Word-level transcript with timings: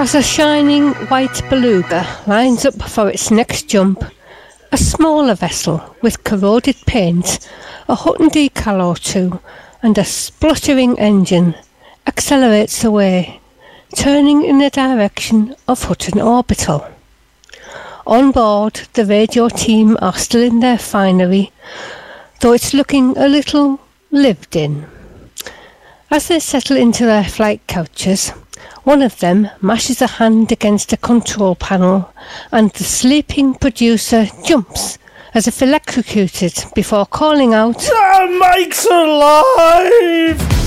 As 0.00 0.14
a 0.14 0.22
shining 0.22 0.92
white 1.10 1.42
beluga 1.50 2.06
lines 2.24 2.64
up 2.64 2.80
for 2.88 3.10
its 3.10 3.32
next 3.32 3.68
jump, 3.68 4.04
a 4.70 4.76
smaller 4.76 5.34
vessel 5.34 5.96
with 6.02 6.22
corroded 6.22 6.76
paint, 6.86 7.40
a 7.88 7.96
Hutton 7.96 8.30
decal 8.30 8.80
or 8.80 8.94
two, 8.94 9.40
and 9.82 9.98
a 9.98 10.04
spluttering 10.04 10.96
engine 11.00 11.56
accelerates 12.06 12.84
away, 12.84 13.40
turning 13.96 14.44
in 14.44 14.58
the 14.58 14.70
direction 14.70 15.56
of 15.66 15.82
Hutton 15.82 16.20
Orbital. 16.20 16.86
On 18.06 18.30
board, 18.30 18.82
the 18.92 19.04
radio 19.04 19.48
team 19.48 19.98
are 20.00 20.16
still 20.16 20.42
in 20.42 20.60
their 20.60 20.78
finery, 20.78 21.50
though 22.38 22.52
it's 22.52 22.72
looking 22.72 23.18
a 23.18 23.26
little 23.26 23.80
lived 24.12 24.54
in. 24.54 24.86
As 26.08 26.28
they 26.28 26.38
settle 26.38 26.76
into 26.76 27.04
their 27.04 27.24
flight 27.24 27.60
couches, 27.66 28.32
one 28.84 29.02
of 29.02 29.18
them 29.18 29.48
mashes 29.60 30.00
a 30.02 30.06
hand 30.06 30.52
against 30.52 30.92
a 30.92 30.96
control 30.96 31.54
panel, 31.54 32.12
and 32.50 32.70
the 32.72 32.84
sleeping 32.84 33.54
producer 33.54 34.26
jumps 34.44 34.98
as 35.34 35.46
if 35.46 35.62
electrocuted 35.62 36.54
before 36.74 37.06
calling 37.06 37.54
out, 37.54 37.86
Mike's 38.38 38.86
alive! 38.86 40.58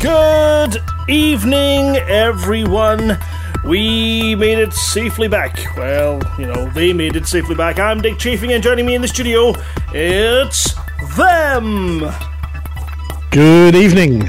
Good 0.00 0.82
evening, 1.08 1.96
everyone. 1.96 3.18
We 3.66 4.36
made 4.36 4.58
it 4.58 4.72
safely 4.72 5.26
back. 5.26 5.58
Well, 5.76 6.20
you 6.38 6.46
know, 6.46 6.70
they 6.70 6.92
made 6.92 7.16
it 7.16 7.26
safely 7.26 7.56
back. 7.56 7.80
I'm 7.80 8.00
Dick 8.00 8.16
Chafing, 8.16 8.52
and 8.52 8.62
joining 8.62 8.86
me 8.86 8.94
in 8.94 9.02
the 9.02 9.08
studio, 9.08 9.54
it's 9.92 10.74
them. 11.16 12.08
Good 13.32 13.74
evening. 13.74 14.22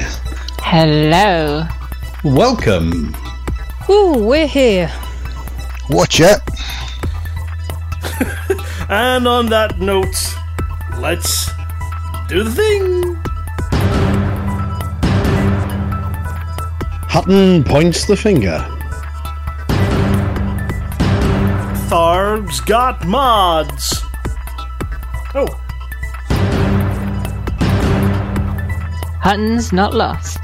Hello. 0.60 1.68
Welcome. 2.24 3.16
Ooh, 3.88 4.24
we're 4.24 4.48
here. 4.48 4.92
Watch 5.92 6.20
it. 6.20 6.42
And 8.90 9.28
on 9.28 9.48
that 9.48 9.80
note, 9.80 10.16
let's 10.98 11.52
do 12.30 12.44
the 12.44 12.52
thing. 12.52 13.16
Hutton 17.10 17.66
points 17.66 18.06
the 18.06 18.16
finger. 18.16 18.77
Tharg's 21.88 22.60
got 22.60 23.08
mods. 23.08 24.04
Oh, 25.34 25.48
Hutton's 29.22 29.72
not 29.72 29.94
lost. 29.94 30.40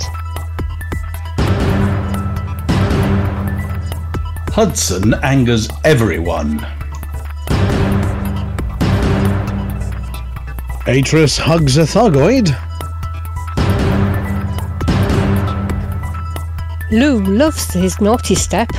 Hudson 4.53 5.13
angers 5.23 5.67
everyone. 5.83 6.59
Atris 10.85 11.37
hugs 11.37 11.77
a 11.77 11.83
Thargoid. 11.83 12.55
Lou 16.91 17.21
loves 17.21 17.73
his 17.73 17.99
naughty 17.99 18.35
step. 18.35 18.69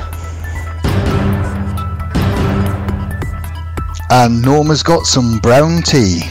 And 4.17 4.41
Norma's 4.43 4.85
got 4.85 5.07
some 5.07 5.39
brown 5.41 5.83
tea. 5.83 6.23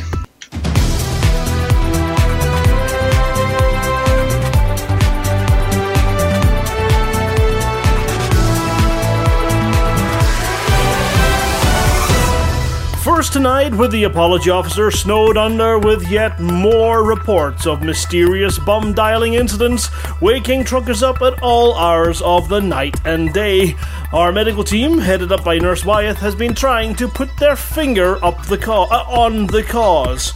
Tonight, 13.33 13.73
with 13.73 13.91
the 13.91 14.03
apology 14.03 14.51
officer 14.51 14.91
snowed 14.91 15.37
under 15.37 15.79
with 15.79 16.07
yet 16.07 16.39
more 16.39 17.03
reports 17.03 17.65
of 17.65 17.81
mysterious 17.81 18.59
bum 18.59 18.93
dialing 18.93 19.33
incidents, 19.33 19.89
waking 20.21 20.63
truckers 20.63 21.01
up 21.01 21.19
at 21.23 21.41
all 21.41 21.73
hours 21.73 22.21
of 22.21 22.47
the 22.47 22.61
night 22.61 22.95
and 23.05 23.33
day. 23.33 23.75
Our 24.11 24.31
medical 24.31 24.63
team, 24.63 24.99
headed 24.99 25.31
up 25.31 25.43
by 25.43 25.57
Nurse 25.57 25.83
Wyeth, 25.83 26.19
has 26.19 26.35
been 26.35 26.53
trying 26.53 26.93
to 26.97 27.07
put 27.07 27.35
their 27.37 27.55
finger 27.55 28.23
up 28.23 28.45
the 28.45 28.57
ca- 28.59 28.83
uh, 28.83 29.05
on 29.09 29.47
the 29.47 29.63
cause. 29.63 30.31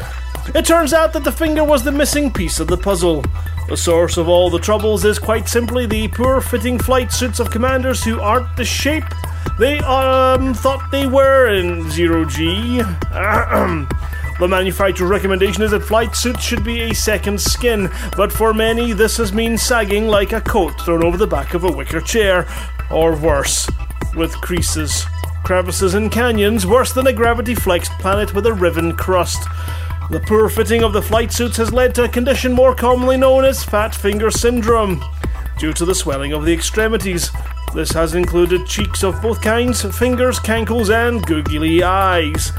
It 0.56 0.66
turns 0.66 0.91
out 0.91 1.13
that 1.13 1.24
the 1.24 1.31
finger 1.31 1.63
was 1.63 1.84
the 1.84 1.91
missing 1.91 2.34
piece 2.34 2.59
of 2.59 2.68
the 2.68 2.78
puzzle. 2.78 3.24
The 3.69 3.78
source 3.78 4.18
of 4.18 4.28
all 4.28 4.50
the 4.50 4.57
troubles 4.57 5.06
is 5.06 5.19
quite 5.19 5.47
simply 5.47 5.86
the 5.86 6.07
poor 6.07 6.41
fitting 6.41 6.80
flight 6.80 7.12
suits 7.12 7.40
of 7.40 7.52
commanders 7.52 8.03
who 8.03 8.19
aren't 8.19 8.57
the 8.57 8.66
shape 8.66 9.06
they 9.58 9.80
um 9.80 10.53
thought 10.53 10.90
they 10.91 11.08
were 11.08 11.47
in 11.53 11.90
zero 11.90 12.25
G. 12.25 12.78
the 14.40 14.47
manufacturer's 14.47 15.09
recommendation 15.09 15.63
is 15.63 15.72
that 15.72 15.84
flight 15.84 16.16
suits 16.16 16.44
should 16.44 16.63
be 16.63 16.81
a 16.81 16.94
second 16.94 17.40
skin, 17.40 17.90
but 18.16 18.31
for 18.31 18.53
many 18.53 18.94
this 18.94 19.18
has 19.18 19.34
mean 19.34 19.57
sagging 19.57 20.07
like 20.07 20.31
a 20.31 20.41
coat 20.41 20.80
thrown 20.81 21.03
over 21.03 21.18
the 21.18 21.28
back 21.28 21.53
of 21.53 21.63
a 21.63 21.72
wicker 21.72 22.02
chair, 22.02 22.47
or 22.91 23.16
worse, 23.16 23.69
with 24.16 24.40
creases, 24.41 25.06
crevices, 25.44 25.94
and 25.94 26.12
canyons 26.12 26.68
worse 26.68 26.94
than 26.94 27.07
a 27.07 27.13
gravity 27.13 27.56
flexed 27.56 27.91
planet 27.94 28.34
with 28.34 28.46
a 28.46 28.53
riven 28.53 28.96
crust. 28.96 29.47
The 30.09 30.22
poor 30.22 30.47
fitting 30.47 30.84
of 30.84 30.94
the 30.94 31.02
flight 31.02 31.34
suits 31.34 31.57
has 31.57 31.74
led 31.74 31.94
to 31.96 32.06
a 32.06 32.09
condition 32.09 32.53
more 32.53 32.74
commonly 32.74 33.18
known 33.18 33.44
as 33.44 33.63
fat 33.63 33.94
finger 33.94 34.31
syndrome. 34.31 35.03
Due 35.59 35.74
to 35.74 35.84
the 35.84 35.96
swelling 35.96 36.31
of 36.31 36.46
the 36.46 36.53
extremities, 36.53 37.30
this 37.73 37.91
has 37.91 38.16
included 38.16 38.66
cheeks 38.66 39.03
of 39.03 39.22
both 39.22 39.41
kinds, 39.41 39.83
fingers, 39.97 40.39
cankles, 40.39 40.89
and 40.89 41.25
googly 41.25 41.83
eyes. 41.83 42.51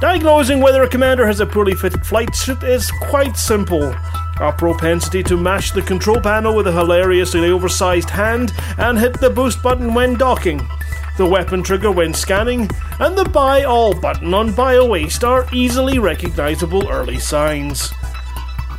Diagnosing 0.00 0.60
whether 0.60 0.82
a 0.82 0.88
commander 0.88 1.26
has 1.26 1.40
a 1.40 1.46
poorly 1.46 1.74
fitted 1.74 2.06
flight 2.06 2.34
suit 2.34 2.62
is 2.62 2.90
quite 3.02 3.36
simple. 3.36 3.94
A 4.40 4.52
propensity 4.56 5.22
to 5.24 5.36
mash 5.36 5.72
the 5.72 5.82
control 5.82 6.20
panel 6.20 6.54
with 6.54 6.66
a 6.66 6.72
hilariously 6.72 7.50
oversized 7.50 8.10
hand 8.10 8.52
and 8.78 8.98
hit 8.98 9.20
the 9.20 9.30
boost 9.30 9.62
button 9.62 9.92
when 9.92 10.16
docking, 10.16 10.66
the 11.18 11.26
weapon 11.26 11.62
trigger 11.62 11.90
when 11.90 12.14
scanning, 12.14 12.70
and 12.98 13.16
the 13.16 13.28
buy 13.28 13.64
all 13.64 13.92
button 13.92 14.32
on 14.32 14.50
BioWaste 14.52 15.26
are 15.26 15.46
easily 15.52 15.98
recognizable 15.98 16.88
early 16.88 17.18
signs 17.18 17.92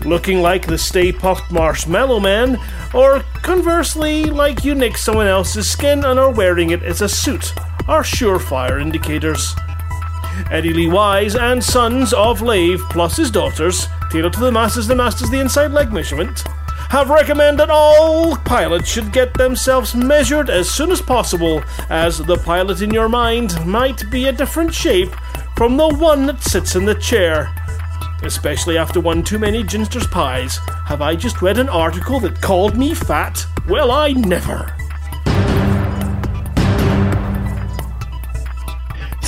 looking 0.05 0.41
like 0.41 0.65
the 0.65 0.77
Stay 0.77 1.11
Puft 1.11 1.51
Marshmallow 1.51 2.19
Man, 2.19 2.57
or 2.93 3.23
conversely, 3.41 4.25
like 4.25 4.63
you 4.63 4.75
nick 4.75 4.97
someone 4.97 5.27
else's 5.27 5.69
skin 5.69 6.05
and 6.05 6.19
are 6.19 6.31
wearing 6.31 6.69
it 6.69 6.83
as 6.83 7.01
a 7.01 7.09
suit, 7.09 7.53
are 7.87 8.03
surefire 8.03 8.81
indicators. 8.81 9.55
Eddie 10.49 10.73
Lee 10.73 10.87
Wise 10.87 11.35
and 11.35 11.63
sons 11.63 12.13
of 12.13 12.41
Lave, 12.41 12.81
plus 12.89 13.17
his 13.17 13.31
daughters, 13.31 13.87
tailored 14.11 14.33
to 14.33 14.39
the 14.39 14.51
masters, 14.51 14.87
the 14.87 14.95
masters, 14.95 15.29
the 15.29 15.39
inside 15.39 15.71
leg 15.71 15.91
measurement, 15.91 16.43
have 16.89 17.09
recommended 17.09 17.69
all 17.69 18.35
pilots 18.37 18.89
should 18.89 19.13
get 19.13 19.33
themselves 19.33 19.95
measured 19.95 20.49
as 20.49 20.69
soon 20.69 20.91
as 20.91 21.01
possible, 21.01 21.63
as 21.89 22.17
the 22.17 22.37
pilot 22.37 22.81
in 22.81 22.93
your 22.93 23.07
mind 23.07 23.55
might 23.65 24.09
be 24.11 24.27
a 24.27 24.33
different 24.33 24.73
shape 24.73 25.11
from 25.55 25.77
the 25.77 25.87
one 25.87 26.25
that 26.25 26.43
sits 26.43 26.75
in 26.75 26.85
the 26.85 26.95
chair 26.95 27.53
especially 28.23 28.77
after 28.77 28.99
one 28.99 29.23
too 29.23 29.39
many 29.39 29.63
Ginster's 29.63 30.07
pies. 30.07 30.59
Have 30.85 31.01
I 31.01 31.15
just 31.15 31.41
read 31.41 31.57
an 31.57 31.69
article 31.69 32.19
that 32.21 32.41
called 32.41 32.77
me 32.77 32.93
fat? 32.93 33.45
Well, 33.67 33.91
I 33.91 34.13
never. 34.13 34.75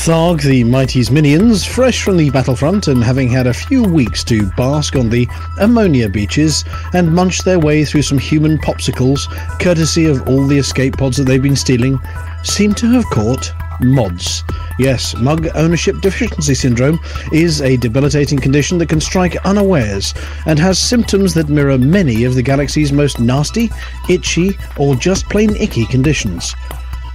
Tharg, 0.04 0.42
the 0.42 0.66
Mighty's 0.66 1.10
minions, 1.10 1.64
fresh 1.64 2.04
from 2.04 2.18
the 2.18 2.30
battlefront 2.30 2.90
and 2.90 3.02
having 3.02 3.30
had 3.30 3.48
a 3.48 3.54
few 3.54 3.84
weeks 3.84 4.22
to 4.26 4.46
bask 4.58 4.98
on 4.98 5.10
the 5.10 5.26
ammonia 5.62 6.10
beaches 6.10 6.66
and 6.92 7.16
munch 7.16 7.44
their 7.44 7.58
way 7.58 7.86
through 7.86 8.02
some 8.02 8.18
human 8.18 8.58
popsicles, 8.58 9.30
courtesy 9.62 10.06
of 10.08 10.28
all 10.28 10.46
the 10.46 10.58
escape 10.58 10.98
pods 10.98 11.16
that 11.16 11.24
they've 11.24 11.42
been 11.42 11.56
stealing, 11.56 12.02
seem 12.44 12.74
to 12.74 12.88
have 12.88 13.06
caught 13.06 13.54
mods. 13.82 14.44
Yes, 14.80 15.16
mug 15.18 15.48
ownership 15.56 16.02
deficiency 16.02 16.56
syndrome 16.56 17.00
is 17.32 17.62
a 17.62 17.78
debilitating 17.78 18.40
condition 18.40 18.78
that 18.80 18.90
can 18.90 19.02
strike 19.02 19.36
unawares 19.46 20.14
and 20.46 20.58
has 20.60 20.80
symptoms 20.80 21.34
that 21.34 21.50
mirror 21.50 21.78
many 21.78 22.24
of 22.24 22.36
the 22.36 22.42
galaxy's 22.42 22.92
most 22.92 23.20
nasty, 23.20 23.70
itchy, 24.10 24.58
or 24.78 24.96
just 24.96 25.30
plain 25.30 25.56
icky 25.56 25.86
conditions. 25.86 26.56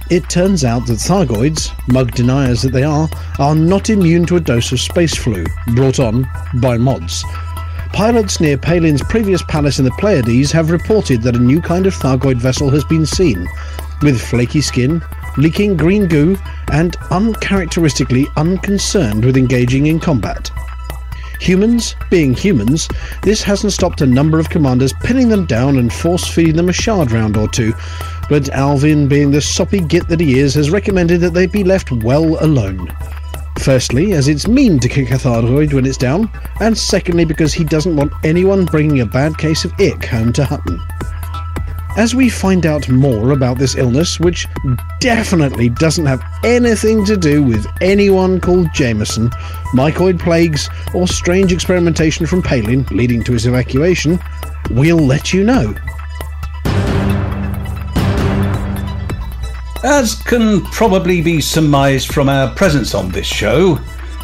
It 0.09 0.27
turns 0.27 0.65
out 0.65 0.87
that 0.87 0.97
Thargoids, 0.97 1.71
mug 1.87 2.11
deniers 2.11 2.63
that 2.63 2.71
they 2.71 2.83
are, 2.83 3.07
are 3.37 3.53
not 3.53 3.91
immune 3.91 4.25
to 4.25 4.37
a 4.37 4.39
dose 4.39 4.71
of 4.71 4.79
space 4.79 5.15
flu, 5.15 5.45
brought 5.75 5.99
on 5.99 6.27
by 6.55 6.77
mods. 6.77 7.23
Pilots 7.93 8.39
near 8.39 8.57
Palin's 8.57 9.03
previous 9.03 9.43
palace 9.43 9.77
in 9.77 9.85
the 9.85 9.91
Pleiades 9.91 10.51
have 10.51 10.71
reported 10.71 11.21
that 11.23 11.35
a 11.35 11.39
new 11.39 11.61
kind 11.61 11.85
of 11.85 11.93
Thargoid 11.93 12.37
vessel 12.37 12.69
has 12.69 12.83
been 12.85 13.05
seen, 13.05 13.47
with 14.01 14.21
flaky 14.21 14.61
skin, 14.61 15.01
leaking 15.37 15.77
green 15.77 16.07
goo, 16.07 16.37
and 16.71 16.95
uncharacteristically 17.11 18.27
unconcerned 18.37 19.23
with 19.23 19.37
engaging 19.37 19.87
in 19.87 19.99
combat. 19.99 20.51
Humans, 21.39 21.95
being 22.09 22.33
humans, 22.33 22.89
this 23.23 23.41
hasn't 23.41 23.71
stopped 23.71 24.01
a 24.01 24.05
number 24.05 24.39
of 24.39 24.49
commanders 24.49 24.93
pinning 25.01 25.29
them 25.29 25.45
down 25.45 25.77
and 25.77 25.91
force 25.91 26.27
feeding 26.27 26.57
them 26.57 26.69
a 26.69 26.73
shard 26.73 27.11
round 27.11 27.37
or 27.37 27.47
two, 27.47 27.73
but 28.29 28.49
Alvin, 28.49 29.07
being 29.07 29.31
the 29.31 29.41
soppy 29.41 29.79
git 29.79 30.07
that 30.09 30.19
he 30.19 30.39
is, 30.39 30.53
has 30.55 30.69
recommended 30.69 31.21
that 31.21 31.33
they 31.33 31.47
be 31.47 31.63
left 31.63 31.91
well 31.91 32.43
alone. 32.43 32.93
Firstly, 33.57 34.13
as 34.13 34.27
it's 34.27 34.47
mean 34.47 34.79
to 34.79 34.89
kick 34.89 35.11
a 35.11 35.15
Thargoid 35.15 35.73
when 35.73 35.85
it's 35.85 35.97
down, 35.97 36.29
and 36.59 36.77
secondly, 36.77 37.25
because 37.25 37.53
he 37.53 37.63
doesn't 37.63 37.95
want 37.95 38.13
anyone 38.23 38.65
bringing 38.65 39.01
a 39.01 39.05
bad 39.05 39.37
case 39.37 39.65
of 39.65 39.73
ick 39.79 40.05
home 40.05 40.31
to 40.33 40.45
Hutton. 40.45 40.79
As 41.97 42.15
we 42.15 42.29
find 42.29 42.65
out 42.65 42.87
more 42.87 43.31
about 43.31 43.57
this 43.57 43.75
illness, 43.75 44.19
which 44.19 44.47
definitely 44.99 45.69
doesn't 45.69 46.05
have 46.05 46.23
anything 46.43 47.03
to 47.05 47.17
do 47.17 47.43
with 47.43 47.65
anyone 47.81 48.39
called 48.39 48.71
Jameson, 48.73 49.29
mycoid 49.73 50.19
plagues, 50.19 50.69
or 50.93 51.07
strange 51.07 51.51
experimentation 51.51 52.25
from 52.25 52.41
Palin 52.41 52.85
leading 52.91 53.23
to 53.23 53.33
his 53.33 53.47
evacuation, 53.47 54.19
we'll 54.69 54.97
let 54.97 55.33
you 55.33 55.43
know. 55.43 55.73
As 59.83 60.21
can 60.25 60.61
probably 60.65 61.21
be 61.21 61.41
surmised 61.41 62.13
from 62.13 62.29
our 62.29 62.53
presence 62.53 62.93
on 62.93 63.09
this 63.09 63.27
show, 63.27 63.79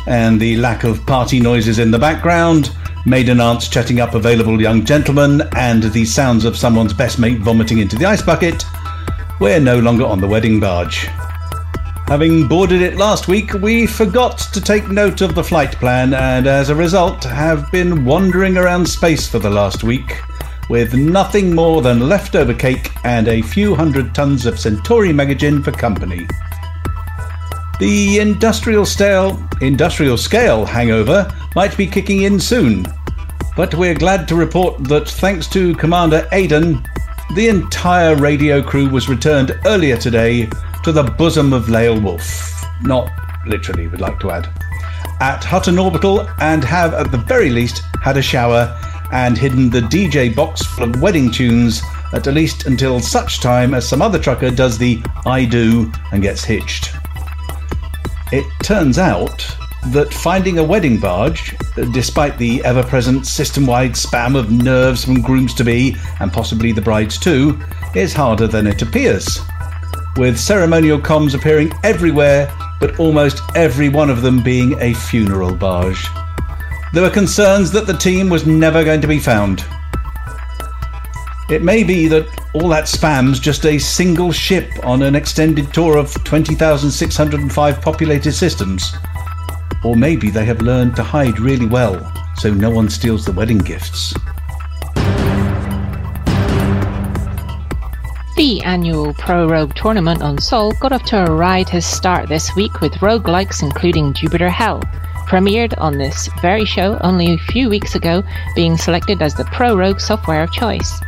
and 0.08 0.40
the 0.40 0.56
lack 0.58 0.84
of 0.84 1.06
party 1.06 1.40
noises 1.40 1.80
in 1.80 1.92
the 1.92 2.00
background, 2.00 2.76
maiden 3.06 3.40
aunts 3.40 3.69
chatting 3.69 4.00
up 4.00 4.16
available 4.16 4.60
young 4.60 4.84
gentlemen, 4.84 5.44
and 5.56 5.84
the 5.84 6.04
sounds 6.06 6.44
of 6.44 6.57
someone's 6.57 6.94
best 6.94 7.19
mate 7.19 7.40
vomiting 7.40 7.80
into 7.80 7.96
the 7.96 8.06
ice 8.06 8.22
bucket, 8.22 8.63
we're 9.40 9.60
no 9.60 9.80
longer 9.80 10.06
on 10.06 10.19
the 10.19 10.28
wedding 10.28 10.60
barge. 10.60 11.07
Having 12.07 12.48
boarded 12.48 12.81
it 12.81 12.98
last 12.98 13.28
week, 13.28 13.54
we 13.54 13.86
forgot 13.86 14.38
to 14.38 14.62
take 14.62 14.90
note 14.90 15.22
of 15.22 15.36
the 15.36 15.44
flight 15.44 15.74
plan, 15.74 16.13
and 16.13 16.48
as 16.48 16.69
a 16.69 16.75
result, 16.75 17.24
have 17.24 17.72
been 17.72 18.06
wandering 18.06 18.57
around 18.57 18.88
space 18.88 19.28
for 19.28 19.40
the 19.40 19.50
last 19.50 19.84
week 19.84 20.19
with 20.69 20.96
nothing 20.96 21.54
more 21.54 21.81
than 21.81 22.10
leftover 22.10 22.54
cake 22.54 22.92
and 23.04 23.28
a 23.28 23.42
few 23.42 23.75
hundred 23.75 24.16
tons 24.16 24.46
of 24.46 24.60
Centauri 24.60 25.10
Megagin 25.10 25.63
for 25.63 25.72
company. 25.72 26.28
The 27.77 28.19
industrial 28.19 28.86
scale, 28.86 29.38
industrial 29.60 30.18
scale 30.18 30.66
hangover 30.66 31.30
might 31.56 31.75
be 31.75 31.86
kicking 31.86 32.22
in 32.22 32.39
soon, 32.39 32.86
but 33.57 33.75
we're 33.75 33.94
glad 33.94 34.30
to 34.30 34.36
report 34.36 34.81
that 34.86 35.10
thanks 35.10 35.45
to 35.50 35.75
Commander 35.75 36.25
Aidan, 36.31 36.88
the 37.36 37.50
entire 37.50 38.16
radio 38.16 38.62
crew 38.62 38.88
was 38.88 39.10
returned 39.10 39.60
earlier 39.66 39.98
today 39.98 40.50
to 40.86 40.94
the 40.94 41.04
bosom 41.04 41.51
of 41.51 41.68
Lael 41.68 42.00
Wolf. 42.00 42.66
Not 42.81 43.12
literally, 43.45 43.89
we'd 43.89 44.00
like 44.00 44.21
to 44.21 44.31
add. 44.31 44.48
At 45.19 45.44
Hutton 45.44 45.78
Orbital, 45.78 46.30
and 46.39 46.63
have 46.63 46.94
at 46.94 47.12
the 47.12 47.18
very 47.18 47.50
least 47.50 47.80
had 48.01 48.16
a 48.16 48.21
shower 48.21 48.74
and 49.12 49.38
hidden 49.38 49.69
the 49.69 49.81
DJ 49.81 50.33
box 50.33 50.66
full 50.66 50.89
of 50.89 51.01
wedding 51.01 51.30
tunes 51.30 51.81
at 52.13 52.25
least 52.28 52.68
until 52.68 53.01
such 53.01 53.42
time 53.42 53.74
as 53.74 53.88
some 53.88 54.01
other 54.01 54.18
trucker 54.18 54.50
does 54.50 54.78
the 54.78 55.04
I 55.25 55.44
do 55.44 55.92
and 56.13 56.21
gets 56.21 56.45
hitched. 56.45 56.95
It 58.31 58.45
turns 58.63 58.98
out 58.98 59.45
that 59.88 60.12
finding 60.12 60.57
a 60.57 60.63
wedding 60.63 61.00
barge, 61.00 61.56
despite 61.94 62.38
the 62.39 62.63
ever 62.66 62.81
present 62.81 63.27
system 63.27 63.68
wide 63.68 63.92
spam 63.92 64.36
of 64.36 64.51
nerves 64.51 65.06
from 65.06 65.22
grooms 65.22 65.54
to 65.54 65.63
be, 65.63 65.95
and 66.19 66.33
possibly 66.33 66.72
the 66.72 66.81
brides 66.81 67.19
too, 67.19 67.60
is 67.94 68.13
harder 68.13 68.48
than 68.48 68.66
it 68.66 68.81
appears. 68.81 69.39
With 70.18 70.39
ceremonial 70.39 71.00
comms 71.00 71.36
appearing 71.36 71.72
everywhere, 71.83 72.51
but 72.80 73.00
almost 73.00 73.42
every 73.56 73.89
one 73.89 74.10
of 74.10 74.24
them 74.24 74.42
being 74.42 74.75
a 74.81 74.94
funeral 74.94 75.54
barge. 75.54 76.07
There 76.94 77.04
were 77.04 77.10
concerns 77.12 77.71
that 77.71 77.86
the 77.86 77.94
team 77.94 78.30
was 78.30 78.48
never 78.48 78.83
going 78.83 79.01
to 79.01 79.07
be 79.07 79.19
found. 79.19 79.63
It 81.47 81.62
may 81.62 81.83
be 81.83 82.07
that 82.07 82.27
all 82.53 82.69
that 82.69 82.88
spam's 82.88 83.39
just 83.39 83.65
a 83.65 83.77
single 83.77 84.31
ship 84.31 84.71
on 84.83 85.03
an 85.03 85.15
extended 85.15 85.71
tour 85.71 85.95
of 85.97 86.12
20,605 86.24 87.81
populated 87.81 88.31
systems. 88.31 88.95
Or 89.83 89.95
maybe 89.95 90.31
they 90.31 90.45
have 90.45 90.62
learned 90.62 90.95
to 90.95 91.03
hide 91.03 91.39
really 91.39 91.68
well 91.68 92.12
so 92.38 92.51
no 92.51 92.71
one 92.71 92.89
steals 92.89 93.25
the 93.25 93.31
wedding 93.31 93.59
gifts. 93.59 94.13
The 98.36 98.62
annual 98.63 99.13
Pro 99.13 99.47
Rogue 99.47 99.75
tournament 99.75 100.24
on 100.24 100.39
Sol 100.39 100.74
got 100.74 100.92
off 100.92 101.03
to 101.06 101.25
a 101.25 101.31
riotous 101.31 101.86
start 101.86 102.27
this 102.27 102.53
week 102.56 102.81
with 102.81 102.92
roguelikes 102.95 103.62
including 103.62 104.13
Jupiter 104.13 104.50
Hell, 104.50 104.81
premiered 105.27 105.74
on 105.77 105.97
this 105.97 106.27
very 106.42 106.65
show 106.65 106.97
only 107.01 107.33
a 107.33 107.38
few 107.38 107.69
weeks 107.69 107.95
ago, 107.95 108.24
being 108.56 108.77
selected 108.77 109.21
as 109.21 109.36
the 109.36 109.45
Pro 109.45 109.77
Rogue 109.77 110.00
software 110.00 110.44
of 110.44 110.51
choice. 110.51 111.00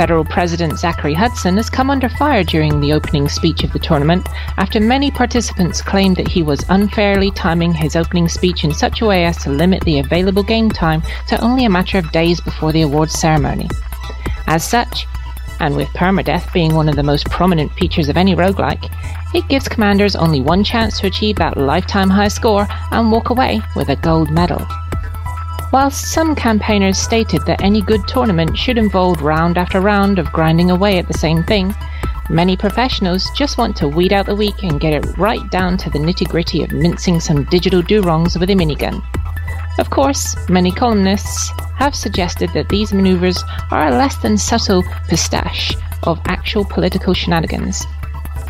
Federal 0.00 0.24
President 0.24 0.78
Zachary 0.78 1.12
Hudson 1.12 1.58
has 1.58 1.68
come 1.68 1.90
under 1.90 2.08
fire 2.08 2.42
during 2.42 2.80
the 2.80 2.94
opening 2.94 3.28
speech 3.28 3.64
of 3.64 3.72
the 3.74 3.78
tournament 3.78 4.26
after 4.56 4.80
many 4.80 5.10
participants 5.10 5.82
claimed 5.82 6.16
that 6.16 6.26
he 6.26 6.42
was 6.42 6.64
unfairly 6.70 7.30
timing 7.32 7.74
his 7.74 7.96
opening 7.96 8.26
speech 8.26 8.64
in 8.64 8.72
such 8.72 9.02
a 9.02 9.06
way 9.06 9.26
as 9.26 9.36
to 9.42 9.50
limit 9.50 9.84
the 9.84 9.98
available 9.98 10.42
game 10.42 10.70
time 10.70 11.02
to 11.28 11.38
only 11.44 11.66
a 11.66 11.68
matter 11.68 11.98
of 11.98 12.12
days 12.12 12.40
before 12.40 12.72
the 12.72 12.80
awards 12.80 13.12
ceremony. 13.12 13.68
As 14.46 14.66
such, 14.66 15.06
and 15.58 15.76
with 15.76 15.88
permadeath 15.88 16.50
being 16.54 16.74
one 16.74 16.88
of 16.88 16.96
the 16.96 17.02
most 17.02 17.28
prominent 17.28 17.70
features 17.74 18.08
of 18.08 18.16
any 18.16 18.34
roguelike, 18.34 18.90
it 19.34 19.46
gives 19.48 19.68
commanders 19.68 20.16
only 20.16 20.40
one 20.40 20.64
chance 20.64 20.98
to 20.98 21.08
achieve 21.08 21.36
that 21.36 21.58
lifetime 21.58 22.08
high 22.08 22.28
score 22.28 22.66
and 22.90 23.12
walk 23.12 23.28
away 23.28 23.60
with 23.76 23.90
a 23.90 23.96
gold 23.96 24.30
medal. 24.30 24.66
Whilst 25.72 26.10
some 26.10 26.34
campaigners 26.34 26.98
stated 26.98 27.42
that 27.46 27.62
any 27.62 27.80
good 27.80 28.08
tournament 28.08 28.58
should 28.58 28.76
involve 28.76 29.22
round 29.22 29.56
after 29.56 29.80
round 29.80 30.18
of 30.18 30.32
grinding 30.32 30.68
away 30.68 30.98
at 30.98 31.06
the 31.06 31.16
same 31.16 31.44
thing, 31.44 31.72
many 32.28 32.56
professionals 32.56 33.30
just 33.36 33.56
want 33.56 33.76
to 33.76 33.86
weed 33.86 34.12
out 34.12 34.26
the 34.26 34.34
weak 34.34 34.64
and 34.64 34.80
get 34.80 34.92
it 34.92 35.16
right 35.16 35.48
down 35.52 35.76
to 35.78 35.88
the 35.88 35.98
nitty 36.00 36.28
gritty 36.28 36.64
of 36.64 36.72
mincing 36.72 37.20
some 37.20 37.44
digital 37.44 37.82
do-wrongs 37.82 38.36
with 38.36 38.50
a 38.50 38.54
minigun. 38.54 39.00
Of 39.78 39.90
course, 39.90 40.34
many 40.48 40.72
columnists 40.72 41.52
have 41.76 41.94
suggested 41.94 42.50
that 42.52 42.68
these 42.68 42.92
maneuvers 42.92 43.44
are 43.70 43.86
a 43.86 43.92
less 43.92 44.16
than 44.16 44.36
subtle 44.38 44.82
pistache 45.08 45.76
of 46.02 46.20
actual 46.26 46.64
political 46.64 47.14
shenanigans. 47.14 47.86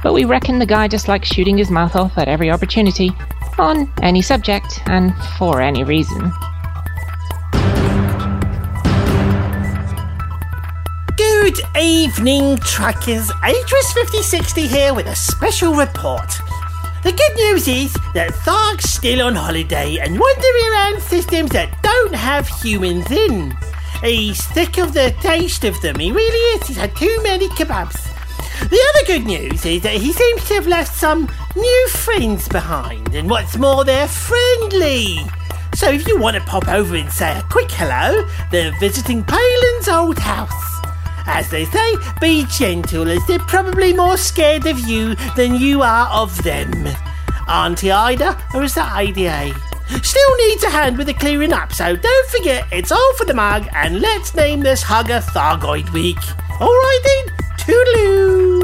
But 0.02 0.14
we 0.14 0.24
reckon 0.24 0.58
the 0.58 0.64
guy 0.64 0.88
just 0.88 1.06
likes 1.06 1.28
shooting 1.28 1.58
his 1.58 1.70
mouth 1.70 1.96
off 1.96 2.16
at 2.16 2.28
every 2.28 2.50
opportunity, 2.50 3.12
on 3.58 3.92
any 4.02 4.22
subject 4.22 4.80
and 4.86 5.14
for 5.36 5.60
any 5.60 5.84
reason. 5.84 6.32
Good 11.50 11.66
evening, 11.76 12.58
trackers. 12.58 13.26
Atris5060 13.42 14.68
here 14.68 14.94
with 14.94 15.08
a 15.08 15.16
special 15.16 15.74
report. 15.74 16.30
The 17.02 17.10
good 17.10 17.36
news 17.36 17.66
is 17.66 17.92
that 18.14 18.30
Tharg's 18.44 18.88
still 18.88 19.26
on 19.26 19.34
holiday 19.34 19.98
and 19.98 20.16
wandering 20.16 20.72
around 20.72 21.02
systems 21.02 21.50
that 21.50 21.76
don't 21.82 22.14
have 22.14 22.46
humans 22.46 23.10
in. 23.10 23.56
He's 24.00 24.44
sick 24.44 24.78
of 24.78 24.94
the 24.94 25.12
taste 25.22 25.64
of 25.64 25.80
them, 25.80 25.98
he 25.98 26.12
really 26.12 26.60
is. 26.60 26.68
He's 26.68 26.76
had 26.76 26.94
too 26.94 27.18
many 27.24 27.48
kebabs. 27.48 27.98
The 28.68 28.92
other 28.94 29.06
good 29.08 29.26
news 29.26 29.66
is 29.66 29.82
that 29.82 29.94
he 29.94 30.12
seems 30.12 30.46
to 30.46 30.54
have 30.54 30.68
left 30.68 30.94
some 30.94 31.28
new 31.56 31.88
friends 31.88 32.48
behind, 32.48 33.12
and 33.16 33.28
what's 33.28 33.56
more, 33.56 33.84
they're 33.84 34.06
friendly. 34.06 35.18
So 35.74 35.90
if 35.90 36.06
you 36.06 36.16
want 36.16 36.36
to 36.36 36.42
pop 36.44 36.68
over 36.68 36.94
and 36.94 37.10
say 37.10 37.36
a 37.36 37.42
quick 37.50 37.72
hello, 37.72 38.24
they're 38.52 38.78
visiting 38.78 39.24
Palin's 39.24 39.88
old 39.88 40.20
house. 40.20 40.79
As 41.32 41.48
they 41.48 41.64
say, 41.64 41.94
be 42.20 42.44
gentle, 42.46 43.08
as 43.08 43.24
they're 43.26 43.38
probably 43.38 43.92
more 43.92 44.16
scared 44.16 44.66
of 44.66 44.80
you 44.80 45.14
than 45.36 45.54
you 45.54 45.80
are 45.80 46.08
of 46.08 46.42
them. 46.42 46.88
Auntie 47.48 47.92
Ida, 47.92 48.36
or 48.52 48.64
is 48.64 48.74
that 48.74 48.92
IDA? 48.92 49.54
Still 50.02 50.36
needs 50.38 50.64
a 50.64 50.70
hand 50.70 50.98
with 50.98 51.06
the 51.06 51.14
clearing 51.14 51.52
up, 51.52 51.72
so 51.72 51.94
don't 51.94 52.30
forget 52.30 52.66
it's 52.72 52.90
all 52.90 53.14
for 53.14 53.24
the 53.24 53.34
mug, 53.34 53.68
and 53.72 54.00
let's 54.00 54.34
name 54.34 54.60
this 54.60 54.82
hugger 54.82 55.20
Thargoid 55.20 55.90
Week. 55.92 56.18
Alright 56.60 57.00
then, 57.04 57.24
toodaloo! 57.58 58.59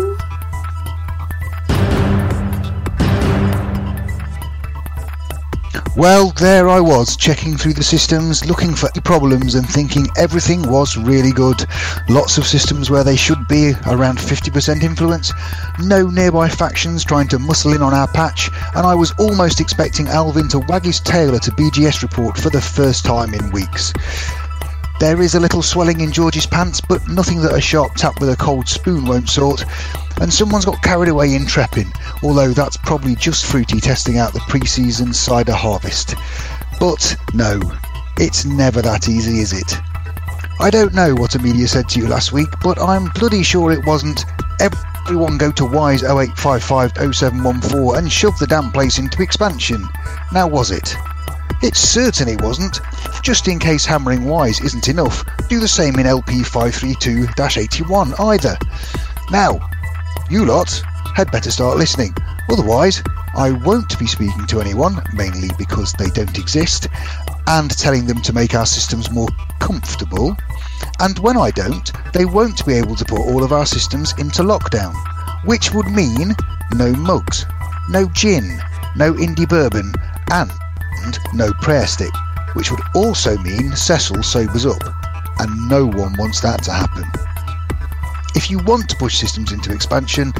Well, 5.97 6.29
there 6.33 6.69
I 6.69 6.79
was, 6.79 7.17
checking 7.17 7.57
through 7.57 7.73
the 7.73 7.83
systems, 7.83 8.45
looking 8.45 8.75
for 8.75 8.91
problems 9.03 9.55
and 9.55 9.67
thinking 9.67 10.07
everything 10.19 10.71
was 10.71 10.99
really 10.99 11.33
good. 11.33 11.65
Lots 12.11 12.37
of 12.37 12.47
systems 12.47 12.91
where 12.91 13.03
they 13.03 13.17
should 13.17 13.49
be 13.49 13.73
around 13.87 14.19
50% 14.19 14.83
influence, 14.83 15.33
no 15.79 16.07
nearby 16.07 16.51
factions 16.51 17.03
trying 17.03 17.29
to 17.29 17.39
muscle 17.39 17.73
in 17.73 17.81
on 17.81 17.95
our 17.95 18.09
patch, 18.09 18.51
and 18.75 18.87
I 18.87 18.95
was 18.95 19.13
almost 19.19 19.59
expecting 19.59 20.07
Alvin 20.09 20.49
to 20.49 20.59
wag 20.69 20.85
his 20.85 21.01
tail 21.01 21.35
at 21.35 21.49
a 21.49 21.53
BGS 21.53 22.03
report 22.03 22.37
for 22.37 22.51
the 22.51 22.61
first 22.61 23.07
time 23.07 23.33
in 23.33 23.51
weeks. 23.51 23.95
There 25.01 25.23
is 25.23 25.35
a 25.35 25.41
little 25.41 25.63
swelling 25.63 26.01
in 26.01 26.13
George's 26.13 26.45
pants, 26.45 26.79
but 26.79 27.09
nothing 27.09 27.41
that 27.41 27.55
a 27.55 27.61
sharp 27.61 27.95
tap 27.95 28.21
with 28.21 28.29
a 28.29 28.37
cold 28.37 28.69
spoon 28.69 29.07
won't 29.07 29.31
sort. 29.31 29.65
And 30.21 30.33
someone's 30.33 30.65
got 30.65 30.83
carried 30.83 31.09
away 31.09 31.35
in 31.35 31.43
Treppin, 31.43 31.95
although 32.23 32.53
that's 32.53 32.77
probably 32.77 33.15
just 33.15 33.47
Fruity 33.47 33.81
testing 33.81 34.19
out 34.19 34.33
the 34.33 34.45
pre-season 34.49 35.13
cider 35.13 35.53
harvest. 35.53 36.15
But 36.81 37.17
no, 37.35 37.61
it's 38.19 38.45
never 38.45 38.83
that 38.83 39.09
easy, 39.09 39.41
is 39.41 39.53
it? 39.53 39.75
I 40.59 40.71
don't 40.71 40.95
know 40.95 41.15
what 41.15 41.35
Amelia 41.35 41.69
said 41.69 41.89
to 41.91 42.01
you 42.01 42.09
last 42.09 42.33
week, 42.33 42.49
but 42.63 42.81
I'm 42.81 43.11
bloody 43.15 43.43
sure 43.43 43.73
it 43.73 43.85
wasn't 43.85 44.25
everyone 44.59 45.37
go 45.39 45.53
to 45.53 45.67
Wise 45.67 46.03
08550714 46.03 47.99
and 47.99 48.11
shove 48.11 48.39
the 48.39 48.47
damn 48.47 48.73
place 48.73 48.99
into 48.99 49.23
expansion. 49.23 49.87
Now 50.33 50.49
was 50.49 50.71
it? 50.71 50.97
It 51.63 51.77
certainly 51.77 52.37
wasn't. 52.37 52.81
Just 53.23 53.49
in 53.49 53.59
case 53.59 53.85
hammering 53.85 54.25
Wise 54.25 54.61
isn't 54.61 54.89
enough, 54.89 55.23
do 55.49 55.61
the 55.61 55.69
same 55.69 55.99
in 55.99 56.07
LP532-81 56.07 58.15
either. 58.19 58.57
Now, 59.31 59.61
you 60.31 60.45
lot 60.45 60.71
had 61.15 61.31
better 61.31 61.51
start 61.51 61.79
listening. 61.79 62.15
Otherwise, 62.51 63.03
I 63.35 63.51
won't 63.51 63.99
be 63.99 64.07
speaking 64.07 64.47
to 64.47 64.61
anyone, 64.61 65.03
mainly 65.13 65.51
because 65.59 65.93
they 65.93 66.11
don't 66.11 66.39
exist, 66.39 66.89
and 67.47 67.71
telling 67.71 68.07
them 68.07 68.21
to 68.23 68.33
make 68.33 68.55
our 68.55 68.67
systems 68.67 69.11
more 69.11 69.29
comfortable. 69.61 70.37
And 71.01 71.19
when 71.19 71.37
I 71.37 71.51
don't, 71.51 71.91
they 72.13 72.25
won't 72.25 72.65
be 72.67 72.75
able 72.75 72.97
to 72.97 73.05
put 73.05 73.21
all 73.21 73.45
of 73.45 73.53
our 73.53 73.67
systems 73.67 74.13
into 74.19 74.43
lockdown, 74.43 74.95
which 75.45 75.73
would 75.73 75.87
mean 75.87 76.35
no 76.75 76.93
mugs, 76.93 77.45
no 77.91 78.07
gin, 78.07 78.59
no 78.97 79.13
indie 79.15 79.49
bourbon, 79.49 79.93
and 80.33 80.51
no 81.35 81.53
prayer 81.63 81.87
stick, 81.87 82.13
which 82.55 82.71
would 82.71 82.81
also 82.95 83.37
mean 83.39 83.77
Cecil 83.77 84.23
sobers 84.23 84.67
up, 84.67 84.83
and 85.39 85.69
no 85.69 85.87
one 85.87 86.15
wants 86.19 86.41
that 86.41 86.63
to 86.65 86.73
happen. 86.73 87.26
If 88.37 88.51
you 88.51 88.59
want 88.59 88.91
to 88.91 88.97
push 88.97 89.17
systems 89.17 89.51
into 89.51 89.73
expansion, 89.73 90.33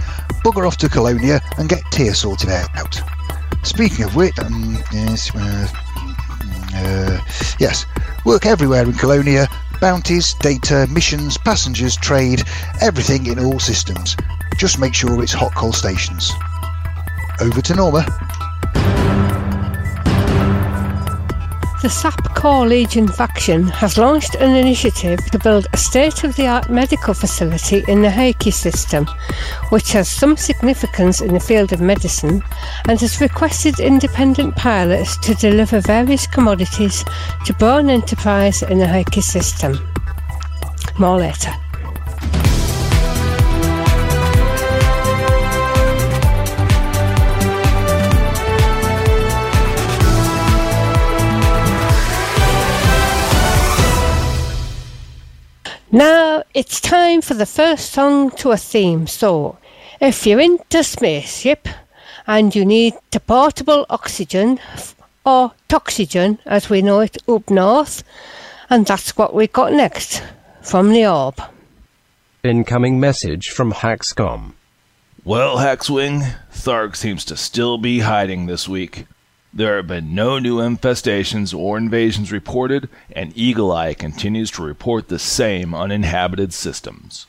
bugger 0.45 0.67
off 0.67 0.77
to 0.79 0.89
Colonia 0.89 1.41
and 1.57 1.67
get 1.67 1.83
tier 1.91 2.15
sorted 2.15 2.51
out. 2.51 3.01
Speaking 3.63 4.05
of 4.05 4.15
which, 4.15 4.39
um, 4.39 4.77
yes, 4.93 5.35
uh, 5.35 5.67
uh, 6.75 7.19
yes, 7.59 7.87
work 8.27 8.45
everywhere 8.45 8.83
in 8.83 8.93
Colonia, 8.93 9.49
bounties, 9.81 10.35
data, 10.35 10.87
missions, 10.91 11.39
passengers, 11.39 11.97
trade, 11.97 12.43
everything 12.83 13.27
in 13.27 13.39
all 13.39 13.59
systems. 13.59 14.15
Just 14.59 14.79
make 14.79 14.95
sure 14.95 15.23
it's 15.23 15.33
hot 15.33 15.55
coal 15.55 15.73
stations. 15.73 16.31
Over 17.41 17.63
to 17.63 17.75
Norma. 17.75 18.07
The 21.87 21.91
SAP 21.91 22.35
Core 22.35 22.67
Legion 22.67 23.07
faction 23.07 23.69
has 23.69 23.97
launched 23.97 24.35
an 24.35 24.57
initiative 24.57 25.25
to 25.31 25.39
build 25.39 25.69
a 25.73 25.77
state 25.77 26.25
of 26.25 26.35
the 26.35 26.49
art 26.49 26.69
medical 26.69 27.15
facility 27.15 27.85
in 27.87 28.03
the 28.03 28.11
Heike 28.11 28.53
system, 28.53 29.07
which 29.69 29.93
has 29.93 30.09
some 30.09 30.37
significance 30.37 31.21
in 31.21 31.33
the 31.33 31.39
field 31.39 31.73
of 31.73 31.81
medicine 31.81 32.43
and 32.89 33.01
has 33.01 33.21
requested 33.21 33.79
independent 33.79 34.57
pilots 34.57 35.17
to 35.19 35.37
deliver 35.37 35.79
various 35.79 36.27
commodities 36.27 37.05
to 37.45 37.55
Bourne 37.55 37.89
Enterprise 37.89 38.65
in 38.65 38.81
the 38.81 38.89
Heike 38.89 39.23
system. 39.23 39.79
More 40.99 41.19
later. 41.19 41.55
Now 55.97 56.43
it's 56.53 56.79
time 56.79 57.23
for 57.23 57.33
the 57.33 57.47
first 57.47 57.91
song 57.91 58.31
to 58.33 58.51
a 58.51 58.59
theme. 58.59 59.07
So, 59.07 59.57
if 59.99 60.27
you're 60.27 60.41
into 60.41 60.85
spaceship 60.85 61.67
and 62.27 62.55
you 62.55 62.67
need 62.67 62.93
the 63.13 63.21
portable 63.21 63.87
oxygen 63.89 64.61
or 65.25 65.53
toxygen 65.69 66.39
as 66.45 66.69
we 66.69 66.83
know 66.83 67.01
it 67.01 67.17
up 67.27 67.49
north, 67.49 68.05
and 68.69 68.85
that's 68.85 69.17
what 69.17 69.33
we 69.33 69.47
got 69.47 69.73
next 69.73 70.23
from 70.61 70.93
the 70.93 71.07
orb. 71.07 71.41
Incoming 72.45 73.01
message 73.01 73.47
from 73.47 73.73
Haxcom. 73.73 74.53
Well, 75.25 75.57
Haxwing, 75.57 76.37
Tharg 76.53 76.95
seems 76.95 77.25
to 77.25 77.39
still 77.39 77.79
be 77.79 78.01
hiding 78.01 78.45
this 78.45 78.69
week. 78.69 79.07
There 79.53 79.77
have 79.77 79.87
been 79.87 80.15
no 80.15 80.39
new 80.39 80.59
infestations 80.59 81.57
or 81.57 81.79
invasions 81.79 82.31
reported, 82.31 82.89
and 83.11 83.37
Eagle 83.37 83.73
Eye 83.73 83.95
continues 83.95 84.51
to 84.53 84.63
report 84.63 85.09
the 85.09 85.19
same 85.19 85.75
uninhabited 85.75 86.53
systems. 86.53 87.27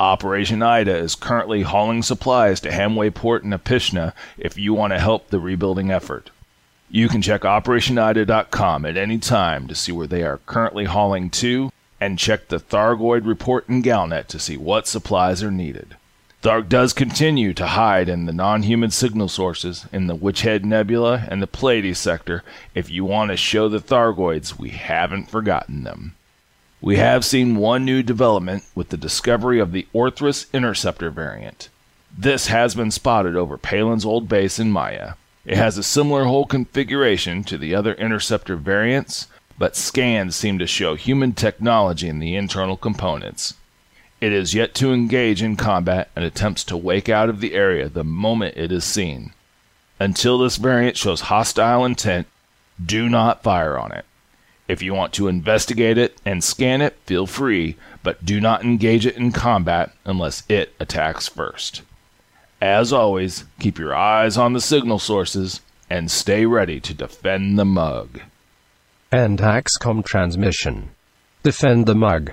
Operation 0.00 0.62
Ida 0.62 0.96
is 0.96 1.14
currently 1.14 1.62
hauling 1.62 2.02
supplies 2.02 2.60
to 2.60 2.70
Hamway 2.70 3.14
Port 3.14 3.44
in 3.44 3.50
Apishna 3.50 4.12
if 4.36 4.58
you 4.58 4.74
want 4.74 4.92
to 4.92 4.98
help 4.98 5.28
the 5.28 5.38
rebuilding 5.38 5.92
effort. 5.92 6.30
You 6.90 7.08
can 7.08 7.22
check 7.22 7.42
OperationIda.com 7.42 8.84
at 8.84 8.96
any 8.96 9.18
time 9.18 9.68
to 9.68 9.74
see 9.74 9.92
where 9.92 10.08
they 10.08 10.22
are 10.24 10.40
currently 10.46 10.84
hauling 10.84 11.30
to, 11.30 11.70
and 12.00 12.18
check 12.18 12.48
the 12.48 12.58
Thargoid 12.58 13.24
report 13.24 13.68
in 13.68 13.82
Galnet 13.82 14.26
to 14.26 14.38
see 14.38 14.56
what 14.56 14.88
supplies 14.88 15.42
are 15.42 15.50
needed. 15.50 15.96
Tharg 16.44 16.68
does 16.68 16.92
continue 16.92 17.54
to 17.54 17.68
hide 17.68 18.06
in 18.06 18.26
the 18.26 18.32
non 18.34 18.64
human 18.64 18.90
signal 18.90 19.28
sources 19.28 19.86
in 19.90 20.08
the 20.08 20.14
Witchhead 20.14 20.62
Nebula 20.62 21.26
and 21.30 21.40
the 21.40 21.46
Pleiades 21.46 21.98
sector 21.98 22.42
if 22.74 22.90
you 22.90 23.02
want 23.02 23.30
to 23.30 23.36
show 23.38 23.66
the 23.70 23.78
Thargoids 23.78 24.58
we 24.58 24.68
haven't 24.68 25.30
forgotten 25.30 25.84
them. 25.84 26.14
We 26.82 26.96
have 26.96 27.24
seen 27.24 27.56
one 27.56 27.86
new 27.86 28.02
development 28.02 28.64
with 28.74 28.90
the 28.90 28.98
discovery 28.98 29.58
of 29.58 29.72
the 29.72 29.88
Orthrus 29.94 30.52
Interceptor 30.52 31.08
variant. 31.08 31.70
This 32.14 32.48
has 32.48 32.74
been 32.74 32.90
spotted 32.90 33.36
over 33.36 33.56
Palin's 33.56 34.04
old 34.04 34.28
base 34.28 34.58
in 34.58 34.70
Maia. 34.70 35.14
It 35.46 35.56
has 35.56 35.78
a 35.78 35.82
similar 35.82 36.24
hull 36.24 36.44
configuration 36.44 37.42
to 37.44 37.56
the 37.56 37.74
other 37.74 37.94
Interceptor 37.94 38.56
variants, 38.56 39.28
but 39.58 39.76
scans 39.76 40.36
seem 40.36 40.58
to 40.58 40.66
show 40.66 40.94
human 40.94 41.32
technology 41.32 42.06
in 42.06 42.18
the 42.18 42.36
internal 42.36 42.76
components. 42.76 43.54
It 44.24 44.32
is 44.32 44.54
yet 44.54 44.72
to 44.76 44.90
engage 44.90 45.42
in 45.42 45.54
combat 45.54 46.08
and 46.16 46.24
attempts 46.24 46.64
to 46.64 46.78
wake 46.78 47.10
out 47.10 47.28
of 47.28 47.40
the 47.40 47.52
area 47.52 47.90
the 47.90 48.04
moment 48.04 48.56
it 48.56 48.72
is 48.72 48.82
seen. 48.82 49.34
Until 50.00 50.38
this 50.38 50.56
variant 50.56 50.96
shows 50.96 51.28
hostile 51.28 51.84
intent, 51.84 52.26
do 52.82 53.10
not 53.10 53.42
fire 53.42 53.78
on 53.78 53.92
it. 53.92 54.06
If 54.66 54.80
you 54.80 54.94
want 54.94 55.12
to 55.12 55.28
investigate 55.28 55.98
it 55.98 56.16
and 56.24 56.42
scan 56.42 56.80
it, 56.80 56.96
feel 57.04 57.26
free, 57.26 57.76
but 58.02 58.24
do 58.24 58.40
not 58.40 58.64
engage 58.64 59.04
it 59.04 59.18
in 59.18 59.30
combat 59.30 59.92
unless 60.06 60.42
it 60.48 60.72
attacks 60.80 61.28
first. 61.28 61.82
As 62.62 62.94
always, 62.94 63.44
keep 63.60 63.78
your 63.78 63.94
eyes 63.94 64.38
on 64.38 64.54
the 64.54 64.60
signal 64.62 65.00
sources 65.00 65.60
and 65.90 66.10
stay 66.10 66.46
ready 66.46 66.80
to 66.80 66.94
defend 66.94 67.58
the 67.58 67.66
mug. 67.66 68.22
And 69.12 69.38
Haxcom 69.38 70.02
transmission. 70.02 70.92
Defend 71.42 71.84
the 71.84 71.94
mug. 71.94 72.32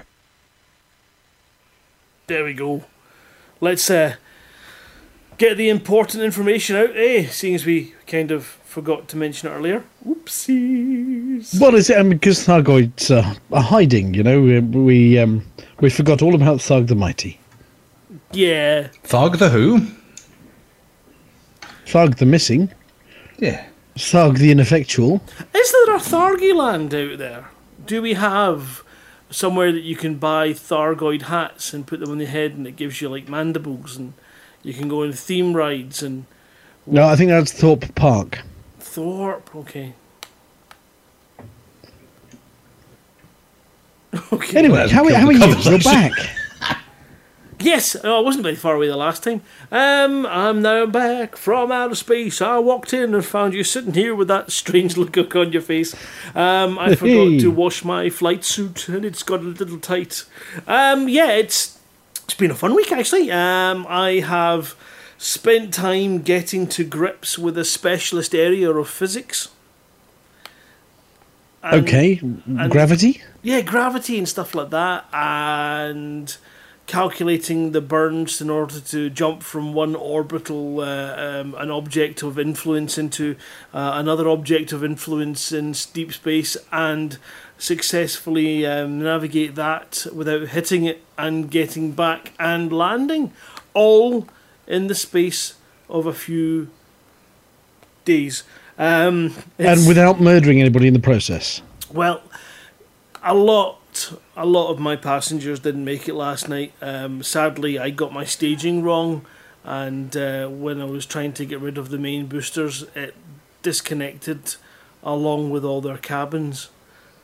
There 2.28 2.44
we 2.44 2.54
go. 2.54 2.86
Let's 3.60 3.90
uh, 3.90 4.16
get 5.38 5.58
the 5.58 5.70
important 5.70 6.24
information 6.24 6.75
out, 6.75 6.96
eh? 6.96 7.28
Seeing 7.28 7.56
as 7.56 7.66
we 7.66 7.94
kind 8.08 8.32
of 8.32 8.46
forgot 8.46 9.08
to 9.10 9.18
mention 9.18 9.50
it 9.50 9.51
earlier. 9.51 9.84
Oopsies. 10.08 11.60
What 11.60 11.74
is 11.74 11.90
it? 11.90 11.98
I 11.98 12.04
mean, 12.04 12.12
because 12.18 12.46
Thargoids 12.46 13.12
uh, 13.12 13.36
are 13.51 13.62
hiding, 13.62 14.13
you 14.13 14.24
know, 14.24 14.42
we 14.42 14.60
we, 14.60 15.20
um, 15.20 15.46
we 15.80 15.90
forgot 15.90 16.22
all 16.22 16.36
about 16.36 16.60
Tharg 16.60 16.88
the 16.88 16.96
Mighty. 16.96 17.40
Yeah. 18.32 18.88
Tharg 19.04 19.40
the 19.40 19.50
who? 19.50 19.86
Tharg 21.86 22.18
the 22.18 22.25
Missing. 22.25 22.72
Yeah. 23.38 23.66
Tharg 23.98 24.38
the 24.38 24.51
Ineffectual. 24.51 25.22
Is 25.54 25.72
there 25.72 25.96
a 25.96 26.00
Thargy 26.00 26.56
land 26.56 26.94
out 26.96 27.18
there? 27.18 27.50
Do 27.86 28.01
we 28.01 28.13
have 28.13 28.84
somewhere 29.31 29.71
that 29.71 29.81
you 29.81 29.95
can 29.95 30.15
buy 30.15 30.50
Thargoid 30.50 31.23
hats 31.23 31.73
and 31.73 31.88
put 31.88 32.00
them 32.00 32.11
on 32.11 32.17
the 32.17 32.25
head 32.25 32.51
and 32.53 32.67
it 32.67 32.75
gives 32.75 33.01
you 33.01 33.09
like 33.09 33.27
mandibles 33.27 33.97
and 33.97 34.13
you 34.61 34.73
can 34.73 34.88
go 34.88 35.03
on 35.03 35.11
theme 35.13 35.53
rides 35.53 36.03
and 36.03 36.25
No, 36.85 37.05
I 37.05 37.15
think 37.15 37.29
that's 37.29 37.51
Thorpe 37.51 37.95
Park. 37.95 38.41
Thorpe, 38.79 39.55
okay. 39.55 39.93
Okay. 44.33 44.59
Anyway, 44.59 44.89
how, 44.89 45.03
killed 45.07 45.15
how 45.15 45.27
are 45.27 45.31
you? 45.31 45.55
You're 45.59 45.79
back. 45.79 46.11
Yes, 47.62 47.96
oh, 48.03 48.18
I 48.18 48.20
wasn't 48.22 48.44
very 48.44 48.56
far 48.56 48.75
away 48.75 48.88
the 48.88 48.96
last 48.96 49.24
time. 49.24 49.41
Um, 49.72 50.25
I'm 50.25 50.62
now 50.62 50.86
back 50.86 51.36
from 51.36 51.72
outer 51.72 51.96
space. 51.96 52.41
I 52.41 52.58
walked 52.60 52.94
in 52.94 53.13
and 53.13 53.24
found 53.25 53.53
you 53.53 53.63
sitting 53.63 53.94
here 53.94 54.15
with 54.15 54.27
that 54.30 54.51
strange 54.51 54.98
look 55.01 55.15
on 55.36 55.51
your 55.53 55.62
face. 55.62 55.94
Um, 56.36 56.80
I 56.80 56.96
forgot 56.96 57.39
to 57.41 57.51
wash 57.51 57.84
my 57.84 58.10
flight 58.10 58.44
suit 58.44 58.88
and 58.89 59.06
it's 59.06 59.24
got 59.24 59.41
a 59.41 59.44
little 59.44 59.80
tight. 59.80 60.24
Um, 60.68 61.08
yeah, 61.10 61.32
it's 61.32 61.77
it's 62.24 62.34
been 62.34 62.51
a 62.51 62.56
fun 62.56 62.74
week 62.75 62.91
actually. 62.91 63.32
Um, 63.32 63.86
I 63.89 64.22
have 64.22 64.75
spent 65.18 65.74
time 65.74 66.22
getting 66.22 66.65
to 66.68 66.84
grips 66.84 67.38
with 67.38 67.58
a 67.58 67.65
specialist 67.65 68.34
area 68.34 68.72
of 68.72 68.89
physics. 68.89 69.50
And- 71.63 71.86
Okay, 71.88 72.15
gravity. 72.70 73.22
yeah, 73.44 73.62
gravity 73.62 74.18
and 74.18 74.27
stuff 74.27 74.56
like 74.56 74.72
that, 74.72 75.06
and 75.13 76.36
calculating 76.91 77.71
the 77.71 77.79
burns 77.79 78.41
in 78.41 78.50
order 78.50 78.77
to 78.81 79.10
jump 79.10 79.41
from 79.41 79.74
one 79.74 79.95
orbital 79.95 80.81
uh, 80.81 81.15
um, 81.15 81.55
an 81.57 81.71
object 81.71 82.21
of 82.21 82.38
influence 82.38 82.98
into 82.98 83.38
uh, 83.74 83.93
another 83.95 84.27
object 84.27 84.74
of 84.74 84.83
influence 84.83 85.53
in 85.53 85.71
deep 85.93 86.12
space 86.12 86.57
and 86.69 87.17
successfully 87.57 88.65
um, 88.65 89.01
navigate 89.01 89.55
that 89.55 90.05
without 90.13 90.50
hitting 90.50 90.83
it 90.83 91.01
and 91.17 91.50
getting 91.50 91.93
back 91.93 92.33
and 92.38 92.74
landing 92.74 93.31
all 93.74 94.27
in 94.67 94.88
the 94.88 94.95
space 94.95 95.53
of 95.89 96.05
a 96.05 96.13
few 96.13 96.67
days 98.03 98.43
um, 98.77 99.33
and 99.57 99.88
without 99.88 100.19
murdering 100.19 100.60
anybody 100.60 100.88
in 100.88 100.93
the 100.93 101.00
process. 101.00 101.62
well, 101.93 102.21
a 103.24 103.33
lot, 103.33 103.79
a 104.36 104.45
lot 104.45 104.71
of 104.71 104.79
my 104.79 104.95
passengers 104.95 105.60
didn't 105.60 105.86
make 105.86 106.07
it 106.07 106.13
last 106.13 106.48
night. 106.50 106.74
Um, 106.81 107.24
sadly, 107.24 107.77
I 107.79 107.89
got 107.89 108.13
my 108.13 108.25
staging 108.25 108.83
wrong, 108.83 109.25
and 109.63 110.15
uh, 110.15 110.48
when 110.48 110.81
I 110.81 110.86
was 110.86 111.05
trying 111.05 111.33
to 111.33 111.45
get 111.45 111.60
rid 111.60 111.77
of 111.77 111.89
the 111.89 111.98
main 111.98 112.27
boosters, 112.27 112.86
it 112.95 113.15
disconnected 113.62 114.55
along 115.03 115.50
with 115.50 115.63
all 115.63 115.81
their 115.81 115.98
cabins. 115.98 116.69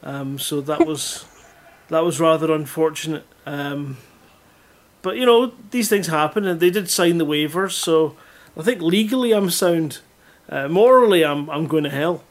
Um, 0.03 0.39
so 0.39 0.61
that 0.61 0.85
was 0.85 1.25
that 1.89 2.03
was 2.03 2.19
rather 2.19 2.51
unfortunate. 2.53 3.25
Um, 3.45 3.97
but 5.01 5.17
you 5.17 5.25
know, 5.25 5.53
these 5.71 5.89
things 5.89 6.07
happen, 6.07 6.45
and 6.45 6.59
they 6.59 6.69
did 6.69 6.89
sign 6.89 7.17
the 7.17 7.25
waivers, 7.25 7.71
so 7.71 8.15
I 8.57 8.63
think 8.63 8.81
legally 8.81 9.31
I'm 9.31 9.49
sound. 9.49 9.99
Uh, 10.49 10.67
morally, 10.67 11.23
I'm 11.23 11.49
I'm 11.49 11.67
going 11.67 11.83
to 11.83 11.89
hell. 11.89 12.23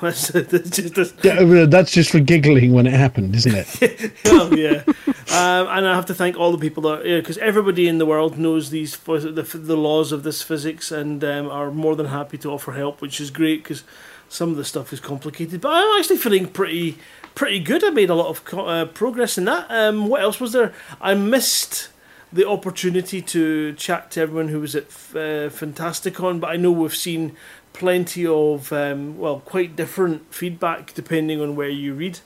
That's, 0.00 0.28
that's 0.28 0.76
just, 0.76 1.24
Yeah, 1.24 1.40
uh, 1.40 1.66
that's 1.66 1.90
just 1.90 2.10
for 2.10 2.20
giggling 2.20 2.72
when 2.72 2.86
it 2.86 2.92
happened, 2.92 3.34
isn't 3.34 3.54
it? 3.54 4.12
oh 4.26 4.54
yeah, 4.54 4.82
um, 5.06 5.68
and 5.68 5.88
I 5.88 5.94
have 5.94 6.06
to 6.06 6.14
thank 6.14 6.36
all 6.36 6.52
the 6.52 6.58
people 6.58 6.82
that 6.84 7.02
because 7.02 7.38
everybody 7.38 7.88
in 7.88 7.96
the 7.96 8.04
world 8.04 8.38
knows 8.38 8.68
these 8.70 8.96
the 8.96 9.48
the 9.54 9.76
laws 9.76 10.12
of 10.12 10.22
this 10.22 10.42
physics 10.42 10.92
and 10.92 11.24
um, 11.24 11.48
are 11.48 11.70
more 11.70 11.96
than 11.96 12.06
happy 12.06 12.36
to 12.38 12.50
offer 12.50 12.72
help, 12.72 13.00
which 13.00 13.20
is 13.20 13.30
great 13.30 13.62
because 13.62 13.84
some 14.28 14.50
of 14.50 14.56
the 14.56 14.64
stuff 14.64 14.92
is 14.92 15.00
complicated. 15.00 15.60
But 15.60 15.72
I'm 15.72 15.98
actually 15.98 16.18
feeling 16.18 16.48
pretty 16.48 16.98
pretty 17.34 17.60
good. 17.60 17.82
I 17.82 17.90
made 17.90 18.10
a 18.10 18.14
lot 18.14 18.28
of 18.28 18.44
co- 18.44 18.66
uh, 18.66 18.84
progress 18.86 19.38
in 19.38 19.44
that. 19.46 19.66
Um, 19.70 20.08
what 20.08 20.20
else 20.20 20.40
was 20.40 20.52
there? 20.52 20.74
I 21.00 21.14
missed 21.14 21.88
the 22.32 22.48
opportunity 22.48 23.22
to 23.22 23.72
chat 23.74 24.10
to 24.10 24.20
everyone 24.20 24.48
who 24.48 24.60
was 24.60 24.74
at 24.74 24.84
uh, 24.84 25.48
Fantasticon, 25.48 26.40
but 26.40 26.50
I 26.50 26.56
know 26.56 26.72
we've 26.72 26.94
seen 26.94 27.36
plenty 27.78 28.26
of 28.26 28.72
um, 28.72 29.18
well, 29.18 29.40
quite 29.40 29.76
different 29.76 30.34
feedback 30.34 30.94
depending 30.94 31.40
on 31.40 31.56
where 31.56 31.68
you 31.68 31.94
read. 31.94 32.18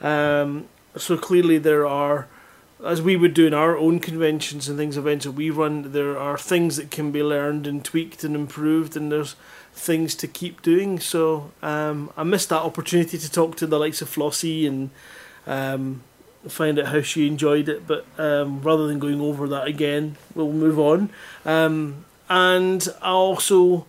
Um, 0.00 0.68
so 0.96 1.16
clearly 1.16 1.58
there 1.58 1.86
are, 1.86 2.26
as 2.84 3.02
we 3.02 3.16
would 3.16 3.34
do 3.34 3.46
in 3.46 3.54
our 3.54 3.76
own 3.76 4.00
conventions 4.00 4.68
and 4.68 4.78
things, 4.78 4.96
events 4.96 5.24
that 5.24 5.32
we 5.32 5.50
run, 5.50 5.92
there 5.92 6.18
are 6.18 6.38
things 6.38 6.76
that 6.76 6.90
can 6.90 7.10
be 7.10 7.22
learned 7.22 7.66
and 7.66 7.84
tweaked 7.84 8.24
and 8.24 8.34
improved, 8.34 8.96
and 8.96 9.10
there's 9.10 9.36
things 9.72 10.14
to 10.16 10.28
keep 10.28 10.62
doing. 10.62 11.00
So 11.00 11.52
um, 11.62 12.10
I 12.16 12.22
missed 12.22 12.48
that 12.48 12.62
opportunity 12.62 13.18
to 13.18 13.30
talk 13.30 13.56
to 13.56 13.66
the 13.66 13.78
likes 13.78 14.02
of 14.02 14.08
Flossie 14.08 14.66
and 14.66 14.90
um, 15.46 16.02
find 16.48 16.78
out 16.78 16.86
how 16.86 17.02
she 17.02 17.26
enjoyed 17.26 17.68
it. 17.68 17.86
But 17.86 18.06
um, 18.18 18.60
rather 18.62 18.86
than 18.86 18.98
going 18.98 19.20
over 19.20 19.48
that 19.48 19.66
again, 19.66 20.16
we'll 20.34 20.52
move 20.52 20.78
on. 20.78 21.10
Um, 21.44 22.04
and 22.28 22.86
I 23.02 23.10
also 23.10 23.86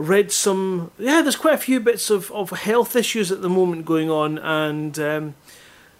read 0.00 0.32
some. 0.32 0.90
Yeah, 0.98 1.22
there's 1.22 1.36
quite 1.36 1.54
a 1.54 1.58
few 1.58 1.78
bits 1.78 2.10
of, 2.10 2.30
of 2.32 2.50
health 2.50 2.96
issues 2.96 3.30
at 3.30 3.42
the 3.42 3.48
moment 3.48 3.84
going 3.84 4.10
on, 4.10 4.38
and 4.38 4.98
um, 4.98 5.34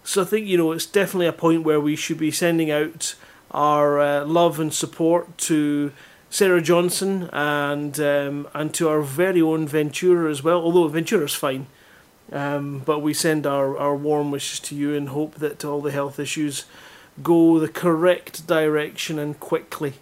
so 0.03 0.23
I 0.23 0.25
think 0.25 0.47
you 0.47 0.57
know 0.57 0.73
it's 0.73 0.87
definitely 0.87 1.27
a 1.27 1.33
point 1.33 1.63
where 1.63 1.81
we 1.81 1.97
should 1.97 2.19
be 2.19 2.31
sending 2.31 2.71
out 2.71 3.15
our 3.51 4.01
uh, 4.01 4.25
love 4.25 4.59
and 4.59 4.73
support 4.73 5.37
to 5.39 5.93
Sarah 6.31 6.63
Johnson 6.63 7.29
and 7.33 8.01
um, 8.01 8.49
and 8.55 8.73
to 8.75 8.89
our 8.89 9.03
very 9.03 9.43
own 9.43 9.69
Ventura 9.69 10.31
as 10.31 10.43
well. 10.43 10.61
Although 10.63 10.89
Ventura's 10.89 11.35
fine, 11.35 11.67
um, 12.33 12.81
but 12.81 13.01
we 13.01 13.13
send 13.13 13.47
our, 13.47 13.77
our 13.77 13.95
warm 13.95 14.31
wishes 14.31 14.61
to 14.61 14.75
you 14.75 14.95
and 14.95 15.11
hope 15.11 15.37
that 15.37 15.65
all 15.65 15.83
the 15.83 15.93
health 15.93 16.19
issues 16.19 16.65
go 17.23 17.59
the 17.59 17.69
correct 17.69 18.47
direction 18.47 19.19
and 19.19 19.39
quickly. 19.39 19.95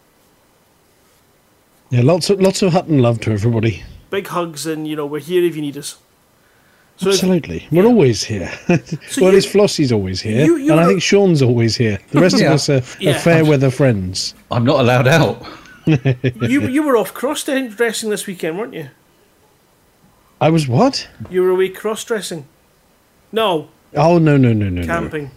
Yeah, 1.91 2.03
lots 2.03 2.31
of 2.31 2.41
lots 2.41 2.63
of 2.63 2.73
Hutton 2.73 2.99
love 3.01 3.21
to 3.21 3.33
everybody. 3.33 3.83
Big 4.11 4.27
hugs, 4.27 4.67
and 4.67 4.87
you 4.87 4.97
know 4.97 5.07
we're 5.07 5.21
here 5.21 5.45
if 5.45 5.57
you 5.57 5.63
need 5.63 5.77
us. 5.77 5.99
So 6.97 7.09
if- 7.09 7.15
Absolutely, 7.15 7.67
we're 7.71 7.87
always 7.87 8.25
here. 8.25 8.51
So 9.09 9.23
well, 9.23 9.33
you- 9.33 9.39
it's 9.39 9.47
Flossie's 9.47 9.93
always 9.93 10.21
here, 10.21 10.45
You- 10.45 10.57
you 10.57 10.73
and 10.73 10.81
I 10.81 10.87
think 10.87 11.01
Sean's 11.03 11.43
always 11.43 11.77
here. 11.77 11.99
The 12.11 12.21
rest 12.21 12.39
Yeah. 12.41 12.49
of 12.49 12.53
us 12.55 12.69
are, 12.69 12.83
Yeah. 13.01 13.13
are 13.13 13.19
fair 13.21 13.45
weather 13.45 13.71
friends. 13.71 14.35
I'm 14.51 14.65
not 14.65 14.81
allowed 14.81 15.07
out. 15.09 15.43
you 15.87 16.69
you 16.69 16.83
were 16.83 16.97
off 16.97 17.15
cross 17.15 17.45
dressing 17.45 18.11
this 18.11 18.27
weekend, 18.27 18.59
weren't 18.59 18.75
you? 18.75 18.89
I 20.41 20.51
was 20.51 20.69
what? 20.69 21.09
You 21.31 21.43
were 21.43 21.51
away 21.51 21.69
cross 21.71 22.05
dressing. 22.05 22.47
No, 23.33 23.69
Oh 23.95 24.19
no 24.19 24.37
no 24.37 24.53
no 24.53 24.69
no 24.69 24.83
no. 24.83 24.87
camping. 24.87 25.25
No, 25.25 25.31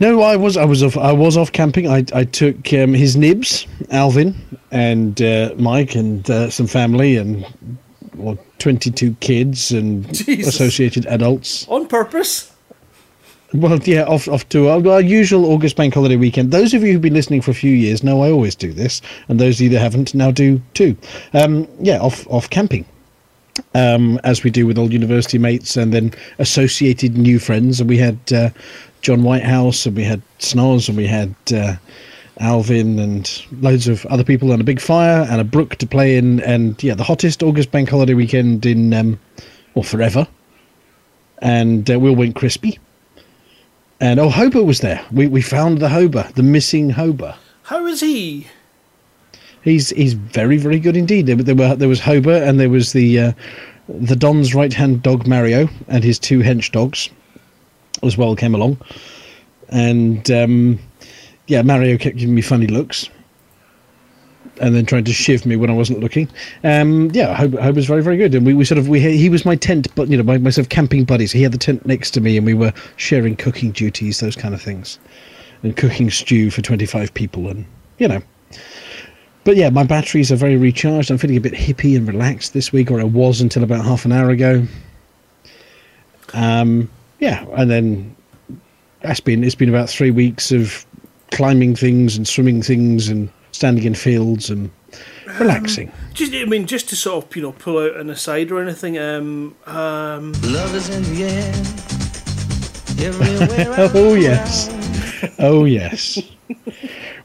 I 0.00 0.36
was 0.36 0.56
I 0.56 0.64
was 0.64 0.82
off 0.82 0.96
I 0.96 1.12
was 1.12 1.36
off 1.36 1.52
camping. 1.52 1.88
I 1.88 2.04
I 2.14 2.24
took 2.24 2.72
um, 2.72 2.94
his 2.94 3.16
nibs, 3.16 3.66
Alvin 3.90 4.34
and 4.70 5.20
uh, 5.20 5.54
Mike 5.56 5.94
and 5.94 6.28
uh, 6.30 6.50
some 6.50 6.66
family 6.66 7.16
and 7.16 7.44
well, 8.14 8.38
twenty 8.58 8.90
two 8.90 9.14
kids 9.20 9.72
and 9.72 10.12
Jesus. 10.14 10.54
associated 10.54 11.06
adults. 11.06 11.66
On 11.68 11.86
purpose. 11.86 12.52
Well, 13.54 13.78
yeah, 13.84 14.02
off 14.02 14.28
off 14.28 14.48
to 14.50 14.68
our, 14.68 14.86
our 14.88 15.00
usual 15.00 15.46
August 15.46 15.76
bank 15.76 15.94
holiday 15.94 16.16
weekend. 16.16 16.50
Those 16.50 16.74
of 16.74 16.82
you 16.82 16.92
who've 16.92 17.02
been 17.02 17.14
listening 17.14 17.40
for 17.40 17.50
a 17.50 17.54
few 17.54 17.72
years 17.72 18.04
know 18.04 18.22
I 18.22 18.30
always 18.30 18.54
do 18.54 18.72
this, 18.72 19.00
and 19.28 19.40
those 19.40 19.56
of 19.56 19.62
you 19.62 19.70
that 19.70 19.80
haven't 19.80 20.14
now 20.14 20.30
do 20.30 20.60
too. 20.74 20.96
Um, 21.32 21.66
yeah, 21.80 21.98
off 21.98 22.26
off 22.28 22.50
camping, 22.50 22.84
um, 23.74 24.20
as 24.22 24.44
we 24.44 24.50
do 24.50 24.66
with 24.66 24.76
old 24.76 24.92
university 24.92 25.38
mates, 25.38 25.78
and 25.78 25.94
then 25.94 26.12
associated 26.38 27.16
new 27.16 27.38
friends. 27.38 27.80
And 27.80 27.88
we 27.88 27.96
had 27.96 28.18
uh, 28.32 28.50
John 29.00 29.22
Whitehouse, 29.22 29.86
and 29.86 29.96
we 29.96 30.04
had 30.04 30.22
Snoz, 30.38 30.88
and 30.88 30.96
we 30.96 31.06
had 31.06 31.34
uh, 31.54 31.76
Alvin, 32.40 32.98
and 32.98 33.42
loads 33.60 33.88
of 33.88 34.04
other 34.06 34.24
people, 34.24 34.52
and 34.52 34.60
a 34.60 34.64
big 34.64 34.80
fire, 34.80 35.26
and 35.30 35.40
a 35.40 35.44
brook 35.44 35.76
to 35.76 35.86
play 35.86 36.16
in, 36.16 36.40
and 36.40 36.82
yeah, 36.82 36.94
the 36.94 37.04
hottest 37.04 37.42
August 37.42 37.70
bank 37.70 37.90
holiday 37.90 38.14
weekend 38.14 38.66
in 38.66 38.92
um, 38.94 39.18
well 39.74 39.82
forever. 39.82 40.26
And 41.40 41.90
uh, 41.90 42.00
we 42.00 42.10
all 42.10 42.16
went 42.16 42.34
crispy. 42.34 42.78
And 44.00 44.20
oh, 44.20 44.28
Hober 44.28 44.64
was 44.64 44.80
there. 44.80 45.04
We 45.10 45.26
we 45.26 45.42
found 45.42 45.78
the 45.78 45.88
Hober, 45.88 46.32
the 46.34 46.42
missing 46.42 46.90
Hober. 46.90 47.34
How 47.64 47.84
is 47.86 48.00
he? 48.00 48.46
He's 49.62 49.90
he's 49.90 50.14
very 50.14 50.56
very 50.56 50.78
good 50.78 50.96
indeed. 50.96 51.26
There, 51.26 51.36
there 51.36 51.54
were 51.54 51.74
there 51.74 51.88
was 51.88 52.00
Hober 52.00 52.40
and 52.46 52.60
there 52.60 52.70
was 52.70 52.92
the 52.92 53.18
uh, 53.18 53.32
the 53.88 54.16
Don's 54.16 54.54
right 54.54 54.72
hand 54.72 55.02
dog 55.02 55.26
Mario 55.26 55.68
and 55.88 56.04
his 56.04 56.18
two 56.18 56.40
hench 56.40 56.70
dogs 56.70 57.10
as 58.02 58.16
well 58.16 58.36
came 58.36 58.54
along. 58.54 58.78
And 59.68 60.30
um, 60.30 60.78
yeah, 61.46 61.62
Mario 61.62 61.98
kept 61.98 62.16
giving 62.16 62.34
me 62.34 62.42
funny 62.42 62.66
looks. 62.66 63.08
And 64.60 64.74
then 64.74 64.86
trying 64.86 65.04
to 65.04 65.12
shiv 65.12 65.46
me 65.46 65.54
when 65.54 65.70
I 65.70 65.72
wasn't 65.72 66.00
looking. 66.00 66.28
Um, 66.64 67.12
yeah, 67.12 67.32
hope 67.32 67.76
was 67.76 67.86
very, 67.86 68.02
very 68.02 68.16
good. 68.16 68.34
And 68.34 68.44
we, 68.44 68.54
we 68.54 68.64
sort 68.64 68.78
of 68.78 68.88
we 68.88 68.98
he 68.98 69.28
was 69.28 69.44
my 69.44 69.54
tent, 69.54 69.86
but 69.94 70.08
you 70.08 70.16
know, 70.16 70.24
my, 70.24 70.36
my 70.38 70.50
sort 70.50 70.66
of 70.66 70.68
camping 70.68 71.04
buddy. 71.04 71.28
So 71.28 71.38
he 71.38 71.44
had 71.44 71.52
the 71.52 71.58
tent 71.58 71.86
next 71.86 72.10
to 72.12 72.20
me, 72.20 72.36
and 72.36 72.44
we 72.44 72.54
were 72.54 72.72
sharing 72.96 73.36
cooking 73.36 73.70
duties, 73.70 74.18
those 74.18 74.34
kind 74.34 74.54
of 74.54 74.60
things, 74.60 74.98
and 75.62 75.76
cooking 75.76 76.10
stew 76.10 76.50
for 76.50 76.60
twenty 76.60 76.86
five 76.86 77.14
people, 77.14 77.46
and 77.46 77.64
you 77.98 78.08
know. 78.08 78.20
But 79.44 79.54
yeah, 79.54 79.70
my 79.70 79.84
batteries 79.84 80.32
are 80.32 80.36
very 80.36 80.56
recharged. 80.56 81.12
I'm 81.12 81.18
feeling 81.18 81.36
a 81.36 81.40
bit 81.40 81.52
hippie 81.52 81.96
and 81.96 82.08
relaxed 82.08 82.52
this 82.52 82.72
week, 82.72 82.90
or 82.90 83.00
I 83.00 83.04
was 83.04 83.40
until 83.40 83.62
about 83.62 83.84
half 83.84 84.04
an 84.04 84.10
hour 84.10 84.30
ago. 84.30 84.66
Um, 86.34 86.90
yeah, 87.18 87.44
and 87.56 87.70
then 87.70 88.16
that's 89.00 89.20
been 89.20 89.44
it's 89.44 89.54
been 89.54 89.68
about 89.68 89.88
three 89.88 90.10
weeks 90.10 90.52
of 90.52 90.86
climbing 91.30 91.76
things 91.76 92.16
and 92.16 92.26
swimming 92.26 92.62
things 92.62 93.08
and 93.08 93.28
standing 93.52 93.84
in 93.84 93.94
fields 93.94 94.50
and 94.50 94.70
relaxing. 95.38 95.92
Just, 96.14 96.32
I 96.32 96.44
mean, 96.44 96.66
just 96.66 96.88
to 96.90 96.96
sort 96.96 97.24
of 97.24 97.36
you 97.36 97.42
know 97.42 97.52
pull 97.52 97.78
out 97.78 97.96
an 97.96 98.10
aside 98.10 98.50
or 98.50 98.62
anything. 98.62 98.98
Um, 98.98 99.54
um, 99.66 100.32
Love 100.42 100.74
is 100.74 100.88
in 100.88 101.02
the 101.14 101.24
air. 101.24 101.54
Oh 103.94 104.14
yes, 104.14 104.68
oh 105.38 105.64
yes. 105.64 106.18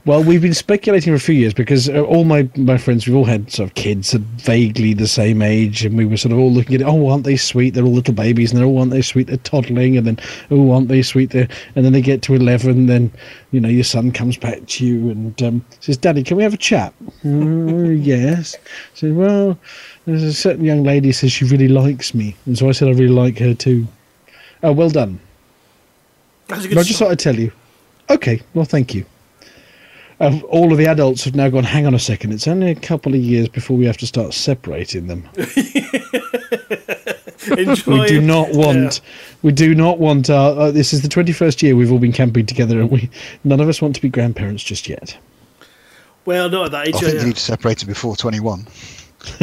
Well, 0.06 0.22
we've 0.22 0.42
been 0.42 0.54
speculating 0.54 1.14
for 1.14 1.16
a 1.16 1.20
few 1.20 1.36
years 1.36 1.54
because 1.54 1.88
uh, 1.88 2.02
all 2.02 2.26
my, 2.26 2.50
my 2.58 2.78
friends, 2.78 3.08
we've 3.08 3.16
all 3.16 3.24
had 3.24 3.50
sort 3.50 3.70
of 3.70 3.76
kids 3.76 4.14
at 4.14 4.20
vaguely 4.20 4.94
the 4.94 5.08
same 5.08 5.42
age, 5.42 5.86
and 5.86 5.98
we 5.98 6.04
were 6.06 6.18
sort 6.18 6.34
of 6.34 6.40
all 6.40 6.52
looking 6.52 6.76
at 6.76 6.82
it. 6.82 6.88
Oh, 6.88 7.08
aren't 7.08 7.24
they 7.24 7.38
sweet? 7.38 7.70
They're 7.74 7.86
all 7.86 7.94
little 7.94 8.14
babies, 8.14 8.52
and 8.52 8.60
they're 8.60 8.68
all 8.68 8.80
aren't 8.80 8.92
they 8.92 9.02
sweet? 9.02 9.28
They're 9.28 9.38
toddling, 9.38 9.98
and 9.98 10.06
then 10.06 10.20
oh, 10.52 10.72
aren't 10.72 10.90
they 10.90 11.02
sweet? 11.04 11.30
They're, 11.30 11.48
and 11.76 11.86
then 11.86 11.94
they 11.94 12.02
get 12.02 12.22
to 12.24 12.36
eleven, 12.36 12.88
then 12.88 13.12
you 13.52 13.62
know 13.62 13.70
your 13.70 13.86
son 13.86 14.12
comes 14.12 14.36
back 14.36 14.66
to 14.66 14.86
you 14.86 15.10
and 15.10 15.42
um, 15.42 15.66
says, 15.80 15.96
"Daddy, 15.96 16.22
can 16.24 16.36
we 16.36 16.44
have 16.44 16.54
a 16.54 16.58
chat?" 16.58 16.94
"Oh, 17.24 17.90
yes. 17.90 18.58
So 18.94 19.14
well, 19.14 19.58
there's 20.06 20.24
a 20.24 20.34
certain 20.34 20.66
young 20.66 20.84
lady 20.84 21.14
says 21.14 21.32
she 21.32 21.46
really 21.46 21.70
likes 21.70 22.14
me, 22.14 22.36
and 22.46 22.58
so 22.58 22.68
I 22.68 22.74
said 22.74 22.90
I 22.90 22.92
really 22.92 23.08
like 23.08 23.40
her 23.40 23.54
too. 23.54 23.88
Oh, 24.64 24.74
well 24.74 24.90
done. 24.90 25.20
that's 26.48 26.66
a 26.66 26.70
But 26.74 26.76
good. 26.76 26.78
I 26.80 26.84
just 26.84 27.00
thought 27.00 27.12
I'd 27.12 27.20
tell 27.20 27.36
you. 27.36 27.52
Okay, 28.10 28.42
well, 28.54 28.66
thank 28.66 28.94
you. 28.94 29.06
Uh, 30.20 30.40
all 30.50 30.72
of 30.72 30.78
the 30.78 30.86
adults 30.86 31.24
have 31.24 31.36
now 31.36 31.50
gone. 31.50 31.64
Hang 31.64 31.86
on 31.86 31.94
a 31.94 32.00
second. 32.00 32.32
It's 32.32 32.48
only 32.48 32.72
a 32.72 32.76
couple 32.76 33.14
of 33.14 33.20
years 33.20 33.50
before 33.50 33.76
we 33.76 33.86
have 33.86 33.98
to 33.98 34.08
start 34.08 34.34
separating 34.34 35.08
them. 35.08 35.28
We 37.58 38.08
do 38.08 38.22
not 38.22 38.54
want. 38.54 39.02
We 39.42 39.52
do 39.52 39.76
not 39.76 40.00
want. 40.00 40.30
Our, 40.30 40.58
uh, 40.58 40.72
this 40.72 40.94
is 40.94 41.02
the 41.02 41.10
twenty-first 41.10 41.62
year 41.62 41.76
we've 41.76 41.92
all 41.92 42.00
been 42.00 42.14
camping 42.14 42.46
together, 42.46 42.80
and 42.80 42.90
we 42.90 43.10
none 43.44 43.60
of 43.60 43.68
us 43.68 43.82
want 43.82 43.96
to 43.96 44.02
be 44.02 44.10
grandparents 44.10 44.64
just 44.64 44.88
yet. 44.88 45.18
Well, 46.26 46.50
not 46.50 46.68
at 46.68 46.72
that 46.72 46.78
I 46.78 46.84
age. 46.84 46.96
think 46.96 47.14
yeah. 47.14 47.20
you 47.20 47.28
need 47.28 47.36
to 47.36 47.42
separate 47.42 47.84
it 47.84 47.86
before 47.86 48.16
21. 48.16 48.66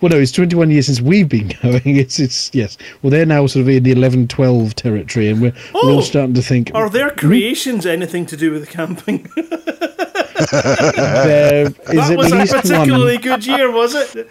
well, 0.00 0.10
no, 0.10 0.18
it's 0.18 0.32
21 0.32 0.70
years 0.70 0.86
since 0.86 1.00
we've 1.00 1.28
been 1.28 1.48
going. 1.62 1.82
It's, 1.84 2.18
it's 2.18 2.54
yes. 2.54 2.76
Well, 3.02 3.10
they're 3.10 3.26
now 3.26 3.46
sort 3.46 3.62
of 3.62 3.68
in 3.68 3.82
the 3.82 3.92
11, 3.92 4.28
12 4.28 4.74
territory, 4.76 5.28
and 5.28 5.40
we're, 5.42 5.52
we're 5.74 5.80
Oh! 5.82 5.94
all 5.96 6.02
starting 6.02 6.34
to 6.34 6.42
think. 6.42 6.70
Are 6.74 6.88
their 6.88 7.10
creations 7.10 7.86
anything 7.86 8.26
to 8.26 8.36
do 8.36 8.50
with 8.52 8.68
camping? 8.70 9.28
there 10.50 11.66
is 11.66 11.74
that 11.74 12.10
at 12.12 12.16
was 12.16 12.32
a 12.32 12.36
particularly 12.60 13.14
one. 13.14 13.22
good 13.22 13.46
year, 13.46 13.70
was 13.70 13.94
it? 13.94 14.28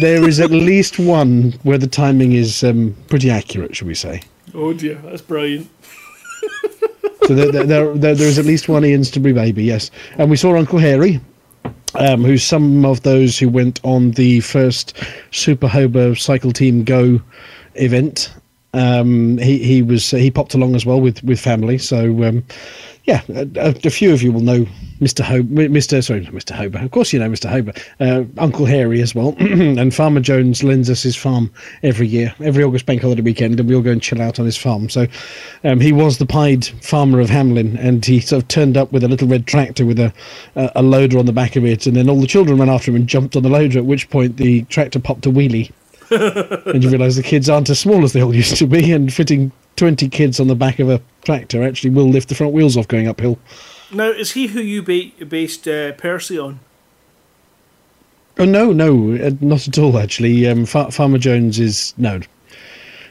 There 0.00 0.26
is 0.28 0.40
at 0.40 0.50
least 0.50 0.98
one 0.98 1.52
where 1.62 1.78
the 1.78 1.86
timing 1.86 2.32
is 2.32 2.64
um, 2.64 2.96
pretty 3.08 3.30
accurate, 3.30 3.76
shall 3.76 3.88
we 3.88 3.94
say? 3.94 4.22
Oh 4.54 4.72
dear, 4.72 4.96
that's 5.04 5.22
brilliant. 5.22 5.68
So 7.26 7.34
there, 7.34 7.50
there, 7.52 7.64
there, 7.94 8.14
there, 8.14 8.26
is 8.28 8.38
at 8.38 8.44
least 8.44 8.68
one 8.68 8.82
Ianstobury 8.82 9.32
baby, 9.32 9.64
yes. 9.64 9.90
And 10.18 10.28
we 10.30 10.36
saw 10.36 10.56
Uncle 10.56 10.78
Harry, 10.78 11.20
um, 11.96 12.24
who's 12.24 12.42
some 12.42 12.84
of 12.84 13.02
those 13.02 13.38
who 13.38 13.48
went 13.48 13.80
on 13.84 14.12
the 14.12 14.40
first 14.40 14.96
Super 15.30 15.68
Hober 15.68 16.18
Cycle 16.18 16.52
Team 16.52 16.84
Go 16.84 17.20
event. 17.74 18.32
Um, 18.72 19.38
he 19.38 19.58
he 19.58 19.82
was 19.82 20.10
he 20.10 20.30
popped 20.30 20.54
along 20.54 20.74
as 20.74 20.84
well 20.84 21.00
with 21.00 21.22
with 21.22 21.40
family. 21.40 21.78
So 21.78 22.24
um, 22.24 22.44
yeah, 23.04 23.22
a, 23.28 23.46
a, 23.56 23.74
a 23.84 23.90
few 23.90 24.12
of 24.14 24.22
you 24.22 24.32
will 24.32 24.40
know 24.40 24.66
Mr. 25.00 25.22
Mr. 25.48 26.02
Sorry, 26.02 26.24
Mr. 26.26 26.56
Hober. 26.56 26.82
Of 26.82 26.90
course, 26.90 27.12
you 27.12 27.18
know 27.18 27.28
Mr. 27.28 27.50
Hober, 27.50 27.76
uh, 28.00 28.24
Uncle 28.40 28.64
Harry 28.64 29.02
as 29.02 29.14
well. 29.14 29.34
and 29.38 29.94
Farmer 29.94 30.20
Jones 30.20 30.64
lends 30.64 30.88
us 30.88 31.02
his 31.02 31.14
farm 31.14 31.52
every 31.82 32.06
year, 32.06 32.34
every 32.42 32.64
August 32.64 32.86
bank 32.86 33.02
holiday 33.02 33.20
weekend, 33.20 33.60
and 33.60 33.68
we 33.68 33.74
all 33.74 33.82
go 33.82 33.90
and 33.90 34.00
chill 34.00 34.22
out 34.22 34.38
on 34.38 34.46
his 34.46 34.56
farm. 34.56 34.88
So 34.88 35.06
um, 35.64 35.80
he 35.80 35.92
was 35.92 36.16
the 36.16 36.24
pied 36.24 36.64
farmer 36.64 37.20
of 37.20 37.28
Hamlin, 37.28 37.76
and 37.76 38.04
he 38.04 38.20
sort 38.20 38.42
of 38.42 38.48
turned 38.48 38.78
up 38.78 38.90
with 38.90 39.04
a 39.04 39.08
little 39.08 39.28
red 39.28 39.46
tractor 39.46 39.84
with 39.84 39.98
a, 39.98 40.12
a 40.56 40.72
a 40.76 40.82
loader 40.82 41.18
on 41.18 41.26
the 41.26 41.32
back 41.32 41.56
of 41.56 41.64
it, 41.66 41.86
and 41.86 41.96
then 41.96 42.08
all 42.08 42.20
the 42.20 42.26
children 42.26 42.58
ran 42.58 42.70
after 42.70 42.90
him 42.90 42.96
and 42.96 43.06
jumped 43.06 43.36
on 43.36 43.42
the 43.42 43.50
loader. 43.50 43.78
At 43.78 43.84
which 43.84 44.08
point 44.08 44.38
the 44.38 44.62
tractor 44.64 44.98
popped 44.98 45.26
a 45.26 45.30
wheelie 45.30 45.70
and 46.10 46.82
you 46.82 46.90
realise 46.90 47.16
the 47.16 47.22
kids 47.22 47.48
aren't 47.48 47.70
as 47.70 47.78
small 47.80 48.04
as 48.04 48.12
they 48.12 48.22
all 48.22 48.34
used 48.34 48.56
to 48.56 48.66
be, 48.66 48.92
and 48.92 49.12
fitting 49.12 49.52
20 49.76 50.08
kids 50.08 50.40
on 50.40 50.48
the 50.48 50.54
back 50.54 50.78
of 50.78 50.88
a 50.88 51.00
tractor 51.24 51.62
actually 51.62 51.90
will 51.90 52.08
lift 52.08 52.28
the 52.28 52.34
front 52.34 52.52
wheels 52.52 52.76
off 52.76 52.88
going 52.88 53.08
uphill. 53.08 53.38
Now, 53.92 54.10
is 54.10 54.32
he 54.32 54.48
who 54.48 54.60
you 54.60 54.82
ba- 54.82 55.24
based 55.24 55.66
uh, 55.68 55.92
Percy 55.92 56.38
on? 56.38 56.60
Oh, 58.38 58.44
no, 58.44 58.72
no, 58.72 59.14
uh, 59.14 59.30
not 59.40 59.68
at 59.68 59.78
all, 59.78 59.98
actually. 59.98 60.48
Um, 60.48 60.66
Fa- 60.66 60.90
Farmer 60.90 61.18
Jones 61.18 61.60
is, 61.60 61.94
no, 61.96 62.20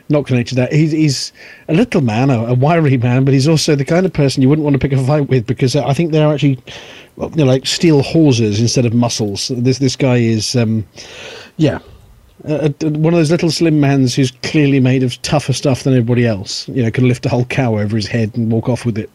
not 0.10 0.26
connected 0.26 0.56
to 0.56 0.62
that. 0.62 0.73
He's, 0.73 0.91
he's 0.91 1.32
a 1.69 1.73
little 1.73 2.02
man, 2.02 2.30
a, 2.30 2.45
a 2.47 2.54
wiry 2.54 2.97
man, 2.97 3.23
but 3.23 3.34
he's 3.34 3.47
also 3.47 3.76
the 3.76 3.86
kind 3.86 4.06
of 4.06 4.12
person 4.12 4.41
you 4.41 4.49
wouldn't 4.49 4.63
want 4.63 4.73
to 4.73 4.80
pick 4.80 4.91
a 4.91 5.04
fight 5.06 5.30
with 5.30 5.45
because 5.45 5.76
I 5.76 5.93
think 5.93 6.12
they're 6.12 6.32
actually 6.32 6.60
well, 7.15 7.30
you 7.32 7.38
know, 7.38 7.45
like 7.45 7.65
steel 7.65 8.02
hawsers 8.02 8.60
instead 8.60 8.86
of 8.86 8.93
muscles. 8.93 9.49
This, 9.56 9.80
this 9.80 9.95
guy 9.95 10.17
is, 10.17 10.56
um, 10.56 10.86
yeah. 11.58 11.80
Uh, 12.47 12.69
uh, 12.83 12.89
one 12.89 13.13
of 13.13 13.19
those 13.19 13.31
little 13.31 13.51
slim 13.51 13.79
mans 13.79 14.15
who's 14.15 14.31
clearly 14.43 14.79
made 14.79 15.03
of 15.03 15.21
tougher 15.21 15.53
stuff 15.53 15.83
than 15.83 15.93
everybody 15.93 16.25
else. 16.25 16.67
You 16.69 16.83
know, 16.83 16.91
can 16.91 17.07
lift 17.07 17.25
a 17.25 17.29
whole 17.29 17.45
cow 17.45 17.77
over 17.77 17.95
his 17.95 18.07
head 18.07 18.35
and 18.35 18.51
walk 18.51 18.67
off 18.69 18.85
with 18.85 18.97
it. 18.97 19.09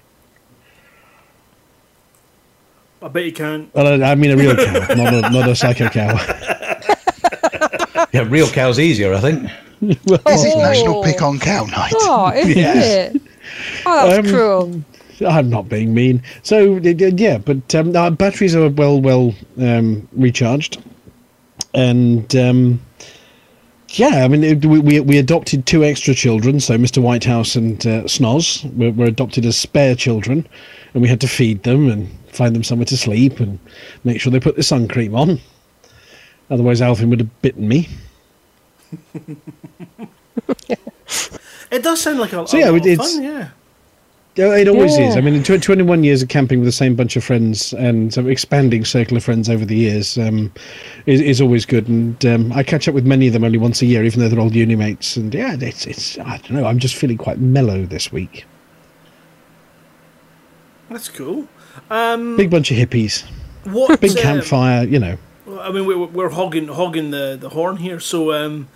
I 3.02 3.08
bet 3.08 3.24
you 3.24 3.32
can. 3.32 3.70
Well, 3.74 4.02
I 4.02 4.12
I 4.12 4.14
mean 4.14 4.30
a 4.32 4.36
real 4.36 4.56
cow, 4.56 4.72
not 4.94 5.14
a, 5.14 5.20
not 5.30 5.48
a 5.48 5.54
psycho 5.54 5.88
cow. 5.88 6.16
Yeah, 8.12 8.24
real 8.26 8.48
cow's 8.48 8.78
easier, 8.80 9.12
I 9.12 9.20
think. 9.20 9.42
well, 10.06 10.20
Is 10.28 10.44
it 10.44 10.56
National 10.56 11.02
Pick 11.04 11.20
on 11.20 11.38
Cow 11.38 11.64
Night? 11.64 11.92
Oh, 11.96 12.32
isn't 12.34 12.56
it? 12.56 13.22
Oh, 13.84 14.08
that's 14.08 14.26
Um, 14.26 14.34
cruel. 14.34 14.82
I'm 15.30 15.50
not 15.50 15.68
being 15.68 15.92
mean. 15.92 16.22
So 16.42 16.78
d- 16.78 16.94
d- 16.94 17.08
yeah, 17.16 17.36
but 17.36 17.74
um, 17.74 17.94
our 17.94 18.10
batteries 18.10 18.56
are 18.56 18.70
well 18.70 18.98
well 19.00 19.34
um, 19.60 20.08
recharged, 20.12 20.82
and 21.78 22.34
um, 22.34 22.80
yeah, 23.90 24.24
I 24.24 24.28
mean 24.28 24.42
it, 24.44 24.64
we, 24.64 24.80
we 24.80 25.00
we 25.00 25.18
adopted 25.18 25.64
two 25.64 25.84
extra 25.84 26.12
children. 26.14 26.60
So 26.60 26.76
Mr. 26.76 27.00
Whitehouse 27.00 27.54
and 27.56 27.86
uh, 27.86 28.02
Snoz 28.02 28.64
were, 28.76 28.90
were 28.90 29.06
adopted 29.06 29.46
as 29.46 29.56
spare 29.56 29.94
children, 29.94 30.46
and 30.92 31.02
we 31.02 31.08
had 31.08 31.20
to 31.20 31.28
feed 31.28 31.62
them 31.62 31.88
and 31.88 32.10
find 32.32 32.54
them 32.54 32.64
somewhere 32.64 32.86
to 32.86 32.96
sleep 32.96 33.40
and 33.40 33.58
make 34.04 34.20
sure 34.20 34.32
they 34.32 34.40
put 34.40 34.56
the 34.56 34.62
sun 34.62 34.88
cream 34.88 35.14
on. 35.14 35.40
Otherwise, 36.50 36.82
Alvin 36.82 37.10
would 37.10 37.20
have 37.20 37.42
bitten 37.42 37.68
me. 37.68 37.88
It 41.70 41.82
does 41.82 42.00
sound 42.00 42.18
like 42.18 42.32
a, 42.32 42.46
So, 42.48 42.56
a 42.56 42.60
yeah, 42.60 42.70
lot 42.70 42.86
of 42.86 42.96
fun, 42.96 43.22
yeah. 43.22 43.48
Yeah, 44.38 44.54
It 44.54 44.68
always 44.68 44.96
is. 44.96 45.16
I 45.16 45.20
mean, 45.20 45.34
in 45.34 45.42
tw- 45.42 45.60
21 45.60 46.04
years 46.04 46.22
of 46.22 46.28
camping 46.28 46.60
with 46.60 46.68
the 46.68 46.72
same 46.72 46.94
bunch 46.94 47.16
of 47.16 47.24
friends 47.24 47.72
and 47.72 48.14
sort 48.14 48.28
expanding 48.28 48.84
circle 48.84 49.16
of 49.16 49.24
friends 49.24 49.50
over 49.50 49.64
the 49.64 49.74
years 49.74 50.16
um, 50.16 50.52
is, 51.06 51.20
is 51.20 51.40
always 51.40 51.66
good. 51.66 51.88
And 51.88 52.24
um, 52.24 52.52
I 52.52 52.62
catch 52.62 52.86
up 52.86 52.94
with 52.94 53.04
many 53.04 53.26
of 53.26 53.32
them 53.32 53.42
only 53.42 53.58
once 53.58 53.82
a 53.82 53.86
year, 53.86 54.04
even 54.04 54.20
though 54.20 54.28
they're 54.28 54.38
old 54.38 54.54
uni 54.54 54.76
mates. 54.76 55.16
And 55.16 55.34
yeah, 55.34 55.56
it's, 55.58 55.88
it's 55.88 56.18
I 56.20 56.36
don't 56.36 56.52
know, 56.52 56.66
I'm 56.66 56.78
just 56.78 56.94
feeling 56.94 57.18
quite 57.18 57.38
mellow 57.40 57.84
this 57.84 58.12
week. 58.12 58.44
That's 60.88 61.08
cool. 61.08 61.48
Um, 61.90 62.36
Big 62.36 62.48
bunch 62.48 62.70
of 62.70 62.76
hippies, 62.76 63.24
what? 63.64 64.00
big 64.00 64.16
uh, 64.16 64.22
campfire, 64.22 64.84
you 64.84 65.00
know. 65.00 65.18
I 65.50 65.72
mean, 65.72 65.84
we're, 65.84 66.06
we're 66.06 66.28
hogging 66.30 66.68
hogging 66.68 67.10
the, 67.10 67.36
the 67.40 67.48
horn 67.48 67.76
here, 67.78 67.98
so 67.98 68.32
um, 68.32 68.68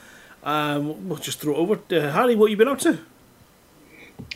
um, 0.42 1.08
we'll 1.08 1.18
just 1.18 1.40
throw 1.40 1.54
it 1.54 1.58
over. 1.58 1.78
Uh, 1.90 2.10
Harry, 2.10 2.34
what 2.34 2.50
you 2.50 2.56
been 2.56 2.66
up 2.68 2.80
to? 2.80 2.98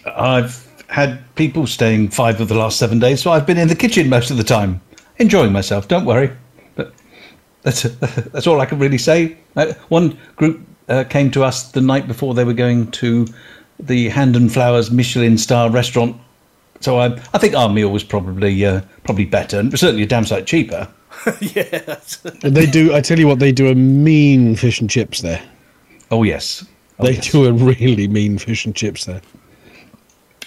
I've 0.05 0.76
had 0.89 1.23
people 1.35 1.67
staying 1.67 2.11
five 2.11 2.41
of 2.41 2.49
the 2.49 2.55
last 2.55 2.79
seven 2.79 2.99
days, 2.99 3.21
so 3.23 3.31
I've 3.31 3.47
been 3.47 3.59
in 3.59 3.69
the 3.69 3.77
kitchen 3.77 4.09
most 4.09 4.31
of 4.31 4.37
the 4.37 4.45
time, 4.45 4.81
enjoying 5.19 5.53
myself. 5.53 5.89
Don't 5.89 6.05
worry, 6.05 6.31
but 6.75 6.93
that's 7.63 7.83
that's 8.33 8.47
all 8.47 8.61
I 8.61 8.67
can 8.67 8.79
really 8.79 8.99
say. 8.99 9.37
Uh, 9.57 9.73
one 9.89 10.19
group 10.37 10.61
uh, 10.89 11.05
came 11.05 11.31
to 11.33 11.45
us 11.45 11.73
the 11.73 11.81
night 11.81 12.07
before 12.07 12.35
they 12.35 12.45
were 12.45 12.55
going 12.55 12.91
to 12.93 13.27
the 13.79 14.09
Hand 14.09 14.37
and 14.37 14.53
Flowers 14.53 14.91
Michelin 14.91 15.37
star 15.39 15.71
restaurant, 15.71 16.17
so 16.81 16.99
I 16.99 17.07
I 17.35 17.39
think 17.39 17.55
our 17.55 17.69
meal 17.69 17.91
was 17.91 18.05
probably 18.05 18.65
uh, 18.65 18.81
probably 19.05 19.27
better 19.27 19.59
and 19.59 19.77
certainly 19.79 20.03
a 20.03 20.07
damn 20.07 20.25
sight 20.25 20.47
cheaper. 20.47 20.89
yeah, 21.41 21.99
And 22.43 22.55
they 22.55 22.67
do, 22.67 22.95
I 22.95 23.01
tell 23.01 23.19
you 23.19 23.27
what, 23.27 23.39
they 23.39 23.51
do 23.51 23.69
a 23.69 23.75
mean 23.75 24.55
fish 24.55 24.81
and 24.81 24.91
chips 24.91 25.23
there. 25.23 25.43
Oh 26.11 26.23
yes, 26.23 26.65
oh, 26.99 27.07
They 27.07 27.15
yes. 27.15 27.33
do 27.33 27.47
a 27.47 27.53
really 27.53 28.07
mean 28.07 28.39
fish 28.39 28.67
and 28.67 28.77
chips 28.77 29.07
there. 29.07 29.23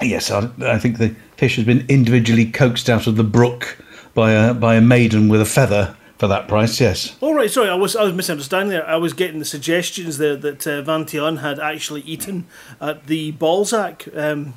Yes, 0.01 0.31
I, 0.31 0.49
I 0.61 0.79
think 0.79 0.97
the 0.97 1.15
fish 1.37 1.57
has 1.57 1.65
been 1.65 1.85
individually 1.89 2.45
coaxed 2.45 2.89
out 2.89 3.07
of 3.07 3.15
the 3.15 3.23
brook 3.23 3.77
by 4.13 4.31
a 4.31 4.53
by 4.53 4.75
a 4.75 4.81
maiden 4.81 5.29
with 5.29 5.41
a 5.41 5.45
feather 5.45 5.95
for 6.17 6.27
that 6.27 6.47
price. 6.47 6.79
Yes. 6.79 7.15
All 7.21 7.33
right, 7.33 7.49
sorry, 7.49 7.69
I 7.69 7.75
was 7.75 7.95
I 7.95 8.03
was 8.03 8.13
misunderstanding 8.13 8.69
there. 8.69 8.87
I 8.87 8.97
was 8.97 9.13
getting 9.13 9.39
the 9.39 9.45
suggestions 9.45 10.17
there 10.17 10.35
that 10.35 10.67
uh, 10.67 10.81
Van 10.81 11.05
Tian 11.05 11.37
had 11.37 11.59
actually 11.59 12.01
eaten 12.01 12.45
at 12.79 13.07
the 13.07 13.31
Balzac 13.31 14.07
um, 14.15 14.53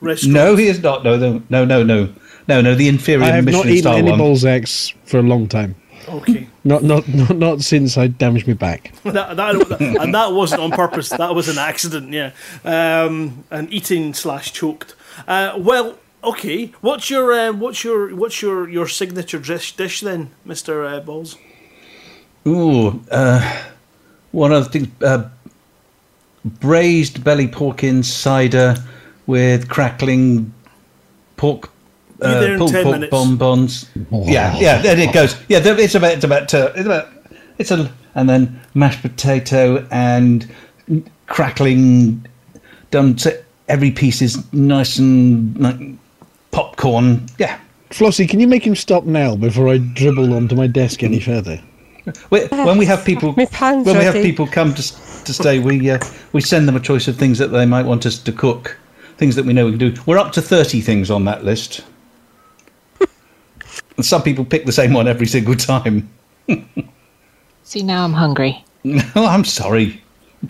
restaurant. 0.00 0.34
No, 0.34 0.56
he 0.56 0.66
is 0.66 0.82
not. 0.82 1.04
No, 1.04 1.16
no, 1.16 1.42
no, 1.48 1.64
no, 1.64 1.82
no, 1.82 2.12
no, 2.48 2.60
no. 2.60 2.74
The 2.74 2.88
inferior 2.88 3.24
I 3.24 3.28
have 3.28 3.44
not 3.44 3.66
Michelin 3.66 3.74
eaten 3.74 3.92
any 3.92 4.10
one. 4.10 4.20
Balzacs 4.20 4.94
for 5.04 5.18
a 5.18 5.22
long 5.22 5.48
time. 5.48 5.76
Okay, 6.08 6.48
Not, 6.64 6.82
not, 6.82 7.06
not, 7.08 7.36
not 7.36 7.60
since 7.60 7.96
I 7.96 8.08
damaged 8.08 8.46
my 8.46 8.54
back. 8.54 8.92
that, 9.04 9.36
that, 9.36 9.80
and 9.80 10.14
that 10.14 10.32
wasn't 10.32 10.60
on 10.60 10.70
purpose. 10.70 11.08
That 11.10 11.34
was 11.34 11.48
an 11.48 11.58
accident. 11.58 12.12
Yeah, 12.12 12.32
um, 12.64 13.44
and 13.50 13.72
eating 13.72 14.14
slash 14.14 14.52
choked. 14.52 14.94
Uh, 15.28 15.54
well, 15.58 15.98
okay. 16.24 16.66
What's 16.80 17.10
your 17.10 17.32
uh, 17.32 17.52
what's 17.52 17.84
your 17.84 18.14
what's 18.14 18.42
your 18.42 18.68
your 18.68 18.88
signature 18.88 19.38
dish 19.38 19.76
dish 19.76 20.00
then, 20.00 20.30
Mister 20.44 20.84
uh, 20.84 21.00
Balls? 21.00 21.36
Ooh, 22.46 23.02
uh, 23.10 23.62
one 24.32 24.52
of 24.52 24.64
the 24.64 24.70
things. 24.70 25.02
Uh, 25.02 25.28
braised 26.44 27.22
belly 27.22 27.48
pork 27.48 27.84
in 27.84 28.02
cider 28.02 28.76
with 29.26 29.68
crackling 29.68 30.52
pork. 31.36 31.70
Be 32.22 32.28
there 32.28 32.50
Uh, 32.50 32.52
in 32.52 32.58
pulled 32.58 32.72
10 32.72 32.82
pork 32.84 32.94
minutes. 32.94 33.10
bonbons. 33.10 33.90
Yeah, 34.10 34.56
yeah. 34.58 34.80
Then 34.82 34.98
it 35.00 35.12
goes. 35.12 35.36
Yeah, 35.48 35.58
it's 35.62 35.94
about 35.94 36.12
it's 36.12 36.24
about 36.24 36.54
uh, 36.54 36.72
it's 36.74 36.86
about 36.86 37.08
it's 37.58 37.70
a 37.70 37.90
and 38.14 38.28
then 38.28 38.60
mashed 38.74 39.02
potato 39.02 39.86
and 39.90 40.48
crackling. 41.26 42.24
Done. 42.90 43.16
So 43.18 43.30
every 43.68 43.90
piece 43.90 44.20
is 44.22 44.52
nice 44.52 44.98
and 44.98 45.58
like 45.58 45.76
popcorn. 46.50 47.26
Yeah. 47.38 47.58
Flossie, 47.90 48.28
can 48.28 48.40
you 48.40 48.48
make 48.48 48.66
him 48.66 48.74
stop 48.74 49.04
now 49.04 49.36
before 49.36 49.68
I 49.68 49.78
dribble 49.78 50.32
onto 50.34 50.54
my 50.54 50.66
desk 50.66 51.02
any 51.02 51.20
further? 51.20 51.60
When 52.30 52.48
when 52.48 52.78
we 52.78 52.86
have 52.86 53.04
people 53.04 53.32
My 53.36 53.46
pan's 53.46 53.86
when 53.86 53.96
we 53.98 54.04
have 54.04 54.14
people 54.14 54.46
come 54.46 54.74
to 54.74 54.82
to 55.24 55.32
stay, 55.32 55.58
we 55.60 55.88
uh, 55.90 55.98
we 56.32 56.40
send 56.40 56.66
them 56.66 56.74
a 56.76 56.80
choice 56.80 57.06
of 57.06 57.16
things 57.16 57.38
that 57.38 57.48
they 57.48 57.64
might 57.64 57.86
want 57.86 58.06
us 58.06 58.18
to 58.18 58.32
cook. 58.32 58.76
things 59.18 59.36
that 59.36 59.44
we 59.44 59.52
know 59.52 59.66
we 59.66 59.76
can 59.78 59.78
do. 59.90 60.02
We're 60.06 60.18
up 60.18 60.32
to 60.32 60.42
30 60.42 60.80
things 60.80 61.10
on 61.10 61.24
that 61.26 61.44
list. 61.44 61.84
And 63.96 64.04
some 64.04 64.22
people 64.22 64.44
pick 64.44 64.64
the 64.66 64.72
same 64.72 64.92
one 64.92 65.08
every 65.08 65.26
single 65.26 65.54
time. 65.54 66.08
See, 67.64 67.82
now 67.82 68.04
I'm 68.04 68.12
hungry. 68.12 68.64
oh, 68.84 69.26
I'm 69.26 69.44
sorry. 69.44 70.02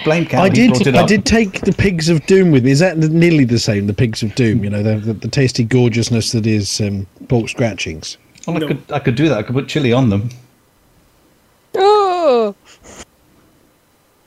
Blame 0.05 0.25
Cal. 0.25 0.43
I 0.43 0.49
he 0.49 0.55
did. 0.55 0.71
brought 0.71 0.87
it 0.87 0.95
I 0.95 1.05
did 1.05 1.27
take 1.27 1.61
the 1.61 1.73
pigs 1.73 2.09
of 2.09 2.25
doom 2.27 2.51
with 2.51 2.65
me. 2.65 2.71
Is 2.71 2.79
that 2.79 2.97
nearly 2.97 3.45
the 3.45 3.59
same? 3.59 3.87
The 3.87 3.95
pigs 3.95 4.23
of 4.23 4.35
doom. 4.35 4.65
You 4.65 4.71
know, 4.71 4.83
the 4.83 4.97
the, 4.97 5.13
the 5.13 5.29
tasty 5.29 5.65
gorgeousness 5.65 6.33
that 6.33 6.47
is 6.47 6.81
um, 6.81 7.07
pork 7.29 7.51
scratchings. 7.51 8.17
Well, 8.47 8.57
I 8.57 8.67
could 8.67 8.83
I 8.91 8.99
could 9.01 9.15
do 9.17 9.29
that. 9.29 9.39
I 9.39 9.43
could 9.43 9.55
put 9.55 9.69
chili 9.69 9.93
on 9.93 10.09
them. 10.09 10.31
Oh 11.75 12.55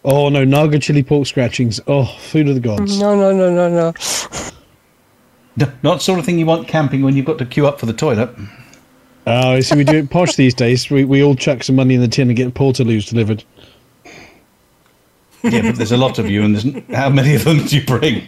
Oh 0.08 0.30
no, 0.30 0.44
Naga 0.44 0.78
chili 0.78 1.02
pork 1.02 1.26
scratchings. 1.26 1.80
Oh, 1.88 2.06
food 2.06 2.48
of 2.48 2.54
the 2.54 2.62
gods. 2.62 3.00
no 3.00 3.16
no 3.16 3.36
no 3.36 3.52
no 3.52 3.68
no! 3.68 3.94
No, 5.58 5.72
not 5.82 6.02
sort 6.04 6.20
of 6.20 6.26
thing 6.26 6.38
you 6.38 6.46
want 6.46 6.68
camping 6.68 7.02
when 7.02 7.16
you've 7.16 7.26
got 7.26 7.40
to 7.40 7.46
queue 7.46 7.66
up 7.66 7.80
for 7.80 7.88
the 7.88 7.94
toilet. 7.94 8.30
Oh, 9.28 9.56
you 9.56 9.62
see, 9.62 9.76
we 9.76 9.84
do 9.84 9.98
it 9.98 10.10
posh 10.10 10.36
these 10.36 10.54
days. 10.54 10.90
We 10.90 11.04
we 11.04 11.24
all 11.24 11.36
chuck 11.36 11.64
some 11.64 11.76
money 11.76 11.96
in 11.96 12.02
the 12.02 12.08
tin 12.08 12.30
and 12.30 12.38
get 12.38 12.54
portaloos 12.54 13.10
delivered. 13.10 13.44
Yeah, 15.52 15.62
but 15.62 15.76
there's 15.76 15.92
a 15.92 15.98
lot 15.98 16.18
of 16.18 16.30
you, 16.30 16.44
and 16.44 16.56
there's, 16.56 16.98
how 16.98 17.10
many 17.10 17.36
of 17.36 17.44
them 17.44 17.64
do 17.66 17.76
you 17.76 17.86
bring? 17.86 18.28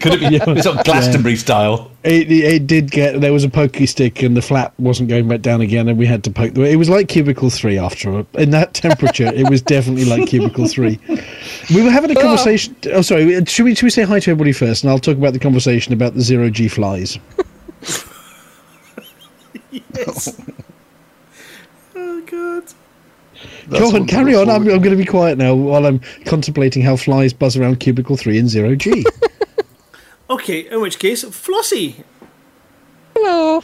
Could 0.00 0.14
it 0.14 0.20
be 0.20 0.36
it's 0.36 0.64
sort 0.64 0.78
of 0.78 0.84
Glastonbury 0.84 1.36
style? 1.36 1.90
It, 2.04 2.30
it, 2.30 2.44
it 2.44 2.66
did 2.66 2.90
get 2.90 3.20
there 3.20 3.32
was 3.32 3.44
a 3.44 3.48
pokey 3.48 3.86
stick 3.86 4.22
and 4.22 4.36
the 4.36 4.42
flap 4.42 4.74
wasn't 4.78 5.08
going 5.08 5.28
back 5.28 5.40
down 5.40 5.60
again, 5.60 5.88
and 5.88 5.98
we 5.98 6.06
had 6.06 6.22
to 6.24 6.30
poke. 6.30 6.54
the 6.54 6.62
It 6.64 6.76
was 6.76 6.90
like 6.90 7.08
cubicle 7.08 7.50
three 7.50 7.78
after 7.78 8.18
a, 8.18 8.26
in 8.34 8.50
that 8.50 8.74
temperature. 8.74 9.32
it 9.34 9.48
was 9.48 9.62
definitely 9.62 10.04
like 10.04 10.28
cubicle 10.28 10.68
three. 10.68 10.98
We 11.74 11.82
were 11.82 11.90
having 11.90 12.10
a 12.10 12.14
oh. 12.18 12.22
conversation. 12.22 12.76
Oh, 12.92 13.02
sorry. 13.02 13.44
Should 13.46 13.64
we 13.64 13.74
should 13.74 13.84
we 13.84 13.90
say 13.90 14.02
hi 14.02 14.20
to 14.20 14.30
everybody 14.30 14.52
first, 14.52 14.84
and 14.84 14.90
I'll 14.90 14.98
talk 14.98 15.16
about 15.16 15.32
the 15.32 15.38
conversation 15.38 15.92
about 15.92 16.14
the 16.14 16.20
zero 16.20 16.50
G 16.50 16.68
flies. 16.68 17.18
Yes. 19.94 20.40
oh 21.94 22.22
god. 22.22 22.64
Go 23.68 23.94
on, 23.94 24.06
carry 24.06 24.34
on. 24.34 24.48
I'm, 24.48 24.62
I'm 24.62 24.80
going 24.80 24.90
to 24.90 24.96
be 24.96 25.04
quiet 25.04 25.38
now 25.38 25.54
while 25.54 25.86
I'm 25.86 26.00
contemplating 26.24 26.82
how 26.82 26.96
flies 26.96 27.32
buzz 27.32 27.56
around 27.56 27.78
cubicle 27.78 28.16
three 28.16 28.38
in 28.38 28.48
zero 28.48 28.74
G. 28.74 29.04
Okay, 30.30 30.68
in 30.70 30.82
which 30.82 30.98
case, 30.98 31.24
Flossie, 31.24 32.04
Hello. 33.16 33.62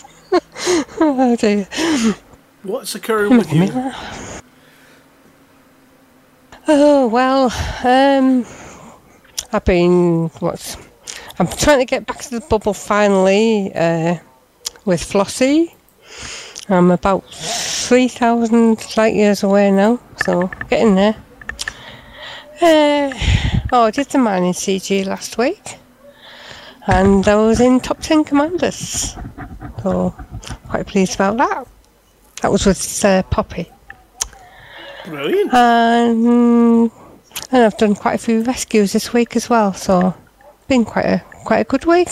oh 0.98 1.36
dear. 1.36 1.68
what's 2.62 2.94
occurring 2.94 3.36
with 3.36 3.52
you? 3.52 3.68
Oh 6.66 7.06
well, 7.08 7.52
um, 7.84 8.46
I've 9.52 9.64
been 9.66 10.28
what? 10.40 10.88
I'm 11.38 11.48
trying 11.48 11.80
to 11.80 11.84
get 11.84 12.06
back 12.06 12.20
to 12.20 12.30
the 12.30 12.40
bubble 12.40 12.72
finally 12.72 13.70
uh, 13.74 14.16
with 14.86 15.02
Flossie. 15.02 15.74
I'm 16.68 16.90
about 16.90 17.24
three 17.32 18.08
thousand 18.08 18.96
light 18.96 19.14
years 19.14 19.42
away 19.42 19.70
now, 19.70 20.00
so 20.24 20.50
getting 20.70 20.94
there. 20.94 21.16
Uh, 22.62 23.12
oh, 23.72 23.82
I 23.84 23.90
did 23.90 24.06
the 24.08 24.18
mining 24.18 24.54
CG 24.54 25.04
last 25.04 25.36
week, 25.36 25.76
and 26.86 27.26
I 27.28 27.36
was 27.36 27.60
in 27.60 27.80
top 27.80 28.00
ten 28.00 28.24
commanders, 28.24 29.16
so 29.82 30.14
quite 30.68 30.86
pleased 30.86 31.16
about 31.16 31.36
that. 31.36 31.66
That 32.40 32.50
was 32.50 32.64
with 32.64 33.04
uh, 33.04 33.22
Poppy. 33.24 33.70
Brilliant. 35.04 35.52
And, 35.52 36.90
and 37.50 37.62
I've 37.62 37.76
done 37.76 37.94
quite 37.94 38.14
a 38.14 38.18
few 38.18 38.42
rescues 38.42 38.94
this 38.94 39.12
week 39.12 39.36
as 39.36 39.50
well, 39.50 39.74
so 39.74 40.14
been 40.66 40.86
quite 40.86 41.04
a 41.04 41.22
quite 41.44 41.60
a 41.60 41.64
good 41.64 41.84
week. 41.84 42.08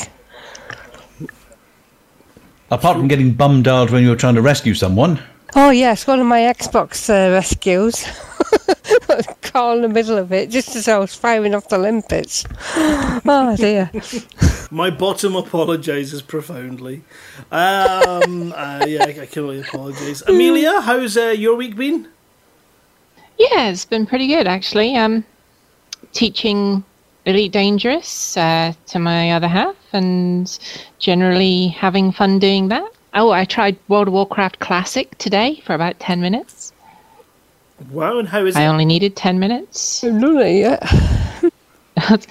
Apart 2.73 2.97
from 2.97 3.07
getting 3.07 3.35
bum 3.35 3.63
dialed 3.63 3.91
when 3.91 4.03
you 4.03 4.09
were 4.09 4.17
trying 4.17 4.35
to 4.35 4.41
rescue 4.41 4.73
someone, 4.73 5.21
Oh 5.55 5.69
yes, 5.69 6.07
one 6.07 6.19
of 6.19 6.27
my 6.27 6.41
Xbox 6.41 7.11
uh, 7.11 7.31
rescues. 7.31 8.07
Caught 9.43 9.77
in 9.77 9.83
the 9.83 9.89
middle 9.89 10.17
of 10.17 10.33
it, 10.33 10.49
just 10.49 10.75
as 10.75 10.89
I 10.89 10.97
was 10.97 11.15
firing 11.15 11.55
off 11.55 11.69
the 11.69 11.77
limpets. 11.77 12.47
Oh 13.25 13.55
dear. 13.57 13.91
My 14.71 14.89
bottom 14.89 15.37
apologises 15.37 16.23
profoundly. 16.23 17.03
Um, 17.51 18.53
uh, 18.57 18.87
yeah, 18.89 19.05
I, 19.05 19.21
I 19.21 19.27
can 19.27 19.43
only 19.43 19.61
apologise. 19.61 20.23
Amelia, 20.23 20.81
how's 20.81 21.17
uh, 21.19 21.27
your 21.37 21.57
week 21.57 21.77
been? 21.77 22.09
Yeah, 23.39 23.69
it's 23.69 23.85
been 23.85 24.07
pretty 24.07 24.29
good 24.29 24.47
actually. 24.47 24.97
Um, 24.97 25.25
teaching 26.13 26.85
Elite 27.25 27.53
Dangerous 27.53 28.37
uh, 28.37 28.73
to 28.87 28.99
my 28.99 29.33
other 29.33 29.49
half, 29.49 29.77
and 29.93 30.59
generally 30.99 31.69
having 31.69 32.13
fun 32.13 32.39
doing 32.39 32.69
that. 32.69 32.89
Oh, 33.15 33.31
I 33.31 33.45
tried 33.45 33.77
World 33.89 34.09
of 34.09 34.15
Warcraft 34.15 34.59
Classic 34.59 35.17
today 35.19 35.61
for 35.65 35.75
about 35.75 36.01
ten 36.01 36.21
minutes. 36.21 36.73
Wow, 37.91 38.19
and 38.19 38.29
how 38.29 38.45
is 38.45 38.57
it 38.57 38.59
I 38.61 38.65
it? 38.65 38.69
only 38.69 38.85
needed 38.85 39.15
ten 39.17 39.39
minutes. 39.39 40.03
I've 40.03 40.21
done 40.21 40.39
it 40.39 40.53
yet. 40.57 40.83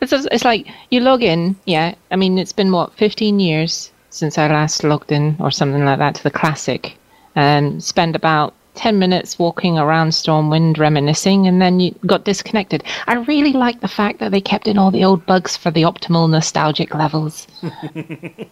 it's, 0.00 0.10
just- 0.10 0.28
it's 0.32 0.44
like 0.44 0.66
you 0.90 1.00
log 1.00 1.22
in, 1.22 1.56
yeah. 1.66 1.94
I 2.10 2.16
mean, 2.16 2.38
it's 2.38 2.52
been 2.52 2.72
what 2.72 2.92
fifteen 2.94 3.38
years 3.40 3.90
since 4.10 4.36
I 4.38 4.48
last 4.48 4.82
logged 4.82 5.12
in, 5.12 5.36
or 5.38 5.50
something 5.52 5.84
like 5.84 5.98
that, 5.98 6.16
to 6.16 6.22
the 6.24 6.30
classic, 6.32 6.96
and 7.36 7.82
spend 7.84 8.16
about 8.16 8.54
ten 8.80 8.98
minutes 8.98 9.38
walking 9.38 9.78
around 9.78 10.08
Stormwind, 10.10 10.78
reminiscing, 10.78 11.46
and 11.46 11.60
then 11.60 11.80
you 11.80 11.94
got 12.06 12.24
disconnected. 12.24 12.82
I 13.06 13.14
really 13.32 13.52
like 13.52 13.80
the 13.80 13.88
fact 13.88 14.18
that 14.20 14.30
they 14.32 14.40
kept 14.40 14.66
in 14.66 14.78
all 14.78 14.90
the 14.90 15.04
old 15.04 15.24
bugs 15.26 15.54
for 15.54 15.70
the 15.70 15.82
optimal 15.82 16.28
nostalgic 16.30 16.94
levels. 16.94 17.46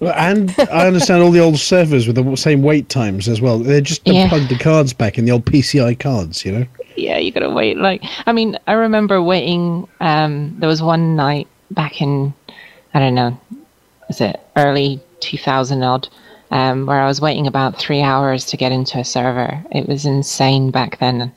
Well, 0.00 0.14
and 0.16 0.54
I 0.72 0.86
understand 0.86 1.22
all 1.24 1.32
the 1.32 1.40
old 1.40 1.58
servers 1.58 2.06
with 2.06 2.14
the 2.16 2.36
same 2.36 2.62
wait 2.62 2.88
times 2.88 3.26
as 3.28 3.40
well. 3.40 3.58
They 3.58 3.80
just 3.80 4.02
Yeah. 4.06 4.28
plug 4.28 4.46
the 4.48 4.56
cards 4.58 4.92
back 4.92 5.18
in 5.18 5.24
the 5.24 5.32
old 5.32 5.44
PCI 5.44 5.98
cards, 5.98 6.44
you 6.44 6.52
know. 6.52 6.66
yeah, 6.94 7.18
you 7.18 7.32
gotta 7.32 7.50
wait. 7.50 7.78
Like, 7.78 8.02
I 8.26 8.32
mean, 8.32 8.56
I 8.68 8.74
remember 8.74 9.20
waiting. 9.20 9.88
Um, 10.00 10.54
there 10.60 10.68
was 10.68 10.82
one 10.82 11.16
night 11.16 11.48
back 11.72 12.00
in, 12.00 12.32
I 12.94 13.00
don't 13.00 13.14
know, 13.16 13.36
was 14.06 14.20
it 14.20 14.38
early 14.56 15.00
2000 15.20 15.82
odd, 15.82 16.08
um, 16.50 16.86
where 16.86 17.00
I 17.00 17.06
was 17.06 17.20
waiting 17.20 17.46
about 17.46 17.78
three 17.78 18.02
hours 18.02 18.44
to 18.46 18.56
get 18.56 18.72
into 18.72 18.98
a 18.98 19.04
server. 19.04 19.62
It 19.70 19.88
was 19.88 20.04
insane 20.06 20.70
back 20.70 20.98
then. 20.98 21.32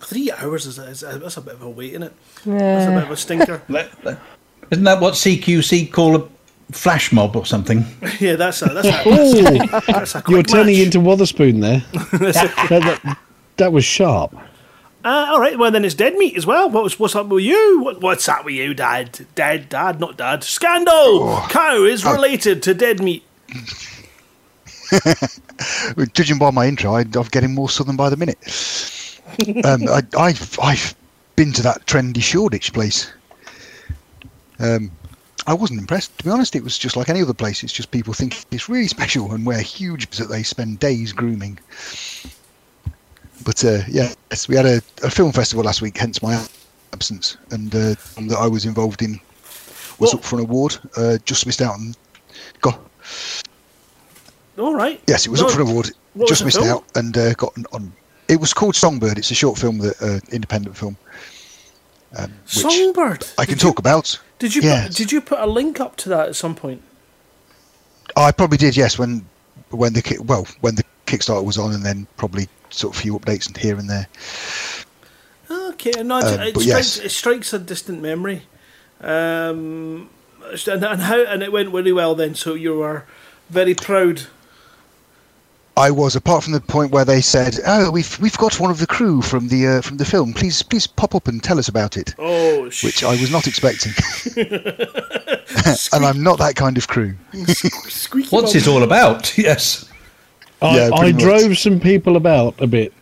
Three 0.00 0.30
hours 0.32 0.66
is, 0.66 0.78
is 0.78 1.00
that's 1.00 1.36
a 1.36 1.40
bit 1.40 1.54
of 1.54 1.62
a 1.62 1.70
wait, 1.70 1.90
isn't 1.90 2.02
it? 2.02 2.12
That's 2.44 2.46
a 2.46 2.50
bit 2.50 2.60
Yeah. 2.96 3.02
of 3.02 3.10
a 3.10 3.16
stinker. 3.16 3.62
isn't 4.70 4.84
that 4.84 5.00
what 5.00 5.14
CQC 5.14 5.90
call 5.92 6.16
a 6.16 6.28
flash 6.72 7.12
mob 7.12 7.36
or 7.36 7.46
something? 7.46 7.84
yeah, 8.20 8.36
that's 8.36 8.60
a 8.62 8.66
that's 8.66 8.88
a, 8.88 9.82
that's 9.92 10.14
a 10.16 10.22
quick 10.22 10.34
you're 10.34 10.42
turning 10.42 10.76
match. 10.76 10.86
into 10.86 11.00
Wotherspoon 11.00 11.60
there. 11.60 11.82
that, 11.92 12.68
that, 12.68 13.18
that 13.56 13.72
was 13.72 13.84
sharp. 13.84 14.34
Uh, 15.04 15.26
all 15.30 15.40
right, 15.40 15.58
well 15.58 15.70
then 15.70 15.84
it's 15.84 15.94
dead 15.94 16.14
meat 16.14 16.36
as 16.36 16.46
well. 16.46 16.70
What's 16.70 16.98
what's 16.98 17.16
up 17.16 17.26
with 17.26 17.42
you? 17.42 17.80
What, 17.82 18.00
what's 18.00 18.28
up 18.28 18.44
with 18.44 18.54
you, 18.54 18.72
Dad? 18.72 19.26
Dead, 19.34 19.68
Dad, 19.68 19.98
not 19.98 20.16
Dad. 20.16 20.44
Scandal! 20.44 21.42
Cow 21.48 21.82
is 21.82 22.04
related 22.04 22.62
to 22.64 22.74
dead 22.74 23.02
meat. 23.02 23.24
Judging 26.12 26.38
by 26.38 26.50
my 26.50 26.66
intro, 26.66 26.94
I, 26.94 27.00
I'm 27.00 27.28
getting 27.30 27.54
more 27.54 27.68
southern 27.68 27.96
by 27.96 28.10
the 28.10 28.16
minute. 28.16 28.38
um, 29.64 29.88
I, 29.88 30.02
I've, 30.16 30.58
I've 30.60 30.94
been 31.34 31.52
to 31.54 31.62
that 31.62 31.86
trendy 31.86 32.22
Shoreditch 32.22 32.72
place. 32.72 33.12
Um, 34.58 34.90
I 35.46 35.54
wasn't 35.54 35.80
impressed, 35.80 36.16
to 36.18 36.24
be 36.24 36.30
honest. 36.30 36.54
It 36.54 36.62
was 36.62 36.78
just 36.78 36.96
like 36.96 37.08
any 37.08 37.22
other 37.22 37.34
place. 37.34 37.64
It's 37.64 37.72
just 37.72 37.90
people 37.90 38.14
think 38.14 38.44
it's 38.52 38.68
really 38.68 38.86
special 38.86 39.32
and 39.32 39.44
wear 39.44 39.60
huge 39.60 40.08
that 40.10 40.28
they 40.28 40.42
spend 40.44 40.78
days 40.78 41.12
grooming. 41.12 41.58
But 43.44 43.64
uh, 43.64 43.80
yeah, 43.88 44.12
yes, 44.30 44.48
we 44.48 44.56
had 44.56 44.66
a, 44.66 44.76
a 45.02 45.10
film 45.10 45.32
festival 45.32 45.64
last 45.64 45.82
week, 45.82 45.96
hence 45.96 46.22
my 46.22 46.44
absence, 46.92 47.36
and 47.50 47.74
uh, 47.74 47.94
that 48.28 48.36
I 48.38 48.46
was 48.46 48.64
involved 48.64 49.02
in 49.02 49.20
was 49.98 50.12
Well- 50.12 50.14
up 50.20 50.24
for 50.24 50.36
an 50.36 50.42
award. 50.42 50.76
Uh, 50.96 51.18
just 51.24 51.46
missed 51.46 51.62
out 51.62 51.78
and 51.78 51.96
got 52.60 52.78
All 54.58 54.74
right. 54.74 55.00
Yes, 55.06 55.26
it 55.26 55.30
was 55.30 55.40
No, 55.40 55.46
up 55.46 55.52
for 55.54 55.62
an 55.62 55.68
award. 55.68 55.90
Just 56.26 56.44
missed 56.44 56.58
film? 56.58 56.68
out 56.70 56.84
and 56.94 57.16
uh, 57.16 57.32
got 57.34 57.56
on, 57.56 57.64
on. 57.72 57.92
It 58.28 58.40
was 58.40 58.52
called 58.54 58.76
Songbird. 58.76 59.18
It's 59.18 59.30
a 59.30 59.34
short 59.34 59.58
film, 59.58 59.78
that 59.78 60.00
uh, 60.02 60.20
independent 60.32 60.76
film. 60.76 60.96
Um, 62.16 62.32
Songbird. 62.46 63.26
I 63.38 63.44
can 63.46 63.54
Did 63.54 63.62
you- 63.62 63.68
talk 63.70 63.78
about. 63.78 64.20
Did 64.38 64.54
you 64.54 64.62
Yes. 64.62 64.88
put, 64.88 64.96
did 64.96 65.12
you 65.12 65.20
put 65.20 65.38
a 65.38 65.46
link 65.46 65.80
up 65.80 65.96
to 65.96 66.08
that 66.10 66.28
at 66.28 66.36
some 66.36 66.54
point? 66.54 66.82
I 68.16 68.32
probably 68.32 68.58
did. 68.58 68.76
Yes, 68.76 68.98
when 68.98 69.24
when 69.70 69.92
the 69.94 70.18
well 70.26 70.46
when 70.60 70.74
the 70.74 70.84
Kickstarter 71.06 71.44
was 71.44 71.56
on, 71.58 71.72
and 71.72 71.84
then 71.84 72.06
probably 72.16 72.48
sort 72.72 72.94
of 72.94 72.98
a 72.98 73.02
few 73.02 73.18
updates 73.18 73.46
and 73.46 73.56
here 73.56 73.78
and 73.78 73.88
there. 73.88 74.08
Okay, 75.50 76.02
no, 76.02 76.18
it, 76.18 76.24
Um, 76.24 76.40
it, 76.40 76.54
but 76.54 76.62
strikes, 76.62 76.66
yes. 76.66 76.98
it 76.98 77.10
strikes 77.10 77.52
a 77.52 77.58
distant 77.58 78.00
memory. 78.00 78.42
Um, 79.00 80.08
and, 80.66 80.84
and 80.84 81.02
how 81.02 81.20
and 81.24 81.42
it 81.42 81.52
went 81.52 81.72
really 81.72 81.92
well 81.92 82.14
then. 82.14 82.34
So 82.34 82.54
you 82.54 82.76
were 82.78 83.04
very 83.50 83.74
proud. 83.74 84.22
I 85.74 85.90
was, 85.90 86.14
apart 86.14 86.44
from 86.44 86.52
the 86.52 86.60
point 86.60 86.92
where 86.92 87.04
they 87.04 87.22
said, 87.22 87.58
"Oh, 87.66 87.90
we've 87.90 88.18
we've 88.20 88.36
got 88.36 88.60
one 88.60 88.70
of 88.70 88.78
the 88.78 88.86
crew 88.86 89.22
from 89.22 89.48
the 89.48 89.66
uh, 89.66 89.80
from 89.80 89.96
the 89.96 90.04
film. 90.04 90.34
Please 90.34 90.62
please 90.62 90.86
pop 90.86 91.14
up 91.14 91.28
and 91.28 91.42
tell 91.42 91.58
us 91.58 91.68
about 91.68 91.96
it." 91.96 92.14
Oh, 92.18 92.64
which 92.64 93.02
I 93.02 93.12
was 93.12 93.30
not 93.30 93.46
expecting, 93.46 93.92
and 94.36 96.04
I'm 96.04 96.22
not 96.22 96.38
that 96.38 96.54
kind 96.56 96.76
of 96.76 96.88
crew. 96.88 97.14
What's 98.30 98.54
it 98.54 98.68
all 98.68 98.82
about? 98.82 99.36
Yes. 99.42 99.88
I, 100.62 100.76
Yeah, 100.76 100.90
I 100.92 100.98
pretty 100.98 101.12
much. 101.14 101.22
drove 101.22 101.58
some 101.58 101.80
people 101.80 102.16
about 102.16 102.60
a 102.60 102.66
bit. 102.66 102.92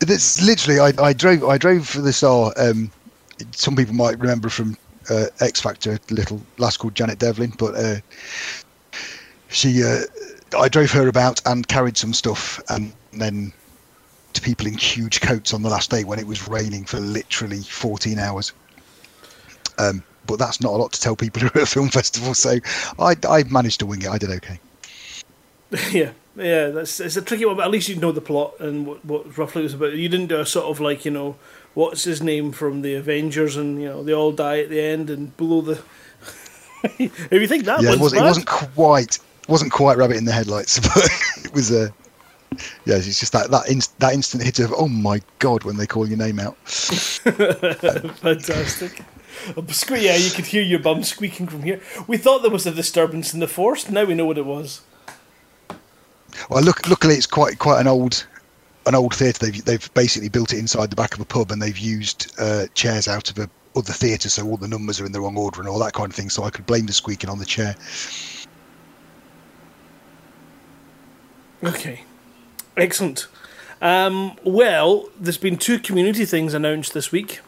It's 0.00 0.42
literally 0.42 0.80
I, 0.80 0.92
I 1.02 1.12
drove 1.12 1.44
I 1.44 1.56
drove 1.56 1.88
for 1.88 2.00
the 2.00 2.12
star. 2.12 2.52
Um, 2.56 2.90
some 3.52 3.76
people 3.76 3.94
might 3.94 4.18
remember 4.18 4.48
from 4.48 4.76
uh, 5.08 5.26
X 5.40 5.60
Factor, 5.60 5.92
a 5.92 6.14
little 6.14 6.40
lass 6.58 6.76
called 6.76 6.94
Janet 6.94 7.18
Devlin, 7.18 7.52
but 7.58 7.74
uh, 7.74 7.96
she 9.48 9.82
uh, 9.82 10.00
I 10.58 10.68
drove 10.68 10.90
her 10.92 11.08
about 11.08 11.40
and 11.46 11.66
carried 11.66 11.96
some 11.96 12.12
stuff, 12.12 12.60
and 12.68 12.92
then 13.12 13.52
to 14.34 14.42
people 14.42 14.66
in 14.66 14.74
huge 14.74 15.20
coats 15.20 15.54
on 15.54 15.62
the 15.62 15.68
last 15.70 15.90
day 15.90 16.04
when 16.04 16.18
it 16.18 16.26
was 16.26 16.46
raining 16.46 16.84
for 16.84 17.00
literally 17.00 17.62
14 17.62 18.18
hours. 18.18 18.52
Um, 19.78 20.02
but 20.26 20.38
that's 20.38 20.60
not 20.60 20.72
a 20.72 20.76
lot 20.76 20.92
to 20.92 21.00
tell 21.00 21.16
people 21.16 21.40
who 21.42 21.46
are 21.48 21.62
at 21.62 21.62
a 21.62 21.66
film 21.66 21.88
festival, 21.88 22.34
so 22.34 22.56
I, 22.98 23.16
I 23.28 23.44
managed 23.44 23.80
to 23.80 23.86
wing 23.86 24.02
it. 24.02 24.08
I 24.08 24.18
did 24.18 24.30
okay. 24.30 24.60
yeah, 25.90 26.12
yeah, 26.36 26.68
that's 26.68 27.00
it's 27.00 27.16
a 27.16 27.22
tricky 27.22 27.44
one, 27.46 27.56
but 27.56 27.64
at 27.64 27.70
least 27.70 27.88
you 27.88 27.96
know 27.96 28.12
the 28.12 28.20
plot 28.20 28.54
and 28.60 28.86
what, 28.86 29.04
what 29.04 29.38
roughly 29.38 29.62
it 29.62 29.64
was 29.64 29.74
about. 29.74 29.94
You 29.94 30.08
didn't 30.08 30.26
do 30.26 30.38
a 30.40 30.46
sort 30.46 30.66
of 30.66 30.80
like 30.80 31.04
you 31.04 31.10
know 31.10 31.36
what's 31.74 32.04
his 32.04 32.22
name 32.22 32.52
from 32.52 32.82
the 32.82 32.94
Avengers, 32.94 33.56
and 33.56 33.80
you 33.80 33.88
know 33.88 34.02
they 34.02 34.12
all 34.12 34.32
die 34.32 34.60
at 34.60 34.68
the 34.68 34.80
end 34.80 35.08
and 35.10 35.36
below 35.36 35.62
the. 35.62 35.82
if 36.98 37.32
you 37.32 37.48
think 37.48 37.64
that 37.64 37.82
yeah, 37.82 37.92
it, 37.92 38.00
was, 38.00 38.14
wasn't 38.14 38.46
quite 38.46 39.18
wasn't 39.48 39.72
quite 39.72 39.96
rabbit 39.96 40.16
in 40.16 40.24
the 40.24 40.32
headlights, 40.32 40.78
but 40.94 41.08
it 41.44 41.54
was 41.54 41.70
a. 41.70 41.92
yeah, 42.84 42.96
it's 42.96 43.18
just 43.18 43.32
that 43.32 43.50
that 43.50 43.68
inst- 43.70 43.98
that 44.00 44.12
instant 44.12 44.42
hit 44.42 44.58
of 44.58 44.74
oh 44.76 44.88
my 44.88 45.20
god 45.38 45.64
when 45.64 45.76
they 45.76 45.86
call 45.86 46.06
your 46.06 46.18
name 46.18 46.38
out. 46.38 46.56
Fantastic. 48.18 49.02
Yeah, 49.90 50.16
you 50.16 50.30
could 50.30 50.46
hear 50.46 50.62
your 50.62 50.78
bum 50.78 51.02
squeaking 51.04 51.46
from 51.46 51.62
here. 51.62 51.80
We 52.06 52.16
thought 52.16 52.42
there 52.42 52.50
was 52.50 52.66
a 52.66 52.72
disturbance 52.72 53.34
in 53.34 53.40
the 53.40 53.46
force. 53.46 53.88
Now 53.88 54.04
we 54.04 54.14
know 54.14 54.24
what 54.24 54.38
it 54.38 54.46
was. 54.46 54.80
Well, 56.50 56.62
look, 56.62 56.88
luckily 56.88 57.14
it's 57.14 57.26
quite 57.26 57.58
quite 57.58 57.80
an 57.80 57.86
old 57.86 58.26
an 58.86 58.94
old 58.94 59.14
theatre. 59.14 59.46
They've 59.46 59.64
they've 59.64 59.94
basically 59.94 60.28
built 60.28 60.52
it 60.52 60.58
inside 60.58 60.90
the 60.90 60.96
back 60.96 61.14
of 61.14 61.20
a 61.20 61.24
pub, 61.24 61.50
and 61.50 61.60
they've 61.60 61.78
used 61.78 62.32
uh, 62.38 62.66
chairs 62.74 63.08
out 63.08 63.30
of 63.30 63.38
a 63.38 63.50
other 63.76 63.92
theatre, 63.92 64.28
so 64.28 64.46
all 64.46 64.56
the 64.56 64.68
numbers 64.68 65.00
are 65.00 65.06
in 65.06 65.12
the 65.12 65.20
wrong 65.20 65.36
order 65.36 65.60
and 65.60 65.68
all 65.68 65.78
that 65.78 65.92
kind 65.92 66.10
of 66.10 66.16
thing. 66.16 66.30
So 66.30 66.44
I 66.44 66.50
could 66.50 66.66
blame 66.66 66.86
the 66.86 66.92
squeaking 66.92 67.28
on 67.30 67.38
the 67.38 67.44
chair. 67.44 67.76
Okay. 71.62 72.02
Excellent. 72.76 73.28
Um, 73.82 74.36
well, 74.44 75.08
there's 75.18 75.38
been 75.38 75.56
two 75.58 75.78
community 75.78 76.24
things 76.24 76.54
announced 76.54 76.94
this 76.94 77.12
week, 77.12 77.40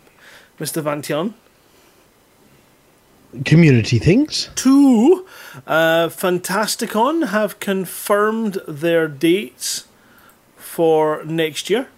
Mr. 0.58 0.82
Vantian. 0.82 1.34
Community 3.44 3.98
things. 3.98 4.48
Two, 4.54 5.26
uh, 5.66 6.08
Fantasticon 6.08 7.28
have 7.28 7.60
confirmed 7.60 8.58
their 8.66 9.06
dates 9.06 9.86
for 10.56 11.22
next 11.24 11.68
year. 11.68 11.88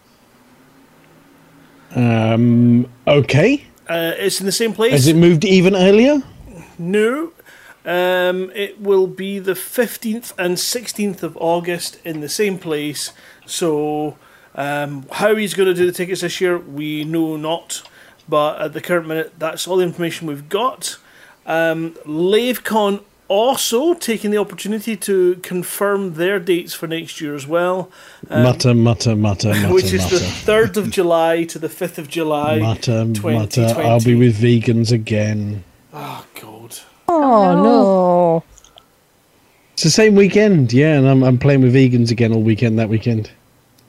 Um, 1.94 2.88
okay. 3.06 3.66
Uh, 3.88 4.12
it's 4.16 4.40
in 4.40 4.46
the 4.46 4.52
same 4.52 4.72
place. 4.72 4.92
Has 4.92 5.06
it 5.06 5.16
moved 5.16 5.44
even 5.44 5.76
earlier? 5.76 6.22
No. 6.78 7.32
Um, 7.84 8.50
it 8.54 8.80
will 8.80 9.06
be 9.06 9.38
the 9.38 9.54
15th 9.54 10.32
and 10.36 10.56
16th 10.56 11.22
of 11.22 11.36
August 11.36 11.98
in 12.04 12.20
the 12.20 12.28
same 12.28 12.58
place. 12.58 13.12
So, 13.46 14.16
um, 14.54 15.06
how 15.12 15.34
he's 15.36 15.54
going 15.54 15.68
to 15.68 15.74
do 15.74 15.86
the 15.86 15.92
tickets 15.92 16.20
this 16.20 16.40
year, 16.40 16.58
we 16.58 17.04
know 17.04 17.36
not. 17.36 17.82
But 18.28 18.60
at 18.60 18.72
the 18.74 18.80
current 18.80 19.08
minute, 19.08 19.32
that's 19.38 19.66
all 19.66 19.78
the 19.78 19.84
information 19.84 20.26
we've 20.26 20.48
got. 20.48 20.98
Um, 21.46 21.92
LaveCon 22.06 23.02
also 23.30 23.94
taking 23.94 24.32
the 24.32 24.38
opportunity 24.38 24.96
to 24.96 25.36
confirm 25.36 26.14
their 26.14 26.40
dates 26.40 26.74
for 26.74 26.88
next 26.88 27.20
year 27.20 27.34
as 27.36 27.46
well. 27.46 27.88
Um, 28.28 28.42
mutter, 28.42 28.74
mutter, 28.74 29.14
mutter, 29.14 29.48
mutter, 29.54 29.72
which 29.72 29.92
is 29.92 30.02
mutter. 30.02 30.18
the 30.18 30.24
3rd 30.24 30.76
of 30.76 30.90
July 30.90 31.44
to 31.44 31.58
the 31.58 31.68
5th 31.68 31.98
of 31.98 32.08
July. 32.08 32.58
mutter, 32.58 33.04
mutter. 33.04 33.72
I'll 33.78 34.00
be 34.00 34.16
with 34.16 34.36
vegans 34.36 34.90
again. 34.90 35.62
Oh, 35.94 36.26
God. 36.40 36.76
Oh, 37.08 37.62
no. 37.62 38.44
It's 39.74 39.84
the 39.84 39.90
same 39.90 40.16
weekend, 40.16 40.72
yeah, 40.72 40.98
and 40.98 41.08
I'm, 41.08 41.22
I'm 41.22 41.38
playing 41.38 41.62
with 41.62 41.72
vegans 41.72 42.10
again 42.10 42.32
all 42.32 42.42
weekend 42.42 42.78
that 42.80 42.88
weekend. 42.88 43.30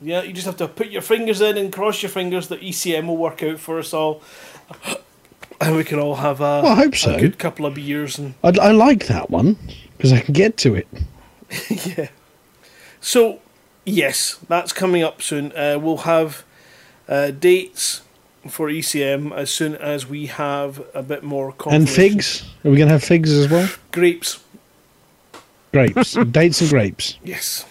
Yeah, 0.03 0.21
you 0.21 0.33
just 0.33 0.45
have 0.45 0.57
to 0.57 0.67
put 0.67 0.89
your 0.89 1.01
fingers 1.01 1.41
in 1.41 1.57
and 1.57 1.73
cross 1.73 2.01
your 2.01 2.09
fingers 2.09 2.47
that 2.47 2.61
ECM 2.61 3.07
will 3.07 3.17
work 3.17 3.41
out 3.43 3.59
for 3.59 3.79
us 3.79 3.93
all. 3.93 4.21
And 5.62 5.76
we 5.78 5.84
can 5.84 6.00
all 6.00 6.15
have 6.15 6.41
a, 6.41 6.62
Well, 6.63 6.67
I 6.67 6.76
hope 6.76 6.93
a 6.93 6.97
so. 6.97 7.19
good 7.19 7.38
couple 7.38 7.65
of 7.65 7.76
beers. 7.76 8.17
and 8.19 8.34
I, 8.43 8.50
I 8.62 8.71
like 8.71 9.08
that 9.08 9.30
one 9.30 9.58
because 9.97 10.12
I 10.12 10.19
can 10.19 10.34
get 10.34 10.58
to 10.58 10.76
it. 10.76 10.88
Yeah. 11.69 12.08
So, 13.02 13.39
yes, 13.84 14.39
that's 14.47 14.71
coming 14.74 15.04
up 15.04 15.21
soon. 15.21 15.52
Uh, 15.54 15.78
we'll 15.82 15.97
have 15.97 16.43
uh, 17.10 17.32
dates 17.32 18.02
for 18.47 18.67
ECM 18.69 19.34
as 19.36 19.50
soon 19.52 19.76
as 19.76 20.08
we 20.08 20.28
have 20.28 20.82
a 20.93 21.02
bit 21.04 21.24
more 21.24 21.54
And 21.69 21.89
figs? 21.89 22.43
Are 22.63 22.71
we 22.71 22.78
going 22.78 22.88
to 22.88 22.93
have 22.93 23.04
figs 23.04 23.32
as 23.32 23.50
well? 23.50 23.69
Grapes. 23.91 24.39
Grapes. 25.74 26.13
Dates 26.32 26.62
and 26.62 26.69
grapes. 26.69 27.17
Yes. 27.24 27.65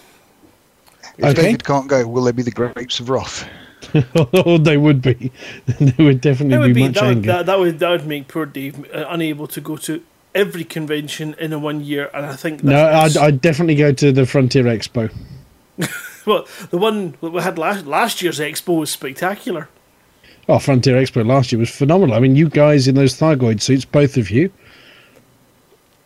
If 1.18 1.24
Okay. 1.24 1.42
David 1.42 1.64
can't 1.64 1.86
go, 1.88 2.06
will 2.06 2.24
there 2.24 2.32
be 2.32 2.42
the 2.42 2.50
grapes 2.50 2.98
of 3.00 3.08
wrath? 3.08 3.48
oh, 4.34 4.58
they 4.58 4.76
would 4.76 5.02
be. 5.02 5.32
they 5.80 6.04
would 6.04 6.20
definitely 6.20 6.56
It 6.56 6.58
would 6.58 6.74
be, 6.74 6.82
be 6.82 6.88
much 6.88 6.94
that 6.94 7.06
would, 7.06 7.22
that, 7.24 7.46
that 7.46 7.58
would 7.58 7.78
that 7.78 7.90
would 7.90 8.06
make 8.06 8.28
poor 8.28 8.46
Dave 8.46 8.84
uh, 8.94 9.06
unable 9.08 9.46
to 9.48 9.60
go 9.60 9.76
to 9.78 10.02
every 10.34 10.64
convention 10.64 11.34
in 11.38 11.52
a 11.52 11.58
one 11.58 11.82
year, 11.82 12.10
and 12.14 12.26
I 12.26 12.36
think 12.36 12.62
no, 12.62 12.86
I'd, 12.86 13.16
I'd 13.16 13.40
definitely 13.40 13.74
go 13.74 13.92
to 13.92 14.12
the 14.12 14.26
Frontier 14.26 14.64
Expo. 14.64 15.12
Well, 16.26 16.46
the 16.70 16.76
one 16.78 17.16
that 17.22 17.30
we 17.30 17.40
had 17.40 17.58
last 17.58 17.86
last 17.86 18.20
year's 18.20 18.38
expo 18.40 18.80
was 18.80 18.90
spectacular. 18.90 19.68
Oh, 20.48 20.58
Frontier 20.58 20.96
Expo 20.96 21.26
last 21.26 21.52
year 21.52 21.58
was 21.58 21.70
phenomenal. 21.70 22.14
I 22.14 22.20
mean, 22.20 22.36
you 22.36 22.48
guys 22.48 22.88
in 22.88 22.94
those 22.94 23.14
Thargoid 23.18 23.60
suits, 23.60 23.84
both 23.84 24.16
of 24.16 24.30
you. 24.30 24.52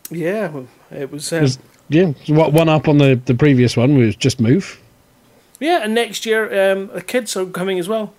Yeah, 0.09 0.49
well, 0.49 0.67
it 0.91 1.11
was. 1.11 1.31
Um, 1.33 1.41
was 1.41 1.59
yeah, 1.89 2.13
what 2.27 2.53
one 2.53 2.69
up 2.69 2.87
on 2.87 2.97
the, 2.97 3.19
the 3.25 3.35
previous 3.35 3.75
one 3.75 3.97
was 3.97 4.15
just 4.15 4.39
move. 4.39 4.79
Yeah, 5.59 5.79
and 5.83 5.93
next 5.93 6.25
year 6.25 6.71
um, 6.71 6.87
the 6.87 7.01
kids 7.01 7.35
are 7.35 7.45
coming 7.45 7.79
as 7.79 7.87
well. 7.87 8.13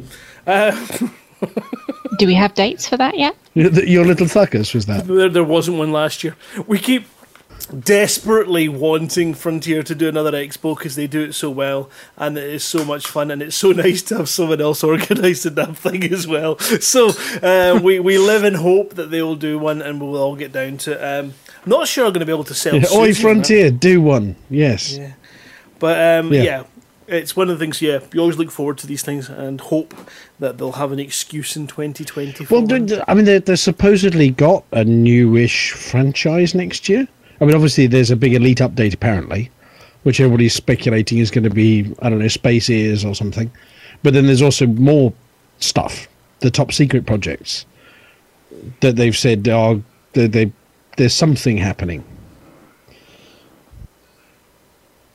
Uh, 0.47 0.73
Do 2.19 2.27
we 2.27 2.35
have 2.35 2.55
dates 2.55 2.89
for 2.89 2.97
that 2.97 3.19
yet? 3.19 3.37
Your 3.55 4.05
little 4.05 4.27
thuckers 4.27 4.75
was 4.75 4.87
that. 4.87 5.07
there, 5.07 5.29
there 5.29 5.45
wasn't 5.45 5.77
one 5.79 5.93
last 5.93 6.25
year. 6.25 6.35
We 6.67 6.79
keep 6.79 7.05
desperately 7.83 8.69
wanting 8.69 9.35
Frontier 9.35 9.83
to 9.83 9.95
do 9.95 10.09
another 10.09 10.33
expo 10.33 10.77
because 10.77 10.95
they 10.95 11.07
do 11.07 11.23
it 11.23 11.33
so 11.35 11.51
well 11.51 11.91
and 12.17 12.39
it 12.39 12.45
is 12.45 12.63
so 12.65 12.85
much 12.85 13.07
fun 13.07 13.31
and 13.31 13.43
it's 13.43 13.57
so 13.57 13.73
nice 13.73 14.03
to 14.03 14.17
have 14.19 14.29
someone 14.29 14.61
else 14.61 14.85
organise 14.85 15.43
the 15.43 15.51
damn 15.51 15.75
thing 15.75 16.05
as 16.13 16.27
well. 16.27 16.59
So 16.59 17.11
uh, 17.43 17.81
we, 17.83 17.99
we 17.99 18.19
live 18.19 18.45
in 18.45 18.55
hope 18.55 18.95
that 18.95 19.11
they 19.11 19.23
will 19.23 19.37
do 19.37 19.59
one 19.59 19.83
and 19.83 20.01
we'll 20.01 20.17
all 20.17 20.37
get 20.37 20.53
down 20.53 20.77
to 20.79 20.95
um, 20.95 21.35
I'm 21.65 21.71
not 21.71 21.89
sure 21.89 22.07
I'm 22.07 22.13
going 22.13 22.21
to 22.21 22.27
be 22.27 22.33
able 22.33 22.45
to 22.45 22.55
sell. 22.55 22.77
Yeah, 22.77 22.87
Oi, 22.95 23.13
Frontier, 23.13 23.71
do 23.73 24.01
one. 24.01 24.37
Yes. 24.49 24.97
Yeah. 24.97 25.13
But 25.81 26.19
um, 26.25 26.33
Yeah. 26.33 26.43
yeah. 26.43 26.63
It's 27.09 27.37
one 27.37 27.49
of 27.49 27.59
the 27.59 27.63
things. 27.65 27.81
Yeah, 27.81 28.01
you 28.13 28.21
always 28.21 28.37
look 28.37 28.51
forward 28.51 28.79
to 28.79 28.87
these 28.87 29.03
things 29.03 29.29
and 29.29 29.61
hope 29.61 29.95
that 30.39 30.59
they'll 30.59 30.73
have 30.73 30.93
an 30.93 30.99
excuse 30.99 31.57
in 31.57 31.67
2020. 31.67 32.47
Well, 32.51 32.67
I 33.07 33.15
mean, 33.15 33.25
they 33.25 33.39
they 33.39 33.57
supposedly 33.57 34.31
got 34.31 34.65
a 34.73 34.85
newish 34.85 35.73
franchise 35.73 36.55
next 36.55 36.89
year. 36.89 37.07
I 37.41 37.45
mean, 37.45 37.55
obviously, 37.55 37.87
there's 37.87 38.11
a 38.11 38.17
big 38.17 38.35
Elite 38.35 38.59
update 38.59 38.95
apparently, 38.95 39.51
which 40.03 40.21
everybody's 40.21 40.55
speculating 40.55 41.19
is 41.19 41.31
going 41.31 41.45
to 41.45 41.51
be 41.51 41.95
I 42.01 42.11
don't 42.11 42.19
know 42.19 42.29
Space 42.29 42.69
Ears 42.71 43.05
or 43.05 43.15
something. 43.15 43.51
But 44.03 44.15
then 44.15 44.27
there's 44.27 44.43
also 44.43 44.67
more 44.67 45.13
stuff, 45.59 46.09
the 46.41 46.51
top 46.51 46.73
secret 46.73 47.07
projects 47.07 47.67
that 48.81 48.97
they've 48.97 49.17
said 49.17 49.49
are 49.49 49.81
they, 50.13 50.27
they 50.27 50.53
there's 50.97 51.15
something 51.15 51.57
happening, 51.57 52.05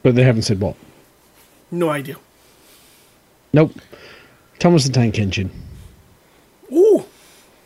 but 0.03 0.15
they 0.15 0.23
haven't 0.23 0.43
said 0.43 0.59
what. 0.59 0.75
No 1.71 1.89
idea. 1.89 2.17
Nope. 3.53 3.73
Thomas 4.59 4.85
the 4.85 4.91
Tank 4.91 5.17
Engine. 5.17 5.49
Ooh, 6.71 7.05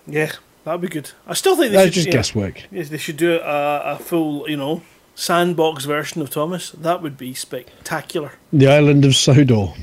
yeah, 0.08 0.32
that'd 0.64 0.82
be 0.82 0.88
good. 0.88 1.12
I 1.28 1.34
still 1.34 1.56
think 1.56 1.72
they 1.72 1.78
That's 1.78 1.88
should, 1.88 1.93
just 1.93 2.08
yeah, 2.08 2.14
guesswork. 2.14 2.64
Yes, 2.72 2.89
they 2.89 2.97
should 2.97 3.18
do 3.18 3.34
a, 3.34 3.39
uh, 3.39 3.97
a 3.99 4.03
full, 4.03 4.49
you 4.49 4.58
know, 4.58 4.82
sandbox 5.14 5.86
version 5.86 6.22
of 6.22 6.30
Thomas. 6.30 6.72
That 6.72 7.01
would 7.01 7.18
be 7.18 7.34
spectacular. 7.34 8.34
The 8.51 8.68
island 8.68 9.06
of 9.06 9.16
Sodor. 9.16 9.74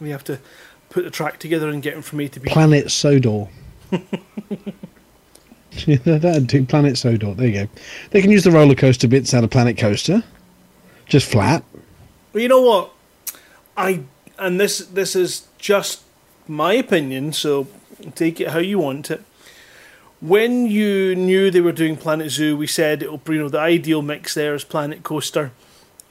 We 0.00 0.10
have 0.10 0.24
to 0.24 0.40
put 0.90 1.04
the 1.04 1.10
track 1.10 1.38
together 1.38 1.68
and 1.68 1.82
get 1.82 1.94
him 1.94 2.02
from 2.02 2.20
A 2.20 2.28
to 2.28 2.40
B. 2.40 2.50
Planet 2.50 2.90
Sodor. 2.90 3.48
That'd 5.86 6.46
do. 6.46 6.64
Planet 6.64 6.98
Sodor. 6.98 7.34
There 7.34 7.46
you 7.46 7.64
go. 7.64 7.68
They 8.10 8.20
can 8.20 8.30
use 8.30 8.44
the 8.44 8.50
roller 8.50 8.74
coaster 8.74 9.08
bits 9.08 9.34
out 9.34 9.44
of 9.44 9.50
Planet 9.50 9.76
Coaster. 9.78 10.22
Just 11.06 11.30
flat. 11.30 11.62
Well, 12.32 12.42
you 12.42 12.48
know 12.48 12.62
what? 12.62 12.92
I 13.76 14.02
and 14.38 14.60
this 14.60 14.78
this 14.78 15.16
is 15.16 15.46
just 15.58 16.02
my 16.46 16.72
opinion, 16.74 17.32
so 17.32 17.68
take 18.14 18.40
it 18.40 18.48
how 18.48 18.58
you 18.58 18.78
want 18.78 19.10
it. 19.10 19.22
When 20.20 20.66
you 20.66 21.14
knew 21.14 21.50
they 21.50 21.60
were 21.60 21.72
doing 21.72 21.96
Planet 21.96 22.30
Zoo, 22.30 22.56
we 22.56 22.66
said 22.66 23.02
it'll 23.02 23.20
you 23.28 23.38
know 23.38 23.48
the 23.48 23.60
ideal 23.60 24.02
mix 24.02 24.34
there 24.34 24.54
is 24.54 24.64
Planet 24.64 25.02
Coaster 25.02 25.52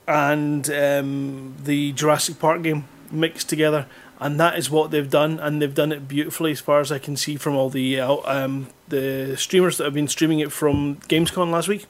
and 0.08 0.70
um, 0.70 1.56
the 1.62 1.92
Jurassic 1.92 2.40
Park 2.40 2.64
game 2.64 2.88
mixed 3.12 3.50
together, 3.50 3.86
and 4.20 4.40
that 4.40 4.58
is 4.58 4.70
what 4.70 4.92
they've 4.92 5.10
done, 5.10 5.40
and 5.40 5.62
they've 5.62 5.74
done 5.76 5.92
it 5.92 6.08
beautifully 6.08 6.52
as 6.52 6.62
far 6.62 6.80
as 6.80 6.92
I 6.92 7.00
can 7.00 7.18
see 7.18 7.36
from 7.36 7.56
all 7.56 7.70
the 7.70 8.00
uh, 8.00 8.18
um, 8.24 8.68
the 8.88 9.36
streamers 9.38 9.78
that 9.78 9.84
have 9.84 9.94
been 9.94 10.08
streaming 10.08 10.40
it 10.40 10.52
from 10.52 10.98
Gamescom 11.10 11.52
last 11.52 11.68
week. 11.68 11.86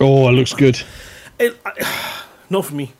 Oh, 0.00 0.28
it 0.28 0.32
looks 0.32 0.54
good. 0.54 0.80
It, 1.38 1.58
I, 1.66 2.22
not 2.50 2.64
for 2.66 2.74
me. 2.74 2.92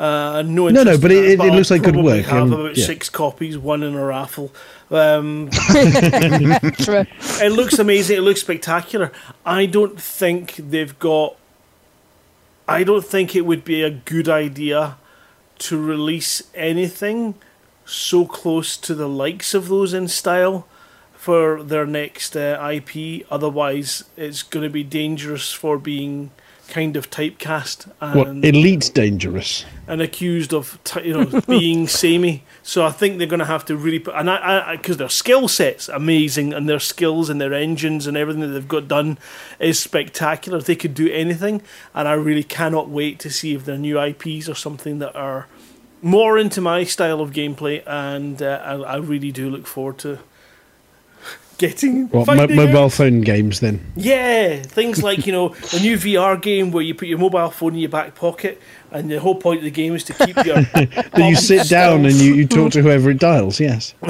Uh, 0.00 0.40
no, 0.46 0.68
No, 0.70 0.82
no, 0.82 0.96
but 0.96 1.12
it- 1.12 1.38
it- 1.38 1.52
looks 1.52 1.70
like 1.70 1.82
good 1.82 1.94
work, 1.96 2.24
Have 2.24 2.44
um, 2.44 2.52
about 2.54 2.76
yeah. 2.76 2.86
six 2.86 3.10
copies, 3.10 3.58
one 3.58 3.82
in 3.82 3.94
a 3.94 4.02
raffle. 4.02 4.50
Um, 4.90 5.50
it 6.22 7.52
looks 7.52 7.78
amazing. 7.78 8.16
It 8.16 8.20
looks 8.22 8.40
spectacular. 8.40 9.12
I 9.44 9.66
don't 9.66 10.00
think 10.00 10.56
they've 10.56 10.98
got. 10.98 11.36
I 12.66 12.82
don't 12.82 13.04
think 13.04 13.36
it 13.36 13.42
would 13.42 13.62
be 13.64 13.82
a 13.82 13.90
good 13.90 14.28
idea 14.28 14.96
to 15.58 15.78
release 15.78 16.42
anything 16.54 17.34
so 17.84 18.24
close 18.24 18.76
to 18.78 18.94
the 18.94 19.08
likes 19.08 19.52
of 19.52 19.68
those 19.68 19.92
in 19.92 20.08
style 20.08 20.66
for 21.12 21.62
their 21.62 21.84
next 21.84 22.34
uh, 22.36 22.58
IP. 22.72 23.26
Otherwise, 23.30 24.04
it's 24.16 24.42
going 24.42 24.62
to 24.64 24.70
be 24.70 24.82
dangerous 24.84 25.52
for 25.52 25.76
being 25.78 26.30
kind 26.70 26.96
of 26.96 27.10
typecast 27.10 27.86
What 28.14 28.28
and 28.28 28.44
elite 28.44 28.90
dangerous? 28.94 29.64
and 29.86 30.00
accused 30.00 30.54
of 30.54 30.78
you 31.02 31.12
know 31.12 31.40
being 31.48 31.88
samey. 31.88 32.44
So 32.62 32.84
I 32.86 32.90
think 32.92 33.18
they're 33.18 33.26
going 33.26 33.40
to 33.40 33.44
have 33.46 33.64
to 33.66 33.76
really 33.76 33.98
put 33.98 34.14
and 34.14 34.30
I 34.30 34.76
because 34.76 34.96
their 34.98 35.08
skill 35.08 35.48
sets 35.48 35.88
amazing 35.88 36.54
and 36.54 36.68
their 36.68 36.78
skills 36.78 37.28
and 37.28 37.40
their 37.40 37.52
engines 37.52 38.06
and 38.06 38.16
everything 38.16 38.42
that 38.42 38.48
they've 38.48 38.68
got 38.68 38.86
done 38.88 39.18
is 39.58 39.78
spectacular. 39.80 40.60
They 40.60 40.76
could 40.76 40.94
do 40.94 41.10
anything, 41.10 41.62
and 41.94 42.06
I 42.06 42.12
really 42.12 42.44
cannot 42.44 42.88
wait 42.88 43.18
to 43.20 43.30
see 43.30 43.54
if 43.54 43.64
their 43.64 43.78
new 43.78 44.00
IPs 44.00 44.48
are 44.48 44.54
something 44.54 45.00
that 45.00 45.14
are 45.16 45.48
more 46.02 46.38
into 46.38 46.60
my 46.60 46.84
style 46.84 47.20
of 47.20 47.32
gameplay, 47.32 47.82
and 47.86 48.40
uh, 48.40 48.62
I, 48.64 48.74
I 48.94 48.96
really 48.96 49.32
do 49.32 49.50
look 49.50 49.66
forward 49.66 49.98
to 49.98 50.20
getting 51.60 52.08
What 52.08 52.26
mo- 52.26 52.36
finding 52.36 52.58
out. 52.58 52.66
mobile 52.66 52.90
phone 52.90 53.20
games 53.20 53.60
then? 53.60 53.78
Yeah, 53.94 54.62
things 54.62 55.02
like 55.08 55.26
you 55.26 55.32
know 55.32 55.54
a 55.72 55.78
new 55.80 55.96
VR 55.96 56.40
game 56.40 56.72
where 56.72 56.82
you 56.82 56.94
put 56.94 57.06
your 57.06 57.18
mobile 57.18 57.50
phone 57.50 57.74
in 57.74 57.80
your 57.80 57.90
back 57.90 58.14
pocket, 58.16 58.60
and 58.90 59.08
the 59.10 59.20
whole 59.20 59.36
point 59.36 59.58
of 59.58 59.64
the 59.64 59.70
game 59.70 59.94
is 59.94 60.02
to 60.04 60.14
keep 60.14 60.34
your. 60.44 60.62
That 60.72 61.28
you 61.28 61.36
sit 61.36 61.68
down 61.68 62.04
and 62.06 62.14
you, 62.16 62.34
you 62.34 62.46
talk 62.48 62.72
to 62.72 62.82
whoever 62.82 63.10
it 63.10 63.18
dials. 63.18 63.60
Yes. 63.60 63.94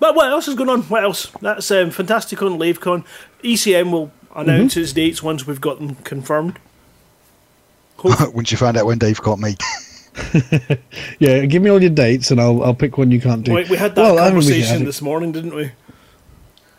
But 0.00 0.14
what 0.16 0.28
else 0.30 0.48
is 0.48 0.54
going 0.54 0.68
on? 0.68 0.82
What 0.82 1.02
else? 1.02 1.28
That's 1.40 1.70
um, 1.70 1.88
Fantasticon 1.90 2.58
LaveCon. 2.58 3.06
ECM 3.42 3.90
will 3.90 4.12
announce 4.36 4.76
its 4.76 4.92
dates 4.92 5.22
once 5.22 5.46
we've 5.46 5.62
got 5.62 5.78
them 5.78 5.94
confirmed. 5.96 6.58
Once 8.02 8.50
you 8.52 8.58
find 8.58 8.76
out 8.76 8.84
when 8.84 8.98
Dave 8.98 9.22
caught 9.22 9.38
me. 9.38 9.56
Yeah, 11.18 11.44
give 11.46 11.62
me 11.62 11.70
all 11.70 11.80
your 11.80 11.90
dates 11.90 12.30
and 12.30 12.40
I'll 12.40 12.62
I'll 12.62 12.74
pick 12.74 12.98
one 12.98 13.10
you 13.10 13.20
can't 13.20 13.44
do. 13.44 13.52
Wait, 13.52 13.68
we 13.68 13.76
had 13.76 13.94
that 13.94 14.02
Well, 14.02 14.18
I 14.18 14.30
mean, 14.30 14.38
we 14.38 14.42
conversation 14.42 14.84
this 14.84 15.02
morning, 15.02 15.32
didn't 15.32 15.54
we? 15.54 15.70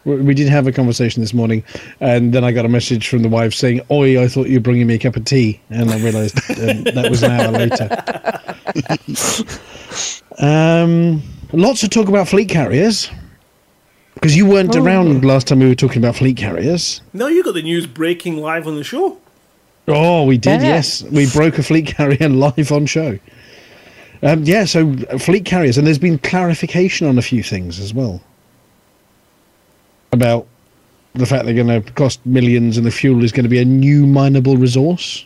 We 0.05 0.15
we 0.17 0.33
did 0.33 0.47
have 0.49 0.67
a 0.67 0.71
conversation 0.71 1.21
this 1.21 1.33
morning, 1.33 1.63
and 1.99 2.31
then 2.31 2.43
I 2.43 2.51
got 2.51 2.65
a 2.65 2.69
message 2.69 3.07
from 3.07 3.23
the 3.23 3.29
wife 3.29 3.53
saying, 3.53 3.81
"Oi, 3.89 4.21
I 4.21 4.27
thought 4.27 4.47
you 4.47 4.57
were 4.57 4.63
bringing 4.63 4.87
me 4.87 4.95
a 4.95 4.99
cup 4.99 5.15
of 5.15 5.25
tea," 5.25 5.59
and 5.69 5.89
I 5.89 5.97
realised 5.97 6.37
um, 6.51 6.83
that 6.83 7.07
was 7.09 7.23
an 7.23 7.31
hour 7.31 7.51
later. 7.51 7.89
um, 10.39 11.23
lots 11.53 11.81
of 11.83 11.89
talk 11.89 12.07
about 12.07 12.27
fleet 12.27 12.49
carriers 12.49 13.09
because 14.13 14.35
you 14.35 14.45
weren't 14.45 14.75
around 14.75 15.25
last 15.25 15.47
time 15.47 15.59
we 15.59 15.67
were 15.67 15.75
talking 15.75 15.97
about 15.97 16.15
fleet 16.15 16.37
carriers. 16.37 17.01
No, 17.13 17.27
you 17.27 17.43
got 17.43 17.53
the 17.53 17.61
news 17.63 17.87
breaking 17.87 18.37
live 18.37 18.67
on 18.67 18.75
the 18.75 18.83
show. 18.83 19.17
Oh, 19.87 20.25
we 20.25 20.37
did. 20.37 20.61
Yeah. 20.61 20.67
Yes, 20.69 21.03
we 21.03 21.29
broke 21.31 21.57
a 21.57 21.63
fleet 21.63 21.87
carrier 21.87 22.29
live 22.29 22.71
on 22.71 22.85
show. 22.85 23.19
Um, 24.23 24.43
yeah, 24.43 24.65
so 24.65 24.95
uh, 25.11 25.17
fleet 25.19 25.45
carriers, 25.45 25.77
and 25.77 25.85
there's 25.85 25.99
been 25.99 26.17
clarification 26.17 27.05
on 27.07 27.17
a 27.17 27.21
few 27.21 27.43
things 27.43 27.79
as 27.79 27.93
well 27.93 28.21
about 30.11 30.47
the 31.13 31.25
fact 31.25 31.45
they're 31.45 31.53
going 31.53 31.67
to 31.83 31.91
cost 31.93 32.25
millions, 32.25 32.77
and 32.77 32.85
the 32.85 32.91
fuel 32.91 33.23
is 33.23 33.31
going 33.31 33.43
to 33.43 33.49
be 33.49 33.59
a 33.59 33.65
new 33.65 34.05
mineable 34.07 34.57
resource 34.57 35.25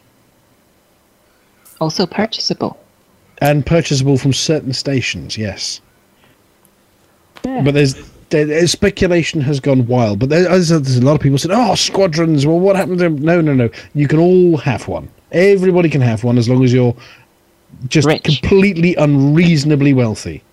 Also 1.80 2.06
purchasable. 2.06 2.78
and 3.42 3.66
purchasable 3.66 4.18
from 4.18 4.34
certain 4.34 4.74
stations. 4.74 5.38
Yes, 5.38 5.80
but 7.44 7.72
there's. 7.74 7.96
There- 8.30 8.68
speculation 8.68 9.42
has 9.42 9.60
gone 9.60 9.88
wild, 9.88 10.20
but 10.20 10.30
there, 10.30 10.44
there's, 10.44 10.70
there's 10.70 10.98
a 10.98 11.02
lot 11.06 11.16
of 11.16 11.22
people 11.22 11.38
said, 11.38 11.52
"Oh, 11.52 11.76
squadrons. 11.76 12.46
Well, 12.46 12.60
what 12.60 12.76
happened 12.76 13.00
to 13.00 13.04
them?" 13.06 13.18
No, 13.18 13.42
no, 13.42 13.54
no. 13.54 13.70
You 13.94 14.08
can 14.08 14.20
all 14.20 14.58
have 14.58 14.88
one. 14.88 15.10
Everybody 15.32 15.90
can 15.90 16.02
have 16.02 16.24
one 16.24 16.38
as 16.38 16.48
long 16.50 16.64
as 16.64 16.74
you're 16.74 16.96
just 17.88 18.08
Rich. 18.08 18.24
completely 18.24 18.96
unreasonably 18.96 19.94
wealthy. 19.94 20.44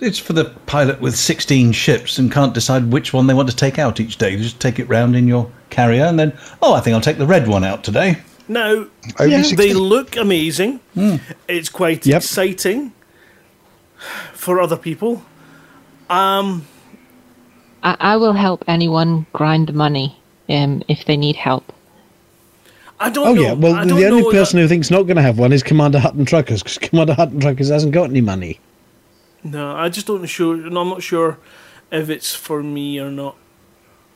It's 0.00 0.18
for 0.18 0.32
the 0.32 0.44
pilot 0.66 1.00
with 1.00 1.16
16 1.16 1.72
ships 1.72 2.18
and 2.18 2.30
can't 2.30 2.54
decide 2.54 2.92
which 2.92 3.12
one 3.12 3.26
they 3.26 3.34
want 3.34 3.48
to 3.50 3.56
take 3.56 3.78
out 3.78 3.98
each 4.00 4.16
day. 4.16 4.30
You 4.30 4.38
just 4.38 4.60
take 4.60 4.78
it 4.78 4.88
round 4.88 5.16
in 5.16 5.26
your 5.26 5.50
carrier 5.70 6.04
and 6.04 6.18
then, 6.18 6.36
oh, 6.60 6.74
I 6.74 6.80
think 6.80 6.94
I'll 6.94 7.00
take 7.00 7.18
the 7.18 7.26
red 7.26 7.48
one 7.48 7.64
out 7.64 7.82
today. 7.82 8.18
No, 8.48 8.88
Yeah. 9.18 9.42
they 9.56 9.72
look 9.72 10.16
amazing. 10.16 10.80
Hmm. 10.94 11.16
It's 11.48 11.68
quite 11.68 12.04
Yep. 12.06 12.16
exciting 12.22 12.92
for 14.34 14.60
other 14.60 14.76
people. 14.76 15.22
Um, 16.12 16.66
I, 17.82 17.96
I 18.00 18.16
will 18.16 18.32
help 18.34 18.64
anyone 18.68 19.26
grind 19.32 19.72
money 19.74 20.16
um, 20.48 20.82
if 20.88 21.04
they 21.04 21.16
need 21.16 21.36
help. 21.36 21.72
I 23.00 23.10
don't 23.10 23.26
Oh 23.26 23.34
know. 23.34 23.42
yeah. 23.42 23.52
Well, 23.54 23.74
I 23.74 23.84
the 23.84 24.06
only 24.06 24.30
person 24.30 24.56
that- 24.56 24.62
who 24.62 24.68
thinks 24.68 24.90
not 24.90 25.02
going 25.04 25.16
to 25.16 25.22
have 25.22 25.38
one 25.38 25.52
is 25.52 25.62
Commander 25.62 25.98
Hutton 25.98 26.24
Truckers 26.24 26.62
because 26.62 26.78
Commander 26.78 27.14
Hutton 27.14 27.40
Truckers 27.40 27.68
hasn't 27.68 27.92
got 27.92 28.10
any 28.10 28.20
money. 28.20 28.60
No, 29.42 29.74
I 29.74 29.88
just 29.88 30.06
don't 30.06 30.24
sure. 30.26 30.56
No, 30.56 30.82
I'm 30.82 30.88
not 30.88 31.02
sure 31.02 31.38
if 31.90 32.08
it's 32.08 32.32
for 32.34 32.62
me 32.62 33.00
or 33.00 33.10
not. 33.10 33.36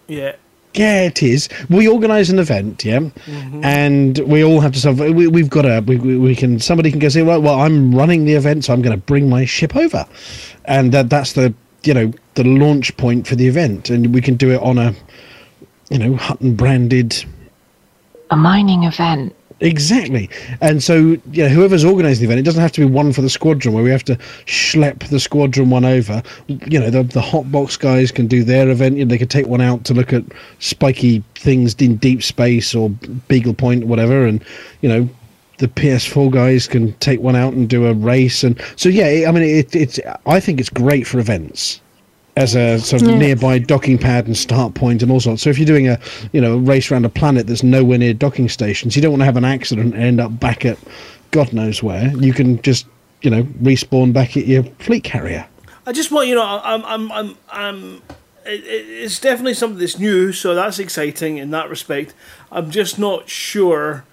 Yeah. 0.06 0.36
Yeah, 0.74 1.02
it 1.04 1.22
is. 1.22 1.48
We 1.70 1.88
organise 1.88 2.28
an 2.28 2.38
event, 2.38 2.84
yeah, 2.84 2.98
Mm-hmm. 3.00 3.64
and 3.64 4.18
we 4.18 4.44
all 4.44 4.60
have 4.60 4.72
to. 4.72 4.78
Sort 4.78 5.00
of, 5.00 5.14
we, 5.16 5.26
we've 5.26 5.48
got 5.48 5.64
a. 5.64 5.80
We, 5.84 5.96
we, 5.96 6.18
we 6.18 6.36
can. 6.36 6.60
Somebody 6.60 6.90
can 6.90 7.00
go 7.00 7.08
say, 7.08 7.22
well, 7.22 7.40
well, 7.40 7.58
I'm 7.60 7.94
running 7.94 8.26
the 8.26 8.34
event, 8.34 8.66
so 8.66 8.74
I'm 8.74 8.82
going 8.82 8.94
to 8.94 9.02
bring 9.04 9.28
my 9.30 9.46
ship 9.46 9.74
over, 9.74 10.06
and 10.66 10.92
that 10.92 11.08
that's 11.08 11.32
the 11.32 11.54
you 11.86 11.94
know 11.94 12.12
the 12.34 12.44
launch 12.44 12.96
point 12.96 13.26
for 13.26 13.36
the 13.36 13.46
event, 13.46 13.90
and 13.90 14.14
we 14.14 14.20
can 14.20 14.36
do 14.36 14.50
it 14.50 14.60
on 14.60 14.78
a, 14.78 14.94
you 15.90 15.98
know, 15.98 16.16
Hutton 16.16 16.54
branded 16.54 17.24
A 18.30 18.36
mining 18.36 18.84
event. 18.84 19.34
Exactly. 19.60 20.28
And 20.60 20.82
so, 20.82 20.96
you 21.32 21.42
know, 21.44 21.48
whoever's 21.48 21.82
organising 21.82 22.20
the 22.20 22.26
event, 22.26 22.40
it 22.40 22.44
doesn't 22.44 22.60
have 22.60 22.72
to 22.72 22.80
be 22.80 22.92
one 22.92 23.14
for 23.14 23.22
the 23.22 23.30
squadron 23.30 23.74
where 23.74 23.82
we 23.82 23.90
have 23.90 24.04
to 24.04 24.16
schlep 24.44 25.08
the 25.08 25.18
squadron 25.18 25.70
one 25.70 25.86
over. 25.86 26.22
You 26.46 26.78
know, 26.78 26.90
the, 26.90 27.04
the 27.04 27.22
hot 27.22 27.50
box 27.50 27.76
guys 27.78 28.12
can 28.12 28.26
do 28.26 28.44
their 28.44 28.68
event. 28.68 28.98
You 28.98 29.06
know, 29.06 29.08
they 29.08 29.16
could 29.16 29.30
take 29.30 29.46
one 29.46 29.62
out 29.62 29.84
to 29.84 29.94
look 29.94 30.12
at 30.12 30.24
spiky 30.58 31.24
things 31.36 31.74
in 31.76 31.96
deep 31.96 32.22
space 32.22 32.74
or 32.74 32.90
Beagle 33.28 33.54
Point, 33.54 33.84
or 33.84 33.86
whatever. 33.86 34.26
And, 34.26 34.44
you 34.82 34.90
know, 34.90 35.08
the 35.58 35.68
PS4 35.68 36.30
guys 36.30 36.66
can 36.68 36.92
take 36.94 37.20
one 37.20 37.36
out 37.36 37.52
and 37.54 37.68
do 37.68 37.86
a 37.86 37.94
race. 37.94 38.44
And 38.44 38.60
so, 38.76 38.88
yeah, 38.88 39.28
I 39.28 39.32
mean, 39.32 39.42
it, 39.42 39.74
it's, 39.74 39.98
I 40.26 40.38
think 40.40 40.60
it's 40.60 40.68
great 40.68 41.06
for 41.06 41.18
events 41.18 41.80
as 42.36 42.54
a 42.54 42.78
sort 42.78 43.00
of 43.02 43.08
Yeah. 43.08 43.16
nearby 43.18 43.58
docking 43.58 43.96
pad 43.96 44.26
and 44.26 44.36
start 44.36 44.74
point 44.74 45.02
and 45.02 45.10
all 45.10 45.20
sorts. 45.20 45.42
So 45.42 45.48
if 45.50 45.58
you're 45.58 45.64
doing 45.66 45.88
a 45.88 45.98
you 46.34 46.40
know 46.42 46.54
a 46.54 46.58
race 46.58 46.90
around 46.92 47.06
a 47.06 47.08
planet 47.08 47.46
that's 47.46 47.62
nowhere 47.62 47.96
near 47.96 48.12
docking 48.12 48.48
stations, 48.50 48.94
you 48.94 49.00
don't 49.00 49.12
want 49.12 49.22
to 49.22 49.24
have 49.26 49.38
an 49.38 49.44
accident 49.46 49.94
and 49.94 50.02
end 50.02 50.20
up 50.20 50.38
back 50.38 50.66
at 50.66 50.76
God 51.30 51.52
knows 51.54 51.82
where. 51.82 52.08
You 52.18 52.34
can 52.34 52.60
just 52.60 52.86
you 53.22 53.30
know 53.30 53.44
respawn 53.62 54.12
back 54.12 54.36
at 54.36 54.46
your 54.46 54.64
fleet 54.80 55.02
carrier. 55.04 55.46
I 55.86 55.92
just 55.92 56.10
want 56.10 56.28
you 56.28 56.34
know, 56.34 56.60
I'm, 56.62 56.84
I'm, 56.84 57.12
I'm, 57.12 57.36
I'm. 57.50 58.02
It, 58.44 58.64
it- 58.64 58.86
it's 59.04 59.18
definitely 59.18 59.54
something 59.54 59.78
that's 59.78 59.98
new, 59.98 60.32
so 60.32 60.54
that's 60.54 60.78
exciting 60.78 61.38
in 61.38 61.50
that 61.52 61.70
respect. 61.70 62.12
I'm 62.52 62.70
just 62.70 62.98
not 62.98 63.30
sure 63.30 64.04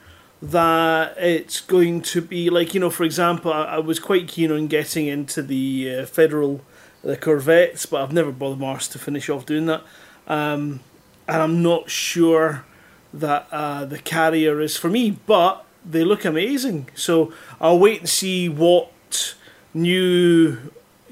that 0.44 1.18
it's 1.18 1.62
going 1.62 2.02
to 2.02 2.22
be 2.22 2.50
like 2.50 2.74
you 2.74 2.80
know, 2.82 2.90
for 2.90 3.06
example, 3.06 3.54
I, 3.54 3.64
I 3.64 3.78
was 3.80 3.98
quite 3.98 4.28
keen 4.28 4.52
on 4.52 4.68
getting 4.68 5.08
into 5.08 5.42
the 5.42 6.00
uh, 6.00 6.06
federal, 6.06 6.62
the 7.02 7.16
Corvettes, 7.16 7.86
but 7.86 8.02
I've 8.02 8.12
never 8.12 8.32
bothered 8.32 8.60
Mars 8.60 8.90
to 8.90 9.00
finish 9.00 9.30
off 9.30 9.46
doing 9.46 9.68
that, 9.68 9.84
um, 10.28 10.82
and 11.30 11.42
I'm 11.42 11.64
not 11.64 11.90
sure 11.90 12.66
that 13.14 13.48
uh, 13.52 13.86
the 13.86 14.00
carrier 14.00 14.60
is 14.60 14.76
for 14.76 14.90
me, 14.90 15.12
but 15.26 15.66
they 15.86 16.04
look 16.04 16.26
amazing. 16.26 16.90
So 16.94 17.32
I'll 17.62 17.80
wait 17.80 18.02
and 18.02 18.10
see 18.10 18.50
what 18.50 19.36
new 19.74 20.58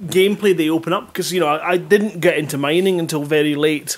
gameplay 0.01 0.57
they 0.57 0.69
open 0.69 0.91
up 0.91 1.07
because 1.07 1.31
you 1.31 1.39
know 1.39 1.47
I, 1.47 1.71
I 1.71 1.77
didn't 1.77 2.19
get 2.19 2.37
into 2.37 2.57
mining 2.57 2.99
until 2.99 3.23
very 3.23 3.55
late, 3.55 3.97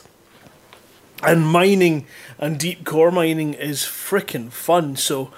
and 1.25 1.47
mining 1.47 2.05
and 2.37 2.59
deep 2.59 2.85
core 2.85 3.11
mining 3.11 3.53
is 3.53 3.79
freaking 3.79 4.51
fun. 4.51 4.95
So, 4.95 5.31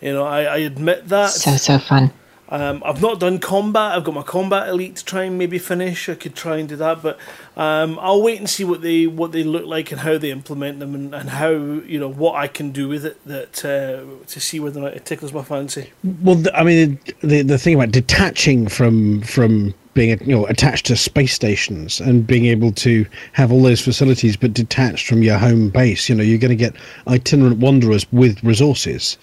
you 0.00 0.12
know, 0.12 0.24
I, 0.24 0.42
I 0.42 0.56
admit 0.58 1.08
that. 1.08 1.30
So, 1.30 1.56
so 1.56 1.78
fun. 1.78 2.12
Um, 2.50 2.82
I've 2.84 3.00
not 3.00 3.20
done 3.20 3.38
combat. 3.38 3.96
I've 3.96 4.04
got 4.04 4.14
my 4.14 4.22
combat 4.22 4.68
elite 4.68 4.96
to 4.96 5.04
try 5.04 5.24
and 5.24 5.38
maybe 5.38 5.58
finish. 5.58 6.08
I 6.08 6.16
could 6.16 6.34
try 6.34 6.56
and 6.56 6.68
do 6.68 6.76
that, 6.76 7.00
but 7.00 7.18
um, 7.56 7.98
I'll 8.00 8.22
wait 8.22 8.38
and 8.38 8.50
see 8.50 8.64
what 8.64 8.82
they 8.82 9.06
what 9.06 9.30
they 9.30 9.44
look 9.44 9.66
like 9.66 9.92
and 9.92 10.00
how 10.00 10.18
they 10.18 10.30
implement 10.30 10.80
them 10.80 10.94
and, 10.94 11.14
and 11.14 11.30
how 11.30 11.50
you 11.50 12.00
know 12.00 12.10
what 12.10 12.34
I 12.34 12.48
can 12.48 12.72
do 12.72 12.88
with 12.88 13.04
it 13.04 13.24
that 13.24 13.64
uh, 13.64 14.26
to 14.26 14.40
see 14.40 14.58
whether 14.58 14.80
or 14.80 14.84
not 14.84 14.94
it 14.94 15.04
tickles 15.04 15.32
my 15.32 15.44
fancy. 15.44 15.92
Well, 16.22 16.42
I 16.52 16.64
mean, 16.64 16.98
the 17.20 17.42
the 17.42 17.58
thing 17.58 17.76
about 17.76 17.92
detaching 17.92 18.66
from 18.66 19.22
from 19.22 19.72
being 19.94 20.20
you 20.20 20.34
know 20.36 20.46
attached 20.46 20.86
to 20.86 20.96
space 20.96 21.34
stations 21.34 22.00
and 22.00 22.26
being 22.26 22.46
able 22.46 22.72
to 22.72 23.06
have 23.32 23.52
all 23.52 23.62
those 23.62 23.80
facilities 23.80 24.36
but 24.36 24.52
detached 24.52 25.06
from 25.06 25.22
your 25.22 25.38
home 25.38 25.68
base, 25.70 26.08
you 26.08 26.14
know, 26.14 26.22
you're 26.22 26.38
going 26.38 26.50
to 26.50 26.56
get 26.56 26.74
itinerant 27.06 27.58
wanderers 27.58 28.10
with 28.12 28.42
resources. 28.42 29.18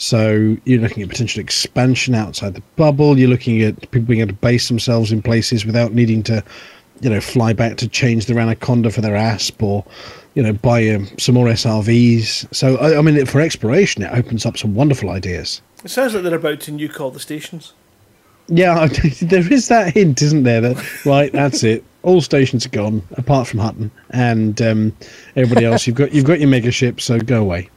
So 0.00 0.56
you're 0.64 0.80
looking 0.80 1.02
at 1.02 1.10
potential 1.10 1.42
expansion 1.42 2.14
outside 2.14 2.54
the 2.54 2.62
bubble. 2.76 3.18
You're 3.18 3.28
looking 3.28 3.60
at 3.60 3.78
people 3.90 4.08
being 4.08 4.20
able 4.20 4.32
to 4.32 4.40
base 4.40 4.66
themselves 4.68 5.12
in 5.12 5.20
places 5.20 5.66
without 5.66 5.92
needing 5.92 6.22
to, 6.22 6.42
you 7.02 7.10
know, 7.10 7.20
fly 7.20 7.52
back 7.52 7.76
to 7.76 7.86
change 7.86 8.24
their 8.24 8.38
anaconda 8.38 8.90
for 8.90 9.02
their 9.02 9.14
asp 9.14 9.62
or, 9.62 9.84
you 10.32 10.42
know, 10.42 10.54
buy 10.54 10.88
um, 10.88 11.06
some 11.18 11.34
more 11.34 11.48
SRVs. 11.48 12.52
So 12.54 12.78
I, 12.78 12.96
I 12.96 13.02
mean, 13.02 13.26
for 13.26 13.42
exploration, 13.42 14.02
it 14.02 14.10
opens 14.14 14.46
up 14.46 14.56
some 14.56 14.74
wonderful 14.74 15.10
ideas. 15.10 15.60
It 15.84 15.90
sounds 15.90 16.14
like 16.14 16.22
they're 16.22 16.34
about 16.34 16.60
to 16.60 16.72
nuke 16.72 16.98
all 16.98 17.10
the 17.10 17.20
stations. 17.20 17.74
Yeah, 18.48 18.86
there 19.20 19.52
is 19.52 19.68
that 19.68 19.92
hint, 19.92 20.22
isn't 20.22 20.44
there? 20.44 20.62
That 20.62 21.04
right, 21.04 21.30
that's 21.30 21.62
it. 21.62 21.84
All 22.04 22.22
stations 22.22 22.64
are 22.64 22.70
gone 22.70 23.02
apart 23.18 23.48
from 23.48 23.60
Hutton 23.60 23.90
and 24.08 24.62
um, 24.62 24.96
everybody 25.36 25.66
else. 25.66 25.86
You've 25.86 25.96
got 25.96 26.14
you've 26.14 26.24
got 26.24 26.40
your 26.40 26.48
mega 26.48 26.70
ship, 26.70 27.02
so 27.02 27.18
go 27.18 27.42
away. 27.42 27.68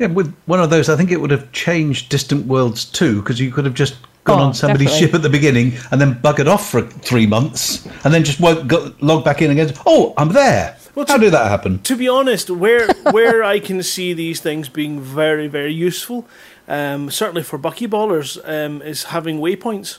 Yeah, 0.00 0.06
with 0.06 0.34
one 0.46 0.60
of 0.60 0.70
those, 0.70 0.88
I 0.88 0.96
think 0.96 1.10
it 1.12 1.20
would 1.20 1.30
have 1.30 1.52
changed 1.52 2.08
Distant 2.08 2.46
Worlds 2.46 2.86
too, 2.86 3.20
because 3.20 3.38
you 3.38 3.52
could 3.52 3.66
have 3.66 3.74
just 3.74 3.96
gone 4.24 4.40
Oh, 4.40 4.42
on 4.44 4.54
somebody's 4.54 4.88
definitely. 4.88 5.06
ship 5.06 5.14
at 5.14 5.22
the 5.22 5.28
beginning 5.28 5.74
and 5.90 6.00
then 6.00 6.14
buggered 6.14 6.46
off 6.46 6.70
for 6.70 6.80
three 6.82 7.26
months, 7.26 7.86
and 8.04 8.12
then 8.12 8.24
just 8.24 8.40
woke, 8.40 8.66
got, 8.66 9.00
logged 9.02 9.26
back 9.26 9.42
in 9.42 9.50
again. 9.50 9.72
Oh, 9.86 10.14
I'm 10.16 10.30
there. 10.30 10.76
Well, 10.94 11.04
How 11.06 11.16
to- 11.16 11.20
did 11.24 11.34
that 11.34 11.48
happen? 11.50 11.80
To 11.80 11.96
be 11.96 12.08
honest, 12.08 12.48
where 12.50 12.88
where 13.12 13.44
I 13.44 13.60
can 13.60 13.82
see 13.82 14.12
these 14.14 14.40
things 14.40 14.68
being 14.70 15.00
very 15.00 15.46
very 15.48 15.72
useful, 15.72 16.26
um, 16.66 17.10
certainly 17.10 17.42
for 17.42 17.58
buckyballers, 17.58 18.38
um, 18.48 18.80
is 18.82 19.04
having 19.04 19.38
waypoints. 19.38 19.98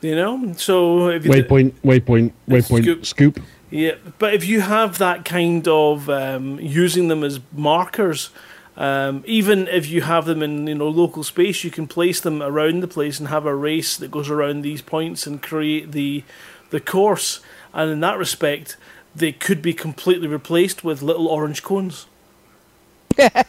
You 0.00 0.14
know, 0.16 0.54
so 0.56 1.08
if 1.10 1.26
you 1.26 1.30
Waypoint, 1.30 1.72
waypoint, 1.84 2.32
waypoint, 2.48 2.82
Scoop. 2.82 3.06
scoop. 3.06 3.40
Yeah, 3.70 3.96
but 4.18 4.32
if 4.34 4.46
you 4.46 4.62
have 4.62 4.96
that 4.98 5.24
kind 5.26 5.68
of 5.68 6.08
um, 6.08 6.58
using 6.58 7.08
them 7.08 7.22
as 7.22 7.38
markers, 7.52 8.30
um, 8.80 9.22
even 9.26 9.68
if 9.68 9.88
you 9.88 10.00
have 10.00 10.24
them 10.24 10.42
in 10.42 10.66
you 10.66 10.74
know 10.74 10.88
local 10.88 11.22
space, 11.22 11.62
you 11.64 11.70
can 11.70 11.86
place 11.86 12.18
them 12.20 12.42
around 12.42 12.80
the 12.80 12.88
place 12.88 13.20
and 13.20 13.28
have 13.28 13.44
a 13.46 13.54
race 13.54 13.96
that 13.98 14.10
goes 14.10 14.28
around 14.30 14.62
these 14.62 14.80
points 14.82 15.26
and 15.26 15.40
create 15.42 15.92
the 15.92 16.24
the 16.70 16.80
course. 16.80 17.40
And 17.74 17.90
in 17.92 18.00
that 18.00 18.16
respect, 18.18 18.76
they 19.14 19.32
could 19.32 19.60
be 19.62 19.74
completely 19.74 20.26
replaced 20.28 20.82
with 20.82 21.02
little 21.02 21.28
orange 21.28 21.62
cones. 21.62 22.06
but 23.16 23.44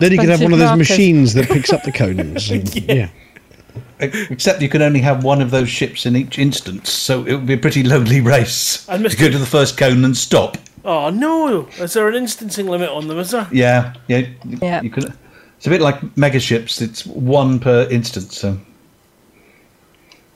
Then 0.00 0.12
you 0.12 0.18
could 0.18 0.28
have 0.28 0.42
one 0.42 0.52
of 0.52 0.58
those 0.58 0.68
markers. 0.68 0.90
machines 0.90 1.34
that 1.34 1.48
picks 1.48 1.72
up 1.72 1.82
the 1.82 1.92
cones. 1.92 2.50
and- 2.50 2.74
yeah. 2.88 3.08
Except 4.00 4.60
you 4.60 4.68
could 4.68 4.82
only 4.82 5.00
have 5.00 5.24
one 5.24 5.40
of 5.40 5.50
those 5.50 5.68
ships 5.68 6.04
in 6.04 6.16
each 6.16 6.38
instance, 6.38 6.90
so 6.90 7.24
it 7.24 7.32
would 7.34 7.46
be 7.46 7.54
a 7.54 7.58
pretty 7.58 7.82
lonely 7.82 8.20
race. 8.20 8.86
And 8.88 9.02
You 9.02 9.08
Mr. 9.08 9.20
go 9.20 9.30
to 9.30 9.38
the 9.38 9.46
first 9.46 9.78
cone 9.78 10.04
and 10.04 10.16
stop. 10.16 10.58
Oh 10.84 11.08
no, 11.10 11.66
is 11.78 11.94
there 11.94 12.08
an 12.08 12.14
instancing 12.14 12.66
limit 12.66 12.90
on 12.90 13.08
them? 13.08 13.18
Is 13.18 13.30
there? 13.30 13.48
Yeah, 13.50 13.94
yeah. 14.08 14.26
Yeah. 14.60 14.82
You 14.82 14.90
can. 14.90 15.04
It's 15.56 15.66
a 15.66 15.70
bit 15.70 15.80
like 15.80 16.16
mega 16.16 16.38
ships. 16.40 16.82
It's 16.82 17.06
one 17.06 17.58
per 17.58 17.88
instance. 17.90 18.36
So, 18.38 18.58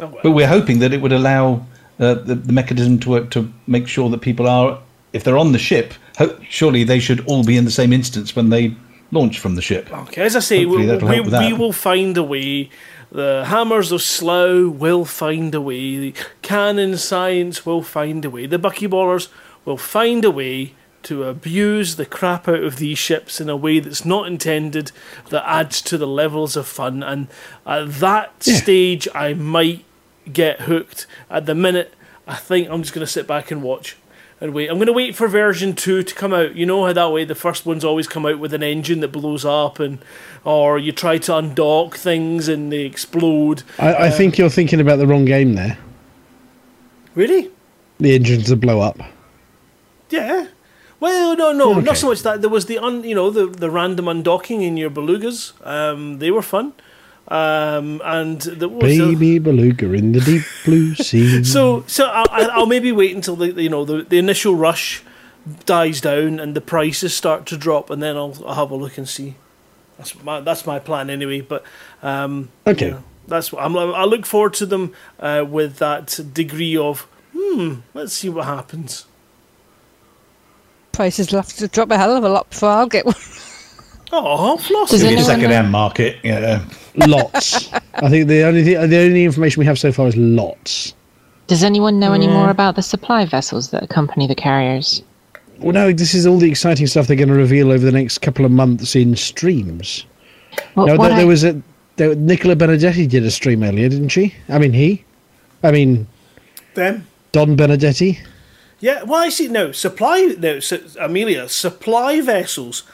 Oh, 0.01 0.07
well. 0.07 0.21
but 0.23 0.31
we're 0.31 0.47
hoping 0.49 0.79
that 0.79 0.93
it 0.93 1.01
would 1.03 1.13
allow 1.13 1.67
uh, 1.99 2.15
the, 2.15 2.35
the 2.37 2.53
mechanism 2.53 2.99
to 3.01 3.11
work 3.11 3.31
to 3.31 3.53
make 3.67 3.89
sure 3.89 4.09
that 4.11 4.21
people 4.21 4.47
are, 4.47 4.79
if 5.13 5.25
they're 5.25 5.37
on 5.37 5.51
the 5.53 5.59
ship, 5.59 5.93
ho- 6.17 6.39
surely 6.49 6.85
they 6.85 7.01
should 7.01 7.27
all 7.27 7.45
be 7.45 7.57
in 7.57 7.65
the 7.65 7.71
same 7.71 7.93
instance 7.93 8.37
when 8.37 8.49
they 8.51 8.75
launch 9.11 9.41
from 9.41 9.57
the 9.57 9.63
ship. 9.63 9.93
Okay, 9.93 10.23
as 10.23 10.37
I 10.37 10.41
say, 10.41 10.65
we, 10.67 10.87
that'll 10.87 11.09
we, 11.09 11.21
we 11.21 11.53
will 11.53 11.73
find 11.73 12.17
a 12.17 12.23
way. 12.23 12.71
The 13.11 13.45
hammers 13.47 13.91
of 13.91 14.01
Slough 14.03 14.75
will 14.75 15.05
find 15.05 15.53
a 15.55 15.61
way. 15.61 15.97
The 15.99 16.15
Canonn 16.43 16.97
Science 16.97 17.67
will 17.67 17.83
find 17.83 18.25
a 18.25 18.31
way. 18.31 18.47
The 18.47 18.59
buckyballers 18.59 19.29
will 19.69 19.77
find 19.77 20.25
a 20.25 20.31
way 20.31 20.73
to 21.05 21.25
abuse 21.25 21.97
the 21.97 22.07
crap 22.07 22.49
out 22.49 22.63
of 22.63 22.77
these 22.77 22.99
ships 22.99 23.41
in 23.41 23.49
a 23.49 23.57
way 23.57 23.79
that's 23.79 24.05
not 24.05 24.27
intended, 24.27 24.91
that 25.31 25.49
adds 25.49 25.81
to 25.83 25.97
the 25.97 26.07
levels 26.07 26.57
of 26.57 26.67
fun. 26.67 27.03
And 27.03 27.29
at 27.67 27.93
that 28.01 28.33
Yeah. 28.45 28.57
stage, 28.57 29.07
I 29.15 29.35
might 29.35 29.85
get 30.33 30.63
hooked. 30.63 31.07
At 31.31 31.47
the 31.47 31.55
minute, 31.55 31.95
I 32.27 32.35
think 32.35 32.69
I'm 32.69 32.83
just 32.83 32.95
going 32.95 33.07
to 33.07 33.13
sit 33.13 33.27
back 33.27 33.51
and 33.51 33.63
watch 33.63 33.97
and 34.41 34.53
wait. 34.53 34.69
I'm 34.71 34.77
going 34.77 34.87
to 34.87 34.93
wait 34.93 35.15
for 35.15 35.29
version 35.29 35.75
two 35.75 36.03
to 36.03 36.15
come 36.15 36.33
out. 36.33 36.57
You 36.57 36.67
know 36.67 36.85
how 36.87 36.93
that 36.93 37.13
way 37.13 37.25
the 37.25 37.35
first 37.35 37.65
ones 37.65 37.85
always 37.85 38.09
come 38.09 38.27
out 38.27 38.39
with 38.39 38.53
an 38.53 38.63
engine 38.63 39.01
that 39.01 39.13
blows 39.13 39.45
up, 39.45 39.79
and 39.79 39.99
or 40.45 40.79
you 40.79 40.93
try 40.93 41.19
to 41.19 41.33
undock 41.33 41.95
things 41.95 42.49
and 42.49 42.73
they 42.73 42.83
explode. 42.83 43.63
I, 43.79 43.93
I 43.93 44.07
um, 44.09 44.13
think 44.13 44.37
you're 44.39 44.51
thinking 44.51 44.81
about 44.81 44.97
the 44.97 45.07
wrong 45.07 45.25
game 45.25 45.55
there. 45.55 45.79
Really? 47.15 47.51
The 47.99 48.15
engines 48.15 48.49
that 48.49 48.57
blow 48.57 48.81
up. 48.81 48.99
Yeah. 50.11 50.47
Well, 51.01 51.37
no, 51.37 51.53
no, 51.53 51.71
Okay. 51.73 51.83
not 51.83 51.97
so 51.97 52.09
much 52.09 52.23
that. 52.23 52.41
There 52.41 52.51
was 52.51 52.67
the 52.67 52.79
un, 52.79 53.05
you 53.05 53.15
know, 53.15 53.31
the 53.31 53.47
the 53.47 53.71
random 53.71 54.07
undocking 54.07 54.63
in 54.63 54.77
your 54.77 54.91
belugas. 54.91 55.53
Um, 55.65 56.19
they 56.19 56.31
were 56.31 56.43
fun. 56.43 56.73
Um, 57.31 58.01
and 58.05 58.41
the, 58.41 58.69
what 58.69 58.83
was 58.85 58.97
the- 58.97 59.13
Baby 59.15 59.39
beluga 59.39 59.93
in 59.93 60.13
the 60.13 60.21
deep 60.21 60.43
blue 60.65 60.95
sea. 61.09 61.45
So, 61.45 61.85
so 61.87 62.07
I'll, 62.07 62.51
I'll 62.53 62.67
maybe 62.67 62.91
wait 62.91 63.15
until 63.15 63.37
the 63.37 63.53
you 63.63 63.69
know 63.69 63.85
the, 63.85 64.03
the 64.03 64.19
initial 64.19 64.55
rush 64.57 65.03
dies 65.67 66.01
down 66.01 66.41
and 66.41 66.55
the 66.57 66.61
prices 66.61 67.15
start 67.15 67.47
to 67.47 67.57
drop, 67.57 67.91
and 67.91 68.03
then 68.03 68.17
I'll, 68.17 68.35
I'll 68.47 68.55
have 68.55 68.71
a 68.71 68.77
look 68.77 68.97
and 68.99 69.07
see. 69.09 69.35
That's 69.99 70.21
my 70.23 70.41
that's 70.41 70.67
my 70.67 70.79
plan 70.79 71.11
anyway. 71.11 71.43
But 71.43 71.63
um, 72.03 72.49
Okay. 72.67 72.95
that's 73.29 73.53
what 73.53 73.63
I'm. 73.63 73.77
I 73.77 74.05
look 74.05 74.25
forward 74.27 74.55
to 74.55 74.67
them 74.67 74.95
uh, 75.21 75.45
with 75.49 75.77
that 75.79 76.19
degree 76.33 76.77
of 76.77 77.07
hmm. 77.37 77.81
Let's 77.95 78.15
see 78.15 78.31
what 78.31 78.47
happens. 78.47 79.05
Prices 80.93 81.31
will 81.31 81.41
have 81.41 81.53
to 81.55 81.69
drop 81.69 81.91
a 81.91 81.97
hell 81.99 82.17
of 82.17 82.25
a 82.25 82.29
lot 82.29 82.51
before 82.51 82.71
I'll 82.71 82.87
get 82.89 83.07
one. 83.07 83.15
Oh, 84.11 84.57
floss. 84.57 84.91
Does 84.91 85.03
Maybe 85.05 85.21
a 85.21 85.25
second-hand 85.25 85.71
market. 85.71 86.17
Yeah. 86.25 86.65
lots. 86.95 87.71
I 87.95 88.09
think 88.09 88.27
the 88.29 88.43
only 88.45 88.65
thing, 88.65 88.89
the 88.89 88.99
only 89.01 89.25
information 89.25 89.61
we 89.61 89.67
have 89.67 89.79
so 89.79 89.93
far 89.93 90.07
is 90.09 90.17
lots. 90.17 90.95
Does 91.47 91.63
anyone 91.63 91.99
know 92.01 92.13
any 92.15 92.27
more 92.27 92.49
about 92.51 92.75
the 92.75 92.83
supply 92.83 93.25
vessels 93.27 93.71
that 93.71 93.83
accompany 93.83 94.27
the 94.27 94.35
carriers? 94.35 95.03
Well, 95.59 95.73
no, 95.73 95.93
this 95.93 96.15
is 96.15 96.27
all 96.27 96.39
the 96.39 96.51
exciting 96.51 96.87
stuff 96.87 97.07
they're 97.07 97.17
going 97.17 97.29
to 97.29 97.35
reveal 97.35 97.71
over 97.71 97.85
the 97.85 97.93
next 97.93 98.19
couple 98.19 98.45
of 98.45 98.51
months 98.51 98.95
in 98.97 99.15
streams. 99.17 100.07
Well, 100.75 100.87
no, 100.87 100.97
what 100.97 101.09
there, 101.09 101.13
I- 101.13 101.19
there 101.19 101.27
was 101.27 101.45
a 101.45 101.61
there, 101.97 102.15
Nicola 102.15 102.55
Benedetti 102.57 103.07
did 103.09 103.25
a 103.25 103.31
stream 103.31 103.63
earlier, 103.63 103.89
didn't 103.89 104.09
she? 104.11 104.35
I 104.49 104.59
mean, 104.59 104.73
he. 104.73 105.05
I 105.63 105.71
mean, 105.73 106.07
Them. 106.75 107.07
Don 107.33 107.57
Benedetti. 107.57 108.19
Yeah, 108.81 109.03
well, 109.03 109.21
I 109.23 109.29
see 109.29 109.49
now. 109.49 109.73
Supply 109.73 110.35
now, 110.39 110.61
su- 110.61 110.85
Amelia. 111.01 111.49
Supply 111.49 112.21
vessels. 112.21 112.85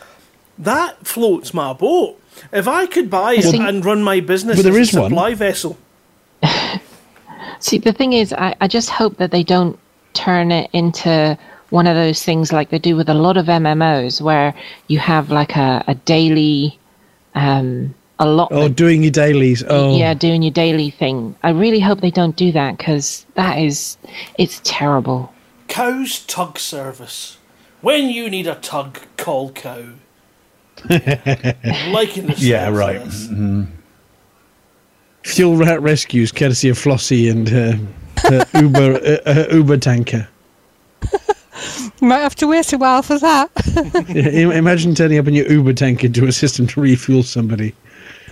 That 0.59 1.07
floats 1.07 1.53
my 1.53 1.72
boat. 1.72 2.20
If 2.53 2.66
I 2.68 2.87
could 2.87 3.11
buy 3.11 3.35
it 3.35 3.55
and 3.55 3.85
run 3.85 4.03
my 4.03 4.20
business 4.20 4.57
But 4.57 4.62
there 4.70 4.80
as 4.80 4.89
is 4.91 4.97
a 4.97 5.01
one. 5.03 5.11
supply 5.11 5.35
vessel, 5.35 5.76
See, 7.61 7.78
the 7.78 7.93
thing 7.93 8.12
is, 8.12 8.32
I, 8.32 8.55
I 8.61 8.68
just 8.68 8.91
hope 8.91 9.16
that 9.18 9.30
they 9.30 9.43
don't 9.43 9.78
turn 10.12 10.53
it 10.53 10.68
into 10.72 11.39
one 11.70 11.87
of 11.87 11.97
those 11.97 12.22
things 12.22 12.53
like 12.53 12.70
they 12.70 12.78
do 12.78 12.95
with 12.97 13.09
a 13.09 13.14
lot 13.14 13.37
of 13.37 13.47
MMOs, 13.47 14.20
where 14.20 14.55
you 14.89 14.99
have 14.99 15.30
like 15.30 15.57
a, 15.57 15.82
a 15.89 15.95
daily 15.95 16.78
um, 17.35 17.95
a 18.18 18.26
lot. 18.26 18.49
Oh, 18.53 18.68
doing 18.68 19.03
your 19.03 19.11
dailies. 19.12 19.64
Oh, 19.68 19.97
Yeah, 19.97 20.14
doing 20.14 20.43
your 20.43 20.53
daily 20.53 20.91
thing. 20.91 21.35
I 21.43 21.51
really 21.51 21.80
hope 21.80 22.01
they 22.01 22.11
don't 22.11 22.37
do 22.37 22.53
that 22.53 22.76
because 22.78 23.24
that 23.35 23.59
is, 23.59 23.97
it's 24.39 24.61
terrible. 24.64 25.32
Cow's 25.74 26.20
Tug 26.20 26.56
Service. 26.60 27.36
When 27.80 28.08
you 28.08 28.30
need 28.30 28.46
a 28.46 28.54
tug, 28.54 29.00
call 29.16 29.50
Cow. 29.50 29.86
Liking 30.88 32.28
the 32.28 32.34
Yeah, 32.38 32.66
stuff, 32.66 32.76
right. 32.76 33.00
yes. 33.04 33.28
Fuel 35.24 35.56
rat 35.56 35.82
rescues, 35.82 36.30
courtesy 36.30 36.68
of 36.68 36.78
Flossie 36.78 37.28
and 37.28 37.48
her, 37.48 37.72
her 38.18 38.46
Uber 38.60 39.00
uh, 39.26 39.34
her 39.34 39.48
Uber 39.50 39.78
tanker. 39.78 40.28
You 42.00 42.06
might 42.06 42.18
have 42.20 42.36
to 42.36 42.46
wait 42.46 42.72
a 42.72 42.78
while 42.78 43.02
for 43.02 43.18
that. 43.18 43.50
Yeah, 44.14 44.52
imagine 44.52 44.94
turning 44.94 45.18
up 45.18 45.26
in 45.26 45.34
your 45.34 45.50
Uber 45.50 45.72
tanker 45.72 46.08
to 46.08 46.26
a 46.26 46.32
system 46.32 46.68
to 46.68 46.80
refuel 46.80 47.24
somebody. 47.24 47.74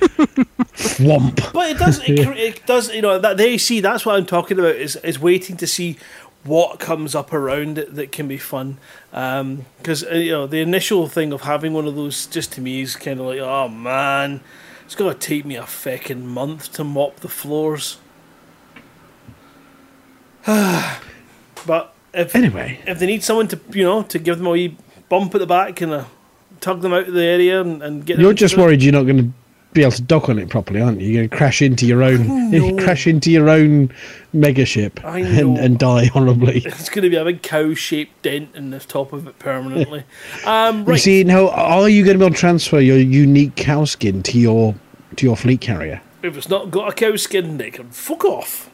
Thwomp. 0.01 1.53
But 1.53 1.71
it 1.71 1.79
does. 1.79 1.99
It, 2.09 2.21
it 2.21 2.67
does. 2.67 2.95
You 2.95 3.03
know 3.03 3.19
that 3.19 3.37
they 3.37 3.59
see. 3.59 3.81
That's 3.81 4.07
what 4.07 4.15
I'm 4.15 4.27
talking 4.27 4.61
about. 4.61 4.77
Is 4.77 4.95
is 4.97 5.19
waiting 5.19 5.57
to 5.57 5.67
see 5.67 5.99
what 6.45 6.81
comes 6.81 7.15
up 7.15 7.33
around 7.33 7.79
it 7.79 7.95
that 7.95 8.13
can 8.13 8.29
be 8.29 8.39
fun. 8.39 8.79
Because 9.11 10.05
uh, 10.05 10.15
you 10.15 10.33
know 10.33 10.47
the 10.47 10.61
initial 10.61 11.09
thing 11.09 11.33
of 11.33 11.43
having 11.43 11.73
one 11.73 11.87
of 11.87 11.95
those 11.95 12.27
just 12.27 12.53
to 12.53 12.61
me 12.61 12.83
is 12.83 12.97
kind 12.97 13.21
of 13.21 13.27
like, 13.27 13.39
oh 13.39 13.69
man, 13.69 14.41
it's 14.85 14.95
gonna 14.95 15.15
take 15.15 15.45
me 15.45 15.57
a 15.57 15.67
fucking 15.67 16.27
month 16.27 16.73
to 16.75 16.85
mop 16.85 17.21
the 17.21 17.29
floors. 17.29 17.99
but 20.47 21.95
if 22.13 22.35
Anyway. 22.35 22.81
if 22.87 22.99
they 22.99 23.07
need 23.07 23.23
someone 23.23 23.49
to 23.49 23.61
you 23.71 23.85
know 23.85 24.03
to 24.03 24.19
give 24.19 24.39
them 24.39 24.47
a 24.49 24.51
wee 24.51 24.77
bump 25.09 25.35
at 25.35 25.39
the 25.39 25.47
back 25.47 25.81
and 25.81 25.93
uh, 25.93 26.05
tug 26.61 26.81
them 26.81 26.93
out 26.93 27.07
of 27.07 27.15
the 27.15 27.23
area 27.23 27.61
and, 27.61 27.83
and 27.83 28.05
get 28.05 28.19
You're 28.19 28.33
just 28.33 28.57
worried 28.57 28.83
you're 28.83 28.93
not 28.93 29.05
going 29.05 29.19
to 29.19 29.33
be 29.73 29.83
able 29.83 29.93
to 29.93 30.03
dock 30.03 30.29
on 30.29 30.39
it 30.39 30.51
properly, 30.51 30.81
aren't 30.81 31.01
you? 31.01 31.09
You're 31.09 31.21
going 31.23 31.31
to 31.31 31.37
crash 31.37 31.63
into 31.63 31.87
your 31.87 32.03
own, 32.03 32.77
crash 32.79 33.07
into 33.07 33.31
your 33.31 33.49
own 33.49 33.91
mega 34.33 34.65
ship 34.65 35.03
and, 35.05 35.59
and 35.59 35.79
die 35.79 36.07
horribly. 36.07 36.63
It's 36.67 36.89
going 36.89 37.05
to 37.05 37.11
be 37.11 37.17
a 37.17 37.25
big 37.25 37.43
cow-shaped 37.43 38.23
dent 38.23 38.51
in 38.55 38.71
the 38.71 38.81
top 38.81 39.13
of 39.13 39.27
it 39.27 39.39
permanently. 39.39 40.05
um, 40.47 40.87
You 40.89 40.99
see, 40.99 41.25
now 41.25 41.49
are 41.51 41.89
you 41.89 42.05
going 42.05 42.15
to 42.15 42.19
be 42.19 42.27
able 42.27 42.35
to 42.35 42.41
transfer 42.41 42.81
your 42.81 42.99
unique 42.99 43.57
cow 43.57 43.85
skin 43.85 44.23
to 44.25 44.39
your 44.39 44.75
to 45.17 45.27
your 45.27 45.37
fleet 45.37 45.61
carrier? 45.61 46.01
If 46.23 46.37
it's 46.37 46.49
not 46.49 46.71
got 46.71 46.89
a 46.89 46.93
cow 46.95 47.17
skin, 47.17 47.59
they 47.59 47.71
can 47.71 47.91
fuck 47.91 48.25
off. 48.25 48.71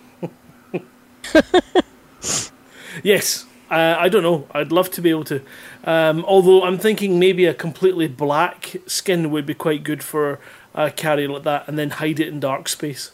yes, 3.03 3.47
uh, 3.71 3.97
I 3.99 4.09
don't 4.09 4.23
know. 4.23 4.47
I'd 4.53 4.73
love 4.73 4.91
to 4.93 5.01
be 5.01 5.11
able 5.11 5.25
to. 5.25 5.43
Um, 5.85 6.25
although 6.25 6.63
I'm 6.63 6.79
thinking 6.79 7.19
maybe 7.19 7.45
a 7.47 7.55
completely 7.55 8.09
black 8.09 8.77
skin 8.87 9.31
would 9.31 9.47
be 9.47 9.55
quite 9.55 9.83
good 9.83 10.03
for 10.03 10.41
a 10.75 10.91
carrier 10.91 11.29
like 11.29 11.45
that, 11.45 11.67
and 11.69 11.79
then 11.79 11.91
hide 11.91 12.21
it 12.21 12.29
in 12.29 12.41
dark 12.41 12.69
space, 12.69 13.13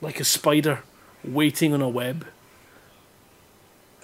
like 0.00 0.20
a 0.20 0.24
spider 0.24 0.80
waiting 1.24 1.72
on 1.72 1.82
a 1.82 1.88
web. 1.88 2.26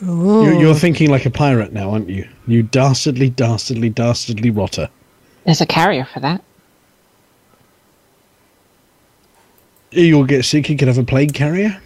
You're, 0.01 0.55
you're 0.55 0.75
thinking 0.75 1.09
like 1.11 1.25
a 1.25 1.31
pirate 1.31 1.73
now, 1.73 1.91
aren't 1.91 2.09
you? 2.09 2.29
You 2.47 2.65
dastardly, 2.65 3.31
dastardly, 3.31 3.91
dastardly 3.91 4.51
rotter. 4.51 4.89
There's 5.45 5.61
a 5.61 5.67
carrier 5.67 6.05
for 6.13 6.21
that. 6.21 6.43
You'll 9.93 10.25
get 10.25 10.45
sick. 10.45 10.69
You 10.69 10.77
could 10.77 10.89
have 10.89 10.99
a 10.99 11.05
plague 11.05 11.33
carrier. 11.33 11.81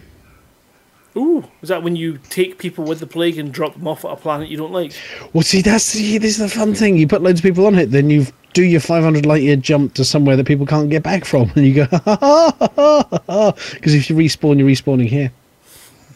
Ooh, 1.16 1.44
is 1.62 1.68
that 1.68 1.82
when 1.82 1.96
you 1.96 2.18
take 2.30 2.58
people 2.58 2.84
with 2.84 3.00
the 3.00 3.06
plague 3.06 3.38
and 3.38 3.52
drop 3.52 3.74
them 3.74 3.88
off 3.88 4.04
at 4.04 4.12
a 4.12 4.16
planet 4.16 4.48
you 4.48 4.56
don't 4.56 4.72
like? 4.72 4.92
Well, 5.32 5.42
see, 5.42 5.62
that's 5.62 5.84
see, 5.84 6.16
this 6.16 6.38
is 6.38 6.38
the 6.38 6.48
fun 6.48 6.74
thing. 6.74 6.96
You 6.96 7.08
put 7.08 7.22
loads 7.22 7.40
of 7.40 7.44
people 7.44 7.66
on 7.66 7.74
it, 7.74 7.90
then 7.90 8.08
you 8.08 8.26
do 8.58 8.64
your 8.64 8.80
500 8.80 9.24
light 9.24 9.42
year 9.42 9.54
jump 9.54 9.94
to 9.94 10.04
somewhere 10.04 10.34
that 10.34 10.44
people 10.44 10.66
can't 10.66 10.90
get 10.90 11.04
back 11.04 11.24
from, 11.24 11.48
and 11.54 11.64
you 11.64 11.74
go 11.74 11.84
ha 11.90 11.98
ha 12.04 12.56
ha 12.60 13.22
ha. 13.28 13.52
Because 13.74 13.94
if 13.94 14.10
you 14.10 14.16
respawn, 14.16 14.58
you're 14.58 14.68
respawning 14.68 15.06
here. 15.06 15.32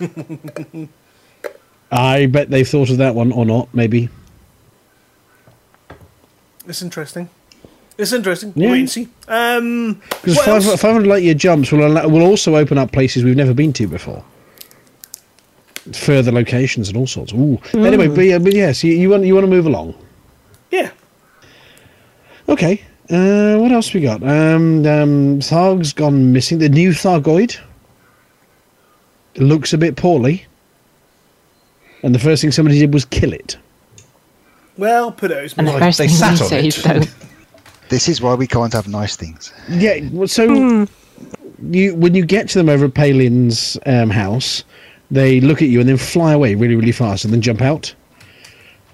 I 1.92 2.26
bet 2.26 2.50
they've 2.50 2.68
thought 2.68 2.90
of 2.90 2.96
that 2.96 3.14
one 3.14 3.30
or 3.30 3.44
not. 3.46 3.72
Maybe. 3.72 4.08
It's 6.66 6.82
interesting. 6.82 7.28
It's 7.96 8.12
interesting. 8.12 8.52
Yeah. 8.56 8.72
Wait 8.72 8.80
and 8.80 8.90
see. 8.90 9.08
Um, 9.28 10.00
Because 10.22 10.36
what 10.36 10.46
500, 10.46 10.70
else? 10.70 10.80
500 10.80 11.06
light 11.08 11.22
year 11.22 11.34
jumps 11.34 11.70
will 11.70 11.86
allow, 11.86 12.08
will 12.08 12.22
also 12.22 12.56
open 12.56 12.76
up 12.76 12.90
places 12.90 13.22
we've 13.22 13.36
never 13.36 13.54
been 13.54 13.72
to 13.74 13.86
before. 13.86 14.24
Further 15.92 16.32
locations 16.32 16.88
and 16.88 16.96
all 16.96 17.06
sorts. 17.06 17.32
Ooh. 17.34 17.60
Anyway, 17.74 18.08
but, 18.08 18.24
yeah, 18.24 18.38
but 18.38 18.52
yes, 18.54 18.82
you, 18.82 18.94
you 18.94 19.10
want 19.10 19.24
you 19.24 19.34
want 19.34 19.44
to 19.44 19.50
move 19.50 19.66
along. 19.66 19.94
Yeah. 20.70 20.90
Okay. 22.48 22.82
Uh, 23.10 23.58
what 23.58 23.72
else 23.72 23.92
we 23.92 24.00
got? 24.00 24.22
Um, 24.22 24.86
um, 24.86 25.38
Tharg's 25.40 25.92
gone 25.92 26.32
missing. 26.32 26.58
The 26.58 26.68
new 26.68 26.90
Thargoid 26.90 27.58
looks 29.36 29.72
a 29.72 29.78
bit 29.78 29.96
poorly, 29.96 30.46
and 32.02 32.14
the 32.14 32.18
first 32.18 32.42
thing 32.42 32.52
somebody 32.52 32.78
did 32.78 32.92
was 32.92 33.04
kill 33.04 33.32
it. 33.32 33.56
Well, 34.78 35.12
put 35.12 35.30
it 35.30 35.38
out. 35.44 35.54
And 35.58 35.68
the 35.68 35.72
Right, 35.72 35.82
first 35.82 35.98
they 35.98 36.08
thing 36.08 36.16
sat 36.16 36.38
he 36.50 36.56
on 36.56 36.96
it. 36.96 37.06
though. 37.06 37.12
This 37.88 38.08
is 38.08 38.22
why 38.22 38.32
we 38.32 38.46
can't 38.46 38.72
have 38.72 38.88
nice 38.88 39.16
things. 39.16 39.52
Yeah. 39.68 39.98
well, 40.12 40.26
So 40.26 40.86
you 41.70 41.94
when 41.94 42.14
you 42.14 42.24
get 42.24 42.48
to 42.50 42.58
them 42.58 42.70
over 42.70 42.86
at 42.86 42.94
Palin's 42.94 43.76
um, 43.84 44.08
house, 44.08 44.64
they 45.10 45.42
look 45.42 45.60
at 45.60 45.68
you 45.68 45.78
and 45.78 45.86
then 45.86 45.98
fly 45.98 46.32
away 46.32 46.54
really 46.54 46.74
really 46.74 46.92
fast 46.92 47.24
and 47.26 47.34
then 47.34 47.42
jump 47.42 47.60
out. 47.60 47.94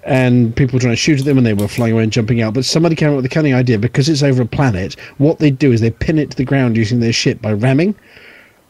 And 0.08 0.56
people 0.56 0.78
trying 0.78 0.92
to 0.92 0.96
shoot 0.96 1.18
at 1.18 1.26
them 1.26 1.36
and 1.36 1.46
they 1.46 1.52
were 1.52 1.68
flying 1.68 1.92
away 1.92 2.02
and 2.02 2.10
jumping 2.10 2.40
out. 2.40 2.54
But 2.54 2.64
somebody 2.64 2.96
came 2.96 3.10
up 3.10 3.16
with 3.16 3.26
a 3.26 3.28
cunning 3.28 3.52
idea 3.52 3.78
because 3.78 4.08
it's 4.08 4.22
over 4.22 4.42
a 4.42 4.46
planet. 4.46 4.98
What 5.18 5.38
they 5.38 5.50
do 5.50 5.70
is 5.70 5.82
they 5.82 5.90
pin 5.90 6.18
it 6.18 6.30
to 6.30 6.36
the 6.36 6.44
ground 6.44 6.78
using 6.78 7.00
their 7.00 7.12
ship 7.12 7.42
by 7.42 7.52
ramming 7.52 7.94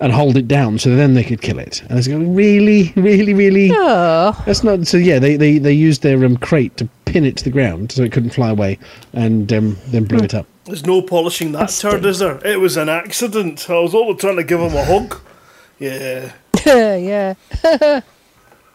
and 0.01 0.13
hold 0.13 0.37
it 0.37 0.49
down 0.49 0.79
so 0.79 0.95
then 0.95 1.15
they 1.15 1.25
could 1.25 1.41
kill 1.41 1.59
it. 1.59 1.83
And 1.89 1.99
it's 1.99 2.09
going, 2.09 2.35
really, 2.35 2.93
really, 2.97 3.35
really. 3.35 3.71
Oh, 3.73 4.41
That's 4.47 4.65
not 4.65 4.87
so. 4.87 4.97
Yeah, 4.97 5.19
they 5.19 5.37
they, 5.37 5.59
they 5.59 5.73
used 5.73 6.03
their 6.03 6.25
um, 6.25 6.37
crate 6.37 6.77
to 6.79 6.89
pin 7.05 7.25
it 7.25 7.37
to 7.39 7.45
the 7.45 7.51
ground 7.51 7.93
so 7.93 8.03
it 8.03 8.13
couldn't 8.13 8.31
fly 8.31 8.51
away, 8.51 8.79
and 9.13 9.53
um, 9.53 9.77
then 9.87 10.05
blew 10.05 10.19
it 10.19 10.35
up. 10.35 10.47
There's 10.65 10.85
no 10.87 11.03
polishing 11.03 11.53
that 11.53 11.71
turd, 11.71 12.05
is 12.05 12.19
there? 12.19 12.45
It 12.47 12.61
was 12.61 12.77
an 12.77 12.89
accident. 12.89 13.71
I 13.71 13.79
was 13.79 13.95
only 13.95 14.15
trying 14.17 14.37
to 14.37 14.45
give 14.45 14.61
him 14.61 14.75
a 14.75 14.85
hug. 14.85 15.21
Yeah. 15.81 16.33
yeah. 16.65 17.35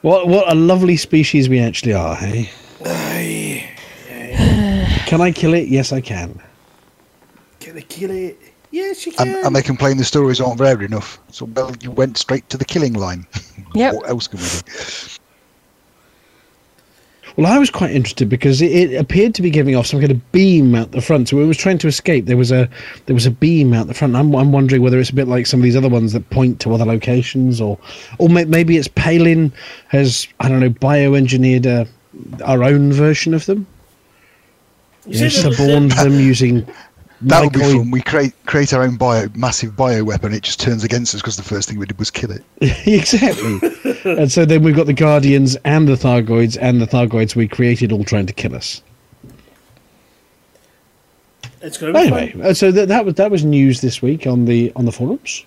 What 0.04 0.28
what 0.28 0.51
a 0.51 0.56
lovely 0.56 0.97
species 0.97 1.47
we 1.47 1.60
actually 1.60 1.93
are, 1.93 2.16
hey? 2.16 2.49
Aye. 2.86 3.70
Can 5.08 5.22
I 5.22 5.32
kill 5.32 5.54
it? 5.54 5.70
Yes, 5.70 5.93
I 5.93 6.01
can. 6.01 6.41
Can 7.62 7.78
I 7.78 7.82
kill 7.82 8.12
it? 8.12 8.38
Yes, 8.72 9.06
you 9.06 9.14
And, 9.18 9.30
can. 9.32 9.45
and 9.45 9.56
they 9.56 9.62
complain 9.62 9.95
the 9.95 10.04
stories 10.04 10.41
aren't 10.41 10.58
varied 10.58 10.91
enough. 10.91 11.20
So, 11.32 11.45
well, 11.45 11.74
you 11.82 11.89
went 11.91 12.18
straight 12.18 12.49
to 12.49 12.58
the 12.58 12.66
killing 12.66 12.93
line. 12.93 13.26
Yep. 13.76 13.95
what 13.95 14.10
else 14.10 14.28
can 14.28 14.39
we 14.39 14.45
do? 14.45 15.23
Well, 17.36 17.52
I 17.52 17.58
was 17.58 17.72
quite 17.72 17.92
interested 17.92 18.30
because 18.30 18.62
it, 18.62 18.72
it 18.72 18.96
appeared 18.96 19.34
to 19.36 19.42
be 19.42 19.50
giving 19.50 19.76
off 19.76 19.88
some 19.88 20.00
kind 20.00 20.12
of 20.12 20.32
beam 20.32 20.76
out 20.76 20.92
the 20.92 21.02
front. 21.02 21.30
So 21.30 21.38
when 21.38 21.46
it 21.46 21.48
was 21.48 21.58
trying 21.58 21.80
to 21.80 21.88
escape, 21.88 22.26
there 22.26 22.38
was 22.38 22.52
a 22.52 22.70
there 23.06 23.16
was 23.16 23.26
a 23.26 23.32
beam 23.32 23.74
out 23.74 23.88
the 23.88 23.94
front. 23.94 24.16
I'm, 24.16 24.36
I'm 24.36 24.52
wondering 24.52 24.82
whether 24.82 25.00
it's 25.00 25.10
a 25.10 25.16
bit 25.16 25.28
like 25.28 25.48
some 25.48 25.60
of 25.60 25.64
these 25.64 25.76
other 25.76 25.90
ones 25.90 26.14
that 26.14 26.30
point 26.30 26.60
to 26.62 26.74
other 26.74 26.86
locations, 26.86 27.60
or 27.60 27.80
or 28.20 28.30
may, 28.30 28.46
maybe 28.46 28.78
it's 28.78 28.88
Palin 28.88 29.52
has 29.88 30.28
I 30.40 30.50
don't 30.50 30.60
know 30.60 30.70
bioengineered 30.70 31.66
a, 31.66 31.88
our 32.44 32.64
own 32.64 32.94
version 32.94 33.34
of 33.34 33.46
them. 33.48 33.66
You 35.08 35.22
know, 35.22 35.30
suborned 35.30 35.92
them 35.92 36.14
using. 36.14 36.68
That 37.24 37.42
would 37.44 37.54
be 37.54 37.60
mycoid- 37.60 37.78
fun. 37.78 37.92
We 37.92 38.02
create 38.02 38.34
create 38.46 38.74
our 38.74 38.84
own 38.84 38.98
bio 38.98 39.28
massive 39.36 39.76
bio 39.76 40.04
weapon. 40.04 40.34
It 40.34 40.44
just 40.44 40.60
turns 40.60 40.84
against 40.84 41.16
us 41.16 41.22
because 41.22 41.38
the 41.38 41.44
first 41.44 41.70
thing 41.70 41.78
we 41.80 41.86
did 41.86 41.98
was 42.00 42.12
kill 42.12 42.32
it. 42.32 42.44
exactly. 42.88 43.60
and 44.20 44.32
so 44.32 44.46
then 44.46 44.64
we've 44.64 44.76
got 44.76 44.86
the 44.88 44.94
Guardians 44.94 45.56
and 45.64 45.88
the 45.88 45.96
Thargoids 45.96 46.58
and 46.60 46.82
the 46.82 46.88
Thargoids 46.88 47.36
we 47.36 47.48
created 47.48 47.92
all 47.92 48.04
trying 48.04 48.26
to 48.26 48.34
kill 48.34 48.56
us. 48.56 48.82
It's 51.62 51.78
going 51.78 51.94
to 51.94 52.00
be 52.00 52.06
Anyway, 52.08 52.32
fun. 52.32 52.42
uh, 52.42 52.54
so 52.54 52.72
that 52.72 52.90
that 52.90 53.06
was 53.06 53.14
that 53.16 53.32
was 53.32 53.46
news 53.46 53.82
this 53.82 54.02
week 54.02 54.28
on 54.28 54.46
the 54.46 54.72
on 54.76 54.86
the 54.86 54.92
forums. 54.92 55.46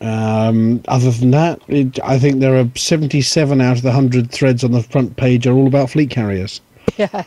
Um, 0.00 0.82
other 0.88 1.10
than 1.12 1.30
that, 1.32 1.60
it, 1.68 1.98
I 2.02 2.18
think 2.18 2.40
there 2.40 2.56
are 2.56 2.68
seventy-seven 2.76 3.60
out 3.60 3.76
of 3.76 3.82
the 3.82 3.92
hundred 3.92 4.30
threads 4.30 4.62
on 4.64 4.72
the 4.72 4.82
front 4.82 5.16
page 5.16 5.46
are 5.46 5.52
all 5.52 5.66
about 5.66 5.90
fleet 5.90 6.10
carriers. 6.10 6.60
Yeah. 6.98 7.24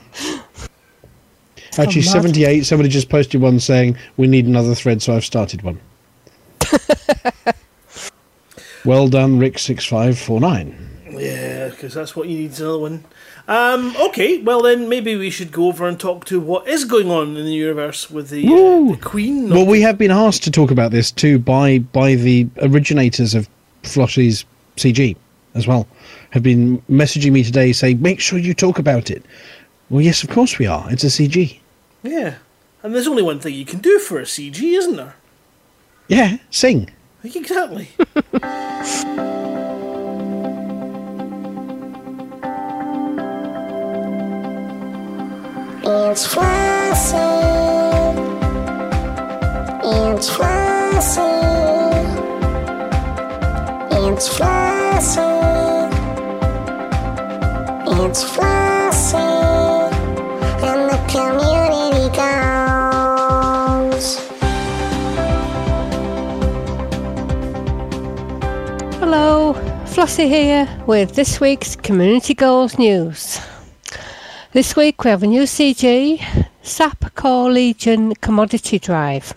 Actually, 1.78 2.02
mad. 2.02 2.12
seventy-eight. 2.12 2.66
Somebody 2.66 2.90
just 2.90 3.10
posted 3.10 3.42
one 3.42 3.60
saying 3.60 3.98
we 4.18 4.28
need 4.28 4.46
another 4.46 4.76
thread, 4.76 5.02
so 5.02 5.16
I've 5.16 5.26
started 5.26 5.62
one. 5.62 5.80
well 8.86 9.08
done, 9.08 9.40
Rick 9.40 9.60
six 9.60 9.86
five 9.86 10.18
four 10.18 10.40
nine. 10.40 10.90
Yeah, 11.12 11.70
because 11.70 11.94
that's 11.94 12.16
what 12.16 12.28
you 12.28 12.38
need 12.38 12.52
is 12.52 12.62
another 12.62 12.80
one. 12.80 13.04
Um, 13.48 13.96
okay, 14.08 14.42
well 14.42 14.62
then 14.64 14.90
maybe 14.90 15.16
we 15.16 15.30
should 15.30 15.52
go 15.52 15.68
over 15.68 15.88
and 15.88 16.00
talk 16.00 16.26
to 16.26 16.40
what 16.40 16.68
is 16.68 16.84
going 16.84 17.12
on 17.12 17.38
in 17.38 17.46
the 17.46 17.54
universe 17.54 18.10
with 18.10 18.30
the, 18.30 18.46
uh, 18.48 18.92
the 18.92 19.00
Queen. 19.02 19.50
Well, 19.50 19.68
we 19.68 19.82
have 19.82 19.98
been 19.98 20.12
asked 20.12 20.44
to 20.46 20.52
talk 20.52 20.72
about 20.72 20.92
this 20.92 21.12
too 21.12 21.38
by 21.38 21.80
by 21.80 22.16
the 22.16 22.48
originators 22.62 23.36
of 23.36 23.48
Flossie's 23.84 24.46
CG 24.78 25.16
as 25.54 25.68
well. 25.68 25.88
Have 26.32 26.42
been 26.42 26.82
messaging 26.90 27.32
me 27.32 27.44
today 27.44 27.72
saying, 27.72 28.02
"Make 28.02 28.20
sure 28.20 28.40
you 28.40 28.54
talk 28.54 28.80
about 28.80 29.12
it." 29.12 29.24
Well, 29.90 30.02
yes, 30.02 30.24
of 30.24 30.30
course 30.32 30.58
we 30.58 30.66
are. 30.66 30.92
It's 30.92 31.04
a 31.04 31.08
CG. 31.08 31.60
Yeah, 32.06 32.36
and 32.84 32.94
there's 32.94 33.08
only 33.08 33.24
one 33.24 33.40
thing 33.40 33.54
you 33.54 33.66
can 33.66 33.80
do 33.80 34.00
for 34.00 34.20
a 34.20 34.24
CG, 34.24 34.62
isn't 34.62 34.96
there? 34.96 35.16
Yeah, 36.08 36.38
sing. 36.50 36.92
Exactly. 37.24 37.90
It's 45.88 46.26
Flossie. 46.34 47.20
It's 49.84 50.30
Flossie. 50.30 51.22
It's 53.92 54.30
Flossie. 54.30 55.26
It's 57.88 58.24
Flossie. 58.24 58.55
Flossie 70.06 70.30
here 70.30 70.84
with 70.86 71.16
this 71.16 71.42
week's 71.42 71.76
Community 71.76 72.36
Goals 72.36 72.78
News. 72.78 73.40
This 74.52 74.76
week 74.76 75.04
we 75.04 75.10
have 75.10 75.24
a 75.24 75.26
new 75.26 75.46
CG, 75.46 76.20
Sapcore 76.62 77.52
Legion 77.52 78.14
Commodity 78.14 78.78
Drive. 78.78 79.34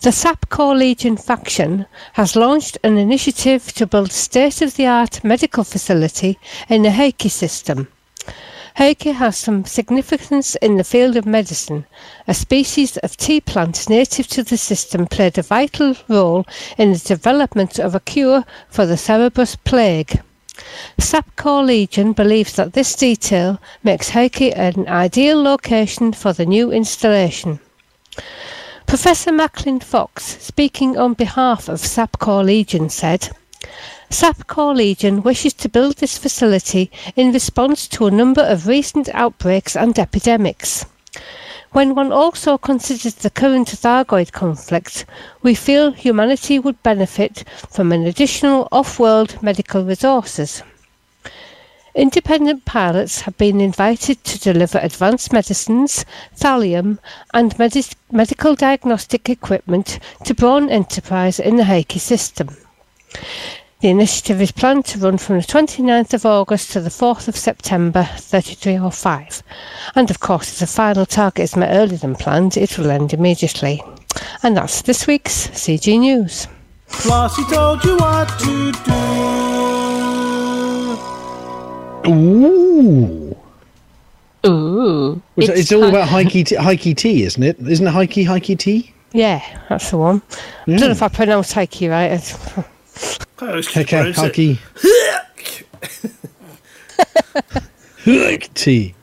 The 0.00 0.10
Sapcore 0.10 0.76
Legion 0.76 1.16
faction 1.16 1.86
has 2.14 2.34
launched 2.34 2.76
an 2.82 2.98
initiative 2.98 3.72
to 3.74 3.86
build 3.86 4.10
state-of-the-art 4.10 5.22
medical 5.22 5.62
facility 5.62 6.40
in 6.68 6.82
the 6.82 6.90
Heike 6.90 7.30
system. 7.30 7.86
Heike 8.76 9.12
has 9.14 9.36
some 9.36 9.64
significance 9.64 10.54
in 10.56 10.76
the 10.76 10.84
field 10.84 11.16
of 11.16 11.26
medicine. 11.26 11.84
A 12.26 12.34
species 12.34 12.96
of 12.98 13.16
tea 13.16 13.40
plant 13.40 13.88
native 13.88 14.26
to 14.28 14.42
the 14.42 14.56
system 14.56 15.06
played 15.06 15.36
a 15.36 15.42
vital 15.42 15.94
role 16.08 16.46
in 16.78 16.92
the 16.92 16.98
development 16.98 17.78
of 17.78 17.94
a 17.94 18.00
cure 18.00 18.44
for 18.70 18.86
the 18.86 18.96
Cerberus 18.96 19.56
plague. 19.56 20.22
Sapcore 20.98 21.66
Legion 21.66 22.12
believes 22.12 22.54
that 22.56 22.72
this 22.72 22.94
detail 22.94 23.60
makes 23.82 24.10
Heike 24.10 24.56
an 24.56 24.88
ideal 24.88 25.42
location 25.42 26.12
for 26.12 26.32
the 26.32 26.46
new 26.46 26.72
installation. 26.72 27.60
Professor 28.86 29.32
Macklin 29.32 29.80
Fox, 29.80 30.42
speaking 30.42 30.98
on 30.98 31.14
behalf 31.14 31.68
of 31.68 31.80
Sapcore 31.80 32.44
Legion, 32.44 32.90
said, 32.90 33.30
Sapcore 34.12 34.76
Legion 34.76 35.22
wishes 35.22 35.54
to 35.54 35.70
build 35.70 35.96
this 35.96 36.18
facility 36.18 36.90
in 37.16 37.32
response 37.32 37.88
to 37.88 38.06
a 38.06 38.10
number 38.10 38.42
of 38.42 38.66
recent 38.66 39.08
outbreaks 39.14 39.74
and 39.74 39.98
epidemics. 39.98 40.84
When 41.70 41.94
one 41.94 42.12
also 42.12 42.58
considers 42.58 43.14
the 43.14 43.30
current 43.30 43.68
Thargoid 43.68 44.30
conflict, 44.32 45.06
we 45.42 45.54
feel 45.54 45.92
humanity 45.92 46.58
would 46.58 46.82
benefit 46.82 47.44
from 47.70 47.90
an 47.90 48.04
additional 48.04 48.68
off-world 48.70 49.42
medical 49.42 49.82
resources. 49.82 50.62
Independent 51.94 52.66
pilots 52.66 53.22
have 53.22 53.38
been 53.38 53.62
invited 53.62 54.22
to 54.24 54.38
deliver 54.38 54.78
advanced 54.82 55.32
medicines, 55.32 56.04
thallium, 56.36 56.98
and 57.32 57.58
medical 58.10 58.54
diagnostic 58.54 59.30
equipment 59.30 59.98
to 60.24 60.34
Braun 60.34 60.68
Enterprise 60.68 61.40
in 61.40 61.56
the 61.56 61.64
Heike 61.64 61.92
system. 61.92 62.48
The 63.82 63.88
initiative 63.88 64.40
is 64.40 64.52
planned 64.52 64.84
to 64.86 64.98
run 65.00 65.18
from 65.18 65.38
the 65.38 65.42
29th 65.42 66.14
of 66.14 66.24
August 66.24 66.70
to 66.70 66.80
the 66.80 66.88
4th 66.88 67.26
of 67.26 67.36
September 67.36 68.08
3305. 68.16 69.42
And 69.96 70.08
of 70.08 70.20
course, 70.20 70.52
if 70.52 70.60
the 70.60 70.68
final 70.68 71.04
target 71.04 71.42
is 71.42 71.56
met 71.56 71.74
earlier 71.74 71.96
than 71.98 72.14
planned, 72.14 72.56
it 72.56 72.78
will 72.78 72.92
end 72.92 73.12
immediately. 73.12 73.82
And 74.44 74.56
that's 74.56 74.82
this 74.82 75.08
week's 75.08 75.48
CG 75.48 75.98
News. 75.98 76.46
Flossie 76.86 77.42
told 77.52 77.82
you 77.84 77.96
what 77.96 78.28
to 78.38 78.70
do. 78.70 78.92
Ooh. 82.12 83.36
Ooh. 84.46 85.22
It's, 85.36 85.48
It's 85.48 85.58
it's 85.58 85.72
all 85.72 85.88
about 85.88 86.06
Heike 86.06 86.46
tea, 86.46 86.54
Heike 86.54 86.96
tea, 86.96 87.24
isn't 87.24 87.42
it? 87.42 87.58
Isn't 87.58 87.88
it 87.88 87.90
Heike 87.90 88.24
Heike 88.24 88.56
tea? 88.56 88.94
Yeah, 89.12 89.42
that's 89.68 89.90
the 89.90 89.98
one. 89.98 90.22
I 90.68 90.70
don't 90.70 90.80
know 90.82 90.90
if 90.90 91.02
I 91.02 91.08
pronounced 91.08 91.52
Heike 91.54 91.80
right. 91.90 92.12
It's- 93.02 93.18
I 93.38 93.54
was 93.54 93.66
just 93.66 93.76
Heike 93.76 93.88
pronouncing 93.88 94.58
Heike 94.76 95.66
Heike 98.04 98.54
tea. 98.54 98.94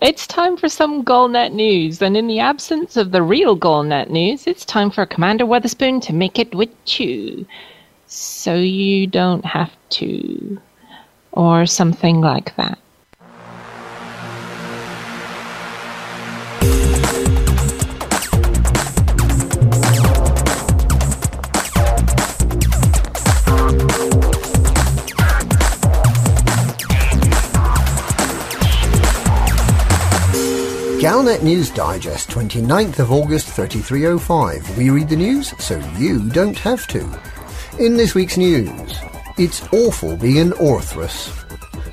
It's 0.00 0.26
time 0.26 0.56
for 0.56 0.68
some 0.68 1.04
Galnet 1.04 1.52
news, 1.52 2.02
and 2.02 2.16
in 2.16 2.26
the 2.26 2.40
absence 2.40 2.96
of 2.96 3.12
the 3.12 3.22
real 3.22 3.56
Galnet 3.56 4.10
news, 4.10 4.46
it's 4.48 4.64
time 4.64 4.90
for 4.90 5.06
Commander 5.06 5.44
Weatherspoon 5.44 6.00
to 6.02 6.12
make 6.12 6.38
it 6.40 6.52
with 6.54 6.70
you. 6.98 7.46
So 8.06 8.54
you 8.54 9.06
don't 9.06 9.44
have 9.44 9.70
to. 9.90 10.60
Or 11.32 11.66
something 11.66 12.20
like 12.20 12.54
that. 12.56 12.78
Galnet 31.02 31.42
News 31.42 31.68
Digest, 31.68 32.30
29th 32.30 33.00
of 33.00 33.10
August 33.10 33.48
3305. 33.48 34.78
We 34.78 34.90
read 34.90 35.08
the 35.08 35.16
news 35.16 35.52
so 35.58 35.76
you 35.98 36.30
don't 36.30 36.56
have 36.60 36.86
to. 36.86 37.00
In 37.80 37.96
this 37.96 38.14
week's 38.14 38.36
news, 38.36 38.94
it's 39.36 39.66
awful 39.72 40.16
being 40.16 40.38
an 40.38 40.50
Orthrus. 40.52 41.34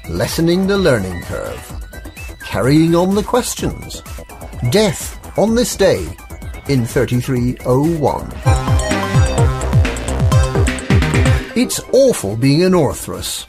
Lessening 0.07 0.67
the 0.67 0.77
learning 0.77 1.23
curve. 1.23 2.37
Carrying 2.41 2.93
on 2.93 3.15
the 3.15 3.23
questions. 3.23 4.03
Death 4.69 5.17
on 5.39 5.55
this 5.55 5.75
day 5.75 6.05
in 6.67 6.85
3301. 6.85 8.31
It's 11.55 11.79
awful 11.93 12.37
being 12.37 12.61
an 12.61 12.73
Orthrus. 12.73 13.47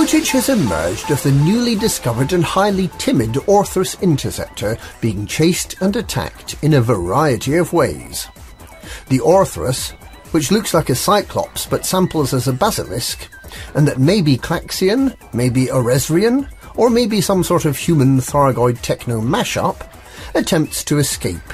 Footage 0.00 0.30
has 0.30 0.48
emerged 0.48 1.10
of 1.10 1.22
the 1.22 1.30
newly 1.30 1.76
discovered 1.76 2.32
and 2.32 2.42
highly 2.42 2.88
timid 2.96 3.34
Orthrus 3.46 4.00
interceptor 4.00 4.78
being 5.02 5.26
chased 5.26 5.74
and 5.82 5.94
attacked 5.94 6.56
in 6.62 6.72
a 6.72 6.80
variety 6.80 7.56
of 7.56 7.74
ways. 7.74 8.26
The 9.08 9.18
Orthrus, 9.18 9.90
which 10.32 10.50
looks 10.50 10.72
like 10.72 10.88
a 10.88 10.94
cyclops 10.94 11.66
but 11.66 11.84
samples 11.84 12.32
as 12.32 12.48
a 12.48 12.52
basilisk, 12.54 13.28
and 13.74 13.86
that 13.86 13.98
may 13.98 14.22
be 14.22 14.38
Klaxian, 14.38 15.14
maybe 15.34 15.66
Oresrian, 15.66 16.50
or 16.76 16.88
maybe 16.88 17.20
some 17.20 17.44
sort 17.44 17.66
of 17.66 17.76
human 17.76 18.20
Thargoid 18.20 18.80
techno 18.80 19.20
mashup, 19.20 19.86
attempts 20.34 20.82
to 20.84 20.96
escape. 20.96 21.52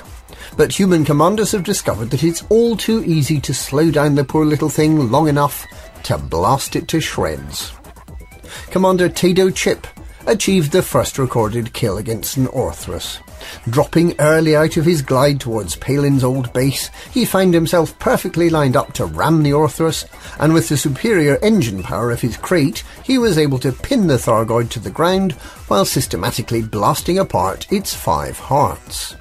But 0.57 0.79
human 0.79 1.05
commanders 1.05 1.51
have 1.51 1.65
discovered 1.65 2.11
that 2.11 2.23
it's 2.23 2.45
all 2.49 2.77
too 2.77 3.03
easy 3.05 3.41
to 3.41 3.53
slow 3.53 3.91
down 3.91 4.15
the 4.15 4.23
poor 4.23 4.47
little 4.47 4.71
thing 4.71 5.11
long 5.11 5.27
enough 5.27 5.67
to 6.05 6.17
blast 6.17 6.77
it 6.77 6.87
to 6.89 7.01
shreds. 7.01 7.73
Commander 8.71 9.09
Tado 9.09 9.55
Chip 9.55 9.87
achieved 10.27 10.73
the 10.73 10.83
first 10.83 11.19
recorded 11.19 11.73
kill 11.73 11.99
against 11.99 12.37
an 12.37 12.47
Orthrus. 12.49 13.21
Dropping 13.71 14.19
early 14.19 14.57
out 14.57 14.77
of 14.77 14.85
his 14.85 15.03
glide 15.03 15.41
towards 15.41 15.77
Palin's 15.77 16.25
old 16.25 16.53
base, 16.53 16.91
he 17.13 17.25
found 17.25 17.55
himself 17.55 17.97
perfectly 17.99 18.51
lined 18.51 18.77
up 18.77 18.93
to 18.95 19.07
ram 19.07 19.43
the 19.43 19.53
Orthrus, 19.53 20.05
and 20.41 20.53
with 20.53 20.69
the 20.69 20.77
superior 20.77 21.39
engine 21.43 21.83
power 21.83 22.11
of 22.11 22.21
his 22.21 22.37
crate, 22.37 22.83
he 23.05 23.19
was 23.19 23.39
able 23.39 23.59
to 23.61 23.73
pin 23.73 24.09
the 24.09 24.19
Thargoid 24.19 24.71
to 24.71 24.81
the 24.81 24.91
ground 24.91 25.33
while 25.69 25.85
systematically 25.85 26.63
blasting 26.63 27.19
apart 27.19 27.71
its 27.71 27.95
five 27.95 28.39
hearts. 28.39 29.15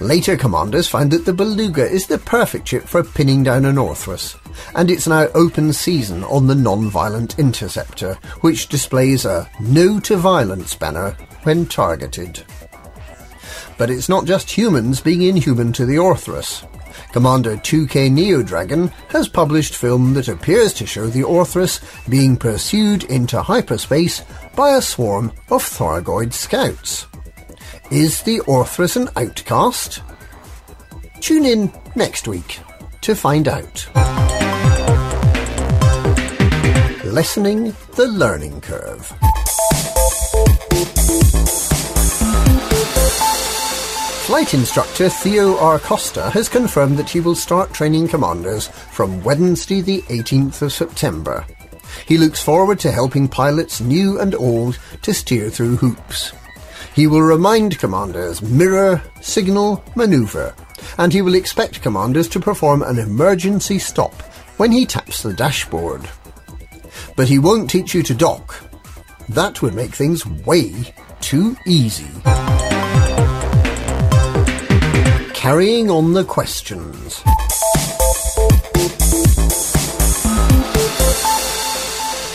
Later 0.00 0.36
commanders 0.36 0.88
found 0.88 1.10
that 1.10 1.24
the 1.24 1.32
Beluga 1.32 1.88
is 1.88 2.06
the 2.06 2.18
perfect 2.18 2.68
ship 2.68 2.84
for 2.84 3.02
pinning 3.02 3.42
down 3.42 3.64
an 3.64 3.76
Orthrus, 3.76 4.36
and 4.74 4.90
it's 4.90 5.06
now 5.06 5.26
open 5.34 5.72
season 5.72 6.24
on 6.24 6.46
the 6.46 6.54
non-violent 6.54 7.38
interceptor, 7.38 8.14
which 8.40 8.68
displays 8.68 9.24
a 9.24 9.48
no 9.60 10.00
to 10.00 10.16
violence 10.16 10.74
banner 10.74 11.16
when 11.42 11.66
targeted. 11.66 12.44
But 13.76 13.90
it's 13.90 14.08
not 14.08 14.24
just 14.24 14.50
humans 14.50 15.00
being 15.00 15.22
inhuman 15.22 15.72
to 15.74 15.86
the 15.86 15.96
Orthrus. 15.96 16.66
Commander 17.12 17.56
2K 17.56 18.10
Neo 18.10 18.42
Dragon 18.42 18.88
has 19.08 19.28
published 19.28 19.74
film 19.74 20.14
that 20.14 20.28
appears 20.28 20.74
to 20.74 20.86
show 20.86 21.06
the 21.06 21.22
Orthrus 21.22 21.80
being 22.08 22.36
pursued 22.36 23.04
into 23.04 23.40
hyperspace 23.40 24.22
by 24.54 24.70
a 24.76 24.82
swarm 24.82 25.32
of 25.50 25.62
Thargoid 25.62 26.32
scouts. 26.32 27.06
Is 27.90 28.20
the 28.20 28.40
Orthrus 28.40 28.96
an 28.96 29.08
outcast? 29.16 30.02
Tune 31.20 31.46
in 31.46 31.72
next 31.96 32.28
week 32.28 32.60
to 33.00 33.14
find 33.14 33.48
out. 33.48 33.88
Lessening 37.02 37.74
the 37.96 38.06
learning 38.06 38.60
curve. 38.60 39.06
Flight 44.26 44.52
instructor 44.52 45.08
Theo 45.08 45.56
R. 45.56 45.78
Costa 45.78 46.28
has 46.28 46.50
confirmed 46.50 46.98
that 46.98 47.08
he 47.08 47.20
will 47.20 47.34
start 47.34 47.72
training 47.72 48.08
commanders 48.08 48.68
from 48.68 49.24
Wednesday 49.24 49.80
the 49.80 50.02
18th 50.02 50.60
of 50.60 50.74
September. 50.74 51.46
He 52.04 52.18
looks 52.18 52.42
forward 52.42 52.80
to 52.80 52.92
helping 52.92 53.28
pilots 53.28 53.80
new 53.80 54.20
and 54.20 54.34
old 54.34 54.78
to 55.00 55.14
steer 55.14 55.48
through 55.48 55.76
hoops. 55.76 56.34
He 56.98 57.06
will 57.06 57.22
remind 57.22 57.78
commanders 57.78 58.42
mirror, 58.42 59.00
signal, 59.20 59.84
maneuver, 59.94 60.52
and 60.98 61.12
he 61.12 61.22
will 61.22 61.36
expect 61.36 61.80
commanders 61.80 62.26
to 62.30 62.40
perform 62.40 62.82
an 62.82 62.98
emergency 62.98 63.78
stop 63.78 64.20
when 64.56 64.72
he 64.72 64.84
taps 64.84 65.22
the 65.22 65.32
dashboard. 65.32 66.10
But 67.14 67.28
he 67.28 67.38
won't 67.38 67.70
teach 67.70 67.94
you 67.94 68.02
to 68.02 68.14
dock. 68.14 68.64
That 69.28 69.62
would 69.62 69.74
make 69.74 69.94
things 69.94 70.26
way 70.26 70.74
too 71.20 71.56
easy. 71.64 72.10
carrying 75.34 75.88
on 75.88 76.14
the 76.14 76.24
questions. 76.24 77.22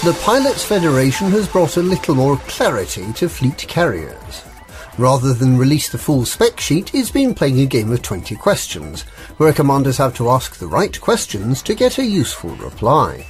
The 0.05 0.17
Pilots 0.21 0.63
Federation 0.63 1.31
has 1.31 1.49
brought 1.49 1.75
a 1.75 1.81
little 1.81 2.15
more 2.15 2.37
clarity 2.47 3.11
to 3.13 3.27
fleet 3.27 3.57
carriers. 3.57 4.52
Rather 4.99 5.33
than 5.33 5.57
release 5.57 5.89
the 5.89 5.97
full 5.97 6.23
spec 6.23 6.59
sheet, 6.59 6.93
it's 6.93 7.09
been 7.09 7.33
playing 7.33 7.59
a 7.59 7.65
game 7.65 7.91
of 7.91 8.03
20 8.03 8.35
questions, 8.35 9.01
where 9.37 9.51
commanders 9.51 9.97
have 9.97 10.15
to 10.15 10.29
ask 10.29 10.57
the 10.57 10.67
right 10.67 11.01
questions 11.01 11.63
to 11.63 11.73
get 11.73 11.97
a 11.97 12.05
useful 12.05 12.51
reply. 12.57 13.25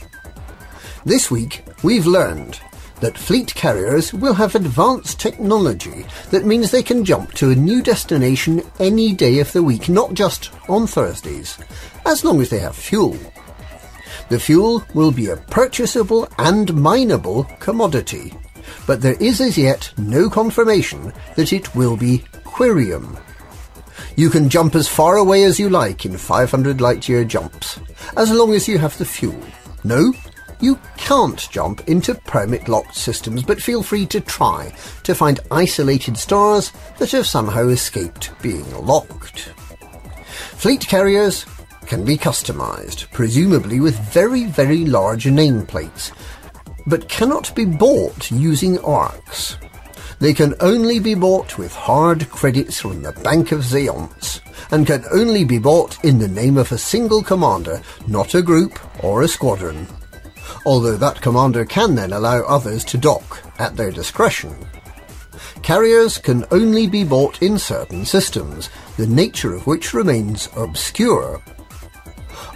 This 1.06 1.32
week, 1.32 1.64
we've 1.82 2.06
learned 2.06 2.60
that 3.00 3.18
fleet 3.18 3.54
carriers 3.56 4.14
will 4.14 4.34
have 4.34 4.56
advanced 4.56 5.20
technology 5.20 6.06
that 6.32 6.46
means 6.46 6.70
they 6.70 6.84
can 6.84 7.06
jump 7.06 7.34
to 7.34 7.52
a 7.52 7.56
new 7.56 7.82
destination 7.82 8.62
any 8.80 9.14
day 9.14 9.40
of 9.40 9.52
the 9.54 9.64
week, 9.64 9.88
not 9.88 10.14
just 10.14 10.52
on 10.68 10.86
Thursdays, 10.86 11.58
as 12.06 12.26
long 12.26 12.42
as 12.42 12.50
they 12.50 12.60
have 12.60 12.76
fuel. 12.76 13.18
The 14.28 14.40
fuel 14.40 14.84
will 14.94 15.12
be 15.12 15.30
a 15.30 15.38
purchasable 15.38 16.28
and 16.38 16.74
mineable 16.74 17.46
commodity, 17.60 18.34
but 18.86 19.02
there 19.02 19.18
is 19.20 19.42
as 19.42 19.58
yet 19.58 19.92
no 19.98 20.30
confirmation 20.30 21.14
that 21.36 21.54
it 21.54 21.76
will 21.76 21.98
be 21.98 22.24
Quirium. 22.44 23.20
You 24.16 24.30
can 24.30 24.50
jump 24.50 24.76
as 24.76 24.88
far 24.88 25.18
away 25.18 25.44
as 25.44 25.60
you 25.60 25.70
like 25.70 26.06
in 26.06 26.18
500 26.18 26.82
light 26.82 27.10
year 27.10 27.24
jumps, 27.24 27.80
as 28.16 28.32
long 28.32 28.54
as 28.54 28.68
you 28.68 28.78
have 28.78 28.98
the 28.98 29.06
fuel. 29.06 29.42
No, 29.84 30.14
you 30.60 30.80
can't 30.98 31.50
jump 31.52 31.88
into 31.90 32.16
permit 32.16 32.68
locked 32.68 32.96
systems, 32.96 33.44
but 33.44 33.62
feel 33.62 33.84
free 33.84 34.06
to 34.06 34.22
try 34.22 34.74
to 35.04 35.14
find 35.14 35.40
isolated 35.52 36.18
stars 36.18 36.72
that 37.00 37.12
have 37.12 37.28
somehow 37.28 37.68
escaped 37.68 38.32
being 38.42 38.70
locked. 38.86 39.52
Fleet 40.56 40.88
carriers 40.88 41.46
can 41.86 42.06
be 42.06 42.18
customised, 42.18 43.12
presumably 43.12 43.80
with 43.80 44.00
very, 44.00 44.46
very 44.46 44.86
large 44.86 45.26
nameplates, 45.26 46.12
but 46.86 47.10
cannot 47.10 47.54
be 47.56 47.66
bought 47.66 48.32
using 48.32 48.78
ARX. 48.80 49.58
They 50.20 50.34
can 50.34 50.56
only 50.60 51.00
be 51.00 51.16
bought 51.16 51.58
with 51.58 51.74
hard 51.74 52.30
credits 52.30 52.80
from 52.80 53.02
the 53.02 53.12
Bank 53.12 53.52
of 53.52 53.62
Zaonce, 53.62 54.40
and 54.72 54.88
can 54.88 55.04
only 55.12 55.44
be 55.44 55.60
bought 55.60 56.04
in 56.04 56.20
the 56.20 56.28
name 56.28 56.58
of 56.58 56.72
a 56.72 56.78
single 56.78 57.22
commander, 57.22 57.82
not 58.08 58.34
a 58.34 58.42
group 58.42 58.80
or 59.04 59.22
a 59.22 59.28
squadron. 59.28 59.88
Although 60.66 60.98
that 60.98 61.22
commander 61.22 61.66
can 61.66 61.96
then 61.96 62.14
allow 62.14 62.42
others 62.44 62.86
to 62.86 62.98
dock 62.98 63.44
at 63.60 63.76
their 63.76 63.92
discretion. 63.92 64.56
Carriers 65.62 66.18
can 66.18 66.46
only 66.52 66.88
be 66.88 67.04
bought 67.04 67.42
in 67.42 67.58
certain 67.58 68.06
systems, 68.06 68.70
the 68.98 69.08
nature 69.08 69.54
of 69.54 69.68
which 69.68 69.94
remains 69.94 70.50
obscure. 70.56 71.42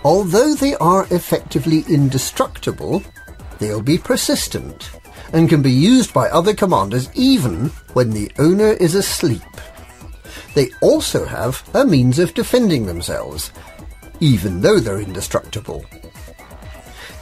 Although 0.03 0.55
they 0.55 0.75
are 0.75 1.07
effectively 1.11 1.83
indestructible, 1.89 3.03
they'll 3.59 3.81
be 3.81 3.97
persistent 3.97 4.89
and 5.33 5.49
can 5.49 5.61
be 5.61 5.71
used 5.71 6.13
by 6.13 6.29
other 6.29 6.53
commanders 6.53 7.09
even 7.13 7.67
when 7.93 8.11
the 8.11 8.31
owner 8.39 8.69
is 8.69 8.95
asleep. 8.95 9.41
They 10.53 10.69
also 10.81 11.25
have 11.25 11.67
a 11.73 11.85
means 11.85 12.19
of 12.19 12.33
defending 12.33 12.85
themselves, 12.85 13.51
even 14.19 14.61
though 14.61 14.79
they're 14.79 14.99
indestructible. 14.99 15.85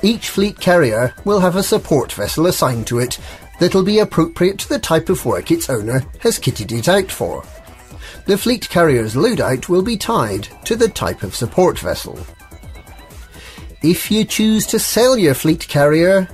Each 0.02 0.30
fleet 0.30 0.60
carrier 0.60 1.14
will 1.26 1.40
have 1.40 1.56
a 1.56 1.64
support 1.64 2.14
vessel 2.14 2.46
assigned 2.46 2.88
to 2.88 3.00
it 3.00 3.20
that'll 3.60 3.84
be 3.84 4.00
appropriate 4.00 4.60
to 4.60 4.70
the 4.70 4.80
type 4.80 5.10
of 5.10 5.26
work 5.26 5.52
its 5.52 5.70
owner 5.70 6.04
has 6.20 6.40
kitted 6.40 6.72
it 6.72 6.88
out 6.88 7.12
for. 7.12 7.44
The 8.26 8.38
fleet 8.38 8.70
carrier's 8.70 9.16
loadout 9.16 9.70
will 9.70 9.84
be 9.84 9.98
tied 9.98 10.48
to 10.66 10.76
the 10.76 10.90
type 10.90 11.24
of 11.24 11.36
support 11.36 11.80
vessel. 11.80 12.20
If 13.88 14.10
you 14.10 14.26
choose 14.26 14.66
to 14.68 14.80
sell 14.80 15.16
your 15.16 15.36
fleet 15.36 15.68
carrier, 15.68 16.28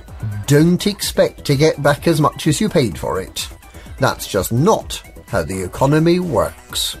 don't 0.46 0.86
expect 0.86 1.44
to 1.44 1.54
get 1.54 1.82
back 1.82 2.08
as 2.08 2.18
much 2.18 2.46
as 2.46 2.62
you 2.62 2.70
paid 2.70 2.96
for 2.96 3.20
it. 3.20 3.46
That's 3.98 4.26
just 4.26 4.52
not 4.52 5.02
how 5.28 5.42
the 5.42 5.62
economy 5.62 6.18
works. 6.18 6.96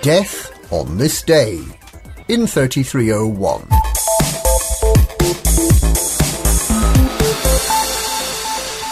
Death 0.00 0.72
on 0.72 0.96
this 0.96 1.20
day 1.20 1.60
in 2.28 2.46
3301. 2.46 3.68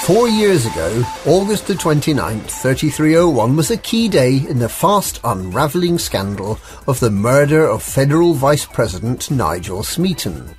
Four 0.07 0.29
years 0.29 0.67
ago, 0.67 1.03
August 1.27 1.67
the 1.67 1.75
29th, 1.75 2.49
3301 2.49 3.57
was 3.57 3.73
a 3.73 3.77
key 3.77 4.09
day 4.09 4.37
in 4.37 4.61
the 4.61 4.69
fast 4.69 5.19
unravelling 5.25 5.99
scandal 5.99 6.61
of 6.87 7.01
the 7.01 7.11
murder 7.11 7.65
of 7.65 7.83
Federal 7.83 8.33
Vice 8.33 8.65
President 8.65 9.29
Nigel 9.33 9.83
Smeaton. 9.83 10.55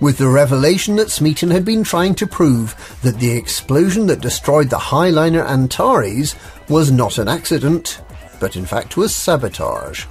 With 0.00 0.18
the 0.18 0.28
revelation 0.28 0.94
that 0.94 1.10
Smeaton 1.10 1.50
had 1.50 1.64
been 1.64 1.82
trying 1.82 2.14
to 2.14 2.26
prove 2.28 2.76
that 3.02 3.18
the 3.18 3.36
explosion 3.36 4.06
that 4.06 4.20
destroyed 4.20 4.70
the 4.70 4.76
Highliner 4.76 5.44
Antares 5.44 6.36
was 6.68 6.92
not 6.92 7.18
an 7.18 7.26
accident, 7.26 8.00
but 8.38 8.54
in 8.54 8.64
fact 8.64 8.96
was 8.96 9.12
sabotage. 9.12 10.06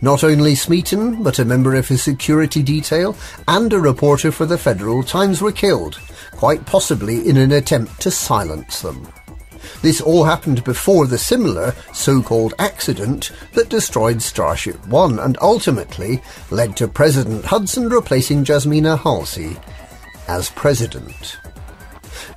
Not 0.00 0.24
only 0.24 0.54
Smeaton, 0.54 1.22
but 1.22 1.38
a 1.38 1.44
member 1.44 1.74
of 1.74 1.88
his 1.88 2.02
security 2.02 2.62
detail 2.62 3.14
and 3.46 3.70
a 3.74 3.78
reporter 3.78 4.32
for 4.32 4.46
the 4.46 4.56
Federal 4.56 5.02
Times 5.02 5.42
were 5.42 5.52
killed, 5.52 6.00
quite 6.36 6.64
possibly 6.66 7.28
in 7.28 7.36
an 7.36 7.52
attempt 7.52 8.00
to 8.02 8.10
silence 8.10 8.82
them. 8.82 9.08
This 9.82 10.00
all 10.00 10.24
happened 10.24 10.64
before 10.64 11.06
the 11.06 11.18
similar 11.18 11.74
so-called 11.92 12.54
accident 12.58 13.30
that 13.52 13.68
destroyed 13.68 14.22
Starship 14.22 14.86
One 14.86 15.18
and 15.18 15.38
ultimately 15.40 16.22
led 16.50 16.76
to 16.76 16.88
President 16.88 17.44
Hudson 17.44 17.88
replacing 17.88 18.44
Jasmina 18.44 18.98
Halsey 18.98 19.56
as 20.28 20.50
president. 20.50 21.38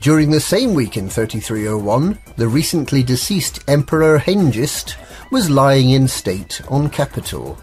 During 0.02 0.32
the 0.32 0.40
same 0.40 0.74
week 0.74 0.98
in 0.98 1.10
3301, 1.10 2.18
the 2.36 2.48
recently 2.48 3.04
deceased 3.04 3.64
Emperor 3.68 4.20
Hengist 4.20 4.96
was 5.32 5.50
lying 5.50 5.90
in 5.90 6.08
state 6.08 6.62
on 6.70 6.90
Capitol. 6.90 7.58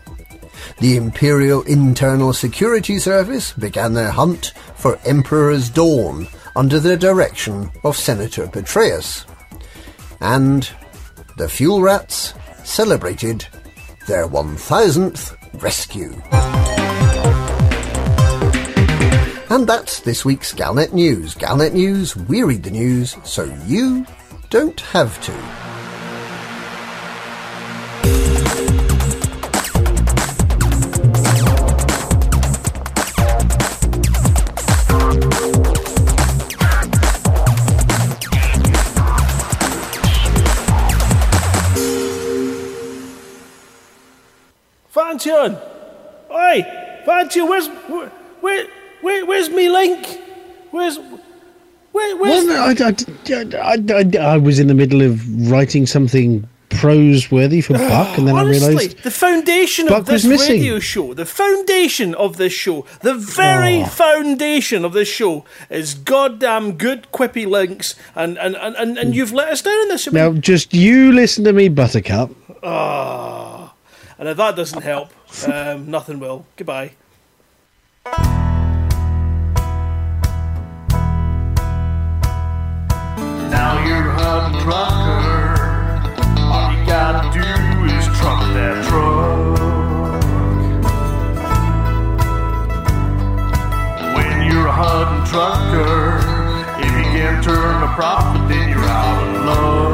The 0.81 0.97
Imperial 0.97 1.63
Internal 1.63 2.33
Security 2.33 2.99
Service 2.99 3.53
began 3.53 3.95
their 3.95 4.11
hunt 4.11 4.53
for 4.77 4.99
Emperor's 5.05 5.71
Dawn 5.71 6.27
under 6.57 6.79
the 6.79 6.97
direction 6.97 7.71
of 7.85 7.97
Senator 7.97 8.47
Patreus. 8.47 9.25
And 10.21 10.69
the 11.37 11.49
Fuel 11.49 11.83
Rats 11.83 12.35
celebrated 12.65 13.47
their 14.07 14.27
1000th 14.29 15.37
rescue. 15.63 16.13
And 19.51 19.67
that's 19.67 20.01
this 20.01 20.25
week's 20.25 20.53
Galnet 20.53 20.93
News. 20.93 21.35
Galnet 21.35 21.75
News, 21.75 22.17
we 22.17 22.43
read 22.43 22.63
the 22.63 22.71
news 22.71 23.17
so 23.25 23.45
you 23.67 24.05
don't 24.51 24.81
have 24.81 25.21
to. 25.23 25.74
Fantion! 45.19 45.57
Oi! 46.31 46.63
Fantion, 47.05 47.49
where's. 47.49 47.69
Where, 47.69 48.09
where, 48.41 48.67
where, 49.01 49.27
where's 49.27 49.51
me 49.51 49.69
link? 49.69 50.21
Where's. 50.71 50.99
Where, 51.93 52.17
where's. 52.17 52.45
Well, 52.47 52.77
I, 52.83 52.89
I, 52.89 53.75
I, 53.79 53.79
I, 53.95 54.35
I 54.35 54.37
was 54.39 54.59
in 54.59 54.67
the 54.67 54.75
middle 54.75 55.03
of 55.03 55.51
writing 55.51 55.87
something 55.87 56.49
prose-worthy 56.71 57.61
for 57.61 57.75
Buck, 57.75 58.19
and 58.19 58.27
then 58.27 58.35
Honestly, 58.37 58.67
I 58.67 58.69
realised 58.71 59.03
the 59.05 59.11
foundation 59.13 59.87
Buck 59.87 59.99
of 60.01 60.07
this 60.07 60.25
radio 60.27 60.81
show, 60.81 61.15
the 61.15 61.25
foundation 61.27 62.17
of 62.17 62.37
this 62.37 62.53
show, 62.53 62.85
the 63.03 63.15
very 63.15 63.83
Oh. 63.83 63.87
foundation 63.87 64.85
of 64.85 64.93
this 64.93 65.07
show 65.07 65.45
is 65.71 65.95
goddamn 65.95 66.73
good 66.73 67.07
quippy 67.13 67.47
links, 67.47 67.95
and 68.17 68.37
and, 68.39 68.57
and, 68.57 68.75
and, 68.75 68.99
and 68.99 69.15
you've 69.15 69.33
let 69.33 69.51
us 69.51 69.63
down 69.63 69.81
in 69.83 69.89
this. 69.89 70.11
now 70.11 70.33
just 70.33 70.75
you 70.75 71.13
listen 71.13 71.45
to 71.45 71.53
me, 71.53 71.69
Buttercup. 71.69 72.33
Ah, 72.65 73.54
and 74.19 74.29
if 74.29 74.37
that 74.37 74.57
doesn't 74.57 74.83
help, 74.83 75.11
um, 75.47 75.91
nothing 75.91 76.21
will. 76.21 76.47
Goodbye. 76.57 76.93
Now 83.51 83.85
you're 83.87 84.11
a 84.11 84.51
trucker. 84.63 85.55
All 86.53 86.73
you 86.73 86.87
gotta 86.87 87.31
do 87.33 87.47
is 87.95 88.05
truck 88.19 88.41
that 88.55 88.85
truck. 88.89 89.55
When 94.17 94.51
you're 94.51 94.67
a 94.67 94.73
hunting 94.73 95.25
trucker, 95.31 96.19
if 96.81 96.93
you 96.99 97.05
can 97.13 97.43
turn 97.43 97.83
a 97.83 97.95
profit, 97.95 98.49
then 98.49 98.69
you're 98.71 98.85
out 98.85 99.23
of 99.23 99.45
luck. 99.45 99.94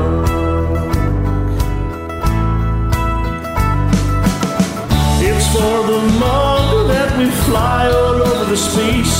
for 5.61 5.79
the 5.93 6.03
moment 6.27 6.89
that 6.89 7.11
we 7.19 7.27
fly 7.47 7.83
all 7.99 8.19
over 8.31 8.45
the 8.53 8.57
space. 8.57 9.19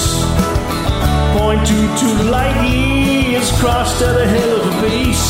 Point 1.37 1.61
two 1.69 1.87
two 2.01 2.15
light 2.35 2.57
years 2.67 3.49
crossed 3.61 4.01
at 4.09 4.17
a 4.25 4.27
hell 4.35 4.53
of 4.61 4.65
a 4.73 4.75
pace. 4.87 5.29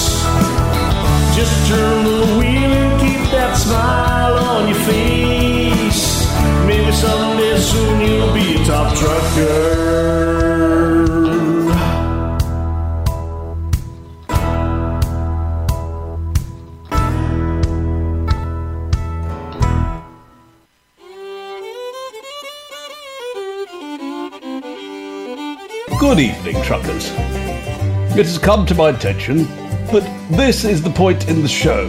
Just 1.39 1.55
turn 1.69 2.05
the 2.11 2.21
wheel 2.39 2.73
and 2.83 2.93
keep 3.03 3.23
that 3.37 3.53
smile 3.57 4.37
on 4.53 4.69
your 4.71 4.83
face. 4.93 6.05
Maybe 6.71 6.93
someday 6.93 7.59
soon 7.59 8.01
you'll 8.01 8.33
be 8.33 8.47
a 8.61 8.65
top 8.65 8.89
trucker. 8.97 9.80
Good 26.11 26.19
evening, 26.19 26.61
truckers. 26.65 27.09
It 28.19 28.27
has 28.27 28.37
come 28.37 28.67
to 28.67 28.75
my 28.75 28.89
attention 28.89 29.45
that 29.93 30.27
this 30.29 30.65
is 30.65 30.83
the 30.83 30.91
point 30.91 31.29
in 31.29 31.41
the 31.41 31.47
show 31.47 31.89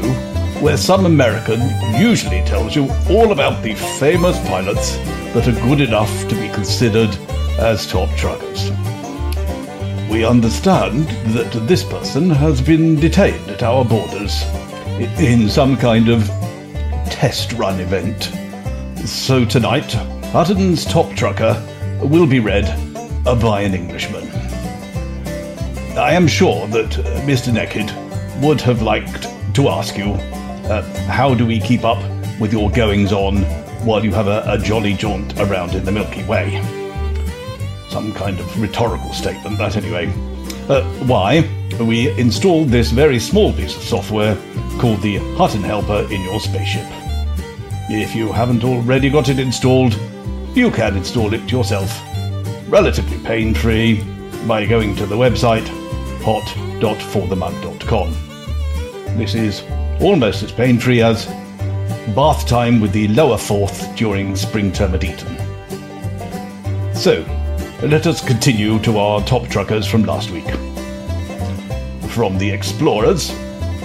where 0.61 0.78
some 0.78 1.07
American 1.07 1.59
usually 1.99 2.43
tells 2.43 2.76
you 2.76 2.88
all 3.09 3.32
about 3.32 3.63
the 3.63 3.74
famous 3.74 4.38
pilots 4.47 4.97
that 5.34 5.47
are 5.47 5.67
good 5.67 5.82
enough 5.82 6.28
to 6.28 6.36
be 6.36 6.49
considered 6.49 7.09
as 7.57 7.88
top 7.88 8.15
truckers. 8.15 8.69
We 10.07 10.24
understand 10.24 11.07
that 11.34 11.51
this 11.67 11.84
person 11.84 12.30
has 12.30 12.61
been 12.61 12.99
detained 12.99 13.49
at 13.49 13.63
our 13.63 13.84
borders 13.84 14.43
in 15.19 15.49
some 15.49 15.76
kind 15.76 16.09
of 16.09 16.28
test 17.09 17.53
run 17.53 17.80
event. 17.80 18.26
So 19.03 19.45
tonight, 19.45 19.91
Hutton's 20.32 20.86
top 20.86 21.11
trucker 21.15 21.59
will 22.03 22.28
be 22.28 22.39
read 22.39 22.90
by 23.24 23.61
an 23.61 23.74
Englishman. 23.76 24.28
I 25.97 26.13
am 26.13 26.28
sure 26.28 26.67
that 26.67 26.97
uh, 26.97 27.03
Mr. 27.22 27.53
Naked 27.53 27.91
would 28.41 28.59
have 28.61 28.82
liked 28.82 29.28
to 29.55 29.69
ask 29.69 29.97
you 29.97 30.13
uh, 30.72 30.82
how 31.07 31.36
do 31.36 31.45
we 31.45 31.59
keep 31.59 31.84
up 31.84 31.99
with 32.39 32.51
your 32.51 32.72
goings 32.72 33.13
on 33.13 33.43
while 33.86 34.03
you 34.03 34.11
have 34.11 34.28
a, 34.28 34.43
a 34.47 34.57
jolly 34.57 34.93
jaunt 34.93 35.39
around 35.39 35.76
in 35.76 35.86
the 35.86 35.91
Milky 35.91 36.24
Way? 36.24 36.61
Some 37.89 38.13
kind 38.13 38.39
of 38.39 38.61
rhetorical 38.61 39.13
statement, 39.13 39.57
that 39.59 39.78
anyway. 39.78 40.07
Uh, 40.67 40.84
why? 41.05 41.47
We 41.80 42.09
installed 42.19 42.69
this 42.69 42.91
very 42.91 43.19
small 43.19 43.53
piece 43.53 43.76
of 43.76 43.84
software 43.84 44.36
called 44.80 45.01
the 45.01 45.17
Hutton 45.36 45.61
Helper 45.61 46.07
in 46.11 46.22
your 46.24 46.39
spaceship. 46.39 46.88
If 47.89 48.15
you 48.15 48.32
haven't 48.32 48.63
already 48.63 49.09
got 49.09 49.30
it 49.30 49.39
installed, 49.39 49.93
you 50.55 50.72
can 50.72 50.97
install 50.97 51.34
it 51.34 51.51
yourself, 51.51 51.89
relatively 52.72 53.19
pain 53.19 53.53
free, 53.53 54.03
by 54.47 54.65
going 54.65 54.95
to 54.95 55.05
the 55.05 55.15
website 55.15 55.67
hot.forthemug.com. 56.24 58.13
This 59.17 59.36
is 59.36 59.61
almost 60.01 60.41
as 60.41 60.53
pain 60.53 60.80
free 60.80 61.01
as 61.01 61.26
bath 62.15 62.47
time 62.47 62.80
with 62.80 62.93
the 62.93 63.09
lower 63.09 63.38
fourth 63.38 63.93
during 63.95 64.38
spring 64.38 64.72
term 64.72 64.95
at 64.95 65.03
Eton. 65.03 65.36
So, 66.95 67.26
let 67.84 68.07
us 68.07 68.26
continue 68.26 68.80
to 68.80 68.97
our 68.97 69.22
top 69.26 69.49
truckers 69.49 69.86
from 69.86 70.03
last 70.03 70.32
week. 70.32 70.49
From 72.11 72.38
the 72.38 72.49
explorers, 72.49 73.36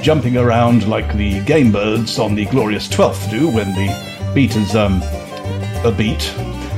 jumping 0.00 0.36
around 0.36 0.86
like 0.86 1.12
the 1.16 1.44
game 1.44 1.72
birds 1.72 2.20
on 2.20 2.36
the 2.36 2.46
glorious 2.46 2.86
12th 2.86 3.28
do 3.30 3.48
when 3.48 3.74
the 3.74 3.92
beat 4.32 4.54
is 4.54 4.76
um, 4.76 5.02
a 5.84 5.92
beat, 5.96 6.32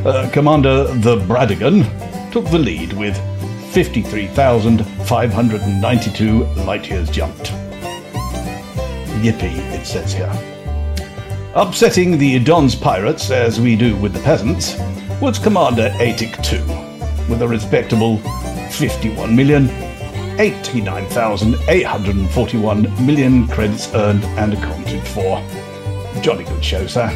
uh, 0.07 0.31
Commander 0.33 0.85
the 0.95 1.17
Bradigan 1.27 1.83
took 2.31 2.45
the 2.47 2.59
lead 2.59 2.93
with 2.93 3.17
53,592 3.73 6.45
light 6.65 6.89
years 6.89 7.11
jumped. 7.11 7.53
Yippee, 9.23 9.59
it 9.75 9.87
says 9.87 10.13
here. 10.13 10.33
Upsetting 11.55 12.19
the 12.19 12.39
Don's 12.39 12.75
pirates, 12.75 13.31
as 13.31 13.59
we 13.61 13.77
do 13.77 13.97
with 13.97 14.13
the 14.13 14.21
peasants, 14.21 14.77
was 15.21 15.39
Commander 15.39 15.89
Atik 15.97 16.43
2, 16.45 16.59
with 17.31 17.41
a 17.43 17.49
respectable 17.49 18.19
51 18.71 19.35
million 19.35 19.69
89,841 20.39 22.83
million 23.05 23.49
credits 23.49 23.93
earned 23.95 24.25
and 24.25 24.55
accounted 24.55 25.05
for. 25.09 25.43
Jolly 26.23 26.45
good 26.45 26.65
show, 26.65 26.87
sir. 26.87 27.09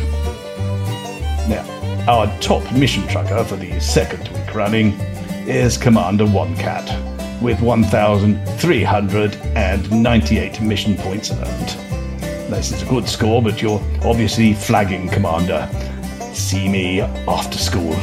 Now, 1.49 1.64
our 2.09 2.26
top 2.40 2.68
mission 2.72 3.07
trucker 3.07 3.44
for 3.44 3.55
the 3.55 3.78
second 3.78 4.26
week 4.28 4.55
running 4.55 4.98
is 5.46 5.78
Commander 5.78 6.26
One 6.26 6.57
Cat, 6.57 6.90
with 7.40 7.61
1,398 7.61 10.61
mission 10.61 10.96
points 10.96 11.30
earned. 11.30 11.76
This 12.50 12.72
is 12.72 12.82
a 12.82 12.86
good 12.86 13.09
score, 13.09 13.40
but 13.40 13.62
you're 13.62 13.80
obviously 14.03 14.53
flagging, 14.53 15.09
Commander. 15.11 15.68
See 16.32 16.68
me 16.68 17.03
after 17.03 17.57
school. 17.57 17.94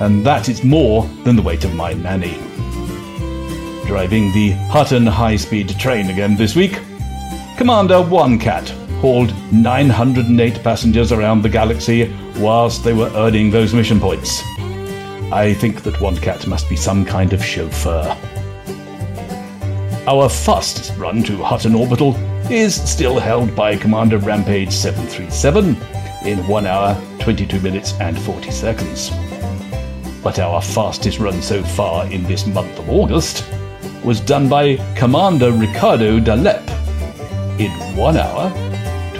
and 0.00 0.26
that 0.26 0.50
is 0.50 0.62
more 0.62 1.08
than 1.24 1.36
the 1.36 1.42
weight 1.42 1.64
of 1.64 1.74
my 1.74 1.94
nanny. 1.94 2.36
Driving 3.88 4.30
the 4.32 4.50
Hutton 4.68 5.06
high 5.06 5.36
speed 5.36 5.70
train 5.78 6.10
again 6.10 6.36
this 6.36 6.54
week, 6.54 6.78
Commander 7.56 8.02
One 8.02 8.38
Cat 8.38 8.68
hauled 9.00 9.32
908 9.50 10.62
passengers 10.62 11.10
around 11.10 11.40
the 11.40 11.48
galaxy 11.48 12.14
whilst 12.36 12.84
they 12.84 12.92
were 12.92 13.10
earning 13.14 13.50
those 13.50 13.72
mission 13.72 13.98
points. 13.98 14.42
I 15.32 15.56
think 15.58 15.84
that 15.84 16.02
One 16.02 16.18
Cat 16.18 16.46
must 16.46 16.68
be 16.68 16.76
some 16.76 17.02
kind 17.02 17.32
of 17.32 17.42
chauffeur. 17.42 18.14
Our 20.06 20.28
fastest 20.28 20.94
run 20.98 21.22
to 21.22 21.42
Hutton 21.42 21.74
Orbital 21.74 22.14
is 22.52 22.74
still 22.74 23.18
held 23.18 23.56
by 23.56 23.74
Commander 23.74 24.18
Rampage 24.18 24.70
737 24.70 25.68
in 26.26 26.46
1 26.46 26.66
hour, 26.66 26.94
22 27.20 27.58
minutes, 27.60 27.94
and 28.00 28.20
40 28.20 28.50
seconds. 28.50 29.10
But 30.22 30.38
our 30.38 30.60
fastest 30.60 31.18
run 31.20 31.40
so 31.40 31.62
far 31.62 32.04
in 32.12 32.22
this 32.24 32.46
month 32.46 32.78
of 32.78 32.90
August 32.90 33.46
was 34.04 34.20
done 34.20 34.48
by 34.48 34.76
Commander 34.96 35.52
Ricardo 35.52 36.20
Dalep 36.20 36.66
in 37.58 37.70
1 37.96 38.16
hour, 38.16 38.50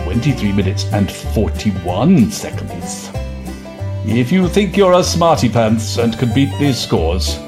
23 0.05 0.53
minutes, 0.53 0.85
and 0.93 1.11
41 1.11 2.31
seconds. 2.31 3.11
If 4.07 4.33
you 4.33 4.49
think 4.49 4.77
you're 4.77 4.95
a 4.95 5.03
smarty 5.03 5.49
pants 5.49 5.99
and 5.99 6.19
can 6.19 6.33
beat 6.33 6.57
these 6.59 6.79
scores, 6.79 7.39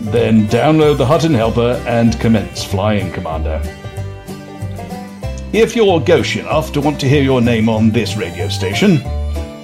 then 0.00 0.46
download 0.46 0.98
the 0.98 1.06
Hutton 1.06 1.34
Helper 1.34 1.82
and 1.86 2.18
commence 2.20 2.62
flying, 2.62 3.10
Commander. 3.12 3.60
If 5.52 5.74
you're 5.74 6.00
gauche 6.00 6.36
enough 6.36 6.70
to 6.72 6.80
want 6.80 7.00
to 7.00 7.08
hear 7.08 7.22
your 7.22 7.40
name 7.40 7.68
on 7.68 7.90
this 7.90 8.16
radio 8.16 8.48
station, 8.48 9.02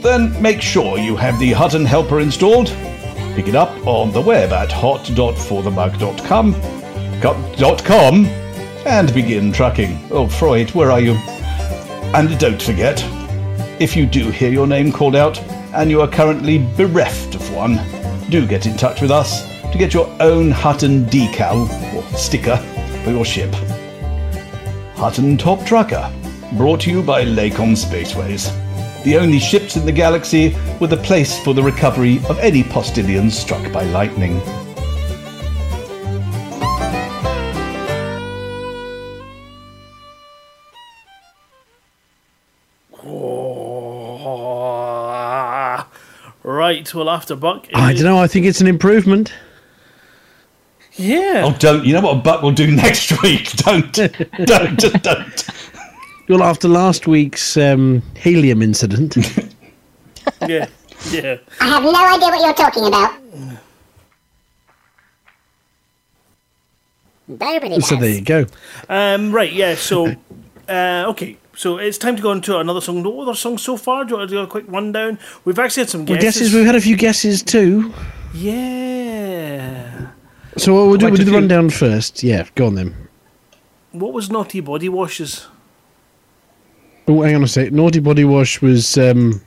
then 0.00 0.40
make 0.42 0.60
sure 0.60 0.98
you 0.98 1.16
have 1.16 1.38
the 1.38 1.52
Hutton 1.52 1.84
Helper 1.84 2.20
installed. 2.20 2.74
Pick 3.34 3.48
it 3.48 3.54
up 3.54 3.86
on 3.86 4.12
the 4.12 4.20
web 4.20 4.52
at 4.52 4.72
hot.forthemug.com 4.72 6.81
co- 7.22 8.26
and 8.84 9.14
begin 9.14 9.52
trucking. 9.52 9.96
Oh, 10.10 10.26
Freud, 10.26 10.70
where 10.72 10.90
are 10.90 11.00
you? 11.00 11.12
And 12.14 12.36
don't 12.38 12.60
forget, 12.60 13.00
if 13.80 13.96
you 13.96 14.06
do 14.06 14.30
hear 14.30 14.50
your 14.50 14.66
name 14.66 14.90
called 14.90 15.14
out 15.14 15.40
and 15.72 15.88
you 15.88 16.00
are 16.00 16.08
currently 16.08 16.58
bereft 16.76 17.36
of 17.36 17.54
one, 17.54 17.80
do 18.28 18.44
get 18.46 18.66
in 18.66 18.76
touch 18.76 19.00
with 19.00 19.12
us 19.12 19.48
to 19.70 19.78
get 19.78 19.94
your 19.94 20.14
own 20.20 20.50
Hutton 20.50 21.06
decal 21.06 21.68
or 21.94 22.18
sticker 22.18 22.56
for 23.04 23.10
your 23.10 23.24
ship. 23.24 23.54
Hutton 24.96 25.38
Top 25.38 25.64
Trucker, 25.64 26.12
brought 26.54 26.80
to 26.82 26.90
you 26.90 27.02
by 27.02 27.24
Lakon 27.24 27.76
Spaceways, 27.76 28.52
the 29.04 29.16
only 29.16 29.38
ships 29.38 29.76
in 29.76 29.86
the 29.86 29.92
galaxy 29.92 30.56
with 30.80 30.92
a 30.92 30.96
place 30.96 31.38
for 31.38 31.54
the 31.54 31.62
recovery 31.62 32.18
of 32.28 32.38
any 32.40 32.64
postilions 32.64 33.38
struck 33.38 33.72
by 33.72 33.84
lightning. 33.84 34.40
Right, 46.82 46.94
well, 46.94 47.10
after 47.10 47.36
Buck. 47.36 47.68
I 47.74 47.92
don't 47.94 48.04
know. 48.04 48.18
I 48.18 48.26
think 48.26 48.46
it's 48.46 48.60
an 48.60 48.66
improvement. 48.66 49.32
Yeah. 50.94 51.44
Oh, 51.46 51.56
don't. 51.58 51.84
You 51.84 51.94
know 51.94 52.00
what 52.00 52.16
a 52.16 52.20
Buck 52.20 52.42
will 52.42 52.52
do 52.52 52.70
next 52.74 53.22
week? 53.22 53.50
Don't. 53.56 53.92
don't. 54.44 54.78
Just 54.78 55.02
don't. 55.02 55.46
Well, 56.28 56.42
after 56.42 56.68
last 56.68 57.06
week's 57.06 57.56
um, 57.56 58.02
helium 58.16 58.62
incident, 58.62 59.16
Yeah. 60.48 60.68
Yeah. 61.10 61.38
I 61.60 61.68
have 61.68 61.82
no 61.82 61.94
idea 61.94 62.28
what 62.28 62.40
you're 62.40 62.54
talking 62.54 62.86
about. 62.86 63.18
Nobody 67.26 67.80
So 67.80 67.96
there 67.96 68.10
you 68.10 68.20
go. 68.20 68.46
Um, 68.88 69.32
right, 69.32 69.52
yeah. 69.52 69.74
So, 69.74 70.14
uh, 70.68 71.04
okay. 71.08 71.38
So 71.54 71.76
it's 71.78 71.98
time 71.98 72.16
to 72.16 72.22
go 72.22 72.30
on 72.30 72.40
to 72.42 72.58
another 72.58 72.80
song. 72.80 73.02
No 73.02 73.20
other 73.20 73.34
songs 73.34 73.62
so 73.62 73.76
far. 73.76 74.04
Do 74.04 74.12
you 74.12 74.16
want 74.18 74.30
to 74.30 74.36
do 74.36 74.40
a 74.40 74.46
quick 74.46 74.64
rundown? 74.68 75.18
We've 75.44 75.58
actually 75.58 75.82
had 75.82 75.90
some 75.90 76.06
Well, 76.06 76.16
guesses. 76.18 76.40
guesses. 76.42 76.54
We've 76.54 76.64
had 76.66 76.76
a 76.76 76.80
few 76.80 76.96
guesses 76.96 77.42
too. 77.42 77.92
Yeah. 78.34 80.08
So 80.56 80.74
what 80.74 80.88
we'll 80.88 80.96
do, 80.96 81.06
we'll 81.06 81.16
do 81.16 81.24
the 81.24 81.32
rundown 81.32 81.70
first. 81.70 82.22
Yeah, 82.22 82.46
go 82.54 82.66
on 82.66 82.74
then. 82.74 82.94
What 83.92 84.12
was 84.12 84.30
naughty 84.30 84.60
body 84.60 84.88
washes? 84.88 85.46
Oh, 87.08 87.20
hang 87.22 87.34
on 87.34 87.42
a 87.42 87.48
sec. 87.48 87.72
Naughty 87.72 87.98
Body 87.98 88.24
Wash 88.24 88.62
was 88.62 88.96
um, 88.96 89.42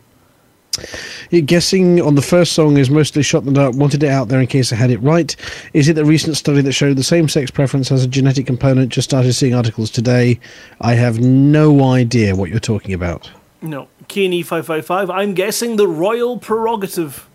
guessing 1.32 2.01
on 2.01 2.15
the 2.15 2.21
first 2.21 2.53
song 2.53 2.78
is 2.78 2.89
mostly 2.89 3.23
shot 3.23 3.43
in 3.43 3.53
the 3.53 3.59
dark. 3.59 3.76
Wanted 3.76 4.03
it 4.03 4.09
out 4.09 4.28
there 4.28 4.39
in 4.39 4.47
case 4.47 4.71
I 4.71 4.76
had 4.76 4.89
it 4.91 4.99
right. 5.01 5.36
Is 5.73 5.88
it 5.89 5.93
the 5.93 6.05
recent 6.05 6.38
study 6.38 6.61
that 6.61 6.71
showed 6.73 6.97
the 6.97 7.03
same 7.03 7.28
sex 7.30 7.51
preference 7.51 7.89
has 7.89 8.03
a 8.03 8.07
genetic 8.07 8.45
component? 8.45 8.91
Just 8.91 9.09
started 9.09 9.34
seeing 9.34 9.53
articles 9.53 9.89
today. 9.91 10.39
I 10.82 10.93
have 10.93 11.19
no 11.19 11.84
idea 11.84 12.36
what 12.36 12.49
you're 12.49 12.59
talking 12.59 12.93
about. 12.93 13.30
No. 13.61 13.88
KNE 14.07 14.45
five 14.45 14.65
five 14.67 14.86
five. 14.86 15.09
I'm 15.09 15.34
guessing 15.34 15.76
the 15.78 15.88
royal 15.88 16.38
prerogative. 16.38 17.28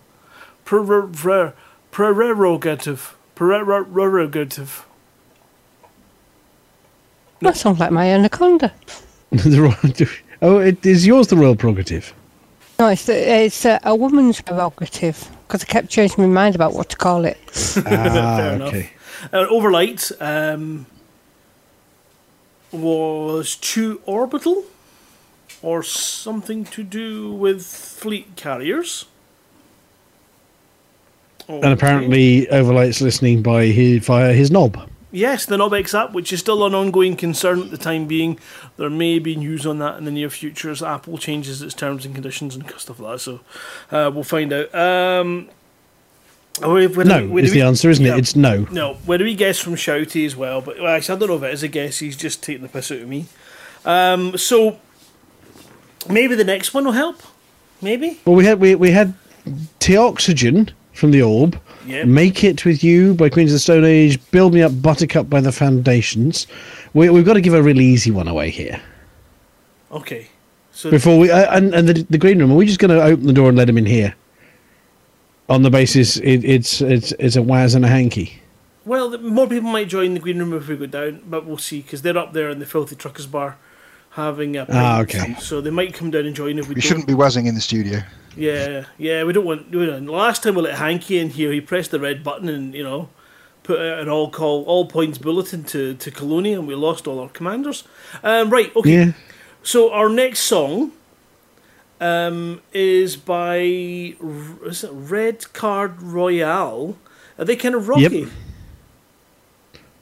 Preror- 0.65 1.11
preror- 1.13 1.53
Prerogative. 1.91 3.17
Preror- 3.35 3.93
Prerogative. 3.93 4.87
That 7.41 7.57
sounds 7.57 7.81
like 7.81 7.91
my 7.91 8.07
anaconda. 8.07 8.73
The 9.33 9.61
royal- 9.61 10.09
oh, 10.43 10.59
it 10.59 10.85
is 10.85 11.07
yours 11.07 11.29
the 11.29 11.37
royal 11.37 11.55
prerogative. 11.55 12.13
No, 12.81 12.89
it's, 12.89 13.07
it's 13.11 13.67
uh, 13.67 13.79
a 13.83 13.95
woman's 13.95 14.41
prerogative 14.41 15.29
because 15.47 15.63
I 15.63 15.67
kept 15.67 15.91
changing 15.91 16.25
my 16.25 16.31
mind 16.43 16.55
about 16.55 16.73
what 16.73 16.89
to 16.89 16.97
call 16.97 17.27
it. 17.27 17.37
Ah, 17.77 18.37
Fair 18.39 18.55
enough. 18.55 18.69
okay. 18.69 18.91
Uh, 19.31 19.47
Overlight 19.51 20.11
um, 20.19 20.87
was 22.73 23.57
too 23.57 24.01
orbital 24.07 24.65
or 25.61 25.83
something 25.83 26.65
to 26.65 26.83
do 26.83 27.31
with 27.31 27.67
fleet 27.67 28.35
carriers. 28.37 29.05
And 31.49 31.67
apparently, 31.67 32.49
Overlight's 32.49 33.03
listening 33.03 33.43
by 33.43 33.67
his, 33.67 34.07
via 34.07 34.33
his 34.33 34.51
knob. 34.51 34.90
Yes, 35.13 35.45
the 35.45 35.57
Nobex 35.57 35.93
app, 35.99 36.13
which 36.13 36.33
is 36.33 36.39
still 36.41 36.65
an 36.65 36.75
ongoing 36.75 37.17
concern 37.17 37.61
at 37.63 37.71
the 37.71 37.79
time 37.79 38.07
being. 38.07 38.39
There 38.77 38.89
may 38.91 39.19
be 39.19 39.35
news 39.35 39.67
on 39.67 39.79
that 39.81 39.99
in 39.99 40.05
the 40.05 40.11
near 40.13 40.31
future 40.31 40.71
as 40.71 40.83
Apple 40.83 41.19
changes 41.19 41.61
its 41.63 41.75
terms 41.75 42.05
and 42.07 42.15
conditions 42.15 42.55
and 42.55 42.65
stuff 42.79 43.01
like 43.01 43.15
that. 43.15 43.19
So 43.19 43.41
uh, 43.91 44.11
we'll 44.15 44.23
find 44.23 44.53
out. 44.53 44.73
Um, 44.75 45.49
where- 46.61 46.89
where 46.89 47.05
No, 47.07 47.27
we- 47.27 47.43
is 47.43 47.51
we- 47.51 47.59
the 47.61 47.67
answer, 47.67 47.91
isn't 47.91 48.05
yeah. 48.05 48.15
it? 48.15 48.19
It's 48.21 48.37
no. 48.37 48.67
No, 48.71 48.95
where 49.07 49.19
do 49.19 49.25
we 49.25 49.35
guess 49.35 49.59
from 49.59 49.75
Shouty 49.75 50.25
as 50.27 50.37
well? 50.37 50.61
But 50.61 50.79
well, 50.79 50.95
actually, 50.95 51.17
I 51.17 51.19
don't 51.19 51.29
know 51.29 51.37
if 51.37 51.43
it 51.43 51.55
is 51.55 51.63
a 51.65 51.69
guess. 51.69 51.99
He's 51.99 52.17
just 52.17 52.43
taking 52.43 52.63
the 52.63 52.69
piss 52.69 52.93
out 52.93 52.99
of 52.99 53.09
me. 53.09 53.27
Um, 53.85 54.37
so 54.39 54.79
maybe 56.09 56.35
the 56.37 56.45
next 56.45 56.73
one 56.73 56.85
will 56.85 56.93
help. 56.93 57.21
Maybe. 57.83 58.21
Well, 58.25 58.37
we 58.37 58.45
had 58.45 58.61
we, 58.61 58.75
we 58.77 58.91
had 58.93 59.15
Toxygen 59.81 60.71
from 60.93 61.11
the 61.11 61.23
Orb. 61.23 61.59
Yep. 61.87 62.07
Make 62.07 62.45
It 62.45 62.65
With 62.65 62.85
You 62.85 63.15
by 63.15 63.29
Queens 63.29 63.51
of 63.51 63.55
the 63.55 63.61
Stone 63.61 63.85
Age. 63.85 64.19
Build 64.31 64.55
Me 64.55 64.63
Up 64.63 64.83
Buttercup 64.83 65.31
by 65.31 65.41
the 65.41 65.53
Foundations. 65.53 66.47
We, 66.93 67.09
we've 67.09 67.25
got 67.25 67.35
to 67.35 67.41
give 67.41 67.55
a 67.55 67.63
really 67.63 67.85
easy 67.85 68.11
one 68.11 68.29
away 68.29 68.51
here. 68.51 68.81
Okay. 69.91 70.29
So 70.73 70.91
Before 70.91 71.19
we 71.19 71.31
uh, 71.31 71.57
and, 71.57 71.75
and 71.75 71.89
the, 71.89 72.07
the 72.11 72.19
green 72.19 72.39
room, 72.39 72.53
are 72.53 72.57
we 72.57 72.67
just 72.67 72.79
going 72.79 72.91
to 72.91 73.03
open 73.03 73.27
the 73.27 73.33
door 73.33 73.49
and 73.49 73.59
let 73.59 73.69
him 73.69 73.79
in 73.79 73.87
here? 73.87 74.15
On 75.49 75.63
the 75.63 75.71
basis 75.71 76.17
it, 76.19 76.45
it's 76.45 76.81
it's 76.81 77.13
it's 77.19 77.35
a 77.35 77.43
Waz 77.43 77.75
and 77.75 77.85
a 77.85 77.89
hanky. 77.89 78.41
Well, 78.85 79.19
more 79.19 79.49
people 79.49 79.71
might 79.71 79.89
join 79.89 80.15
the 80.15 80.21
green 80.21 80.39
room 80.39 80.53
if 80.55 80.69
we 80.69 80.77
go 80.77 80.87
down, 80.87 81.23
but 81.27 81.45
we'll 81.45 81.59
see 81.59 81.83
because 81.83 82.03
they're 82.03 82.17
up 82.17 82.33
there 82.33 82.51
in 82.51 82.61
the 82.61 82.67
filthy 82.67 82.95
truckers 82.95 83.27
bar 83.27 83.59
having 84.11 84.57
a. 84.57 84.67
Ah, 84.69 85.01
okay. 85.01 85.35
So 85.41 85.61
they 85.61 85.71
might 85.71 85.93
come 85.93 86.11
down 86.11 86.27
and 86.27 86.37
join 86.37 86.59
if 86.59 86.69
we. 86.69 86.75
We 86.75 86.81
don't. 86.81 86.89
shouldn't 86.89 87.07
be 87.07 87.15
wazzing 87.15 87.47
in 87.47 87.55
the 87.55 87.61
studio. 87.61 88.01
Yeah, 88.37 88.87
yeah, 88.97 89.25
we 89.25 89.33
don't 89.33 89.45
want. 89.45 89.71
We 89.71 89.87
don't. 89.87 90.07
Last 90.07 90.43
time 90.43 90.55
we 90.55 90.63
let 90.63 90.79
Hanky 90.79 91.19
in 91.19 91.31
here, 91.31 91.53
he 91.53 91.61
pressed 91.61 91.91
the 91.91 92.01
red 92.01 92.23
button 92.23 92.49
and 92.49 92.75
you 92.75 92.85
know 92.85 93.09
put 93.63 93.81
out 93.81 94.01
an 94.01 94.09
all 94.09 94.31
call 94.31 94.63
all 94.65 94.87
points 94.87 95.19
bulletin 95.19 95.65
to 95.65 95.95
to 95.95 96.11
Colonia, 96.11 96.59
and 96.59 96.69
we 96.69 96.75
lost 96.75 97.07
all 97.07 97.19
our 97.19 97.29
commanders. 97.29 97.85
Um, 98.23 98.51
right, 98.51 98.75
okay. 98.77 98.91
Yeah. 98.93 99.13
So 99.63 99.93
our 99.93 100.09
next 100.09 100.41
song 100.41 100.93
um, 102.01 102.63
is 102.73 103.17
by 103.17 103.59
is 103.59 104.85
it 104.85 104.91
Red 104.93 105.53
Card 105.53 106.01
Royale. 106.01 106.97
Are 107.39 107.45
they 107.45 107.57
kind 107.57 107.75
of 107.75 107.89
rocky? 107.89 108.03
Yep. 108.03 108.29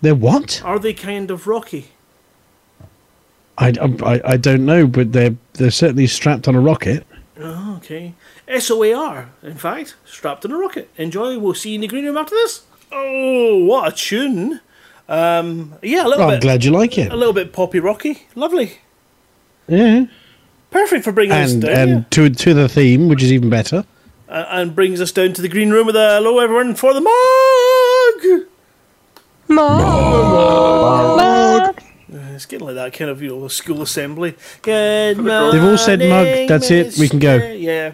They're 0.01 0.14
what? 0.14 0.62
Are 0.64 0.79
they 0.79 0.95
kind 0.95 1.31
of 1.31 1.47
rocky? 1.47 1.93
I, 3.59 3.72
I, 4.05 4.20
I 4.24 4.37
don't 4.37 4.64
know, 4.64 4.87
but 4.87 5.12
they're 5.12 5.35
they're 5.55 5.70
certainly 5.70 6.07
strapped 6.07 6.47
on 6.47 6.55
a 6.55 6.61
rocket. 6.61 7.05
Oh, 7.41 7.76
okay. 7.76 8.14
SOAR, 8.59 9.30
in 9.43 9.55
fact, 9.55 9.95
strapped 10.05 10.45
in 10.45 10.51
a 10.53 10.57
rocket. 10.59 10.91
Enjoy. 10.97 11.39
We'll 11.39 11.55
see 11.55 11.70
you 11.70 11.74
in 11.76 11.80
the 11.82 11.86
green 11.89 12.05
room 12.05 12.16
after 12.16 12.34
this. 12.34 12.62
Oh, 12.91 13.64
what 13.64 13.93
a 13.93 13.97
tune! 13.97 14.61
Um, 15.09 15.74
yeah, 15.82 16.05
a 16.05 16.09
little 16.09 16.26
Well, 16.26 16.34
I'm 16.34 16.41
glad 16.41 16.64
you 16.64 16.70
like 16.72 16.99
it. 16.99 17.12
A 17.12 17.16
little 17.16 17.32
bit 17.32 17.53
poppy 17.53 17.80
rocky. 17.80 18.26
Lovely. 18.34 18.78
Yeah. 19.68 20.07
Perfect 20.70 21.05
for 21.05 21.12
bringing 21.12 21.32
us 21.36 21.53
And 21.53 21.62
down. 21.62 21.89
and 21.89 22.11
to 22.11 22.28
to 22.30 22.55
the 22.55 22.68
theme, 22.68 23.09
which 23.09 23.22
is 23.22 23.32
even 23.32 23.49
better. 23.51 23.84
Uh, 24.28 24.45
and 24.51 24.74
brings 24.74 25.01
us 25.01 25.12
down 25.12 25.32
to 25.34 25.41
the 25.43 25.49
green 25.49 25.70
room 25.70 25.86
with 25.86 25.97
a 25.97 26.16
hello 26.16 26.39
everyone 26.41 26.74
for 26.74 26.93
the 26.93 27.01
mug. 27.01 28.47
Mug. 29.49 31.18
Uh, 31.18 31.72
It's 32.11 32.46
getting 32.46 32.66
like 32.66 32.76
that 32.76 32.92
kind 32.94 33.11
of 33.11 33.20
you 33.22 33.28
know 33.30 33.48
school 33.48 33.82
assembly. 33.82 34.34
Good 34.62 35.18
They've 35.18 35.62
all 35.64 35.76
said 35.78 36.00
mug, 36.00 36.48
that's 36.48 36.70
it, 36.70 36.96
we 36.98 37.09
can 37.09 37.18
go. 37.18 37.36
Yeah. 37.36 37.92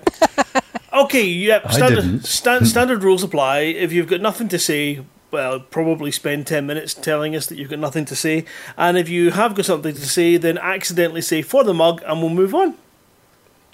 Okay. 0.93 1.25
Yep. 1.27 1.63
I 1.67 1.73
Standard 1.73 2.03
didn't. 2.03 2.67
standard 2.67 3.03
rules 3.03 3.23
apply. 3.25 3.61
If 3.61 3.93
you've 3.93 4.07
got 4.07 4.21
nothing 4.21 4.47
to 4.49 4.59
say, 4.59 5.01
well, 5.33 5.59
probably 5.59 6.13
spend 6.13 6.47
ten 6.47 6.67
minutes 6.67 6.95
telling 6.95 7.35
us 7.35 7.47
that 7.47 7.59
you've 7.59 7.71
got 7.71 7.81
nothing 7.81 8.05
to 8.05 8.15
say. 8.15 8.45
And 8.77 8.97
if 8.97 9.09
you 9.09 9.33
have 9.33 9.57
got 9.57 9.65
something 9.65 9.95
to 9.95 10.09
say, 10.09 10.37
then 10.37 10.57
accidentally 10.59 11.21
say 11.23 11.43
for 11.43 11.65
the 11.65 11.75
mug, 11.75 12.01
and 12.07 12.21
we'll 12.21 12.31
move 12.31 12.55
on. 12.55 12.77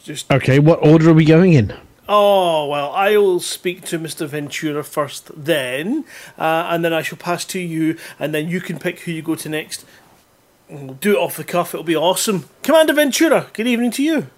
Just 0.03 0.33
Okay, 0.33 0.59
what 0.59 0.83
order 0.85 1.11
are 1.11 1.15
we 1.15 1.27
going 1.27 1.53
in? 1.53 1.75
Oh, 2.09 2.67
well, 2.67 2.91
I 2.91 3.17
will 3.17 3.39
speak 3.39 3.83
to 3.85 3.99
Mr. 3.99 4.27
Ventura 4.27 4.83
first, 4.83 5.31
then, 5.33 6.05
uh, 6.37 6.67
and 6.69 6.85
then 6.85 6.93
I 6.93 7.03
shall 7.03 7.19
pass 7.19 7.45
to 7.45 7.61
you, 7.61 7.97
and 8.19 8.35
then 8.35 8.49
you 8.49 8.61
can 8.61 8.81
pick 8.81 9.01
who 9.01 9.13
you 9.13 9.23
go 9.23 9.37
to 9.37 9.49
next. 9.49 9.85
And 10.71 10.87
We'll 10.87 10.95
do 10.95 11.13
it 11.13 11.19
off 11.19 11.37
the 11.37 11.45
cuff, 11.45 11.75
it'll 11.75 11.85
be 11.85 11.97
awesome. 11.97 12.49
Commander 12.63 12.93
Ventura, 12.93 13.49
good 13.53 13.67
evening 13.67 13.91
to 13.93 14.03
you. 14.03 14.29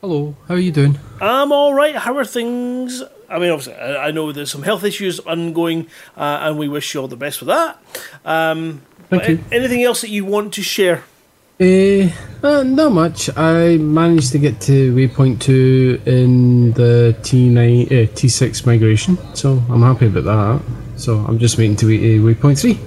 Hello, 0.00 0.36
how 0.46 0.54
are 0.54 0.58
you 0.60 0.70
doing? 0.70 0.98
I'm 1.20 1.52
alright, 1.52 1.96
how 1.96 2.16
are 2.16 2.24
things? 2.24 3.02
I 3.28 3.38
mean, 3.38 3.50
obviously, 3.50 3.74
I, 3.74 4.08
I 4.08 4.10
know 4.12 4.32
there's 4.32 4.50
some 4.50 4.62
health 4.62 4.84
issues 4.84 5.20
ongoing, 5.20 5.88
uh, 6.16 6.38
and 6.42 6.58
we 6.58 6.68
wish 6.68 6.94
you 6.94 7.00
all 7.00 7.08
the 7.08 7.16
best 7.16 7.40
with 7.40 7.48
that. 7.48 7.82
Um, 8.24 8.82
Thank 9.08 9.28
you. 9.28 9.44
anything 9.50 9.82
else 9.82 10.00
that 10.02 10.10
you 10.10 10.24
want 10.24 10.54
to 10.54 10.62
share? 10.62 11.02
Uh, 11.60 12.08
uh, 12.42 12.62
not 12.62 12.92
much. 12.92 13.28
I 13.36 13.76
managed 13.76 14.32
to 14.32 14.38
get 14.38 14.60
to 14.62 14.94
waypoint 14.94 15.40
2 15.40 16.02
in 16.06 16.72
the 16.72 17.14
T9, 17.20 17.86
uh, 17.86 17.90
T6 18.12 18.64
migration, 18.66 19.18
so 19.34 19.62
I'm 19.68 19.82
happy 19.82 20.06
about 20.06 20.24
that. 20.24 20.62
So 20.96 21.18
I'm 21.18 21.38
just 21.38 21.58
waiting 21.58 21.76
to 21.76 21.86
wait, 21.86 22.00
uh, 22.00 22.22
waypoint 22.24 22.58
3. 22.60 22.78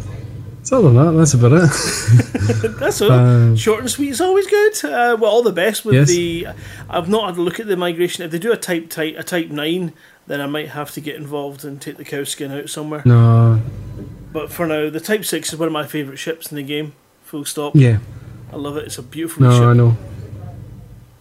Other 0.73 0.89
than 0.91 0.95
that, 0.95 1.11
that's 1.17 1.33
about 1.35 1.51
it. 1.53 2.77
That's 2.79 2.99
all. 3.01 3.11
Um, 3.11 3.55
Short 3.55 3.81
and 3.81 3.89
sweet 3.91 4.09
is 4.09 4.19
always 4.21 4.47
good. 4.47 4.83
Uh, 4.85 5.15
well, 5.19 5.29
all 5.31 5.43
the 5.43 5.51
best 5.51 5.85
with 5.85 5.93
Yes. 5.95 6.07
the. 6.09 6.47
I've 6.89 7.07
not 7.07 7.27
had 7.29 7.37
a 7.37 7.41
look 7.41 7.59
at 7.59 7.67
the 7.67 7.77
migration. 7.77 8.23
If 8.23 8.31
they 8.31 8.39
do 8.39 8.51
a 8.51 8.57
type 8.57 8.89
type 8.89 9.15
a 9.17 9.23
type 9.23 9.49
nine, 9.49 9.93
then 10.25 10.41
I 10.41 10.47
might 10.47 10.69
have 10.69 10.89
to 10.93 11.01
get 11.01 11.15
involved 11.15 11.63
and 11.63 11.79
take 11.79 11.97
the 11.97 12.03
cow 12.05 12.23
skin 12.23 12.51
out 12.51 12.69
somewhere. 12.69 13.03
no, 13.05 13.61
But 14.31 14.51
for 14.51 14.65
now, 14.65 14.89
the 14.89 14.99
type 14.99 15.25
six 15.25 15.53
is 15.53 15.59
one 15.59 15.67
of 15.67 15.73
my 15.73 15.85
favourite 15.85 16.17
ships 16.17 16.51
in 16.51 16.55
the 16.57 16.63
game. 16.63 16.93
Full 17.23 17.45
stop. 17.45 17.75
yeah. 17.75 17.99
I 18.51 18.55
love 18.55 18.77
it. 18.77 18.85
It's 18.85 18.97
a 18.97 19.03
beautiful 19.03 19.43
No, 19.43 19.51
ship. 19.51 19.61
I 19.63 19.73
know. 19.73 19.97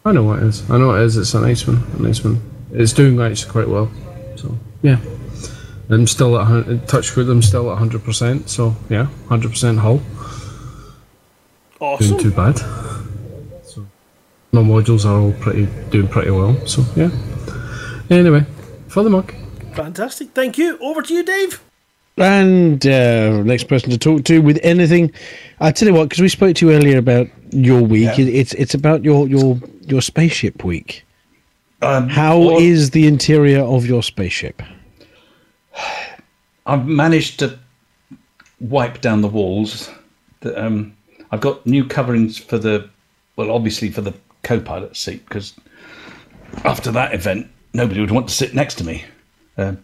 I 0.04 0.12
know 0.12 0.24
what 0.24 0.38
it 0.38 0.44
is. 0.46 0.68
I 0.70 0.78
know 0.78 0.88
what 0.88 1.00
it 1.00 1.04
is. 1.04 1.16
It's 1.16 1.34
a 1.34 1.40
nice 1.40 1.66
one. 1.66 1.82
A 1.98 2.02
nice 2.02 2.24
one. 2.24 2.40
It's 2.72 2.92
doing 2.92 3.20
actually 3.20 3.50
quite 3.52 3.68
well. 3.68 3.90
So 4.36 4.56
yeah, 4.82 4.96
I'm 5.92 6.06
still 6.06 6.38
at 6.38 6.46
hun- 6.46 6.80
touchwood. 6.86 7.28
I'm 7.28 7.42
still 7.42 7.70
at 7.70 7.78
hundred 7.78 8.04
percent. 8.04 8.48
So 8.48 8.74
yeah, 8.88 9.08
hundred 9.28 9.50
percent 9.50 9.78
hull. 9.78 10.00
Awesome. 11.80 12.08
Doing 12.08 12.20
too 12.22 12.30
bad. 12.30 12.58
So 13.64 13.86
my 14.52 14.62
modules 14.62 15.04
are 15.04 15.18
all 15.20 15.32
pretty 15.32 15.66
doing 15.90 16.08
pretty 16.08 16.30
well. 16.30 16.54
So 16.66 16.84
yeah. 16.96 17.10
Anyway, 18.10 18.44
for 18.88 19.02
the 19.02 19.10
mug. 19.10 19.32
Fantastic. 19.74 20.30
Thank 20.30 20.58
you. 20.58 20.78
Over 20.78 21.02
to 21.02 21.14
you, 21.14 21.24
Dave. 21.24 21.62
And 22.18 22.86
uh, 22.86 23.42
next 23.42 23.64
person 23.64 23.90
to 23.90 23.96
talk 23.96 24.24
to 24.24 24.40
with 24.40 24.58
anything, 24.62 25.10
I 25.60 25.72
tell 25.72 25.88
you 25.88 25.94
what, 25.94 26.10
because 26.10 26.20
we 26.20 26.28
spoke 26.28 26.56
to 26.56 26.66
you 26.66 26.72
earlier 26.74 26.98
about 26.98 27.26
your 27.50 27.80
week. 27.80 28.18
It, 28.18 28.28
it's 28.28 28.52
it's 28.54 28.74
about 28.74 29.02
your 29.02 29.26
your 29.28 29.58
your 29.86 30.02
spaceship 30.02 30.62
week. 30.62 31.04
How 31.80 32.58
is 32.58 32.90
the 32.90 33.06
interior 33.06 33.62
of 33.62 33.86
your 33.86 34.02
spaceship? 34.02 34.62
I've 36.66 36.86
managed 36.86 37.38
to 37.40 37.58
wipe 38.60 39.00
down 39.00 39.20
the 39.22 39.28
walls. 39.28 39.90
The, 40.40 40.64
um, 40.64 40.96
I've 41.30 41.40
got 41.40 41.66
new 41.66 41.84
coverings 41.84 42.38
for 42.38 42.58
the, 42.58 42.88
well, 43.36 43.50
obviously 43.50 43.90
for 43.90 44.00
the 44.00 44.14
co-pilot 44.42 44.96
seat 44.96 45.24
because 45.26 45.54
after 46.64 46.90
that 46.92 47.14
event, 47.14 47.48
nobody 47.74 48.00
would 48.00 48.10
want 48.10 48.28
to 48.28 48.34
sit 48.34 48.54
next 48.54 48.76
to 48.76 48.84
me. 48.84 49.04
Um, 49.56 49.82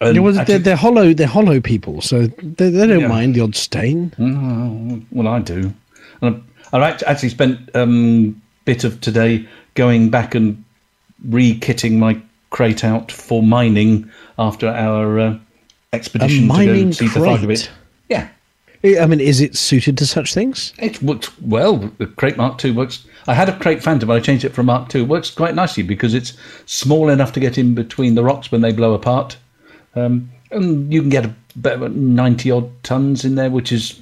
and 0.00 0.14
Yeah, 0.16 0.22
well, 0.22 0.38
actually- 0.38 0.54
they're, 0.54 0.58
they're 0.62 0.76
hollow. 0.76 1.12
They're 1.14 1.26
hollow 1.26 1.60
people, 1.60 2.00
so 2.02 2.26
they, 2.26 2.70
they 2.70 2.86
don't 2.86 3.00
Yeah. 3.00 3.08
mind 3.08 3.34
the 3.34 3.40
odd 3.40 3.54
stain. 3.56 4.10
Mm, 4.18 5.04
well, 5.10 5.28
I 5.28 5.38
do. 5.40 5.72
And 6.20 6.42
I've, 6.72 6.82
I've 6.82 7.02
actually 7.06 7.28
spent 7.30 7.74
um, 7.74 8.40
bit 8.64 8.84
of 8.84 9.00
today 9.00 9.46
going 9.74 10.10
back 10.10 10.34
and 10.34 10.62
re-kitting 11.28 11.98
my 11.98 12.20
Krait 12.50 12.84
out 12.84 13.10
for 13.12 13.42
mining 13.42 14.10
after 14.38 14.68
our 14.68 15.18
uh, 15.18 15.38
expedition 15.92 16.44
A 16.44 16.46
mining 16.46 16.90
to 16.92 17.04
go 17.04 17.08
see 17.10 17.18
the 17.18 17.24
fight 17.26 17.38
of 17.40 17.44
crate? 17.46 17.60
it. 17.60 17.70
Yeah. 18.08 18.28
I 19.02 19.06
mean, 19.06 19.20
is 19.20 19.40
it 19.40 19.56
suited 19.56 19.98
to 19.98 20.06
such 20.06 20.32
things? 20.32 20.72
It 20.78 21.02
works 21.02 21.30
well. 21.40 21.76
The 21.78 22.06
Krait 22.06 22.36
Mark 22.36 22.62
II 22.64 22.72
works. 22.72 23.04
I 23.26 23.34
had 23.34 23.48
a 23.48 23.52
Krait 23.52 23.82
Phantom, 23.82 24.06
but 24.06 24.16
I 24.16 24.20
changed 24.20 24.44
it 24.44 24.50
for 24.50 24.60
a 24.60 24.64
Mark 24.64 24.94
II. 24.94 25.02
It 25.02 25.08
works 25.08 25.30
quite 25.30 25.54
nicely 25.56 25.82
because 25.82 26.14
it's 26.14 26.34
small 26.66 27.08
enough 27.08 27.32
to 27.32 27.40
get 27.40 27.58
in 27.58 27.74
between 27.74 28.14
the 28.14 28.22
rocks 28.22 28.52
when 28.52 28.60
they 28.60 28.72
blow 28.72 28.94
apart. 28.94 29.36
Um, 29.96 30.30
and 30.52 30.92
you 30.92 31.00
can 31.00 31.10
get 31.10 31.24
about 31.56 31.90
90 31.92 32.50
odd 32.52 32.82
tons 32.84 33.24
in 33.24 33.34
there, 33.34 33.50
which 33.50 33.72
is 33.72 34.00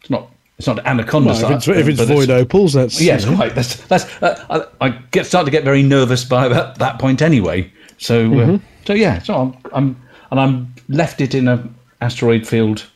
it's 0.00 0.10
not 0.10 0.30
it's 0.58 0.66
not 0.66 0.78
anaconda 0.86 1.28
Well, 1.30 1.36
if 1.36 1.40
size, 1.40 1.68
it's, 1.68 1.68
if 1.68 1.88
it's 1.88 2.00
void 2.02 2.30
opals, 2.30 2.74
that's 2.74 3.00
Yes, 3.00 3.24
know. 3.24 3.34
quite. 3.34 3.54
That's 3.54 3.76
that's. 3.86 4.04
Uh, 4.22 4.66
I, 4.80 4.86
I 4.86 4.90
get 5.10 5.26
start 5.26 5.46
to 5.46 5.50
get 5.50 5.64
very 5.64 5.82
nervous 5.82 6.22
by 6.22 6.46
about 6.46 6.78
that 6.78 6.98
point 7.00 7.22
anyway. 7.22 7.72
So 7.98 8.26
uh, 8.26 8.28
Mhm. 8.46 8.60
so 8.86 8.92
yeah. 8.92 9.20
So 9.22 9.34
I'm, 9.34 9.56
I'm 9.72 9.96
and 10.30 10.38
I'm 10.38 10.74
left 10.90 11.20
it 11.20 11.34
in 11.34 11.48
a 11.48 11.66
asteroid 12.02 12.46
field 12.46 12.86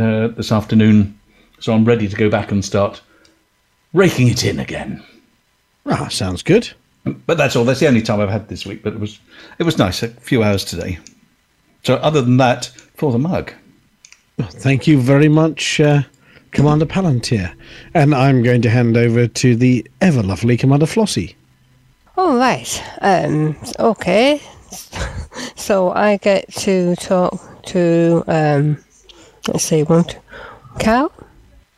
uh, 0.00 0.28
this 0.28 0.50
afternoon. 0.50 1.18
So 1.60 1.72
I'm 1.72 1.84
ready 1.84 2.08
to 2.08 2.16
go 2.16 2.28
back 2.28 2.50
and 2.50 2.64
start 2.64 3.00
raking 3.92 4.28
it 4.28 4.44
in 4.44 4.58
again. 4.58 5.02
Ah, 5.86 6.08
sounds 6.08 6.42
good. 6.42 6.70
But 7.04 7.36
that's 7.36 7.54
all. 7.54 7.64
That's 7.64 7.80
the 7.80 7.88
only 7.88 8.02
time 8.02 8.20
I've 8.20 8.30
had 8.30 8.48
this 8.48 8.64
week. 8.66 8.82
But 8.82 8.94
it 8.94 9.00
was 9.00 9.20
it 9.58 9.64
was 9.64 9.78
nice. 9.78 10.02
A 10.02 10.08
few 10.08 10.42
hours 10.42 10.64
today. 10.64 10.98
So 11.84 11.96
other 11.96 12.22
than 12.22 12.36
that, 12.38 12.66
for 12.94 13.12
the 13.12 13.18
mug. 13.18 13.52
Thank 14.38 14.86
you 14.86 15.00
very 15.00 15.28
much, 15.28 15.80
uh, 15.80 16.02
Commander 16.52 16.86
Palantir. 16.86 17.52
And 17.94 18.14
I'm 18.14 18.42
going 18.42 18.62
to 18.62 18.70
hand 18.70 18.96
over 18.96 19.26
to 19.26 19.56
the 19.56 19.86
ever 20.00 20.22
lovely 20.22 20.56
Commander 20.56 20.86
Flossie. 20.86 21.34
All 22.16 22.36
right. 22.36 22.82
Um. 23.00 23.56
Okay. 23.78 24.40
So 25.62 25.92
I 25.92 26.16
get 26.16 26.52
to 26.66 26.96
talk 26.96 27.40
to 27.66 28.24
um. 28.26 28.78
Let's 29.46 29.64
see. 29.64 29.84
One, 29.84 30.02
two, 30.04 30.18
Cal. 30.80 31.12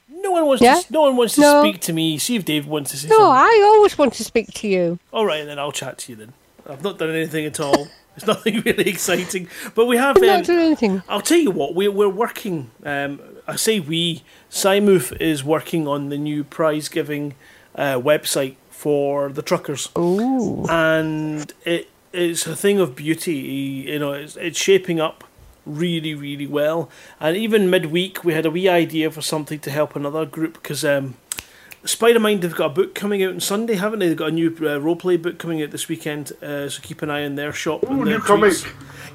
No 0.09 0.31
one 0.31 0.47
wants 0.47 0.62
Yeah? 0.62 0.81
to. 0.81 0.93
No 0.93 1.02
one 1.02 1.16
wants 1.16 1.35
to 1.35 1.43
No. 1.43 1.62
speak 1.62 1.82
to 1.82 1.93
me. 1.93 2.16
See 2.16 2.35
if 2.36 2.47
Dave 2.47 2.66
wants 2.66 2.93
to 2.93 2.97
say 2.97 3.09
No, 3.09 3.16
something. 3.16 3.32
I 3.36 3.62
always 3.66 3.98
want 3.98 4.15
to 4.15 4.24
speak 4.24 4.52
to 4.55 4.69
you. 4.69 4.98
All 5.12 5.27
right, 5.27 5.44
then 5.44 5.59
I'll 5.59 5.70
chat 5.73 5.98
to 5.98 6.12
you 6.12 6.16
then. 6.16 6.32
I've 6.69 6.82
not 6.82 6.97
done 6.98 7.11
anything 7.11 7.44
at 7.44 7.61
all. 7.61 7.89
It's 8.16 8.27
nothing 8.32 8.62
really 8.65 8.89
exciting, 8.89 9.48
but 9.74 9.85
we 9.85 9.98
have. 9.98 10.16
I've 10.16 10.23
not 10.23 10.36
Um, 10.39 10.43
done 10.44 10.59
anything. 10.61 11.02
I'll 11.09 11.20
tell 11.20 11.36
you 11.39 11.51
what. 11.51 11.74
We're 11.74 11.90
we're 11.90 12.09
working. 12.09 12.70
Um, 12.85 13.20
I 13.47 13.56
say 13.56 13.81
we. 13.81 14.23
Simoof 14.51 15.15
is 15.20 15.44
working 15.44 15.86
on 15.86 16.09
the 16.09 16.16
new 16.16 16.43
prize 16.43 16.89
giving 16.89 17.35
uh, 17.74 18.01
website 18.01 18.56
for 18.70 19.28
the 19.28 19.43
truckers. 19.43 19.90
Ooh. 19.98 20.65
And 20.70 21.52
it 21.66 21.89
it's 22.15 22.47
a 22.47 22.57
thing 22.57 22.81
of 22.81 22.97
beauty. 22.97 23.35
You 23.35 23.99
know, 23.99 24.12
it's 24.12 24.36
it's 24.36 24.59
shaping 24.59 25.01
up 25.01 25.24
really 25.66 26.15
really 26.15 26.47
well. 26.47 26.91
And 27.20 27.36
even 27.36 27.70
midweek, 27.70 28.24
we 28.24 28.35
had 28.35 28.47
a 28.47 28.51
wee 28.51 28.69
idea 28.69 29.11
for 29.11 29.23
something 29.23 29.59
to 29.61 29.70
help 29.70 29.97
another 29.97 30.24
group 30.27 30.55
because. 30.55 30.85
Um, 30.85 31.16
Spidermind 31.85 32.43
have 32.44 32.56
got 32.56 32.70
a 32.70 32.74
book 32.74 32.94
coming 32.94 33.23
out 33.23 33.35
on 33.35 33.40
Sunday, 33.40 33.74
haven't 33.74 33.98
they? 33.98 34.09
They've 34.09 34.16
got 34.16 34.31
a 34.31 34.32
new 34.32 34.48
uh, 34.48 34.81
roleplay 34.81 35.20
book 35.20 35.39
coming 35.39 35.62
out 35.62 35.70
this 35.70 35.86
weekend, 35.86 36.32
uh, 36.43 36.66
so 36.70 36.81
keep 36.82 37.02
an 37.02 37.11
eye 37.11 37.27
on 37.27 37.35
their 37.35 37.52
shop. 37.52 37.82
and 37.82 38.01
Ooh, 38.01 38.05
their 38.06 38.19
new 38.19 38.24
comic. 38.24 38.55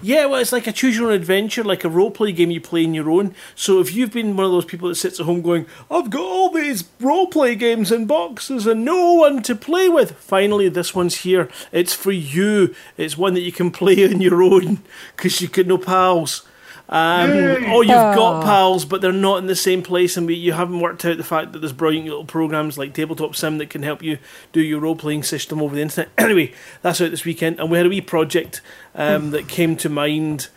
Yeah, 0.04 0.28
well, 0.28 0.40
it's 0.40 0.52
like 0.52 0.68
a 0.68 0.72
choose 0.72 0.96
your 0.96 1.08
own 1.08 1.14
adventure, 1.14 1.64
like 1.64 1.84
a 1.84 1.90
roleplay 1.90 2.34
game 2.36 2.52
you 2.52 2.62
play 2.62 2.86
on 2.86 2.94
your 2.94 3.10
own. 3.10 3.34
So 3.56 3.80
if 3.80 3.96
you've 3.96 4.14
been 4.14 4.38
one 4.38 4.46
of 4.46 4.52
those 4.52 4.66
people 4.66 4.88
that 4.88 4.96
sits 4.96 5.20
at 5.20 5.26
home 5.26 5.42
going, 5.42 5.66
I've 5.90 6.12
got 6.12 6.22
all 6.22 6.52
these 6.52 6.84
roleplay 7.02 7.58
games 7.58 7.92
in 7.92 8.06
boxes 8.06 8.68
and 8.68 8.86
no 8.86 9.14
one 9.14 9.42
to 9.44 9.56
play 9.56 9.90
with, 9.90 10.12
finally 10.12 10.70
this 10.70 10.94
one's 10.94 11.22
here. 11.22 11.50
It's 11.72 11.96
for 11.96 12.12
you. 12.12 12.76
It's 12.98 13.18
one 13.18 13.34
that 13.34 13.42
you 13.42 13.52
can 13.52 13.72
play 13.80 14.06
on 14.06 14.22
your 14.22 14.44
own 14.44 14.84
because 15.16 15.42
you've 15.42 15.54
got 15.54 15.66
no 15.66 15.80
pals. 15.80 16.44
Um, 16.92 17.30
Yay. 17.30 17.72
or 17.72 17.84
you've 17.84 18.16
got 18.16 18.44
pals, 18.44 18.84
but 18.84 19.02
they're 19.02 19.12
not 19.12 19.38
in 19.38 19.46
the 19.46 19.56
same 19.56 19.84
place, 19.84 20.18
and 20.18 20.26
we, 20.26 20.34
you 20.34 20.54
haven't 20.54 20.80
worked 20.80 21.06
out 21.06 21.18
the 21.18 21.24
fact 21.24 21.54
that 21.54 21.60
there's 21.60 21.72
brilliant 21.72 22.08
little 22.08 22.26
programs 22.26 22.80
like 22.80 22.96
Tabletop 22.96 23.36
Sim 23.36 23.60
that 23.60 23.70
can 23.70 23.84
help 23.84 24.02
you 24.02 24.18
do 24.54 24.62
your 24.62 24.80
role 24.80 24.96
playing 24.96 25.22
system 25.22 25.62
over 25.62 25.76
the 25.76 25.82
internet. 25.82 26.10
Anyway, 26.18 26.54
that's 26.82 27.00
out 27.00 27.12
this 27.12 27.26
weekend, 27.26 27.60
and 27.60 27.70
we 27.72 27.78
had 27.78 27.86
a 27.86 27.90
wee 27.90 28.02
project 28.02 28.62
um, 28.96 29.32
that 29.32 29.48
came 29.48 29.76
to 29.78 29.90
mind 29.90 30.50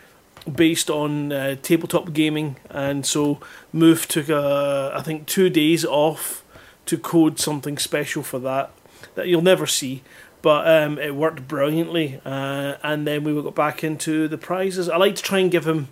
based 0.51 0.91
on 0.91 1.33
uh, 1.33 1.57
tabletop 1.63 2.13
gaming, 2.13 2.57
and 2.71 3.05
so 3.05 3.39
Move 3.73 4.09
took 4.09 4.31
uh, 4.31 4.91
I 4.95 5.03
think 5.03 5.27
two 5.27 5.51
days 5.51 5.85
off 5.85 6.43
to 6.87 6.99
code 6.99 7.39
something 7.39 7.79
special 7.79 8.23
for 8.23 8.39
that 8.41 8.71
that 9.15 9.29
you'll 9.29 9.43
never 9.43 9.67
see. 9.67 10.03
But 10.41 10.67
um, 10.67 10.99
it 10.99 11.15
worked 11.15 11.47
brilliantly, 11.47 12.21
uh, 12.25 12.75
and 12.83 13.07
then 13.07 13.23
we 13.23 13.41
got 13.41 13.55
back 13.55 13.85
into 13.85 14.27
the 14.27 14.39
prizes. 14.39 14.89
I 14.89 14.97
like 14.97 15.15
to 15.17 15.23
try 15.23 15.39
and 15.39 15.51
give 15.51 15.67
him 15.69 15.89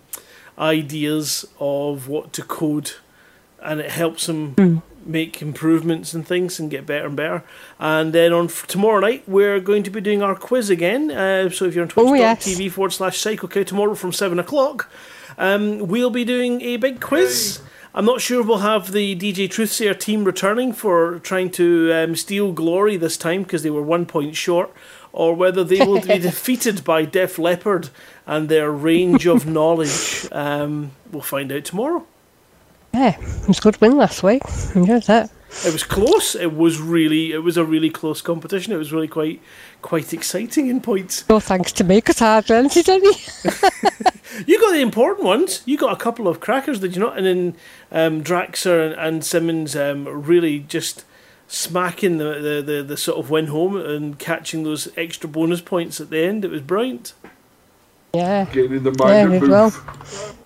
ideas 0.61 1.45
of 1.59 2.07
what 2.07 2.31
to 2.33 2.43
code, 2.43 2.91
and 3.61 3.79
it 3.79 3.91
helps 3.91 4.29
him 4.29 4.55
make 5.03 5.41
improvements 5.41 6.13
and 6.13 6.27
things 6.27 6.59
and 6.59 6.69
get 6.69 6.85
better 6.85 7.07
and 7.07 7.15
better. 7.15 7.43
And 7.79 8.13
then 8.13 8.31
on 8.31 8.45
f- 8.45 8.67
tomorrow 8.67 8.99
night, 8.99 9.23
we're 9.27 9.59
going 9.59 9.81
to 9.83 9.89
be 9.89 9.99
doing 9.99 10.21
our 10.21 10.35
quiz 10.35 10.69
again. 10.69 11.09
Uh, 11.11 11.49
so 11.49 11.65
if 11.65 11.73
you're 11.73 11.83
on 11.83 11.89
twitch.tv 11.89 12.71
forward 12.71 12.91
slash 12.93 13.17
psychocow 13.17 13.65
tomorrow 13.65 13.95
from 13.95 14.13
7 14.13 14.37
o'clock, 14.37 14.89
um, 15.39 15.79
we'll 15.79 16.11
be 16.11 16.23
doing 16.23 16.61
a 16.61 16.77
big 16.77 17.01
quiz. 17.01 17.61
I'm 17.93 18.05
not 18.05 18.21
sure 18.21 18.41
we'll 18.43 18.59
have 18.59 18.91
the 18.93 19.15
DJ 19.17 19.49
Truthsayer 19.49 19.99
team 19.99 20.23
returning 20.23 20.71
for 20.71 21.19
trying 21.19 21.49
to 21.51 21.91
um, 21.93 22.15
steal 22.15 22.53
glory 22.53 22.95
this 22.95 23.17
time 23.17 23.43
because 23.43 23.63
they 23.63 23.69
were 23.69 23.81
one 23.81 24.05
point 24.05 24.35
short, 24.35 24.71
or 25.13 25.33
whether 25.33 25.63
they 25.63 25.85
will 25.85 26.01
be 26.01 26.19
defeated 26.29 26.83
by 26.83 27.05
Def 27.05 27.37
Leppard 27.37 27.89
and 28.25 28.49
their 28.49 28.71
range 28.71 29.25
of 29.25 29.45
knowledge. 29.57 30.27
Um, 30.31 30.91
we'll 31.11 31.21
find 31.21 31.51
out 31.51 31.65
tomorrow. 31.65 32.05
Yeah, 32.93 33.17
it 33.19 33.47
was 33.47 33.59
a 33.59 33.61
good 33.61 33.79
win 33.79 33.97
last 33.97 34.21
week. 34.21 34.41
Enjoyed 34.75 35.03
that. 35.03 35.31
It 35.65 35.73
was 35.73 35.83
close. 35.83 36.35
It 36.35 36.53
was 36.53 36.79
really, 36.79 37.31
it 37.31 37.43
was 37.43 37.57
a 37.57 37.65
really 37.65 37.89
close 37.89 38.21
competition. 38.21 38.73
It 38.73 38.77
was 38.77 38.93
really 38.93 39.07
quite, 39.07 39.41
quite 39.81 40.13
exciting 40.13 40.67
in 40.67 40.81
points. 40.81 41.27
No 41.29 41.39
thanks 41.39 41.71
to 41.73 41.83
me, 41.83 41.97
because 41.97 42.21
I 42.21 42.33
hardly 42.33 42.55
entered 42.55 42.89
any. 42.89 43.13
You 44.45 44.59
got 44.59 44.71
the 44.71 44.81
important 44.81 45.25
ones. 45.25 45.61
You 45.65 45.77
got 45.77 45.93
a 45.93 45.97
couple 45.97 46.27
of 46.27 46.39
crackers, 46.39 46.79
did 46.79 46.95
you 46.95 47.01
not? 47.01 47.17
And 47.17 47.25
then 47.25 47.55
um, 47.91 48.23
Draxer 48.23 48.85
and, 48.85 48.95
and 48.95 49.25
Simmons 49.25 49.75
um, 49.75 50.07
really 50.07 50.59
just 50.59 51.03
smacking 51.51 52.17
the, 52.17 52.39
the, 52.39 52.61
the, 52.61 52.83
the 52.83 52.97
sort 52.97 53.19
of 53.19 53.29
win 53.29 53.47
home 53.47 53.75
and 53.75 54.17
catching 54.17 54.63
those 54.63 54.87
extra 54.97 55.29
bonus 55.29 55.59
points 55.59 55.99
at 55.99 56.09
the 56.09 56.19
end. 56.19 56.45
It 56.45 56.51
was 56.51 56.61
brilliant. 56.61 57.13
Yeah. 58.13 58.45
Getting 58.45 58.77
in 58.77 58.83
the 58.83 58.95
Yeah, 58.97 59.25
mind 59.25 59.31
did 59.31 59.43
of 59.43 59.49
well. 59.49 59.73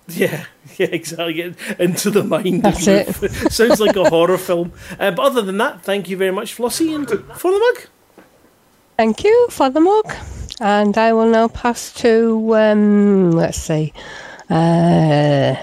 Yeah, 0.08 0.44
yeah, 0.76 0.86
exactly. 0.86 1.34
Getting 1.34 1.56
into 1.78 2.10
the 2.10 2.24
mind. 2.24 2.62
That's 2.62 2.86
of 2.88 3.22
Ruth. 3.22 3.52
Sounds 3.52 3.80
like 3.80 3.94
a 3.96 4.08
horror 4.08 4.36
film. 4.36 4.72
Uh, 4.98 5.12
but 5.12 5.20
other 5.20 5.42
than 5.42 5.58
that, 5.58 5.82
thank 5.82 6.08
you 6.08 6.16
very 6.16 6.32
much, 6.32 6.56
Flossie, 6.56 6.94
and 6.94 7.08
for 7.08 7.52
the 7.52 7.58
mug. 7.58 7.86
Thank 8.96 9.22
you 9.22 9.48
for 9.50 9.70
the 9.70 9.80
mug. 9.80 10.12
And 10.60 10.96
I 10.98 11.12
will 11.12 11.28
now 11.28 11.48
pass 11.48 11.92
to, 11.94 12.56
um, 12.56 13.30
let's 13.30 13.58
see, 13.58 13.92
uh, 14.50 15.54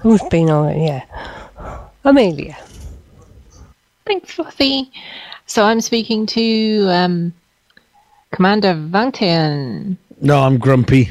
who's 0.00 0.22
been 0.24 0.50
on 0.50 0.70
it? 0.70 0.86
Yeah. 0.86 1.04
Amelia. 2.04 2.58
Thanks, 4.06 4.32
Fluffy. 4.32 4.90
So 5.46 5.64
I'm 5.64 5.80
speaking 5.80 6.26
to 6.26 6.86
um, 6.88 7.34
Commander 8.32 8.74
Vantian. 8.74 9.96
No, 10.20 10.40
I'm 10.40 10.58
grumpy. 10.58 11.10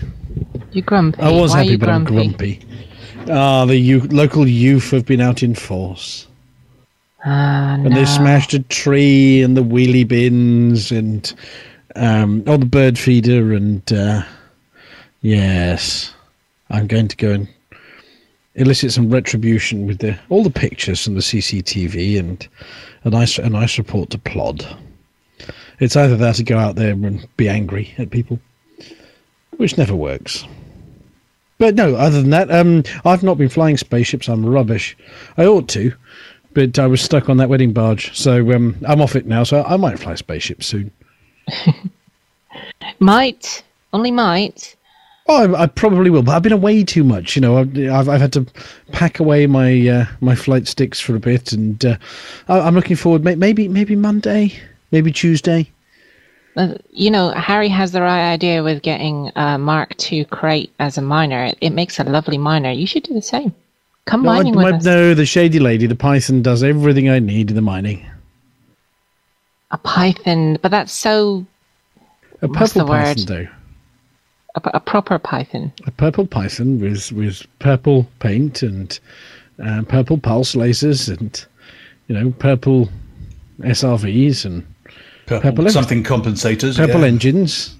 You 0.71 0.81
grumpy. 0.81 1.21
I 1.21 1.31
was 1.31 1.51
Why 1.51 1.63
happy, 1.63 1.77
but 1.77 1.89
I'm 1.89 2.03
grumpy. 2.05 2.61
Ah, 3.29 3.65
the 3.65 3.77
youth, 3.77 4.11
local 4.11 4.47
youth 4.47 4.91
have 4.91 5.05
been 5.05 5.21
out 5.21 5.43
in 5.43 5.53
force. 5.53 6.27
Ah, 7.23 7.75
And 7.75 7.95
they 7.95 8.05
smashed 8.05 8.53
a 8.53 8.59
tree 8.59 9.43
and 9.43 9.55
the 9.55 9.63
wheelie 9.63 10.07
bins 10.07 10.91
and 10.91 11.31
um, 11.95 12.43
oh, 12.47 12.57
the 12.57 12.65
bird 12.65 12.97
feeder 12.97 13.53
and 13.53 13.91
uh, 13.93 14.23
yes, 15.21 16.13
I'm 16.69 16.87
going 16.87 17.09
to 17.09 17.17
go 17.17 17.31
and 17.31 17.47
elicit 18.55 18.91
some 18.91 19.09
retribution 19.09 19.87
with 19.87 19.99
the 19.99 20.17
all 20.29 20.43
the 20.43 20.49
pictures 20.49 21.03
from 21.03 21.15
the 21.15 21.21
CCTV 21.21 22.19
and 22.19 22.47
a 23.03 23.09
nice 23.09 23.37
a 23.37 23.49
nice 23.49 23.77
report 23.77 24.09
to 24.11 24.17
plod. 24.17 24.65
It's 25.79 25.95
either 25.95 26.15
that 26.17 26.39
or 26.39 26.43
go 26.43 26.57
out 26.57 26.75
there 26.75 26.91
and 26.91 27.27
be 27.37 27.49
angry 27.49 27.93
at 27.97 28.11
people, 28.11 28.39
which 29.57 29.77
never 29.77 29.95
works. 29.95 30.45
But 31.57 31.75
no, 31.75 31.95
other 31.95 32.21
than 32.21 32.31
that, 32.31 32.51
um, 32.51 32.83
I've 33.05 33.23
not 33.23 33.37
been 33.37 33.49
flying 33.49 33.77
spaceships. 33.77 34.27
I'm 34.27 34.45
rubbish. 34.45 34.97
I 35.37 35.45
ought 35.45 35.67
to, 35.69 35.93
but 36.53 36.77
I 36.77 36.87
was 36.87 37.01
stuck 37.01 37.29
on 37.29 37.37
that 37.37 37.49
wedding 37.49 37.73
barge, 37.73 38.15
so 38.17 38.51
um, 38.53 38.75
I'm 38.87 39.01
off 39.01 39.15
it 39.15 39.25
now. 39.25 39.43
So 39.43 39.63
I 39.63 39.77
might 39.77 39.99
fly 39.99 40.15
spaceships 40.15 40.67
soon. 40.67 40.91
Might. 42.99 43.63
Only 43.93 44.11
might. 44.11 44.75
Oh, 45.33 45.53
I, 45.55 45.63
I 45.63 45.67
probably 45.67 46.09
will, 46.09 46.23
but 46.23 46.35
I've 46.35 46.41
been 46.43 46.51
away 46.51 46.83
too 46.83 47.05
much. 47.05 47.37
You 47.37 47.41
know, 47.41 47.57
I've 47.57 48.09
I've, 48.09 48.19
had 48.19 48.33
to 48.33 48.45
pack 48.91 49.19
away 49.19 49.47
my 49.47 49.87
uh, 49.87 50.05
my 50.19 50.35
flight 50.35 50.67
sticks 50.67 50.99
for 50.99 51.15
a 51.15 51.19
bit, 51.21 51.53
and 51.53 51.83
uh, 51.85 51.95
I, 52.49 52.59
I'm 52.59 52.75
looking 52.75 52.97
forward. 52.97 53.23
Maybe 53.23 53.69
maybe 53.69 53.95
Monday, 53.95 54.53
maybe 54.91 55.11
Tuesday. 55.11 55.71
Uh, 56.57 56.75
you 56.91 57.09
know, 57.09 57.29
Harry 57.31 57.69
has 57.69 57.93
the 57.93 58.01
right 58.01 58.29
idea 58.33 58.61
with 58.61 58.81
getting 58.81 59.31
uh, 59.37 59.57
Mark 59.57 59.91
II 60.11 60.25
Krait 60.25 60.69
as 60.79 60.97
a 60.97 61.01
miner. 61.01 61.45
It, 61.45 61.57
it 61.61 61.69
makes 61.69 61.97
a 61.97 62.03
lovely 62.03 62.37
miner. 62.37 62.71
You 62.71 62.85
should 62.85 63.03
do 63.03 63.13
the 63.13 63.21
same. 63.21 63.55
Come 64.03 64.23
No, 64.23 64.31
I- 64.31 64.35
mining 64.37 64.55
with 64.57 64.65
my- 64.71 64.77
us. 64.77 64.83
no, 64.83 65.13
the 65.13 65.25
shady 65.25 65.59
lady, 65.59 65.87
the 65.87 65.95
Python, 65.95 66.41
does 66.41 66.61
everything 66.61 67.09
I 67.09 67.19
need 67.19 67.51
in 67.51 67.55
the 67.55 67.61
mining. 67.61 68.05
A 69.71 69.77
python, 69.77 70.57
but 70.61 70.71
that's 70.71 70.91
so. 70.91 71.45
A 72.41 72.47
What's 72.47 72.73
purple 72.73 72.85
the 72.87 72.91
word? 72.91 73.05
Python, 73.17 73.25
though. 73.27 73.47
A, 74.55 74.61
a 74.75 74.79
proper 74.79 75.17
python. 75.19 75.71
A 75.85 75.91
purple 75.91 76.27
Python 76.27 76.79
with 76.79 77.11
with 77.11 77.45
purple 77.59 78.07
paint 78.19 78.61
and 78.63 78.99
uh, 79.63 79.83
purple 79.87 80.17
pulse 80.17 80.55
lasers 80.55 81.07
and 81.07 81.45
you 82.07 82.15
know 82.15 82.31
purple 82.31 82.89
SRVs 83.59 84.45
and 84.45 84.65
Purple 85.39 85.69
something 85.69 86.03
compensators. 86.03 86.75
purple 86.75 87.01
yeah. 87.01 87.07
engines. 87.07 87.75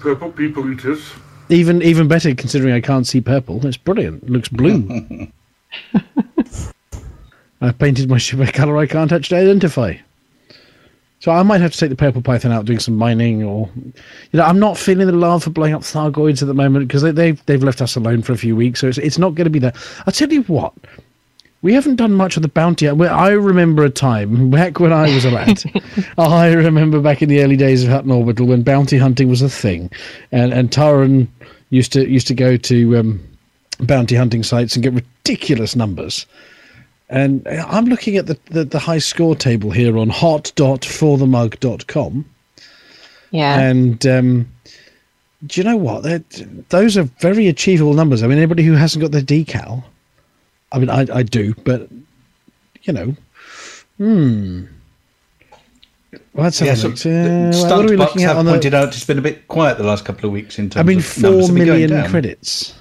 Purple 0.00 0.32
people 0.32 0.70
eaters. 0.72 1.02
Even 1.50 1.82
even 1.82 2.08
better 2.08 2.34
considering 2.34 2.72
I 2.72 2.80
can't 2.80 3.06
see 3.06 3.20
purple. 3.20 3.64
It's 3.66 3.76
brilliant. 3.76 4.22
It 4.22 4.30
looks 4.30 4.48
blue. 4.48 5.28
I've 7.60 7.78
painted 7.78 8.08
my 8.08 8.18
ship 8.18 8.40
a 8.40 8.50
colour 8.50 8.78
I 8.78 8.86
can't 8.86 9.12
actually 9.12 9.40
identify. 9.40 9.96
So 11.22 11.30
I 11.30 11.44
might 11.44 11.60
have 11.60 11.70
to 11.70 11.78
take 11.78 11.90
the 11.90 11.94
purple 11.94 12.20
python 12.20 12.50
out 12.50 12.64
doing 12.64 12.80
some 12.80 12.96
mining, 12.96 13.44
or 13.44 13.70
you 13.76 13.92
know, 14.32 14.42
I'm 14.42 14.58
not 14.58 14.76
feeling 14.76 15.06
the 15.06 15.12
love 15.12 15.44
for 15.44 15.50
blowing 15.50 15.72
up 15.72 15.82
Thargoids 15.82 16.42
at 16.42 16.48
the 16.48 16.54
moment 16.54 16.88
because 16.88 17.02
they, 17.02 17.12
they've 17.12 17.46
they've 17.46 17.62
left 17.62 17.80
us 17.80 17.94
alone 17.94 18.22
for 18.22 18.32
a 18.32 18.36
few 18.36 18.56
weeks. 18.56 18.80
So 18.80 18.88
it's 18.88 18.98
it's 18.98 19.18
not 19.18 19.36
going 19.36 19.44
to 19.44 19.50
be 19.50 19.60
there. 19.60 19.72
I'll 20.04 20.12
tell 20.12 20.32
you 20.32 20.42
what, 20.42 20.74
we 21.62 21.74
haven't 21.74 21.94
done 21.94 22.12
much 22.12 22.34
of 22.34 22.42
the 22.42 22.48
bounty. 22.48 22.88
I 22.88 23.28
remember 23.28 23.84
a 23.84 23.90
time 23.90 24.50
back 24.50 24.80
when 24.80 24.92
I 24.92 25.14
was 25.14 25.24
a 25.24 25.30
lad. 25.30 25.62
I 26.18 26.52
remember 26.54 27.00
back 27.00 27.22
in 27.22 27.28
the 27.28 27.40
early 27.44 27.56
days 27.56 27.84
of 27.84 27.90
Hutton 27.90 28.10
Orbital 28.10 28.48
when 28.48 28.64
bounty 28.64 28.98
hunting 28.98 29.28
was 29.28 29.42
a 29.42 29.48
thing, 29.48 29.92
and 30.32 30.52
and 30.52 30.72
Taran 30.72 31.28
used 31.70 31.92
to 31.92 32.04
used 32.10 32.26
to 32.26 32.34
go 32.34 32.56
to 32.56 32.96
um, 32.98 33.20
bounty 33.78 34.16
hunting 34.16 34.42
sites 34.42 34.74
and 34.74 34.82
get 34.82 34.92
ridiculous 34.92 35.76
numbers. 35.76 36.26
And 37.12 37.46
I'm 37.46 37.84
looking 37.84 38.16
at 38.16 38.26
the, 38.26 38.38
the, 38.46 38.64
the 38.64 38.78
high 38.78 38.96
score 38.98 39.36
table 39.36 39.70
here 39.70 39.98
on 39.98 40.08
hot.forthemug.com. 40.08 42.24
Yeah. 43.30 43.60
And 43.60 44.06
um, 44.06 44.48
do 45.46 45.60
you 45.60 45.64
know 45.64 45.76
what? 45.76 46.04
They're, 46.04 46.24
those 46.70 46.96
are 46.96 47.02
very 47.20 47.48
achievable 47.48 47.92
numbers. 47.92 48.22
I 48.22 48.28
mean, 48.28 48.38
anybody 48.38 48.62
who 48.62 48.72
hasn't 48.72 49.02
got 49.02 49.10
their 49.10 49.20
decal, 49.20 49.84
I 50.72 50.78
mean, 50.78 50.88
I, 50.88 51.06
I 51.12 51.22
do, 51.22 51.52
but, 51.64 51.86
you 52.84 52.94
know, 52.94 53.14
hmm. 53.98 54.64
Well, 56.34 56.44
let's 56.44 56.58
Yeah, 56.62 56.72
a 56.72 56.76
so 56.76 56.88
look. 56.88 56.96
the 56.98 57.10
Uh, 57.10 57.44
what 57.48 57.54
stunt 57.54 57.86
are 57.86 57.90
we 57.90 57.96
bucks 57.96 58.12
looking 58.12 58.24
at 58.24 58.28
have 58.28 58.38
on 58.38 58.46
the? 58.46 58.52
pointed 58.52 58.72
out 58.72 58.88
it's 58.88 59.04
been 59.04 59.18
a 59.18 59.22
bit 59.22 59.46
quiet 59.48 59.76
the 59.76 59.84
last 59.84 60.06
couple 60.06 60.24
of 60.26 60.32
weeks 60.32 60.58
in 60.58 60.70
terms 60.70 60.80
I 60.80 60.82
mean, 60.86 60.96
of 60.98 61.18
numbers 61.18 61.20
four 61.20 61.30
have 61.48 61.54
been 61.54 61.66
going 61.66 61.80
million 61.80 61.90
down. 61.90 62.08
credits 62.08 62.72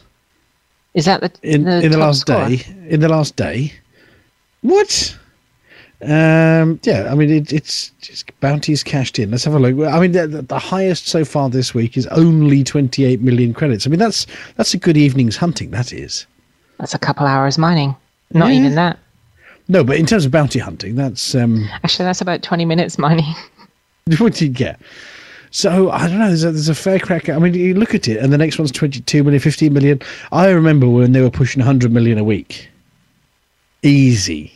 Is 0.93 1.03
that 1.05 1.19
the 1.19 1.29
in 1.43 1.65
the, 1.65 1.81
in 1.81 1.91
the 1.91 1.97
top 1.97 2.07
last 2.07 2.21
score? 2.21 2.47
day. 2.47 2.61
In 2.87 3.01
the 3.01 3.09
last 3.09 3.35
day, 3.35 3.73
what? 4.61 5.17
Um, 6.03 6.79
yeah, 6.83 7.09
I 7.11 7.15
mean 7.15 7.29
it, 7.29 7.53
it's 7.53 7.89
just 8.01 8.31
bounties 8.39 8.83
cashed 8.83 9.19
in. 9.19 9.29
Let's 9.29 9.43
have 9.43 9.53
a 9.53 9.59
look. 9.59 9.87
I 9.87 9.99
mean 9.99 10.13
the, 10.13 10.27
the, 10.27 10.57
highest 10.57 11.07
so 11.07 11.23
far 11.23 11.47
this 11.47 11.75
week 11.75 11.95
is 11.95 12.07
only 12.07 12.63
twenty 12.63 13.05
eight 13.05 13.21
million 13.21 13.53
credits. 13.53 13.85
I 13.85 13.91
mean 13.91 13.99
that's 13.99 14.25
that's 14.55 14.73
a 14.73 14.77
good 14.79 14.97
evening's 14.97 15.37
hunting. 15.37 15.69
That 15.69 15.93
is. 15.93 16.25
That's 16.79 16.95
a 16.95 16.99
couple 16.99 17.27
hours 17.27 17.59
mining. 17.59 17.95
Not 18.33 18.49
Yeah. 18.51 18.59
even 18.59 18.75
that. 18.75 18.97
No, 19.67 19.83
but 19.83 19.97
in 19.97 20.07
terms 20.07 20.25
of 20.25 20.31
bounty 20.31 20.57
hunting, 20.57 20.95
that's 20.95 21.35
um, 21.35 21.69
Actually, 21.83 22.05
that's 22.05 22.21
about 22.21 22.41
20 22.41 22.65
minutes 22.65 22.97
mining. 22.97 23.35
what 24.17 24.33
do 24.33 24.45
you 24.45 24.51
get? 24.51 24.79
So 25.51 25.91
I 25.91 26.07
don't 26.07 26.17
know. 26.17 26.27
There's 26.27 26.43
a, 26.43 26.51
there's 26.51 26.69
a 26.69 26.75
fair 26.75 26.97
crack. 26.97 27.29
I 27.29 27.37
mean, 27.37 27.53
you 27.53 27.75
look 27.75 27.93
at 27.93 28.07
it, 28.07 28.17
and 28.17 28.33
the 28.33 28.37
next 28.37 28.57
one's 28.57 28.71
22 28.71 29.23
million, 29.23 29.39
15 29.39 29.71
million. 29.71 30.01
I 30.31 30.49
remember 30.49 30.89
when 30.89 31.11
they 31.11 31.21
were 31.21 31.29
pushing 31.29 31.59
100 31.59 31.91
million 31.91 32.17
a 32.17 32.23
week. 32.23 32.69
Easy. 33.83 34.51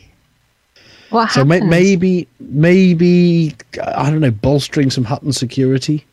What 1.10 1.30
So 1.30 1.44
may, 1.44 1.60
maybe, 1.60 2.26
maybe 2.40 3.54
I 3.82 4.10
don't 4.10 4.20
know, 4.20 4.30
bolstering 4.30 4.90
some 4.90 5.04
Hutton 5.04 5.32
security. 5.32 6.04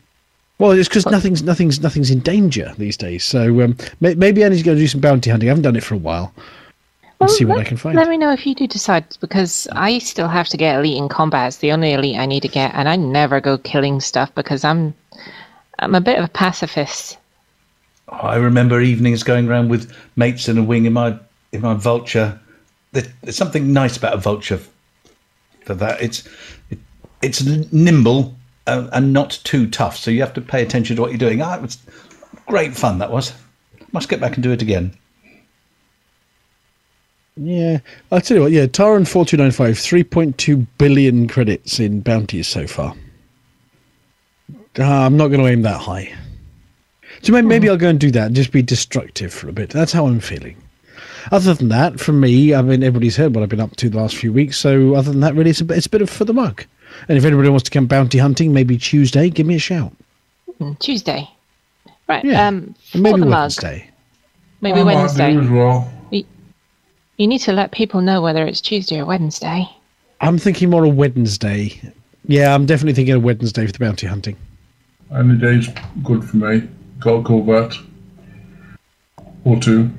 Well, 0.59 0.71
it's 0.71 0.87
because 0.87 1.05
nothing's 1.07 1.41
nothing's 1.43 1.81
nothing's 1.81 2.11
in 2.11 2.19
danger 2.19 2.73
these 2.77 2.95
days. 2.95 3.25
So 3.25 3.61
um, 3.61 3.75
may, 4.01 4.13
maybe 4.15 4.45
I 4.45 4.49
need 4.49 4.57
to 4.57 4.63
go 4.63 4.75
do 4.75 4.87
some 4.87 5.01
bounty 5.01 5.29
hunting. 5.29 5.49
I 5.49 5.51
haven't 5.51 5.63
done 5.63 5.75
it 5.75 5.83
for 5.83 5.95
a 5.95 5.97
while. 5.97 6.33
And 7.19 7.31
see 7.31 7.45
what 7.45 7.59
I 7.59 7.63
can 7.63 7.77
find. 7.77 7.95
Let 7.95 8.09
me 8.09 8.17
know 8.17 8.31
if 8.31 8.45
you 8.45 8.53
do 8.53 8.67
decide, 8.67 9.05
because 9.21 9.67
I 9.71 9.99
still 9.99 10.27
have 10.27 10.49
to 10.49 10.57
get 10.57 10.77
elite 10.77 10.97
in 10.97 11.07
combat. 11.07 11.47
It's 11.47 11.57
the 11.57 11.71
only 11.71 11.93
elite 11.93 12.17
I 12.17 12.25
need 12.25 12.41
to 12.41 12.49
get, 12.49 12.73
and 12.75 12.89
I 12.89 12.97
never 12.97 13.39
go 13.39 13.57
killing 13.57 14.01
stuff 14.01 14.33
because 14.35 14.65
I'm, 14.65 14.93
I'm 15.79 15.95
a 15.95 16.01
bit 16.01 16.17
of 16.17 16.25
a 16.25 16.29
pacifist. 16.29 17.17
I 18.09 18.35
remember 18.35 18.81
evenings 18.81 19.23
going 19.23 19.47
around 19.47 19.69
with 19.69 19.95
mates 20.17 20.49
in 20.49 20.57
a 20.57 20.63
wing 20.63 20.85
in 20.85 20.93
my 20.93 21.17
in 21.53 21.61
my 21.61 21.75
vulture. 21.75 22.39
There- 22.93 23.11
There's 23.21 23.35
something 23.35 23.73
nice 23.73 23.97
about 23.97 24.13
a 24.13 24.17
vulture 24.17 24.59
for 25.65 25.73
that. 25.75 26.01
It's 26.01 26.27
it, 26.69 26.79
it's 27.21 27.43
nimble 27.43 28.35
uh, 28.67 28.87
and 28.93 29.11
not 29.13 29.39
too 29.43 29.67
tough, 29.69 29.97
so 29.97 30.09
you 30.11 30.21
have 30.21 30.33
to 30.35 30.41
pay 30.41 30.61
attention 30.63 30.95
to 30.95 31.01
what 31.01 31.11
you're 31.11 31.17
doing. 31.17 31.41
Ah, 31.41 31.55
it 31.55 31.61
was 31.61 31.77
great 32.47 32.75
fun. 32.75 32.99
That 32.99 33.11
was. 33.11 33.33
Must 33.91 34.09
get 34.09 34.19
back 34.21 34.33
and 34.35 34.43
do 34.43 34.51
it 34.51 34.61
again. 34.61 34.95
Yeah, 37.35 37.79
I'll 38.11 38.21
tell 38.21 38.37
you 38.37 38.43
what. 38.43 38.51
Yeah, 38.51 38.65
Taran 38.67 39.07
four 39.07 39.25
two 39.25 39.37
nine 39.37 39.51
five, 39.51 39.77
three 39.77 40.03
point 40.03 40.37
two 40.37 40.57
billion 40.77 41.27
credits 41.27 41.79
in 41.79 42.01
bounties 42.01 42.47
so 42.47 42.67
far. 42.67 42.95
Ah, 44.79 45.05
I'm 45.05 45.17
not 45.17 45.27
going 45.27 45.39
to 45.41 45.47
aim 45.47 45.61
that 45.63 45.81
high. 45.81 46.13
So 47.21 47.31
maybe, 47.31 47.47
maybe 47.47 47.69
I'll 47.69 47.77
go 47.77 47.89
and 47.89 47.99
do 47.99 48.11
that 48.11 48.27
and 48.27 48.35
just 48.35 48.51
be 48.51 48.61
destructive 48.61 49.31
for 49.33 49.47
a 49.47 49.53
bit. 49.53 49.69
That's 49.69 49.91
how 49.91 50.07
I'm 50.07 50.19
feeling. 50.19 50.57
Other 51.31 51.53
than 51.53 51.69
that, 51.69 51.99
for 51.99 52.11
me, 52.11 52.53
I 52.53 52.61
mean, 52.61 52.83
everybody's 52.83 53.15
heard 53.15 53.33
what 53.33 53.43
I've 53.43 53.49
been 53.49 53.59
up 53.59 53.75
to 53.77 53.89
the 53.89 53.97
last 53.97 54.15
few 54.15 54.33
weeks. 54.33 54.57
So 54.57 54.95
other 54.95 55.11
than 55.11 55.21
that, 55.21 55.35
really, 55.35 55.49
it's 55.49 55.61
a 55.61 55.65
bit, 55.65 55.77
it's 55.77 55.87
a 55.87 55.89
bit 55.89 56.01
of 56.01 56.09
for 56.09 56.25
the 56.25 56.33
mug. 56.33 56.65
And 57.07 57.17
if 57.17 57.25
anybody 57.25 57.49
wants 57.49 57.63
to 57.63 57.71
come 57.71 57.87
bounty 57.87 58.17
hunting, 58.17 58.53
maybe 58.53 58.77
Tuesday, 58.77 59.29
give 59.29 59.47
me 59.47 59.55
a 59.55 59.59
shout. 59.59 59.93
Hmm, 60.57 60.73
Tuesday. 60.79 61.29
Right. 62.07 62.23
Yeah. 62.23 62.47
Um, 62.47 62.75
for 62.91 62.97
maybe 62.97 63.21
the 63.21 63.25
mug. 63.25 63.41
Wednesday. 63.41 63.89
Maybe 64.61 64.79
I 64.79 64.83
might 64.83 64.95
Wednesday. 64.95 65.33
do 65.33 65.41
as 65.41 65.49
well. 65.49 65.91
You, 66.11 66.25
you 67.17 67.27
need 67.27 67.39
to 67.39 67.53
let 67.53 67.71
people 67.71 68.01
know 68.01 68.21
whether 68.21 68.45
it's 68.45 68.61
Tuesday 68.61 68.99
or 68.99 69.05
Wednesday. 69.05 69.67
I'm 70.21 70.37
thinking 70.37 70.69
more 70.69 70.85
of 70.85 70.95
Wednesday. 70.95 71.81
Yeah, 72.25 72.53
I'm 72.55 72.65
definitely 72.65 72.93
thinking 72.93 73.15
of 73.15 73.23
Wednesday 73.23 73.65
for 73.65 73.71
the 73.73 73.79
bounty 73.79 74.07
hunting. 74.07 74.37
Any 75.13 75.37
day's 75.37 75.69
good 76.03 76.23
for 76.23 76.37
me. 76.37 76.67
Got 76.99 77.15
a 77.15 77.23
covert. 77.23 77.77
Or 79.43 79.59
two. 79.59 79.91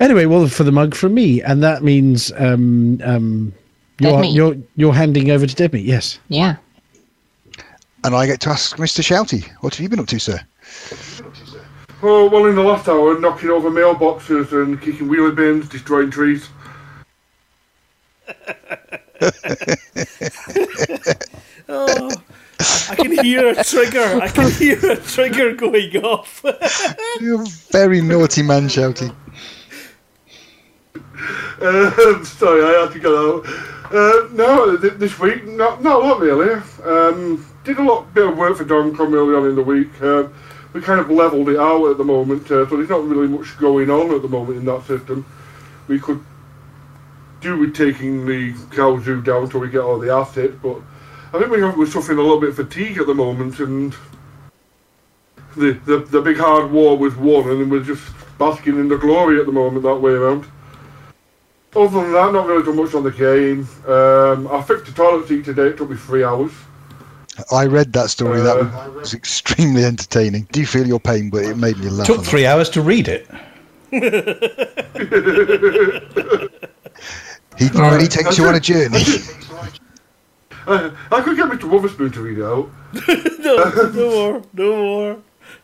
Anyway, 0.00 0.26
well, 0.26 0.46
for 0.48 0.64
the 0.64 0.72
mug 0.72 0.94
from 0.94 1.14
me, 1.14 1.42
and 1.42 1.62
that 1.62 1.82
means 1.82 2.32
um, 2.36 3.00
um, 3.04 3.52
you're, 3.98 4.12
Demi. 4.12 4.32
you're 4.32 4.56
you're 4.76 4.94
handing 4.94 5.30
over 5.30 5.46
to 5.46 5.54
Demi. 5.54 5.80
Yes. 5.80 6.18
Yeah. 6.28 6.56
And 8.04 8.14
I 8.14 8.26
get 8.26 8.40
to 8.40 8.50
ask 8.50 8.76
Mr. 8.76 9.00
Shouty, 9.00 9.48
what 9.60 9.74
have 9.74 9.82
you 9.82 9.88
been 9.88 10.00
up 10.00 10.08
to, 10.08 10.18
sir? 10.18 10.40
Oh, 12.02 12.28
well, 12.28 12.46
in 12.46 12.56
the 12.56 12.62
last 12.62 12.88
hour, 12.88 13.18
knocking 13.20 13.50
over 13.50 13.70
mailboxes 13.70 14.50
and 14.50 14.80
kicking 14.80 15.08
wheelie 15.08 15.36
bins, 15.36 15.68
destroying 15.68 16.10
trees. 16.10 16.48
Oh, 21.68 22.10
I 22.90 22.94
can 22.96 23.24
hear 23.24 23.48
a 23.48 23.64
trigger. 23.64 24.20
I 24.20 24.28
can 24.28 24.50
hear 24.50 24.78
a 24.90 24.96
trigger 24.96 25.54
going 25.54 25.96
off. 26.04 26.44
You're 27.20 27.42
a 27.42 27.46
very 27.70 28.02
naughty 28.02 28.42
man, 28.42 28.64
Shouty. 28.64 29.14
Uh, 31.60 32.24
sorry, 32.24 32.64
I 32.64 32.82
had 32.82 32.92
to 32.92 32.98
get 32.98 33.10
out. 33.10 33.46
Uh, 33.92 34.28
no, 34.32 34.76
th- 34.76 34.94
this 34.94 35.18
week, 35.18 35.46
not, 35.46 35.82
not 35.82 36.02
a 36.02 36.06
lot 36.06 36.20
really. 36.20 36.60
Um, 36.84 37.46
did 37.64 37.78
a 37.78 37.82
lot 37.82 38.12
bit 38.14 38.26
of 38.26 38.36
work 38.36 38.56
for 38.56 38.64
Domcom 38.64 39.12
early 39.12 39.34
on 39.34 39.48
in 39.48 39.54
the 39.54 39.62
week. 39.62 39.90
Uh, 40.00 40.28
we 40.72 40.80
kind 40.80 41.00
of 41.00 41.10
levelled 41.10 41.48
it 41.50 41.58
out 41.58 41.90
at 41.90 41.98
the 41.98 42.04
moment, 42.04 42.44
uh, 42.46 42.68
so 42.68 42.76
there's 42.76 42.88
not 42.88 43.04
really 43.04 43.28
much 43.28 43.58
going 43.58 43.90
on 43.90 44.14
at 44.14 44.22
the 44.22 44.28
moment 44.28 44.58
in 44.58 44.64
that 44.64 44.84
system. 44.86 45.26
We 45.86 45.98
could 45.98 46.24
do 47.40 47.58
with 47.58 47.76
taking 47.76 48.24
the 48.24 48.54
cow 48.74 48.98
zoo 49.00 49.20
down 49.20 49.50
till 49.50 49.60
we 49.60 49.68
get 49.68 49.82
all 49.82 49.98
the 49.98 50.12
assets, 50.12 50.54
but 50.62 50.80
I 51.34 51.38
think 51.38 51.50
we 51.50 51.60
have, 51.60 51.76
we're 51.76 51.86
suffering 51.86 52.18
a 52.18 52.22
little 52.22 52.40
bit 52.40 52.50
of 52.50 52.56
fatigue 52.56 52.98
at 52.98 53.06
the 53.06 53.14
moment, 53.14 53.58
and 53.58 53.94
the, 55.56 55.72
the 55.84 55.98
the 55.98 56.22
big 56.22 56.38
hard 56.38 56.70
war 56.70 56.96
was 56.96 57.14
won, 57.16 57.48
and 57.50 57.70
we're 57.70 57.82
just 57.82 58.02
basking 58.38 58.78
in 58.78 58.88
the 58.88 58.96
glory 58.96 59.38
at 59.38 59.46
the 59.46 59.52
moment 59.52 59.82
that 59.82 59.96
way 59.96 60.12
around. 60.12 60.46
Other 61.74 62.02
than 62.02 62.12
that, 62.12 62.32
not 62.32 62.46
really 62.46 62.64
done 62.64 62.76
much 62.76 62.94
on 62.94 63.02
the 63.02 63.10
game. 63.10 63.66
Um, 63.86 64.46
I 64.48 64.62
fixed 64.62 64.86
the 64.86 64.92
toilet 64.92 65.26
seat 65.26 65.44
today. 65.46 65.68
It 65.68 65.78
took 65.78 65.88
me 65.88 65.96
three 65.96 66.22
hours. 66.22 66.52
I 67.50 67.64
read 67.64 67.94
that 67.94 68.10
story. 68.10 68.42
Uh, 68.42 68.64
that 68.64 68.94
was 68.94 69.14
extremely 69.14 69.84
entertaining. 69.84 70.46
Do 70.52 70.60
you 70.60 70.66
feel 70.66 70.86
your 70.86 71.00
pain? 71.00 71.30
But 71.30 71.44
it 71.44 71.56
made 71.56 71.78
me 71.78 71.88
laugh. 71.88 72.06
a 72.08 72.12
Took 72.12 72.24
three 72.24 72.44
hours 72.44 72.68
to 72.70 72.82
read 72.82 73.08
it. 73.08 73.26
He 77.58 77.68
really 77.68 78.08
takes 78.08 78.36
you 78.36 78.46
on 78.46 78.54
a 78.54 78.60
journey. 78.60 79.02
I, 80.66 80.92
I 81.10 81.20
could 81.22 81.36
get 81.36 81.48
Mr. 81.48 81.68
Wotherspoon 81.68 82.12
to 82.12 82.20
read 82.20 82.38
it 82.38 82.44
out. 82.44 82.70
no, 83.40 83.56
no 83.92 84.10
more, 84.10 84.42
no 84.52 84.76
more, 84.76 85.16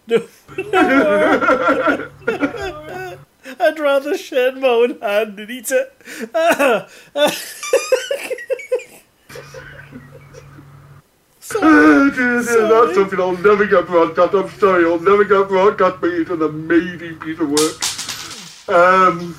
no, 0.07 0.23
no 0.57 2.11
more. 2.27 3.19
I'd 3.61 3.79
rather 3.79 4.17
shed 4.17 4.57
my 4.59 4.69
own 4.69 5.01
hand 5.01 5.37
than 5.37 5.51
eat 5.51 5.71
it. 5.71 5.95
Oh, 11.55 12.11
dear, 12.11 12.43
dear, 12.43 12.69
that's 12.69 12.95
something 12.95 13.19
I'll 13.19 13.37
never 13.39 13.65
get 13.65 13.87
broadcast. 13.87 14.35
I'm 14.35 14.51
sorry, 14.59 14.85
I'll 14.85 15.01
never 15.01 15.25
get 15.25 15.49
broadcast, 15.49 15.99
but 15.99 16.11
it's 16.11 16.29
an 16.31 16.43
amazing 16.43 17.19
piece 17.21 17.41
of 17.41 17.49
work. 17.49 18.69
Um, 18.69 19.35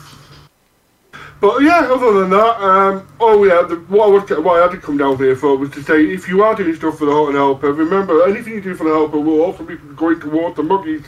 but 1.40 1.62
yeah, 1.62 1.88
other 1.90 2.20
than 2.20 2.32
that, 2.32 2.62
um, 2.62 3.08
oh 3.20 3.44
yeah, 3.44 3.62
the, 3.62 3.76
what, 3.88 4.08
I 4.08 4.12
was, 4.12 4.44
what 4.44 4.60
I 4.60 4.64
had 4.64 4.72
to 4.72 4.78
come 4.78 4.98
down 4.98 5.18
here 5.18 5.36
for 5.36 5.56
was 5.56 5.70
to 5.72 5.84
say, 5.84 6.04
if 6.06 6.28
you 6.28 6.44
are 6.44 6.56
doing 6.56 6.76
stuff 6.76 6.98
for 6.98 7.06
the 7.06 7.14
Hutton 7.14 7.36
Helper, 7.36 7.72
remember, 7.72 8.28
anything 8.28 8.54
you 8.54 8.62
do 8.62 8.76
for 8.76 8.86
the 8.86 8.90
Helper 8.90 9.20
will 9.20 9.42
also 9.42 9.64
be 9.64 9.76
going 9.96 10.20
towards 10.20 10.56
the 10.56 10.64
Muggies. 10.64 11.06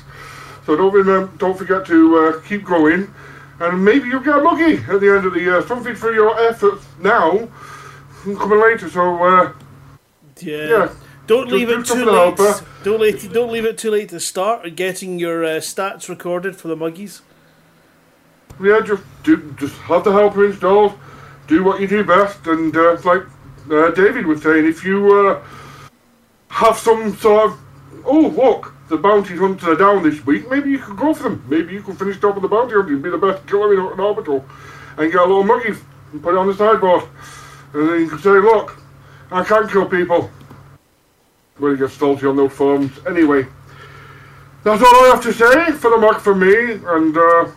So 0.66 0.76
don't 0.76 0.94
remember, 0.94 1.32
don't 1.38 1.58
forget 1.58 1.86
to 1.88 2.18
uh, 2.18 2.42
keep 2.48 2.64
going, 2.64 3.12
and 3.60 3.84
maybe 3.84 4.08
you'll 4.10 4.20
get 4.22 4.38
a 4.38 4.42
Muggy 4.42 4.78
at 4.90 5.00
the 5.02 5.16
end 5.16 5.26
of 5.26 5.34
the 5.34 5.40
year. 5.42 5.62
Something 5.68 5.96
for 5.96 6.14
your 6.14 6.40
efforts 6.40 6.86
now, 7.02 7.50
coming 8.24 8.60
later. 8.62 8.90
So 8.90 9.24
uh, 9.24 9.54
Yeah. 10.40 10.68
Yeah. 10.68 10.90
Don't 11.28 11.48
Do- 11.50 11.56
leave 11.56 11.68
do 11.70 11.80
it 11.80 11.86
too 11.86 12.06
late. 12.06 12.38
Don't 12.84 13.00
late. 13.00 13.32
Don't 13.32 13.52
leave 13.52 13.66
it 13.66 13.78
too 13.78 13.92
late 13.92 14.10
to 14.10 14.20
start 14.20 14.76
getting 14.76 15.18
your 15.20 15.44
uh, 15.46 15.50
stats 15.60 16.10
recorded 16.10 16.56
for 16.56 16.68
the 16.68 16.76
muggies. 16.76 17.22
yeah, 18.62 18.82
just 18.82 19.04
do, 19.24 19.56
just 19.58 19.76
have 19.90 20.04
the 20.04 20.12
helper 20.12 20.46
installed, 20.46 20.94
do 21.48 21.64
what 21.64 21.80
you 21.80 21.88
do 21.88 22.04
best, 22.04 22.46
and 22.48 22.76
uh, 22.76 22.98
like 23.04 23.24
uh, 23.72 23.90
David 23.92 24.26
was 24.26 24.42
saying, 24.42 24.66
if 24.66 24.84
you 24.84 24.98
uh, 25.30 25.42
have 26.50 26.78
some 26.78 27.16
sort 27.16 27.52
of 27.52 27.60
oh 28.06 28.28
look, 28.36 28.74
the 28.92 28.98
bounty 28.98 29.38
hunters 29.38 29.68
are 29.68 29.76
down 29.76 30.04
this 30.04 30.24
week, 30.26 30.50
maybe 30.50 30.70
you 30.70 30.78
could 30.78 30.98
go 30.98 31.14
for 31.14 31.24
them. 31.24 31.44
Maybe 31.48 31.74
you 31.74 31.82
could 31.82 31.98
finish 31.98 32.20
top 32.20 32.36
of 32.36 32.42
the 32.42 32.50
bounty 32.50 32.76
hunter 32.76 32.94
and 32.94 33.02
be 33.02 33.10
the 33.10 33.18
best 33.18 33.48
killer 33.48 33.74
in 33.74 33.80
an 33.80 34.00
orbital, 34.00 34.46
and 34.98 35.10
get 35.10 35.22
a 35.22 35.26
little 35.26 35.46
muggy 35.46 35.74
and 36.12 36.22
put 36.22 36.36
it 36.36 36.38
on 36.38 36.48
the 36.48 36.54
sideboard, 36.54 37.06
and 37.74 37.90
then 37.90 38.02
you 38.02 38.10
can 38.10 38.20
say, 38.20 38.32
look, 38.32 38.78
I 39.32 39.46
can't 39.46 39.72
kill 39.72 39.86
people. 39.86 40.30
When 41.58 41.72
you 41.72 41.78
get 41.78 41.92
salty 41.92 42.28
on 42.28 42.36
those 42.36 42.52
forms, 42.52 42.92
anyway. 43.08 43.48
That's 44.64 44.84
all 44.84 45.06
I 45.06 45.12
have 45.14 45.24
to 45.24 45.34
say 45.34 45.72
for 45.72 45.90
the 45.90 45.98
mug 45.98 46.20
for 46.20 46.36
me, 46.36 46.74
and 46.74 47.18
uh, 47.18 47.48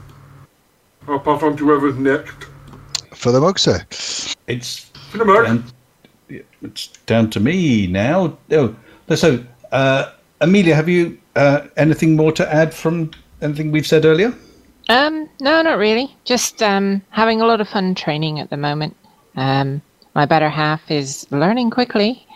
I'll 1.09 1.19
pass 1.19 1.43
on 1.43 1.56
to 1.56 1.65
whoever's 1.66 1.97
next. 1.97 2.47
For 3.12 3.32
the 3.32 3.40
mug, 3.40 3.59
sir. 3.59 3.85
It's 4.47 4.85
For 5.11 5.19
the 5.19 5.24
mug. 5.24 5.47
down, 5.47 5.65
it's 6.62 6.86
down 7.06 7.28
to 7.31 7.40
me 7.40 7.89
now. 7.89 8.39
Oh, 8.52 8.77
so 9.16 9.44
uh, 9.73 10.12
Amelia, 10.40 10.74
have 10.74 10.89
you 10.89 11.19
uh, 11.36 11.66
anything 11.77 12.16
more 12.16 12.32
to 12.32 12.52
add 12.52 12.74
from 12.74 13.11
anything 13.40 13.70
we've 13.70 13.86
said 13.86 14.05
earlier? 14.05 14.35
Um, 14.89 15.28
no, 15.40 15.62
not 15.62 15.78
really. 15.78 16.15
Just 16.24 16.62
um, 16.62 17.02
having 17.11 17.40
a 17.40 17.47
lot 17.47 17.61
of 17.61 17.69
fun 17.69 17.94
training 17.94 18.40
at 18.40 18.51
the 18.51 18.56
moment. 18.56 18.97
Um, 19.36 19.82
my 20.15 20.27
better 20.27 20.48
half 20.48 20.90
is 20.90 21.27
learning 21.31 21.70
quickly, 21.70 22.27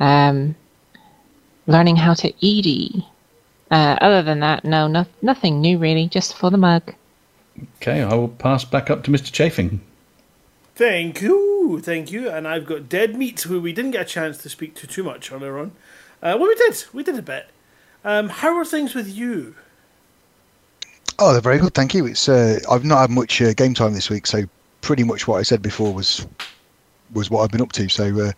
um, 0.00 0.56
learning 1.66 1.96
how 1.96 2.14
to 2.14 2.28
ED. 2.42 3.04
Uh, 3.70 3.98
other 4.00 4.22
than 4.22 4.40
that, 4.40 4.64
no, 4.64 4.88
no, 4.88 5.04
nothing 5.20 5.60
new 5.60 5.78
really. 5.78 6.08
Just 6.08 6.36
for 6.36 6.50
the 6.50 6.56
mug. 6.56 6.94
Okay, 7.76 8.02
I 8.02 8.14
will 8.14 8.28
pass 8.28 8.64
back 8.64 8.88
up 8.88 9.04
to 9.04 9.10
Mr. 9.10 9.30
Chafing. 9.30 9.80
Thank 10.74 11.20
you, 11.22 11.80
thank 11.82 12.10
you. 12.10 12.30
And 12.30 12.46
I've 12.46 12.64
got 12.64 12.88
Dead 12.88 13.16
Meat, 13.16 13.40
who 13.42 13.60
we 13.60 13.72
didn't 13.72 13.90
get 13.90 14.02
a 14.02 14.04
chance 14.04 14.38
to 14.38 14.48
speak 14.48 14.74
to 14.76 14.86
too 14.86 15.02
much 15.02 15.30
earlier 15.30 15.58
on. 15.58 15.72
Uh, 16.22 16.36
well, 16.38 16.48
we 16.48 16.54
did. 16.54 16.84
We 16.92 17.02
did 17.02 17.18
a 17.18 17.22
bit. 17.22 17.48
Um, 18.04 18.28
how 18.28 18.56
are 18.56 18.64
things 18.64 18.94
with 18.94 19.08
you? 19.08 19.54
Oh, 21.18 21.32
they're 21.32 21.40
very 21.40 21.58
good, 21.58 21.74
thank 21.74 21.94
you. 21.94 22.06
It's 22.06 22.28
uh, 22.28 22.60
I've 22.70 22.84
not 22.84 23.00
had 23.00 23.10
much 23.10 23.42
uh, 23.42 23.52
game 23.54 23.74
time 23.74 23.92
this 23.92 24.08
week, 24.08 24.26
so 24.26 24.44
pretty 24.82 25.02
much 25.02 25.26
what 25.26 25.38
I 25.38 25.42
said 25.42 25.62
before 25.62 25.92
was 25.92 26.26
was 27.12 27.30
what 27.30 27.42
I've 27.42 27.50
been 27.50 27.60
up 27.60 27.72
to. 27.72 27.88
So 27.88 28.20
uh, 28.20 28.32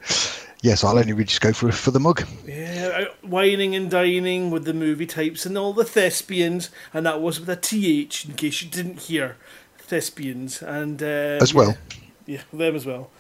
yes, 0.63 0.83
I'll 0.83 0.99
only 0.99 1.13
really 1.13 1.25
just 1.25 1.43
go 1.43 1.53
for 1.53 1.71
for 1.73 1.91
the 1.91 2.01
mug. 2.01 2.27
Yeah, 2.47 3.07
uh, 3.09 3.27
whining 3.27 3.75
and 3.77 3.91
dining 3.91 4.51
with 4.51 4.65
the 4.65 4.73
movie 4.73 5.07
types 5.07 5.45
and 5.45 5.59
all 5.59 5.75
the 5.75 5.85
thespians, 5.85 6.71
and 6.95 7.05
that 7.05 7.21
was 7.21 7.39
with 7.39 7.51
a 7.51 7.57
TH 7.57 8.27
in 8.27 8.35
case 8.35 8.63
you 8.63 8.71
didn't 8.71 9.01
hear. 9.01 9.37
Thespians 9.79 10.63
and 10.63 11.03
uh, 11.03 11.39
As 11.41 11.53
well. 11.53 11.77
Yeah, 12.25 12.39
yeah, 12.53 12.59
them 12.59 12.77
as 12.77 12.87
well. 12.87 13.11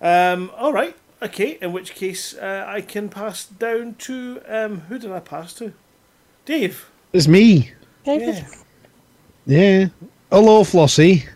Um, 0.00 0.52
all 0.56 0.74
right, 0.74 0.94
okay. 1.22 1.58
In 1.62 1.72
which 1.72 1.94
case, 1.94 2.34
uh, 2.34 2.64
I 2.68 2.82
can 2.82 3.08
pass 3.08 3.46
down 3.46 3.94
to 4.00 4.42
um, 4.46 4.80
who 4.82 4.98
did 4.98 5.10
I 5.10 5.20
pass 5.20 5.54
to? 5.54 5.72
Dave. 6.48 6.88
It's 7.12 7.28
me. 7.28 7.70
Yeah. 8.06 8.42
Yeah. 9.44 9.88
Hello, 10.32 10.64
Flossie. 10.64 11.26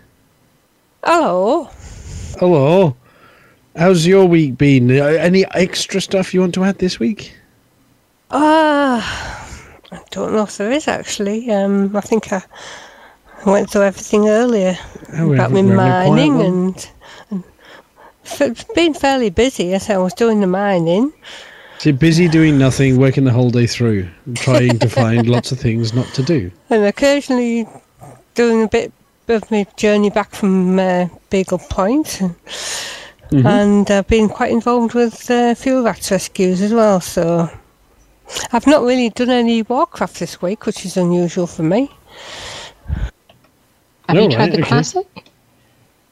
Hello. 1.04 1.68
Hello. 2.40 2.96
How's 3.76 4.06
your 4.06 4.24
week 4.24 4.56
been? 4.56 4.90
Uh, 4.90 5.04
Any 5.04 5.44
extra 5.52 6.00
stuff 6.00 6.32
you 6.32 6.40
want 6.40 6.54
to 6.54 6.64
add 6.64 6.78
this 6.78 6.98
week? 6.98 7.34
Ah, 8.30 9.46
I 9.92 10.00
don't 10.12 10.32
know 10.32 10.44
if 10.44 10.56
there 10.56 10.70
is 10.72 10.88
actually. 10.88 11.50
Um, 11.50 11.94
I 11.94 12.00
think 12.00 12.32
I 12.32 12.42
went 13.44 13.68
through 13.68 13.82
everything 13.82 14.30
earlier 14.30 14.78
Oh, 15.18 15.34
about 15.34 15.52
me 15.52 15.62
we're 15.62 15.66
having 15.66 15.72
a 15.72 15.74
quiet 15.74 16.08
mining 16.08 16.36
one. 16.38 16.46
and, 16.46 16.90
and 17.30 17.44
it's 18.40 18.64
been 18.64 18.94
fairly 18.94 19.28
busy 19.28 19.74
as 19.74 19.90
I 19.90 19.98
was 19.98 20.14
doing 20.14 20.40
the 20.40 20.46
mining. 20.46 21.12
So 21.82 21.88
you're 21.88 21.98
busy 21.98 22.28
doing 22.28 22.58
nothing, 22.58 22.96
working 22.96 23.24
the 23.24 23.32
whole 23.32 23.50
day 23.50 23.66
through, 23.66 24.08
trying 24.36 24.78
to 24.78 24.88
find 24.88 25.28
lots 25.28 25.50
of 25.50 25.58
things 25.58 25.92
not 25.92 26.06
to 26.14 26.22
do. 26.22 26.48
and 26.70 26.84
occasionally 26.84 27.66
doing 28.36 28.62
a 28.62 28.68
bit 28.68 28.92
of 29.26 29.50
my 29.50 29.66
journey 29.76 30.08
back 30.08 30.32
from 30.32 30.78
uh, 30.78 31.08
Beagle 31.28 31.58
Point, 31.58 32.20
Mhm. 33.32 33.44
and 33.44 33.90
I've 33.90 34.06
been 34.06 34.28
quite 34.28 34.52
involved 34.52 34.94
with 34.94 35.28
uh, 35.28 35.56
Fuel 35.56 35.82
Rats 35.82 36.12
rescues 36.12 36.62
as 36.62 36.72
well. 36.72 37.00
So 37.00 37.50
I've 38.52 38.68
not 38.68 38.82
really 38.82 39.10
done 39.10 39.30
any 39.30 39.62
Warcraft 39.62 40.20
this 40.20 40.40
week, 40.40 40.66
which 40.66 40.86
is 40.86 40.96
unusual 40.96 41.48
for 41.48 41.64
me. 41.64 41.90
Have 44.08 44.16
you 44.16 44.30
tried 44.30 44.38
right, 44.38 44.52
the 44.52 44.60
okay. 44.60 44.68
classic? 44.68 45.06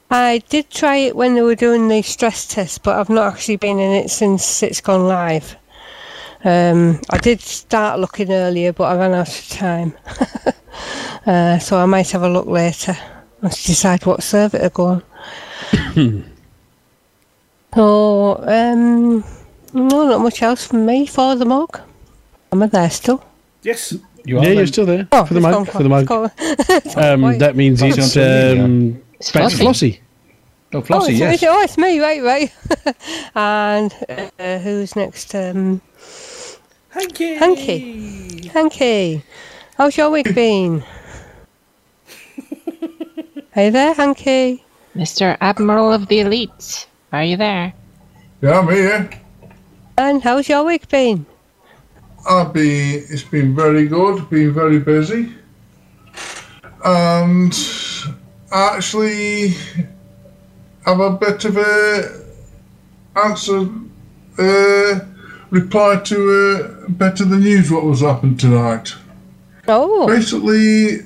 I 0.09 0.43
did 0.49 0.69
try 0.69 0.97
it 0.97 1.15
when 1.15 1.35
they 1.35 1.41
were 1.41 1.55
doing 1.55 1.87
the 1.87 2.01
stress 2.01 2.45
test, 2.45 2.83
but 2.83 2.99
I've 2.99 3.09
not 3.09 3.31
actually 3.31 3.55
been 3.55 3.79
in 3.79 3.93
it 3.93 4.09
since 4.09 4.61
it's 4.61 4.81
gone 4.81 5.07
live. 5.07 5.55
Um, 6.43 6.99
I 7.09 7.17
did 7.17 7.39
start 7.41 7.99
looking 7.99 8.31
earlier, 8.31 8.73
but 8.73 8.85
I 8.85 8.95
ran 8.97 9.13
out 9.13 9.29
of 9.29 9.49
time. 9.49 9.93
uh, 11.25 11.59
so 11.59 11.77
I 11.77 11.85
might 11.85 12.09
have 12.11 12.23
a 12.23 12.29
look 12.29 12.47
later. 12.47 12.97
Let's 13.41 13.63
decide 13.63 14.05
what 14.05 14.23
server 14.23 14.59
to 14.59 14.69
go 14.69 14.85
on. 14.85 15.03
so, 17.73 18.37
um, 18.47 19.23
no, 19.73 20.07
not 20.07 20.21
much 20.21 20.41
else 20.41 20.67
from 20.67 20.85
me 20.85 21.05
for 21.05 21.35
the 21.35 21.45
mug. 21.45 21.79
Am 22.51 22.63
I 22.63 22.67
there 22.67 22.89
still? 22.89 23.23
Yes. 23.63 23.93
You 24.25 24.37
are 24.37 24.41
yeah, 24.43 24.49
then? 24.49 24.57
you're 24.57 24.67
still 24.67 24.85
there 24.85 25.07
Oh, 25.11 25.25
for 25.25 25.33
the 25.33 25.39
it's 25.39 25.43
mug. 25.43 25.53
gone 25.53 25.65
For 25.65 25.83
the 25.83 25.89
mug. 25.89 26.07
quiet. 26.07 26.31
It's 26.37 26.95
gone 26.95 27.23
Um, 27.31 27.37
that 27.39 27.55
means 27.55 27.81
It's 27.81 27.97
it's 27.97 28.17
on 28.17 28.23
to 28.23 28.63
um, 28.63 28.91
back 28.93 29.01
to 29.49 29.57
Flossie. 29.57 29.59
Flossie. 29.63 29.99
Oh, 30.73 30.77
Oh, 30.77 30.81
Flossie, 30.81 31.09
it's, 31.11 31.19
yes. 31.19 31.33
it's- 31.43 31.51
oh, 31.51 31.61
it's 31.63 31.77
me, 31.77 31.99
right, 31.99 32.21
right. 32.23 32.53
and 33.35 34.31
uh, 34.39 34.59
who's 34.59 34.95
next? 34.95 35.33
Um, 35.35 35.81
Hanky. 36.91 37.35
Hanky. 37.35 38.47
Hanky, 38.49 39.23
how's 39.77 39.95
your 39.95 40.09
week 40.09 40.35
been? 40.35 40.83
hey 43.53 43.69
there, 43.69 43.93
Hanky. 43.93 44.63
Mr. 44.93 45.37
Admiral 45.39 45.93
of 45.93 46.07
the 46.09 46.19
Elite. 46.19 46.87
Are 47.13 47.23
you 47.23 47.37
there? 47.37 47.73
Yeah, 48.41 48.59
I'm 48.59 48.67
here. 48.67 49.09
And 49.97 50.21
how's 50.21 50.49
your 50.49 50.65
week 50.65 50.89
been? 50.89 51.25
I've 52.29 52.51
been, 52.51 53.05
it's 53.09 53.23
been 53.23 53.55
very 53.55 53.87
good, 53.87 54.29
been 54.29 54.53
very 54.53 54.79
busy. 54.79 55.33
And 56.83 57.57
actually 58.51 59.55
have 60.85 60.99
a 60.99 61.11
bit 61.11 61.45
of 61.45 61.55
a 61.55 62.21
answer, 63.15 63.69
uh, 64.37 64.99
reply 65.51 65.97
to 65.97 66.85
a 66.87 66.89
bit 66.89 67.19
of 67.19 67.29
the 67.29 67.37
news 67.37 67.69
what 67.69 67.83
was 67.83 68.01
happened 68.01 68.39
tonight. 68.39 68.95
Oh, 69.67 70.07
Basically, 70.07 70.99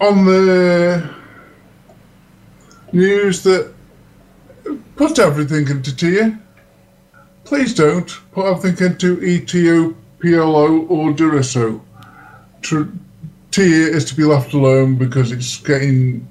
on 0.00 0.24
the 0.24 1.10
news 2.92 3.42
that 3.42 3.74
put 4.96 5.18
everything 5.18 5.68
into 5.68 5.94
tier. 5.94 6.38
Please 7.44 7.74
don't 7.74 8.08
put 8.32 8.46
everything 8.46 8.92
into 8.92 9.16
ETO, 9.18 9.94
PLO, 10.20 10.88
or 10.90 11.12
Duriso. 11.12 11.80
Tr- 12.62 12.84
tier 13.50 13.88
is 13.88 14.04
to 14.06 14.14
be 14.16 14.24
left 14.24 14.54
alone 14.54 14.96
because 14.96 15.30
it's 15.30 15.58
getting 15.58 16.26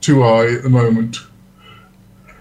too 0.00 0.22
high 0.22 0.46
at 0.54 0.62
the 0.62 0.68
moment. 0.68 1.18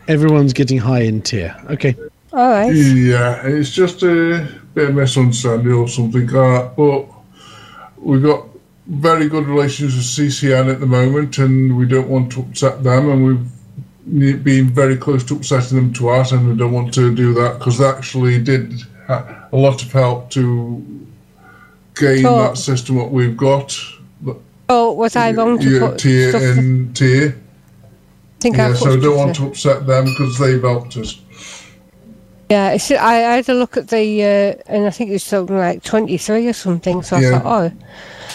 Everyone's 0.07 0.53
getting 0.53 0.77
high 0.77 1.01
in 1.01 1.21
tier. 1.21 1.55
Okay. 1.69 1.95
All 2.31 2.49
right. 2.49 2.73
Yeah, 2.73 3.41
it's 3.45 3.71
just 3.71 4.03
a 4.03 4.47
bit 4.73 4.89
of 4.89 4.95
misunderstanding 4.95 5.73
or 5.73 5.87
something 5.87 6.27
like 6.27 6.31
that. 6.31 6.73
But 6.77 7.07
we've 7.97 8.21
got 8.21 8.45
very 8.87 9.27
good 9.29 9.47
relations 9.47 9.95
with 9.95 10.05
CCN 10.05 10.71
at 10.71 10.79
the 10.79 10.85
moment, 10.85 11.37
and 11.39 11.75
we 11.77 11.85
don't 11.85 12.07
want 12.09 12.31
to 12.33 12.41
upset 12.41 12.83
them, 12.83 13.09
and 13.09 13.51
we've 14.07 14.43
been 14.43 14.69
very 14.69 14.95
close 14.97 15.23
to 15.25 15.35
upsetting 15.35 15.77
them 15.77 15.93
to 15.93 16.09
us, 16.09 16.31
and 16.31 16.47
we 16.49 16.55
don't 16.55 16.71
want 16.71 16.93
to 16.95 17.13
do 17.13 17.33
that 17.35 17.59
because 17.59 17.77
they 17.79 17.85
actually 17.85 18.39
did 18.41 18.73
a 19.07 19.47
lot 19.51 19.81
of 19.83 19.91
help 19.91 20.29
to 20.31 20.83
gain 21.95 22.21
So- 22.23 22.37
that 22.39 22.57
system 22.57 22.95
what 22.95 23.11
we've 23.11 23.35
got. 23.37 23.75
Oh, 24.71 24.91
was 24.91 25.15
I 25.15 25.31
wrong 25.31 25.57
to 25.57 25.67
Yeah, 25.67 25.79
put 25.79 25.97
tier 25.97 26.29
stuff? 26.29 26.43
in 26.43 26.93
tier. 26.93 27.35
Think 28.39 28.55
Yeah, 28.55 28.67
put 28.69 28.77
so 28.77 28.93
I 28.93 28.97
don't 28.97 29.17
want 29.17 29.35
to 29.37 29.47
upset 29.47 29.87
them 29.87 30.05
because 30.05 30.37
they've 30.37 30.61
helped 30.61 30.95
us. 30.95 31.19
Yeah, 32.49 32.71
it's, 32.71 32.89
I, 32.89 33.15
I 33.15 33.35
had 33.35 33.49
a 33.49 33.53
look 33.53 33.77
at 33.77 33.89
the, 33.89 34.23
uh, 34.23 34.61
and 34.73 34.87
I 34.87 34.89
think 34.89 35.11
it 35.11 35.13
was 35.13 35.23
something 35.23 35.55
like 35.55 35.83
23 35.83 36.47
or 36.47 36.53
something, 36.53 37.03
so 37.03 37.17
Yeah. 37.17 37.35
I 37.35 37.39
thought, 37.39 37.45
oh, 37.45 37.77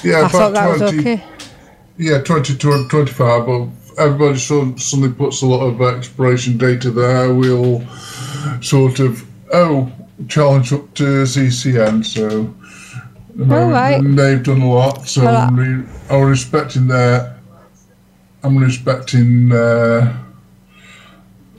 Yeah, 0.05 0.23
I 0.23 0.29
thought 0.29 0.53
that 0.53 0.71
was 0.71 0.83
okay. 0.83 1.25
Yeah, 1.97 2.19
22 2.19 2.73
and 2.73 2.89
25, 2.91 3.47
but 3.47 3.69
everybody 3.99 4.39
sud- 4.39 4.81
suddenly 4.81 5.13
puts 5.13 5.43
a 5.43 5.47
lot 5.47 5.65
of 5.67 5.81
expiration 5.83 6.57
data 6.59 6.91
there. 6.93 7.35
We'll 7.35 7.85
sort 8.61 9.01
of, 9.01 9.25
oh, 9.53 9.91
challenge 10.29 10.73
up 10.73 10.95
to 10.95 11.25
CCN, 11.27 12.05
so 12.05 12.55
the 13.35 13.53
All 13.63 13.69
right. 13.69 14.01
they've 14.01 14.43
done 14.43 14.63
a 14.63 14.73
lot, 14.73 15.09
so 15.09 15.25
Well, 15.25 15.49
I'm, 15.49 15.57
re- 15.59 15.89
I'm 16.09 16.23
respecting 16.23 16.87
their, 16.87 17.37
I'm 18.45 18.59
respecting 18.59 19.49
their 19.49 20.17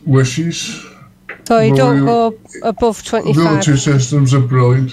wishes. 0.06 0.86
So 1.48 1.60
you 1.60 1.76
don't 1.76 2.06
go 2.06 2.38
above 2.64 3.04
25. 3.04 3.36
The 3.36 3.50
other 3.50 3.62
two 3.62 3.78
systems 3.78 4.34
are 4.34 4.40
brilliant. 4.40 4.92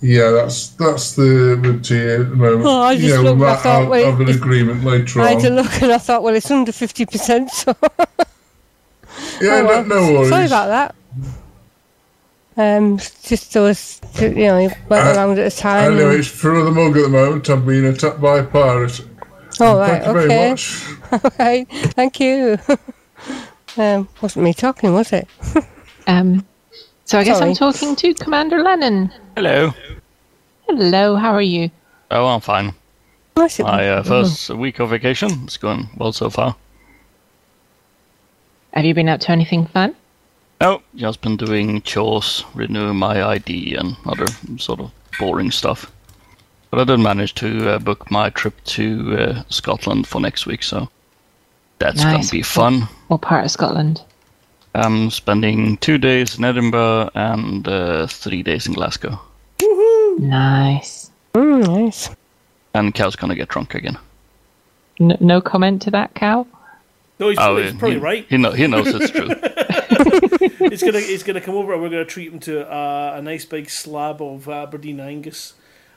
Yeah, 0.00 0.30
that's 0.30 0.70
that's 0.70 1.14
the 1.14 1.78
tier 1.82 2.22
at 2.22 2.30
the 2.30 2.36
moment. 2.36 2.64
Oh, 2.66 2.82
I 2.82 2.96
just 2.96 3.06
yeah, 3.06 3.20
looked, 3.20 3.40
I 3.42 3.54
thought, 3.56 3.80
have, 3.82 3.88
wait, 3.88 4.04
have 4.04 4.20
an 4.20 4.30
agreement 4.30 4.82
later 4.84 5.20
on. 5.20 5.26
I 5.26 5.30
had 5.34 5.44
a 5.44 5.50
look 5.50 5.80
and 5.80 5.92
I 5.92 5.98
thought, 5.98 6.24
well, 6.24 6.34
it's 6.34 6.50
under 6.50 6.72
50%, 6.72 7.50
so. 7.50 7.76
Yeah, 9.40 9.60
Oh, 9.60 9.64
well. 9.66 9.84
no, 9.84 10.00
no 10.00 10.12
worries. 10.12 10.28
Sorry 10.30 10.46
about 10.46 10.68
that. 10.68 10.94
Um, 12.56 12.98
just 12.98 13.52
those, 13.52 14.00
you 14.20 14.30
know, 14.30 14.58
you 14.58 14.70
went 14.88 15.06
Uh, 15.06 15.12
around 15.14 15.38
at 15.38 15.52
a 15.52 15.56
time. 15.56 15.92
Anyway, 15.92 16.18
it's 16.18 16.30
through 16.30 16.64
the 16.64 16.70
mug 16.70 16.96
at 16.96 17.02
the 17.02 17.08
moment. 17.08 17.48
I'm 17.48 17.64
being 17.64 17.84
attacked 17.84 18.20
by 18.20 18.38
a 18.38 18.44
pirate. 18.44 19.00
Oh, 19.60 19.78
right, 19.78 20.02
Thank 20.02 20.06
you 20.06 20.12
very 20.12 20.24
okay. 20.26 20.50
much. 20.50 20.86
okay, 21.24 21.64
thank 21.94 22.18
you. 22.20 22.58
um, 23.76 24.08
wasn't 24.20 24.44
me 24.44 24.52
talking, 24.54 24.92
was 24.92 25.12
it? 25.12 25.28
Um, 26.06 26.46
so 27.04 27.18
I 27.18 27.24
guess 27.24 27.40
I'm 27.40 27.54
talking 27.54 27.96
to 27.96 28.14
Commander 28.14 28.62
Lennon. 28.62 29.12
Hello. 29.36 29.72
Hello, 30.66 31.16
how 31.16 31.32
are 31.32 31.42
you? 31.42 31.70
Oh, 32.10 32.26
I'm 32.26 32.40
fine. 32.40 32.72
Nice 33.36 33.58
of 33.60 33.66
My 33.66 33.84
you. 33.84 33.90
uh, 33.90 34.02
first 34.02 34.50
week 34.50 34.78
of 34.78 34.90
vacation 34.90 35.30
It's 35.44 35.56
going 35.56 35.88
well 35.96 36.12
so 36.12 36.28
far. 36.30 36.54
Have 38.74 38.84
you 38.84 38.94
been 38.94 39.08
up 39.08 39.20
to 39.20 39.30
anything 39.32 39.66
fun? 39.66 39.94
Oh, 40.60 40.80
just 40.94 41.20
been 41.22 41.36
doing 41.36 41.82
chores, 41.82 42.44
renewing 42.54 42.96
my 42.96 43.22
ID, 43.22 43.74
and 43.74 43.96
other 44.06 44.26
sort 44.58 44.80
of 44.80 44.90
boring 45.18 45.50
stuff. 45.50 45.90
But 46.70 46.80
I 46.80 46.84
did 46.84 47.00
manage 47.00 47.34
to 47.36 47.70
uh, 47.70 47.78
book 47.80 48.10
my 48.10 48.30
trip 48.30 48.62
to 48.64 49.16
uh, 49.18 49.42
Scotland 49.50 50.06
for 50.06 50.20
next 50.20 50.46
week, 50.46 50.62
so 50.62 50.88
that's 51.78 52.02
Nice. 52.02 52.12
gonna 52.30 52.30
be 52.30 52.42
fun. 52.42 52.82
What 53.08 53.20
part 53.22 53.44
of 53.44 53.50
Scotland? 53.50 54.02
I'm 54.74 55.10
spending 55.10 55.76
two 55.78 55.98
days 55.98 56.38
in 56.38 56.44
Edinburgh 56.44 57.10
and 57.14 57.66
uh, 57.68 58.06
three 58.06 58.42
days 58.42 58.66
in 58.66 58.72
Glasgow. 58.72 59.20
Nice. 60.18 61.10
Mm, 61.34 61.66
nice. 61.66 62.10
And 62.74 62.94
Cal's 62.94 63.16
gonna 63.16 63.34
get 63.34 63.48
drunk 63.48 63.74
again. 63.74 63.98
No, 64.98 65.16
no 65.20 65.40
comment 65.40 65.82
to 65.82 65.90
that, 65.90 66.14
Cal? 66.14 66.46
No, 67.18 67.28
he's 67.28 67.38
Oh, 67.38 67.42
probably, 67.42 67.62
he's 67.64 67.72
probably 67.74 67.96
he, 67.96 68.00
right. 68.02 68.26
He, 68.28 68.36
know, 68.36 68.50
he 68.52 68.66
knows 68.66 68.86
it's 68.88 69.10
true. 69.10 69.28
he's 70.70 70.82
gonna 70.82 71.00
he's 71.00 71.22
gonna 71.22 71.40
come 71.40 71.54
over 71.54 71.72
and 71.74 71.82
we're 71.82 71.88
gonna 71.90 72.04
treat 72.04 72.32
him 72.32 72.40
to 72.40 72.66
uh, 72.70 73.14
a 73.16 73.22
nice 73.22 73.44
big 73.44 73.68
slab 73.70 74.20
of 74.22 74.48
Aberdeen 74.48 75.00
Angus, 75.00 75.54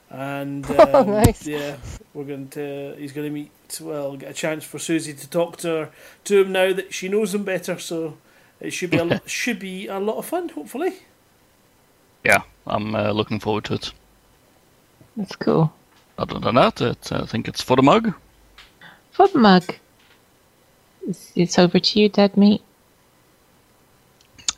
and 0.09 0.65
um, 0.71 0.75
Oh, 0.93 1.03
nice. 1.03 1.45
yeah, 1.47 1.77
we're 2.13 2.25
going 2.25 2.49
to 2.49 2.95
he's 2.97 3.11
gonna 3.13 3.29
meet 3.29 3.51
well 3.81 4.15
get 4.17 4.29
a 4.31 4.33
chance 4.33 4.63
for 4.63 4.79
Susie 4.79 5.13
to 5.13 5.29
talk 5.29 5.57
to 5.57 5.67
her 5.67 5.89
to 6.25 6.41
him 6.41 6.51
now 6.51 6.73
that 6.73 6.93
she 6.93 7.07
knows 7.07 7.33
him 7.33 7.43
better. 7.43 7.79
So 7.79 8.17
it 8.59 8.71
should 8.71 8.89
be 8.91 8.97
a 8.97 9.03
lot, 9.05 9.29
should 9.29 9.59
be 9.59 9.87
a 9.87 9.99
lot 9.99 10.17
of 10.17 10.25
fun. 10.25 10.49
Hopefully, 10.49 10.93
yeah, 12.23 12.41
I'm 12.67 12.95
uh, 12.95 13.11
looking 13.11 13.39
forward 13.39 13.65
to 13.65 13.75
it. 13.75 13.91
That's 15.17 15.35
cool. 15.35 15.73
Other 16.17 16.39
than 16.39 16.55
that, 16.55 16.81
it, 16.81 17.11
I 17.11 17.25
think 17.25 17.47
it's 17.47 17.61
for 17.61 17.75
the 17.75 17.81
mug. 17.83 18.13
For 19.11 19.27
the 19.27 19.39
mug. 19.39 19.63
It's, 21.07 21.31
it's 21.35 21.59
over 21.59 21.79
to 21.79 21.99
you, 21.99 22.09
dead 22.09 22.35
meat. 22.37 22.61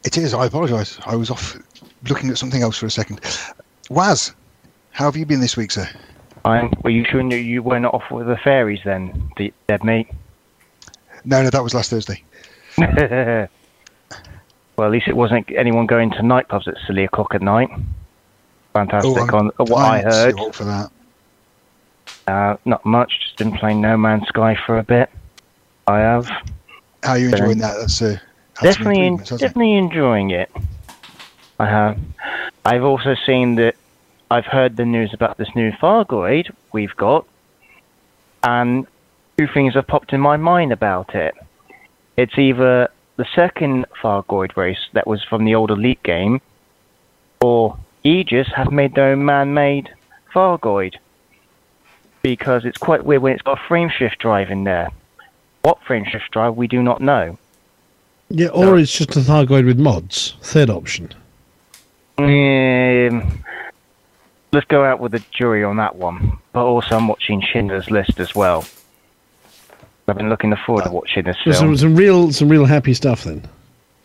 It 0.04 0.18
is. 0.18 0.34
I 0.34 0.46
apologise. 0.46 1.00
I 1.06 1.16
was 1.16 1.30
off 1.30 1.58
looking 2.08 2.30
at 2.30 2.38
something 2.38 2.62
else 2.62 2.78
for 2.78 2.86
a 2.86 2.92
second. 2.92 3.20
Waz, 3.90 4.34
how 4.92 5.06
have 5.06 5.18
you 5.18 5.26
been 5.26 5.42
this 5.42 5.58
week, 5.58 5.72
sir? 5.72 5.88
Fine. 6.44 6.72
Were 6.84 6.90
you 6.92 7.04
sure 7.06 7.22
you- 7.22 7.38
you 7.38 7.62
weren't 7.64 7.86
off 7.86 8.10
with 8.10 8.28
the 8.28 8.38
fairies 8.38 8.80
then, 8.86 9.32
dead 9.68 9.84
Meat? 9.84 10.08
No, 11.26 11.44
no, 11.44 11.50
that 11.50 11.62
was 11.64 11.74
last 11.74 11.90
Thursday. 11.90 12.24
well, 14.78 14.86
at 14.88 14.92
least 14.92 15.08
it 15.08 15.16
wasn't 15.16 15.50
anyone 15.56 15.86
going 15.88 16.12
to 16.12 16.18
nightclubs 16.18 16.68
at 16.68 16.76
silly 16.86 17.04
o'clock 17.04 17.34
at 17.34 17.42
night. 17.42 17.70
Fantastic 18.74 19.34
Oh, 19.34 19.38
on 19.38 19.52
what 19.58 19.72
I 19.78 20.02
heard. 20.02 20.36
for 20.54 20.64
that. 20.66 20.92
Uh, 22.28 22.58
not 22.66 22.86
much. 22.86 23.20
Just 23.22 23.38
been 23.38 23.52
playing 23.54 23.82
No 23.82 23.98
Man's 23.98 24.28
Sky 24.28 24.56
for 24.66 24.78
a 24.78 24.84
bit. 24.84 25.10
I 25.88 26.00
have. 26.00 26.28
How 27.04 27.12
are 27.12 27.18
you 27.18 27.32
Been- 27.32 27.40
enjoying 27.40 27.58
that? 27.60 27.78
That's 27.80 27.94
some 27.96 28.20
definitely, 28.62 28.98
en- 29.02 29.06
improvements, 29.14 29.32
it? 29.32 29.38
definitely 29.40 29.74
enjoying 29.76 30.30
it. 30.32 30.52
I 31.60 31.66
have. 31.66 31.98
I've 32.66 32.84
also 32.84 33.16
seen 33.26 33.56
that. 33.56 33.76
I've 34.30 34.46
heard 34.46 34.76
the 34.76 34.84
news 34.86 35.14
about 35.14 35.38
this 35.38 35.48
new 35.56 35.72
Fargoid 35.72 36.52
we've 36.74 36.96
got, 36.98 37.26
and 38.44 38.86
two 39.38 39.48
things 39.48 39.74
have 39.76 39.88
popped 39.88 40.12
in 40.12 40.20
my 40.20 40.36
mind 40.36 40.74
about 40.74 41.16
it. 41.16 41.34
It's 42.18 42.38
either 42.38 42.90
the 43.18 43.26
second 43.36 43.86
Fargoid 44.02 44.56
race 44.56 44.88
that 44.94 45.08
was 45.08 45.24
from 45.24 45.44
the 45.44 45.56
old 45.56 45.72
Elite 45.72 46.02
game, 46.04 46.40
or 47.42 47.78
Aegis 48.04 48.48
have 48.56 48.72
made 48.72 48.96
their 48.96 49.10
own 49.10 49.26
man-made 49.26 49.90
Fargoid. 50.34 50.96
Because 52.22 52.66
it's 52.66 52.78
quite 52.78 53.06
weird 53.06 53.22
when 53.22 53.34
it's 53.34 53.42
got 53.42 53.60
a 53.60 53.68
frame 53.68 53.90
shift 53.90 54.20
drive 54.20 54.50
in 54.52 54.64
there. 54.64 54.90
What 55.64 55.84
frame 55.84 56.06
shift 56.06 56.32
drive 56.32 56.56
we 56.56 56.68
do 56.68 56.82
not 56.82 57.02
know. 57.02 57.38
Yeah, 58.30 58.48
or 58.48 58.78
it's 58.78 58.98
just 58.98 59.16
a 59.16 59.20
Thargoid 59.20 59.66
with 59.66 59.80
mods. 59.80 60.36
Third 60.42 60.70
option. 60.70 61.14
Um, 62.18 63.44
let's 64.52 64.68
go 64.68 64.84
out 64.84 65.00
with 65.00 65.16
a 65.16 65.24
jury 65.32 65.64
on 65.64 65.78
that 65.78 65.96
one. 65.96 66.38
But 66.52 66.66
also, 66.66 66.98
I'm 66.98 67.08
watching 67.08 67.42
Schindler's 67.42 67.90
List 67.90 68.20
as 68.20 68.36
well. 68.36 68.66
I've 70.08 70.18
been 70.18 70.30
looking 70.30 70.56
forward 70.66 70.86
to 70.86 70.92
watching 70.92 71.26
this 71.26 71.38
So 71.44 71.52
some, 71.52 71.62
film. 71.68 71.78
some 71.78 71.96
real, 71.96 72.32
some 72.32 72.50
real 72.50 72.66
happy 72.66 72.94
stuff 72.94 73.24
then. 73.26 73.44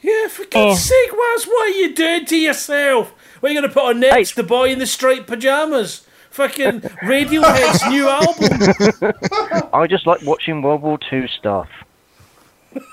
yeah. 0.03 0.29
For 0.29 0.45
God's 0.47 0.55
oh. 0.55 0.75
sake, 0.75 1.13
Waz, 1.13 1.45
what 1.47 1.67
are 1.69 1.79
you 1.79 1.95
doing 1.95 2.25
to 2.27 2.37
yourself? 2.37 3.13
What 3.41 3.51
are 3.51 3.55
you 3.55 3.61
gonna 3.61 3.73
put 3.73 3.85
on 3.85 4.01
next? 4.01 4.35
The 4.35 4.43
boy 4.43 4.71
in 4.71 4.79
the 4.79 4.87
striped 4.87 5.27
pajamas. 5.27 6.07
Fucking 6.31 6.81
Radiohead's 6.81 7.87
new 7.91 8.09
album. 8.09 9.69
I 9.75 9.87
just 9.87 10.07
like 10.07 10.23
watching 10.23 10.63
World 10.63 10.81
War 10.83 10.99
II 11.13 11.29
stuff. 11.29 11.69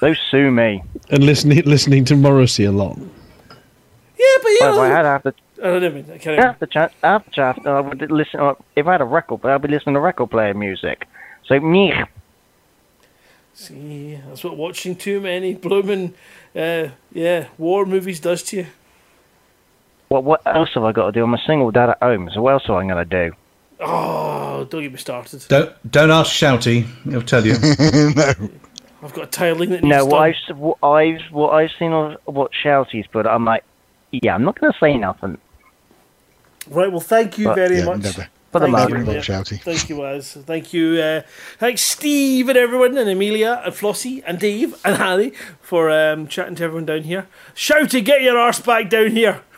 Don't 0.02 0.18
sue 0.30 0.52
me. 0.52 0.84
And 1.10 1.24
listening, 1.24 1.64
listening 1.64 2.04
to 2.06 2.16
Morrissey 2.18 2.66
a 2.66 2.72
lot. 2.72 2.98
Yeah, 2.98 4.26
but 4.44 4.50
you 4.50 4.58
Well, 4.62 4.74
if. 4.74 4.80
I 4.82 4.88
had 4.90 5.06
half 5.06 5.24
the, 5.24 5.34
I 5.64 5.80
don't 5.80 5.94
mean, 5.96 6.20
carry 6.20 6.38
on. 6.38 6.44
half 6.44 6.60
the 6.60 6.68
chance, 6.68 6.92
half 7.02 7.24
the 7.26 7.32
chance, 7.32 7.66
I 7.66 7.80
would 7.80 8.12
listen. 8.12 8.56
If 8.76 8.86
I 8.88 8.92
had 8.92 9.02
a 9.02 9.06
record 9.06 9.40
player, 9.42 9.56
I'd 9.56 9.62
be 9.62 9.70
listening 9.70 9.94
to 9.96 10.02
record 10.02 10.32
player 10.32 10.54
music. 10.54 11.08
So, 11.46 11.58
me. 11.62 11.94
See, 13.60 14.18
that's 14.26 14.42
what 14.46 14.56
watching 14.56 14.96
too 14.96 15.20
many 15.20 15.54
blooming, 15.66 16.14
uh, 16.56 16.88
yeah, 17.12 17.48
war 17.58 17.86
movies 17.86 18.22
does 18.22 18.42
to 18.44 18.58
you. 18.58 18.68
What 20.08 20.24
what 20.24 20.42
else 20.46 20.70
have 20.76 20.84
I 20.86 20.94
got 20.94 21.08
to 21.08 21.12
do? 21.12 21.24
I'm 21.26 21.34
a 21.34 21.42
single 21.46 21.70
dad 21.70 21.90
at 21.90 21.98
home, 22.02 22.30
so 22.34 22.42
what 22.42 22.54
else 22.54 22.64
am 22.70 22.76
I 22.76 22.88
going 22.88 23.10
to 23.10 23.28
do? 23.30 23.36
Oh, 23.82 24.64
don't 24.70 24.82
get 24.82 24.92
me 24.94 24.98
started. 24.98 25.44
Don't 25.50 25.92
don't 25.92 26.10
ask 26.10 26.32
Shouty. 26.32 26.86
He'll 27.04 27.22
tell 27.22 27.46
you. 27.46 27.54
no. 28.16 28.50
I've 29.04 29.14
got 29.14 29.26
a 29.26 29.28
tiling 29.28 29.72
that 29.72 29.84
needs 29.84 29.94
No, 29.94 30.06
what 30.06 30.20
done. 30.20 30.34
I've 30.50 30.58
what 30.58 30.78
I've 30.84 31.22
what 31.32 31.50
I've 31.52 31.72
seen 31.78 31.92
of 31.92 32.18
what 32.26 32.52
Shouty's 32.64 33.08
put, 33.08 33.26
I'm 33.28 33.44
like, 33.44 33.66
yeah, 34.12 34.36
I'm 34.36 34.44
not 34.46 34.58
going 34.60 34.72
to 34.72 34.80
say 34.80 34.96
nothing. 34.98 35.38
Right, 36.70 36.90
well, 36.92 37.02
thank 37.02 37.38
you 37.38 37.46
But- 37.46 37.56
very 37.56 37.80
Yeah, 37.80 37.86
much. 37.86 38.04
never. 38.04 38.28
For 38.52 38.60
the 38.60 38.66
Thank 38.66 38.72
mug. 38.72 38.90
you, 38.90 38.98
Never 38.98 39.12
yeah. 39.14 39.20
Shouty. 39.20 39.62
Thank 39.62 39.90
you, 39.90 40.04
Az. 40.06 40.34
Thank 40.34 40.74
you. 40.74 41.00
Uh, 41.00 41.22
thanks, 41.60 41.82
Steve 41.82 42.50
and 42.50 42.58
everyone, 42.58 42.98
and 42.98 43.08
Amelia, 43.10 43.62
and 43.64 43.74
Flossie, 43.74 44.24
and 44.26 44.40
Dave, 44.40 44.74
and 44.84 44.98
Harry 44.98 45.34
for 45.62 45.92
um, 45.92 46.28
chatting 46.28 46.56
to 46.56 46.64
everyone 46.64 46.86
down 46.86 47.04
here. 47.04 47.28
Shouty, 47.54 48.04
get 48.04 48.24
your 48.24 48.40
arse 48.40 48.60
back 48.60 48.90
down 48.90 49.12
here. 49.12 49.42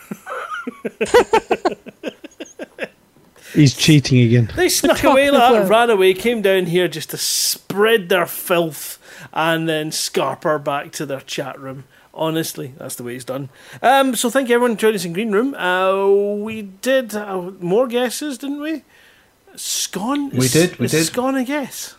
He's 3.54 3.76
cheating 3.76 4.20
again. 4.22 4.52
They 4.56 4.70
snuck 4.70 5.04
away, 5.04 5.28
of 5.28 5.34
the 5.34 5.40
like, 5.40 5.70
ran 5.70 5.90
away, 5.90 6.14
came 6.14 6.42
down 6.42 6.68
here 6.68 6.88
just 6.88 7.10
to 7.12 7.18
spread 7.18 8.10
their 8.10 8.26
filth 8.26 8.98
and 9.34 9.68
then 9.68 9.90
scarper 9.92 10.64
back 10.64 10.92
to 10.94 11.06
their 11.06 11.22
chat 11.22 11.60
room. 11.60 11.84
Honestly, 12.22 12.76
that's 12.78 12.94
the 12.98 13.04
way 13.04 13.16
it's 13.16 13.26
done. 13.26 13.50
Um, 13.82 14.16
so 14.16 14.30
thank 14.30 14.48
you 14.48 14.54
everyone 14.54 14.76
for 14.78 14.82
joining 14.82 14.96
us 14.98 15.06
in 15.06 15.14
Green 15.14 15.32
Room. 15.32 15.56
Uh, 15.56 16.08
we 16.36 16.62
did 16.62 17.16
uh, 17.16 17.50
more 17.60 17.88
guesses, 17.88 18.38
didn't 18.38 18.62
we? 18.62 18.84
Scone. 19.56 20.30
We 20.30 20.48
did, 20.48 20.78
we 20.78 20.86
is 20.86 20.92
did. 20.92 21.06
Scone 21.06 21.36
a 21.36 21.44
guess? 21.44 21.96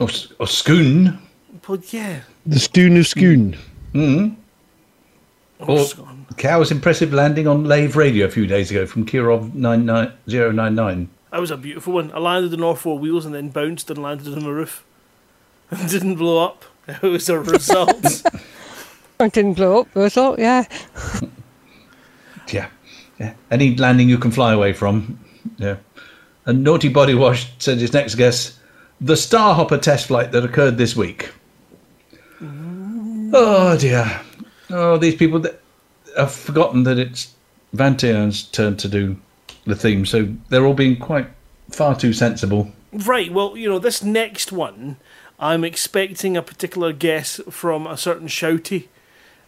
Or, 0.00 0.08
s- 0.08 0.32
or 0.40 0.46
Schoon. 0.46 1.18
But 1.68 1.92
yeah. 1.92 2.20
The 2.46 2.58
Stoon 2.58 2.96
of 2.96 3.04
Schoon. 3.04 3.58
Mm. 3.92 4.36
Or 5.58 5.86
Cow's 6.38 6.70
impressive 6.70 7.12
landing 7.12 7.46
on 7.46 7.64
Lave 7.64 7.96
Radio 7.96 8.24
a 8.26 8.30
few 8.30 8.46
days 8.46 8.70
ago 8.70 8.86
from 8.86 9.04
Kirov 9.04 9.52
99099. 9.52 11.10
That 11.30 11.40
was 11.40 11.50
a 11.50 11.58
beautiful 11.58 11.92
one. 11.92 12.10
I 12.12 12.18
landed 12.18 12.54
on 12.54 12.62
all 12.62 12.76
four 12.76 12.98
wheels 12.98 13.26
and 13.26 13.34
then 13.34 13.50
bounced 13.50 13.90
and 13.90 14.02
landed 14.02 14.28
on 14.32 14.42
the 14.42 14.52
roof. 14.52 14.84
And 15.70 15.88
didn't 15.88 16.16
blow 16.16 16.42
up. 16.44 16.64
It 17.02 17.02
was 17.02 17.28
a 17.28 17.38
result. 17.38 18.22
I 19.20 19.28
didn't 19.28 19.54
blow 19.54 19.80
up, 19.80 19.94
was 19.94 20.16
all, 20.16 20.38
yeah. 20.38 20.64
Yeah. 22.52 22.68
yeah. 23.18 23.32
Any 23.50 23.74
landing 23.76 24.10
you 24.10 24.18
can 24.18 24.30
fly 24.30 24.52
away 24.52 24.74
from. 24.74 25.18
Yeah. 25.56 25.76
And 26.44 26.62
Naughty 26.62 26.90
Body 26.90 27.14
Wash 27.14 27.50
said 27.58 27.78
his 27.78 27.94
next 27.94 28.16
guess 28.16 28.58
the 29.00 29.14
Starhopper 29.14 29.80
test 29.80 30.08
flight 30.08 30.32
that 30.32 30.44
occurred 30.44 30.76
this 30.76 30.94
week. 30.94 31.32
Mm. 32.40 33.30
Oh 33.32 33.76
dear. 33.78 34.20
Oh, 34.70 34.98
these 34.98 35.14
people 35.14 35.38
that 35.40 35.60
have 36.16 36.32
forgotten 36.32 36.84
that 36.84 36.98
it's 36.98 37.34
Van 37.72 37.96
Vantion's 37.96 38.44
turn 38.44 38.76
to 38.76 38.88
do 38.88 39.16
the 39.66 39.74
theme, 39.74 40.06
so 40.06 40.28
they're 40.48 40.66
all 40.66 40.74
being 40.74 40.96
quite 40.96 41.28
far 41.70 41.96
too 41.96 42.12
sensible. 42.12 42.70
Right. 42.92 43.32
Well, 43.32 43.56
you 43.56 43.68
know, 43.68 43.78
this 43.78 44.02
next 44.02 44.52
one, 44.52 44.96
I'm 45.38 45.64
expecting 45.64 46.36
a 46.36 46.42
particular 46.42 46.92
guess 46.92 47.40
from 47.50 47.86
a 47.86 47.96
certain 47.96 48.28
shouty. 48.28 48.88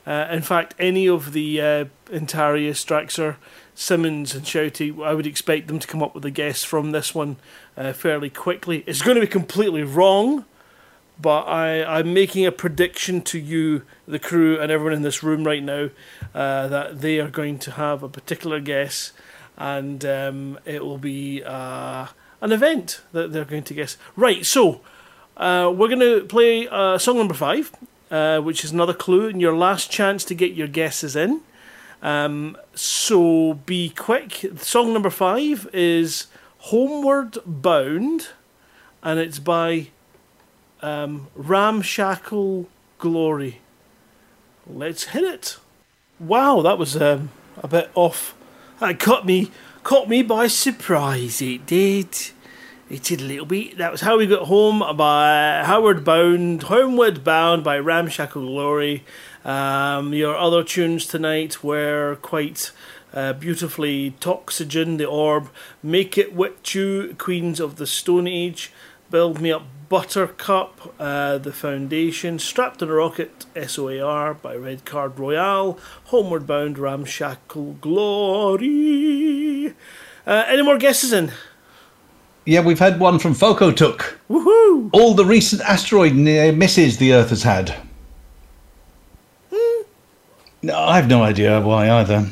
Uh, 0.06 0.28
in 0.30 0.42
fact, 0.42 0.74
any 0.78 1.08
of 1.08 1.32
the 1.32 1.60
uh, 1.60 1.84
Intarius, 2.06 2.84
Straxer, 2.84 3.36
Simmons, 3.74 4.34
and 4.34 4.44
Shouty, 4.44 5.04
I 5.04 5.14
would 5.14 5.26
expect 5.26 5.66
them 5.66 5.80
to 5.80 5.86
come 5.86 6.02
up 6.02 6.14
with 6.14 6.24
a 6.24 6.30
guess 6.30 6.62
from 6.62 6.92
this 6.92 7.14
one 7.14 7.36
uh, 7.76 7.92
fairly 7.92 8.30
quickly. 8.30 8.84
It's 8.86 9.02
going 9.02 9.16
to 9.16 9.20
be 9.20 9.26
completely 9.26 9.82
wrong, 9.82 10.44
but 11.20 11.42
I, 11.42 11.84
I'm 11.84 12.14
making 12.14 12.46
a 12.46 12.52
prediction 12.52 13.20
to 13.22 13.38
you, 13.38 13.82
the 14.06 14.20
crew, 14.20 14.60
and 14.60 14.70
everyone 14.70 14.94
in 14.94 15.02
this 15.02 15.24
room 15.24 15.44
right 15.44 15.62
now, 15.62 15.90
uh, 16.34 16.68
that 16.68 17.00
they 17.00 17.18
are 17.18 17.28
going 17.30 17.58
to 17.60 17.72
have 17.72 18.04
a 18.04 18.08
particular 18.08 18.60
guess, 18.60 19.12
and 19.56 20.04
um, 20.04 20.58
it 20.64 20.84
will 20.84 20.98
be 20.98 21.42
uh, 21.44 22.06
an 22.40 22.52
event 22.52 23.00
that 23.12 23.32
they're 23.32 23.44
going 23.44 23.64
to 23.64 23.74
guess. 23.74 23.96
Right, 24.14 24.46
so 24.46 24.82
uh, 25.36 25.72
we're 25.74 25.88
going 25.88 26.00
to 26.00 26.24
play 26.26 26.66
uh, 26.68 26.98
song 26.98 27.18
number 27.18 27.34
five, 27.34 27.72
uh, 28.10 28.40
which 28.40 28.64
is 28.64 28.72
another 28.72 28.94
clue, 28.94 29.28
and 29.28 29.40
your 29.40 29.56
last 29.56 29.90
chance 29.90 30.24
to 30.24 30.34
get 30.34 30.52
your 30.52 30.68
guesses 30.68 31.14
in. 31.16 31.40
Um, 32.02 32.56
so 32.74 33.54
be 33.54 33.90
quick. 33.90 34.46
Song 34.58 34.92
number 34.92 35.10
five 35.10 35.68
is 35.72 36.26
Homeward 36.58 37.38
Bound, 37.44 38.28
and 39.02 39.18
it's 39.18 39.38
by 39.38 39.88
um, 40.82 41.28
Ramshackle 41.34 42.68
Glory. 42.98 43.60
Let's 44.66 45.04
hit 45.04 45.24
it. 45.24 45.58
Wow, 46.18 46.62
that 46.62 46.78
was 46.78 47.00
um, 47.00 47.30
a 47.62 47.68
bit 47.68 47.90
off. 47.94 48.34
That 48.80 48.98
caught 48.98 49.26
me, 49.26 49.50
caught 49.82 50.08
me 50.08 50.22
by 50.22 50.46
surprise. 50.46 51.40
It 51.42 51.66
did. 51.66 52.08
It 52.88 53.02
did 53.02 53.20
a 53.20 53.24
little 53.24 53.46
bit. 53.46 53.78
That 53.78 53.90
was 53.90 54.02
how 54.02 54.16
we 54.16 54.28
got 54.28 54.46
home 54.46 54.78
by 54.96 55.64
Howard 55.64 56.04
Bound, 56.04 56.62
Homeward 56.62 57.24
Bound 57.24 57.64
by 57.64 57.80
Ramshackle 57.80 58.46
Glory. 58.46 59.02
Um, 59.44 60.14
your 60.14 60.36
other 60.36 60.62
tunes 60.62 61.04
tonight 61.04 61.64
were 61.64 62.16
quite 62.22 62.70
uh, 63.12 63.32
beautifully 63.32 64.12
Toxygen, 64.20 64.98
The 64.98 65.04
Orb, 65.04 65.48
Make 65.82 66.16
It 66.16 66.32
With 66.32 66.72
You, 66.76 67.16
Queens 67.18 67.58
of 67.58 67.74
the 67.74 67.88
Stone 67.88 68.28
Age, 68.28 68.70
Build 69.10 69.40
Me 69.40 69.50
Up 69.50 69.64
Buttercup, 69.88 70.94
uh, 71.00 71.38
The 71.38 71.52
Foundation, 71.52 72.38
Strapped 72.38 72.84
on 72.84 72.88
a 72.88 72.94
Rocket, 72.94 73.46
SOAR 73.66 74.34
by 74.34 74.54
Red 74.54 74.84
Card 74.84 75.18
Royale, 75.18 75.76
Homeward 76.04 76.46
Bound, 76.46 76.78
Ramshackle 76.78 77.78
Glory. 77.80 79.74
Uh, 80.24 80.44
any 80.46 80.62
more 80.62 80.78
guesses 80.78 81.12
in? 81.12 81.32
Yeah, 82.46 82.60
we've 82.60 82.78
had 82.78 83.00
one 83.00 83.18
from 83.18 83.34
Foco 83.34 83.72
Took. 83.72 84.20
Woohoo! 84.30 84.88
All 84.92 85.14
the 85.14 85.24
recent 85.24 85.62
asteroid 85.62 86.14
near 86.14 86.52
misses 86.52 86.96
the 86.96 87.12
Earth 87.12 87.30
has 87.30 87.42
had. 87.42 87.74
No, 90.62 90.78
I 90.78 90.96
have 90.96 91.08
no 91.08 91.22
idea 91.22 91.60
why 91.60 91.90
either. 91.90 92.28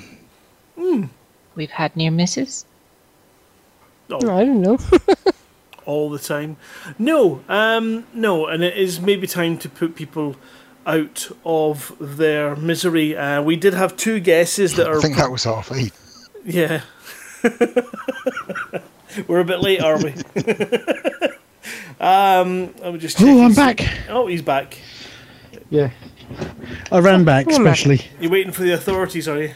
We've 1.57 1.71
had 1.71 1.97
near 1.97 2.11
misses. 2.11 2.65
Oh. 4.11 4.17
I 4.17 4.45
don't 4.45 4.61
know. 4.61 4.79
all 5.85 6.11
the 6.11 6.19
time. 6.19 6.57
No, 6.99 7.43
um, 7.49 8.07
no, 8.13 8.47
and 8.47 8.63
it 8.63 8.77
is 8.77 9.01
maybe 9.01 9.27
time 9.27 9.59
to 9.59 9.69
put 9.69 9.95
people 9.95 10.37
out 10.87 11.31
of 11.45 11.95
their 12.01 12.57
misery. 12.57 13.17
Uh, 13.17 13.43
we 13.43 13.57
did 13.57 13.75
have 13.75 13.97
two 13.97 14.21
guesses 14.21 14.77
that 14.77 14.89
are. 14.89 14.99
I 14.99 15.01
think 15.01 15.17
that 15.17 15.31
was 15.31 15.45
half 15.45 15.73
eight. 15.73 15.93
Yeah. 16.45 16.83
We're 19.29 19.41
a 19.41 19.45
bit 19.45 19.61
late, 19.61 19.81
are 19.81 19.99
we? 19.99 20.13
um, 22.01 22.75
I'm 22.83 22.99
just. 22.99 23.21
Oh, 23.21 23.45
I'm 23.45 23.55
back. 23.55 23.81
Oh, 24.09 24.27
he's 24.27 24.43
back. 24.43 24.79
Yeah. 25.71 25.91
I 26.91 26.99
ran 27.01 27.25
back, 27.25 27.47
Come 27.47 27.55
on, 27.55 27.61
especially. 27.67 28.01
You 28.19 28.31
waiting 28.31 28.53
for 28.53 28.63
the 28.63 28.73
authorities, 28.73 29.29
are 29.29 29.43
you? 29.43 29.51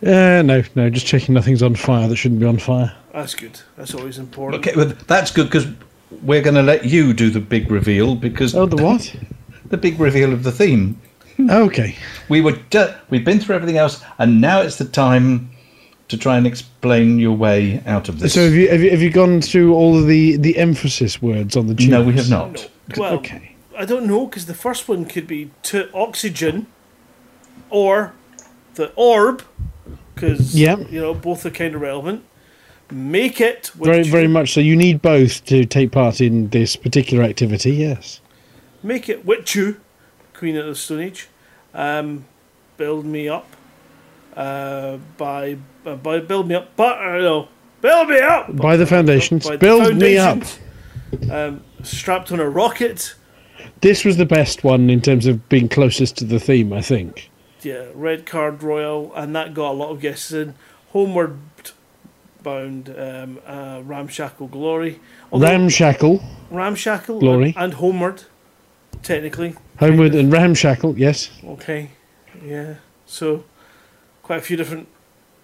Uh, 0.00 0.42
no, 0.42 0.62
no, 0.76 0.88
just 0.90 1.06
checking 1.06 1.34
nothing's 1.34 1.62
on 1.62 1.74
fire 1.74 2.06
that 2.06 2.16
shouldn't 2.16 2.40
be 2.40 2.46
on 2.46 2.58
fire. 2.58 2.94
That's 3.12 3.34
good. 3.34 3.60
That's 3.76 3.94
always 3.94 4.18
important. 4.18 4.64
Okay, 4.64 4.76
well, 4.76 4.94
that's 5.08 5.32
good 5.32 5.46
because 5.46 5.66
we're 6.22 6.42
going 6.42 6.54
to 6.54 6.62
let 6.62 6.84
you 6.84 7.12
do 7.12 7.30
the 7.30 7.40
big 7.40 7.70
reveal 7.70 8.14
because. 8.14 8.54
Oh, 8.54 8.66
the 8.66 8.76
what? 8.82 9.14
the 9.66 9.76
big 9.76 9.98
reveal 9.98 10.32
of 10.32 10.44
the 10.44 10.52
theme. 10.52 11.00
Okay. 11.50 11.96
We 12.28 12.40
were 12.40 12.58
ju- 12.70 12.94
we've 13.10 13.24
been 13.24 13.40
through 13.40 13.56
everything 13.56 13.76
else, 13.76 14.02
and 14.18 14.40
now 14.40 14.60
it's 14.60 14.76
the 14.76 14.84
time 14.84 15.50
to 16.08 16.16
try 16.16 16.36
and 16.38 16.46
explain 16.46 17.18
your 17.18 17.36
way 17.36 17.82
out 17.86 18.08
of 18.08 18.18
this. 18.18 18.34
So 18.34 18.44
have 18.44 18.54
you, 18.54 18.68
have 18.68 18.80
you 18.82 18.90
have 18.90 19.02
you 19.02 19.10
gone 19.10 19.40
through 19.40 19.74
all 19.74 19.98
of 19.98 20.06
the 20.06 20.36
the 20.36 20.56
emphasis 20.56 21.20
words 21.22 21.56
on 21.56 21.66
the 21.66 21.74
tunes? 21.74 21.90
No, 21.90 22.02
we 22.02 22.14
have 22.14 22.30
not. 22.30 22.68
Well, 22.96 23.14
Okay. 23.14 23.54
I 23.78 23.84
don't 23.84 24.06
know 24.06 24.26
because 24.26 24.46
the 24.46 24.54
first 24.54 24.88
one 24.88 25.04
could 25.04 25.26
be 25.28 25.50
to 25.64 25.88
oxygen, 25.94 26.66
or 27.70 28.12
the 28.74 28.90
orb, 28.96 29.42
because 30.14 30.54
Yeah. 30.58 30.78
you 30.90 31.00
know 31.00 31.14
both 31.14 31.44
are 31.46 31.50
kind 31.50 31.74
of 31.74 31.80
relevant. 31.80 32.24
Make 32.90 33.40
it 33.40 33.70
with 33.76 33.86
Very 33.90 34.04
you- 34.04 34.10
very 34.10 34.28
much 34.28 34.52
so. 34.54 34.60
You 34.60 34.74
need 34.74 35.02
both 35.02 35.44
to 35.46 35.64
take 35.66 35.90
part 35.92 36.20
in 36.20 36.48
this 36.48 36.74
particular 36.74 37.22
activity. 37.22 37.72
Yes. 37.72 38.20
Make 38.82 39.08
it 39.08 39.24
with 39.26 39.54
you, 39.54 39.76
Queen 40.32 40.56
of 40.56 40.66
the 40.66 40.74
Stone 40.74 41.00
Age. 41.00 41.28
Um, 41.74 42.24
build 42.78 43.04
me 43.04 43.28
up. 43.28 43.46
Uh, 44.36 44.98
by 45.16 45.56
by 45.96 46.20
build 46.20 46.48
me 46.48 46.54
up, 46.54 46.74
but 46.76 46.98
uh, 46.98 47.18
no, 47.18 47.48
build 47.80 48.08
me 48.08 48.18
up 48.20 48.54
By 48.56 48.76
the 48.76 48.86
foundations. 48.86 49.46
By 49.46 49.52
the 49.52 49.58
Build 49.58 49.96
me 49.96 50.16
up. 50.18 50.42
Um, 51.30 51.62
strapped 51.82 52.32
on 52.32 52.40
a 52.40 52.48
rocket. 52.48 53.14
This 53.80 54.04
was 54.04 54.16
the 54.16 54.26
best 54.26 54.64
one 54.64 54.90
in 54.90 55.00
terms 55.00 55.26
of 55.26 55.48
being 55.48 55.68
closest 55.68 56.16
to 56.18 56.24
the 56.24 56.38
theme, 56.40 56.72
I 56.72 56.82
think. 56.82 57.30
Yeah, 57.62 57.86
red 57.94 58.26
card 58.26 58.62
royal, 58.62 59.12
and 59.14 59.34
that 59.34 59.54
got 59.54 59.70
a 59.72 59.76
lot 59.76 59.90
of 59.90 60.00
guesses 60.00 60.32
in. 60.32 60.54
Homeward 60.92 61.38
bound, 62.42 62.94
um, 62.96 63.40
uh, 63.46 63.80
ramshackle 63.84 64.48
glory. 64.48 65.00
Although- 65.32 65.46
Ramshackle, 65.46 66.22
ramshackle, 66.50 67.20
Glory. 67.20 67.48
and, 67.48 67.56
and 67.56 67.74
homeward, 67.74 68.24
technically. 69.02 69.54
Homeward, 69.78 70.14
and 70.14 70.32
Ramshackle. 70.32 70.98
Yes. 70.98 71.30
Okay, 71.44 71.90
yeah. 72.44 72.74
So, 73.06 73.44
quite 74.22 74.38
a 74.38 74.42
few 74.42 74.56
different 74.56 74.88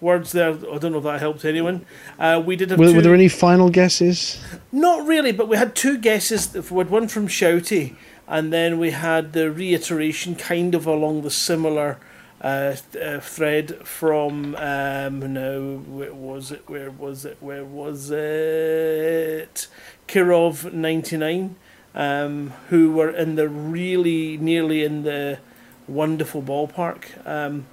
words 0.05 0.31
there. 0.31 0.51
I 0.51 0.77
don't 0.77 0.91
know 0.93 0.99
if 0.99 1.03
that 1.03 1.19
helped 1.19 1.43
anyone. 1.43 1.85
Uh, 2.17 2.41
we 2.45 2.55
did 2.55 2.69
have 2.69 2.79
Were, 2.79 2.87
two, 2.87 2.95
were 2.95 3.01
there 3.01 3.13
any 3.13 3.27
final 3.27 3.69
guesses? 3.69 4.39
not 4.71 5.05
really, 5.05 5.33
but 5.33 5.47
we 5.47 5.57
had 5.57 5.75
two 5.75 5.97
guesses. 5.97 6.53
We 6.71 6.77
had 6.77 6.89
one 6.89 7.07
from 7.07 7.27
Shouty, 7.27 7.95
and 8.27 8.53
then 8.53 8.79
we 8.79 8.91
had 8.91 9.33
the 9.33 9.51
reiteration, 9.51 10.35
kind 10.35 10.75
of 10.75 10.85
along 10.85 11.23
the 11.23 11.31
similar 11.31 11.97
uh, 12.41 12.75
uh, 13.01 13.19
thread 13.19 13.87
from 13.87 14.55
um, 14.55 15.33
no, 15.33 15.77
where 15.87 16.13
was 16.13 16.51
it? 16.51 16.63
Where 16.69 16.91
was 16.91 17.25
it? 17.25 17.37
Where 17.39 17.65
was 17.65 18.11
it? 18.11 19.67
Kirov 20.07 20.71
ninety 20.71 21.17
nine, 21.17 21.55
um, 21.95 22.53
who 22.69 22.91
were 22.91 23.09
in 23.09 23.35
the 23.35 23.49
really 23.49 24.37
nearly 24.37 24.83
in 24.83 25.03
the 25.03 25.39
wonderful 25.87 26.41
ballpark. 26.41 27.25
Um, 27.25 27.65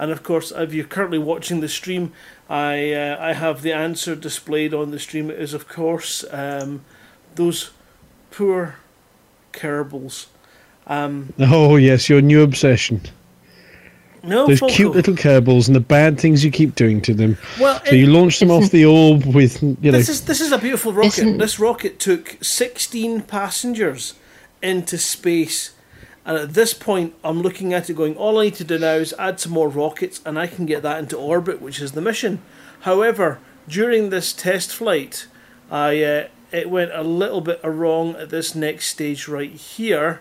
and 0.00 0.10
of 0.10 0.22
course, 0.22 0.50
if 0.50 0.72
you're 0.74 0.86
currently 0.86 1.18
watching 1.18 1.60
the 1.60 1.68
stream, 1.68 2.12
I 2.48 2.92
uh, 2.92 3.16
I 3.20 3.34
have 3.34 3.60
the 3.62 3.72
answer 3.72 4.16
displayed 4.16 4.72
on 4.74 4.90
the 4.90 4.98
stream. 4.98 5.30
It 5.30 5.38
is 5.38 5.54
of 5.54 5.68
course 5.68 6.24
um, 6.32 6.80
those 7.34 7.70
poor 8.30 8.76
Kerbals. 9.52 10.26
Um, 10.86 11.32
Oh 11.38 11.76
yes, 11.76 12.08
your 12.08 12.22
new 12.22 12.42
obsession. 12.42 13.00
no, 14.22 14.46
Those 14.46 14.58
Falco. 14.60 14.74
cute 14.74 14.92
little 14.92 15.14
Kerbals 15.14 15.66
and 15.66 15.76
the 15.76 15.80
bad 15.80 16.18
things 16.18 16.44
you 16.44 16.50
keep 16.50 16.74
doing 16.74 17.00
to 17.02 17.14
them. 17.14 17.36
Well, 17.60 17.80
so 17.84 17.94
you 17.94 18.06
launch 18.06 18.38
them 18.40 18.50
off 18.50 18.70
the 18.70 18.84
orb 18.84 19.24
with 19.26 19.62
you 19.62 19.76
know. 19.82 19.98
This 19.98 20.08
is 20.08 20.24
this 20.24 20.40
is 20.40 20.52
a 20.52 20.58
beautiful 20.58 20.92
rocket. 20.92 21.38
This 21.38 21.58
rocket 21.60 21.98
took 21.98 22.38
sixteen 22.42 23.20
passengers 23.22 24.14
into 24.62 24.98
space, 24.98 25.72
and 26.30 26.38
at 26.38 26.54
this 26.54 26.74
point, 26.74 27.12
I'm 27.24 27.42
looking 27.42 27.74
at 27.74 27.90
it 27.90 27.94
going. 27.94 28.16
All 28.16 28.38
I 28.38 28.44
need 28.44 28.54
to 28.54 28.64
do 28.64 28.78
now 28.78 28.94
is 28.94 29.12
add 29.18 29.40
some 29.40 29.50
more 29.50 29.68
rockets, 29.68 30.20
and 30.24 30.38
I 30.38 30.46
can 30.46 30.64
get 30.64 30.80
that 30.84 31.00
into 31.00 31.16
orbit, 31.16 31.60
which 31.60 31.80
is 31.80 31.90
the 31.90 32.00
mission. 32.00 32.40
However, 32.82 33.40
during 33.66 34.10
this 34.10 34.32
test 34.32 34.72
flight, 34.72 35.26
I 35.72 36.00
uh, 36.04 36.28
it 36.52 36.70
went 36.70 36.92
a 36.94 37.02
little 37.02 37.40
bit 37.40 37.58
wrong 37.64 38.14
at 38.14 38.30
this 38.30 38.54
next 38.54 38.86
stage 38.86 39.26
right 39.26 39.50
here. 39.50 40.20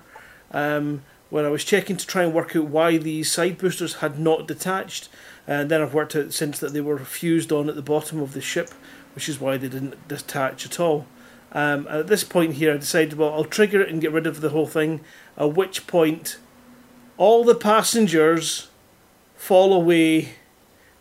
Um, 0.49 1.03
when 1.30 1.45
I 1.45 1.49
was 1.49 1.64
checking 1.64 1.98
to 1.98 2.07
try 2.07 2.23
and 2.23 2.34
work 2.34 2.56
out 2.56 2.65
why 2.65 2.98
these 2.98 3.31
side 3.31 3.60
boosters 3.60 3.98
had 3.98 4.18
not 4.18 4.48
detached, 4.48 5.10
and 5.45 5.69
then 5.69 5.80
I've 5.80 5.94
worked 5.94 6.15
out 6.15 6.34
since 6.34 6.57
that 6.57 6.73
they 6.73 6.81
were 6.81 6.98
fused 6.98 7.52
on 7.52 7.69
at 7.69 7.76
the 7.76 7.84
bottom 7.84 8.19
of 8.19 8.34
the 8.34 8.41
ship, 8.41 8.72
which 9.14 9.30
is 9.30 9.40
why 9.40 9.57
they 9.57 9.69
didn't 9.69 10.07
detach 10.07 10.65
at 10.65 10.80
all. 10.80 11.06
Um, 11.51 11.88
at 11.88 12.07
this 12.07 12.23
point 12.23 12.55
here, 12.55 12.73
I 12.73 12.77
decided, 12.77 13.17
well, 13.17 13.34
I'll 13.34 13.45
trigger 13.45 13.81
it 13.81 13.89
and 13.89 14.01
get 14.01 14.11
rid 14.11 14.27
of 14.27 14.41
the 14.41 14.49
whole 14.49 14.67
thing. 14.67 15.01
At 15.38 15.55
which 15.55 15.88
point, 15.88 16.38
all 17.17 17.43
the 17.43 17.55
passengers 17.55 18.67
fall 19.35 19.73
away 19.73 20.34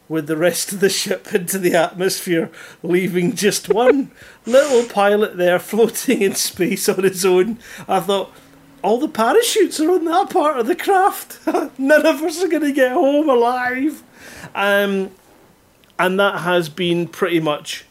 with 0.09 0.27
the 0.27 0.37
rest 0.37 0.73
of 0.73 0.81
the 0.81 0.89
ship 0.89 1.35
into 1.35 1.59
the 1.59 1.75
atmosphere, 1.75 2.51
leaving 2.83 3.35
just 3.35 3.69
one 3.69 4.11
little 4.47 4.89
pilot 4.89 5.37
there 5.37 5.59
floating 5.59 6.23
in 6.23 6.35
space 6.35 6.89
on 6.89 7.05
his 7.05 7.25
own. 7.25 7.59
I 7.87 8.01
thought, 8.01 8.33
all 8.83 8.99
the 8.99 9.09
parachutes 9.09 9.81
are 9.81 9.91
on 9.91 10.05
that 10.05 10.31
part 10.31 10.59
of 10.59 10.67
the 10.67 10.77
craft. 10.77 11.41
None 11.79 12.07
of 12.07 12.23
us 12.23 12.43
are 12.43 12.49
going 12.49 12.63
to 12.63 12.73
get 12.73 12.93
home 12.93 13.29
alive. 13.29 14.03
Um, 14.55 15.11
and 15.99 16.19
that 16.21 16.41
has 16.41 16.69
been 16.69 17.09
pretty 17.09 17.41
much 17.41 17.85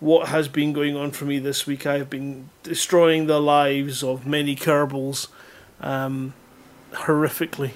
what 0.00 0.28
has 0.28 0.48
been 0.48 0.72
going 0.72 0.96
on 0.96 1.10
for 1.10 1.24
me 1.24 1.38
this 1.38 1.66
week. 1.66 1.86
I 1.86 1.98
have 1.98 2.10
been 2.10 2.50
destroying 2.62 3.26
the 3.26 3.40
lives 3.40 4.02
of 4.02 4.26
many 4.26 4.54
Kerbals 4.54 5.28
um, 5.80 6.34
horrifically. 6.92 7.72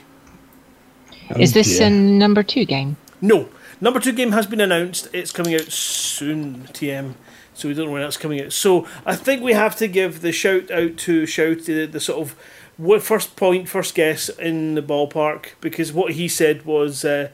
Is 1.38 1.52
this 1.52 1.80
a 1.80 1.88
number 1.88 2.42
two 2.42 2.64
game? 2.64 2.97
No. 3.20 3.48
Number 3.80 4.01
two 4.01 4.12
game 4.12 4.32
has 4.32 4.47
been 4.47 4.60
announced. 4.60 5.09
It's 5.12 5.32
coming 5.32 5.55
out 5.55 5.72
soon, 5.72 6.64
TM. 6.72 7.14
So 7.55 7.68
we 7.68 7.74
don't 7.74 7.86
know 7.86 7.92
when 7.92 8.02
that's 8.02 8.16
coming 8.16 8.40
out. 8.40 8.52
So 8.52 8.86
I 9.06 9.14
think 9.14 9.42
we 9.42 9.52
have 9.52 9.76
to 9.76 9.88
give 9.88 10.20
the 10.22 10.32
shout 10.32 10.70
out 10.70 10.97
to 10.98 11.26
shout 11.26 11.64
the, 11.64 11.86
the 11.86 12.01
sort 12.01 12.20
of 12.20 12.36
what 12.76 13.02
first 13.02 13.36
point, 13.36 13.68
first 13.68 13.94
guess 13.94 14.28
in 14.30 14.74
the 14.74 14.82
ballpark 14.82 15.51
because 15.60 15.92
what 15.92 16.12
he 16.12 16.28
said 16.28 16.64
was 16.64 17.05
uh, 17.05 17.30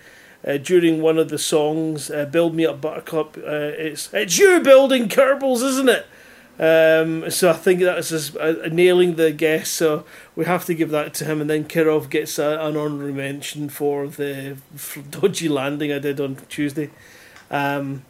uh, 0.47 0.57
during 0.59 1.03
one 1.03 1.19
of 1.19 1.29
the 1.29 1.39
songs, 1.39 2.11
uh, 2.11 2.25
"Build 2.27 2.55
Me 2.55 2.67
Up, 2.67 2.81
Buttercup." 2.81 3.37
Uh, 3.37 3.73
it's 3.77 4.13
it's 4.15 4.39
you 4.39 4.61
building 4.61 5.09
Kerbals, 5.09 5.63
isn't 5.63 5.89
it? 5.89 6.07
Um, 6.59 7.31
so 7.31 7.51
I 7.51 7.53
think 7.53 7.81
that's 7.81 8.09
just 8.09 8.37
uh, 8.37 8.69
nailing 8.73 9.17
the 9.17 9.31
guess. 9.31 9.69
So 9.69 10.05
we 10.35 10.47
have 10.47 10.65
to 10.67 10.75
give 10.75 10.91
that 10.91 11.13
to 11.15 11.25
him, 11.25 11.41
and 11.41 11.51
then 11.51 11.65
Kirov 11.65 12.09
gets 12.09 12.39
a, 12.39 12.59
an 12.61 12.77
honorary 12.77 13.13
mention 13.13 13.69
for 13.69 14.07
the 14.07 14.57
dodgy 15.11 15.49
landing 15.49 15.93
I 15.93 15.99
did 15.99 16.21
on 16.21 16.37
Tuesday. 16.49 16.91
Um, 17.51 18.05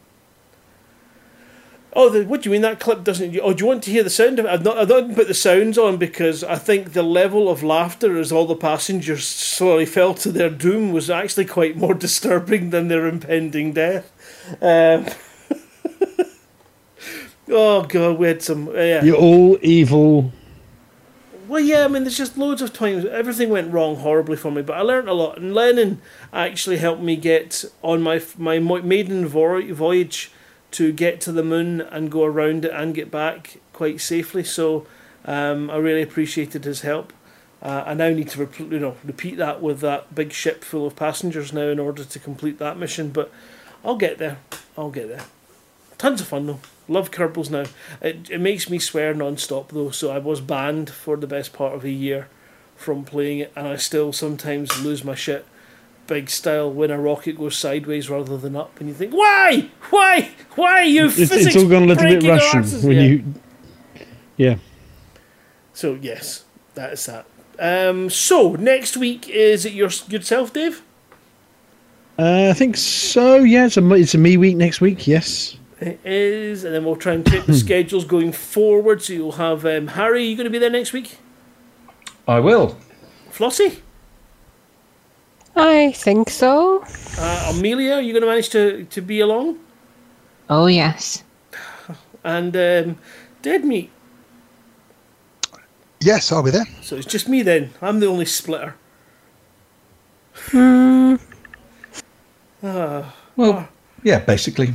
oh, 1.96 2.10
the, 2.10 2.24
what 2.24 2.42
do 2.42 2.48
you 2.48 2.52
mean 2.52 2.62
that 2.62 2.78
clip 2.78 3.02
doesn't? 3.02 3.36
Oh, 3.42 3.54
do 3.54 3.64
you 3.64 3.66
want 3.66 3.82
to 3.84 3.90
hear 3.90 4.04
the 4.04 4.10
sound 4.10 4.38
of 4.38 4.44
it? 4.44 4.50
I've 4.50 4.62
not, 4.62 4.76
I've 4.76 4.88
not 4.88 5.14
put 5.14 5.28
the 5.28 5.34
sounds 5.34 5.78
on 5.78 5.96
because 5.96 6.44
I 6.44 6.56
think 6.56 6.92
the 6.92 7.02
level 7.02 7.48
of 7.48 7.62
laughter 7.62 8.18
as 8.18 8.30
all 8.30 8.44
the 8.46 8.54
passengers 8.54 9.26
slowly 9.26 9.86
fell 9.86 10.14
to 10.14 10.30
their 10.30 10.50
doom 10.50 10.92
was 10.92 11.08
actually 11.08 11.46
quite 11.46 11.76
more 11.76 11.94
disturbing 12.06 12.70
than 12.70 12.88
their 12.88 13.06
impending 13.06 13.72
death. 13.72 14.12
Um, 14.60 15.06
oh 17.48 17.82
god, 17.84 18.18
we 18.18 18.28
had 18.28 18.42
some. 18.42 18.68
Uh, 18.68 18.72
yeah. 18.72 19.02
You're 19.02 19.16
all 19.16 19.58
evil. 19.62 20.32
Well, 21.48 21.60
yeah, 21.60 21.84
I 21.84 21.88
mean, 21.88 22.02
there's 22.02 22.18
just 22.18 22.36
loads 22.36 22.60
of 22.60 22.72
times 22.72 23.04
everything 23.04 23.50
went 23.50 23.72
wrong 23.72 23.96
horribly 23.96 24.36
for 24.36 24.50
me, 24.50 24.62
but 24.62 24.76
I 24.76 24.80
learned 24.80 25.08
a 25.08 25.14
lot. 25.14 25.38
And 25.38 25.54
Lennon 25.54 26.02
actually 26.32 26.78
helped 26.78 27.02
me 27.02 27.16
get 27.16 27.64
on 27.82 28.02
my 28.02 28.20
my 28.36 28.58
maiden 28.58 29.26
voyage 29.26 30.30
to 30.76 30.92
get 30.92 31.22
to 31.22 31.32
the 31.32 31.42
moon 31.42 31.80
and 31.80 32.10
go 32.10 32.24
around 32.24 32.66
it 32.66 32.70
and 32.70 32.94
get 32.94 33.10
back 33.10 33.58
quite 33.72 33.98
safely. 33.98 34.44
So 34.44 34.86
um, 35.24 35.70
I 35.70 35.76
really 35.76 36.02
appreciated 36.02 36.64
his 36.64 36.82
help. 36.82 37.14
Uh, 37.62 37.82
I 37.86 37.94
now 37.94 38.10
need 38.10 38.28
to 38.28 38.48
you 38.58 38.78
know 38.78 38.96
repeat 39.02 39.38
that 39.38 39.62
with 39.62 39.80
that 39.80 40.14
big 40.14 40.32
ship 40.32 40.62
full 40.62 40.86
of 40.86 40.94
passengers 40.94 41.50
now 41.50 41.68
in 41.68 41.78
order 41.78 42.04
to 42.04 42.18
complete 42.18 42.58
that 42.58 42.78
mission. 42.78 43.08
But 43.08 43.32
I'll 43.84 43.96
get 43.96 44.18
there. 44.18 44.38
I'll 44.76 44.90
get 44.90 45.08
there. 45.08 45.24
Tons 45.96 46.20
of 46.20 46.26
fun 46.26 46.46
though. 46.46 46.60
Love 46.88 47.10
Kerbals 47.10 47.50
now. 47.50 47.64
It, 48.02 48.30
it 48.30 48.40
makes 48.40 48.68
me 48.68 48.78
swear 48.78 49.14
non-stop 49.14 49.70
though, 49.70 49.90
so 49.90 50.10
I 50.10 50.18
was 50.18 50.42
banned 50.42 50.90
for 50.90 51.16
the 51.16 51.26
best 51.26 51.54
part 51.54 51.74
of 51.74 51.84
a 51.84 51.90
year 51.90 52.28
from 52.76 53.04
playing 53.04 53.38
it, 53.38 53.52
and 53.56 53.66
I 53.66 53.76
still 53.76 54.12
sometimes 54.12 54.84
lose 54.84 55.02
my 55.02 55.14
shit 55.14 55.46
big 56.06 56.30
style 56.30 56.72
when 56.72 56.90
a 56.90 56.98
rocket 56.98 57.36
goes 57.36 57.56
sideways 57.56 58.08
rather 58.10 58.36
than 58.36 58.56
up, 58.56 58.78
and 58.80 58.88
you 58.88 58.94
think, 58.94 59.12
why, 59.12 59.68
why, 59.90 60.30
why 60.54 60.82
you 60.82 61.06
It's, 61.06 61.16
physics 61.16 61.46
it's 61.46 61.56
all 61.56 61.68
gone 61.68 61.84
a 61.84 61.86
little 61.86 62.02
bit 62.04 62.20
breaking 62.20 62.28
Russian 62.30 62.62
arses? 62.62 62.84
when 62.84 62.96
Yeah. 62.96 63.02
you. 63.02 63.24
Yeah. 64.36 64.56
So 65.72 65.94
yes, 66.00 66.44
that 66.74 66.92
is 66.94 67.06
that. 67.06 67.26
Um, 67.58 68.10
so 68.10 68.52
next 68.54 68.96
week 68.96 69.28
is 69.28 69.64
it 69.64 69.72
your 69.72 69.90
yourself, 70.08 70.52
Dave? 70.52 70.82
Uh, 72.18 72.48
I 72.50 72.52
think 72.54 72.76
so. 72.76 73.36
Yeah, 73.38 73.66
it's 73.66 73.76
a 73.76 73.92
it's 73.94 74.14
a 74.14 74.18
me 74.18 74.36
week 74.36 74.56
next 74.56 74.80
week. 74.80 75.06
Yes. 75.06 75.56
It 75.78 76.00
is, 76.04 76.64
and 76.64 76.74
then 76.74 76.84
we'll 76.86 76.96
try 76.96 77.12
and 77.12 77.24
take 77.26 77.44
the 77.44 77.52
schedules 77.66 78.06
going 78.06 78.32
forward. 78.32 79.02
So 79.02 79.12
you'll 79.12 79.32
have 79.32 79.66
um, 79.66 79.88
Harry. 79.88 80.24
You 80.24 80.34
going 80.36 80.44
to 80.46 80.50
be 80.50 80.58
there 80.58 80.70
next 80.70 80.94
week? 80.94 81.18
I 82.26 82.40
will. 82.40 82.78
Flossie, 83.30 83.80
I 85.56 85.92
think 85.92 86.28
so. 86.30 86.84
uh, 87.18 87.52
Amelia, 87.54 87.94
are 87.94 88.00
you 88.02 88.12
going 88.12 88.22
to 88.22 88.28
manage 88.28 88.50
to 88.50 88.84
to 88.84 89.00
be 89.00 89.20
along? 89.20 89.58
Oh, 90.48 90.66
yes. 90.66 91.24
And 92.22 92.54
um, 92.56 92.98
Dead 93.42 93.64
Meat. 93.64 93.90
Yes, 96.00 96.30
I'll 96.30 96.42
be 96.42 96.50
there. 96.50 96.66
So 96.82 96.96
it's 96.96 97.06
just 97.06 97.28
me 97.28 97.42
then. 97.42 97.70
I'm 97.80 98.00
the 98.00 98.06
only 98.06 98.26
splitter. 98.26 98.74
Hmm. 100.50 101.16
Ah, 102.62 103.14
Well, 103.36 103.68
yeah, 104.02 104.18
basically. 104.20 104.74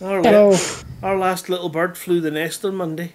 our, 0.00 0.22
Hello. 0.22 0.56
our 1.02 1.18
last 1.18 1.48
little 1.48 1.68
bird 1.68 1.96
flew 1.98 2.20
the 2.20 2.30
nest 2.30 2.64
on 2.64 2.74
Monday 2.76 3.14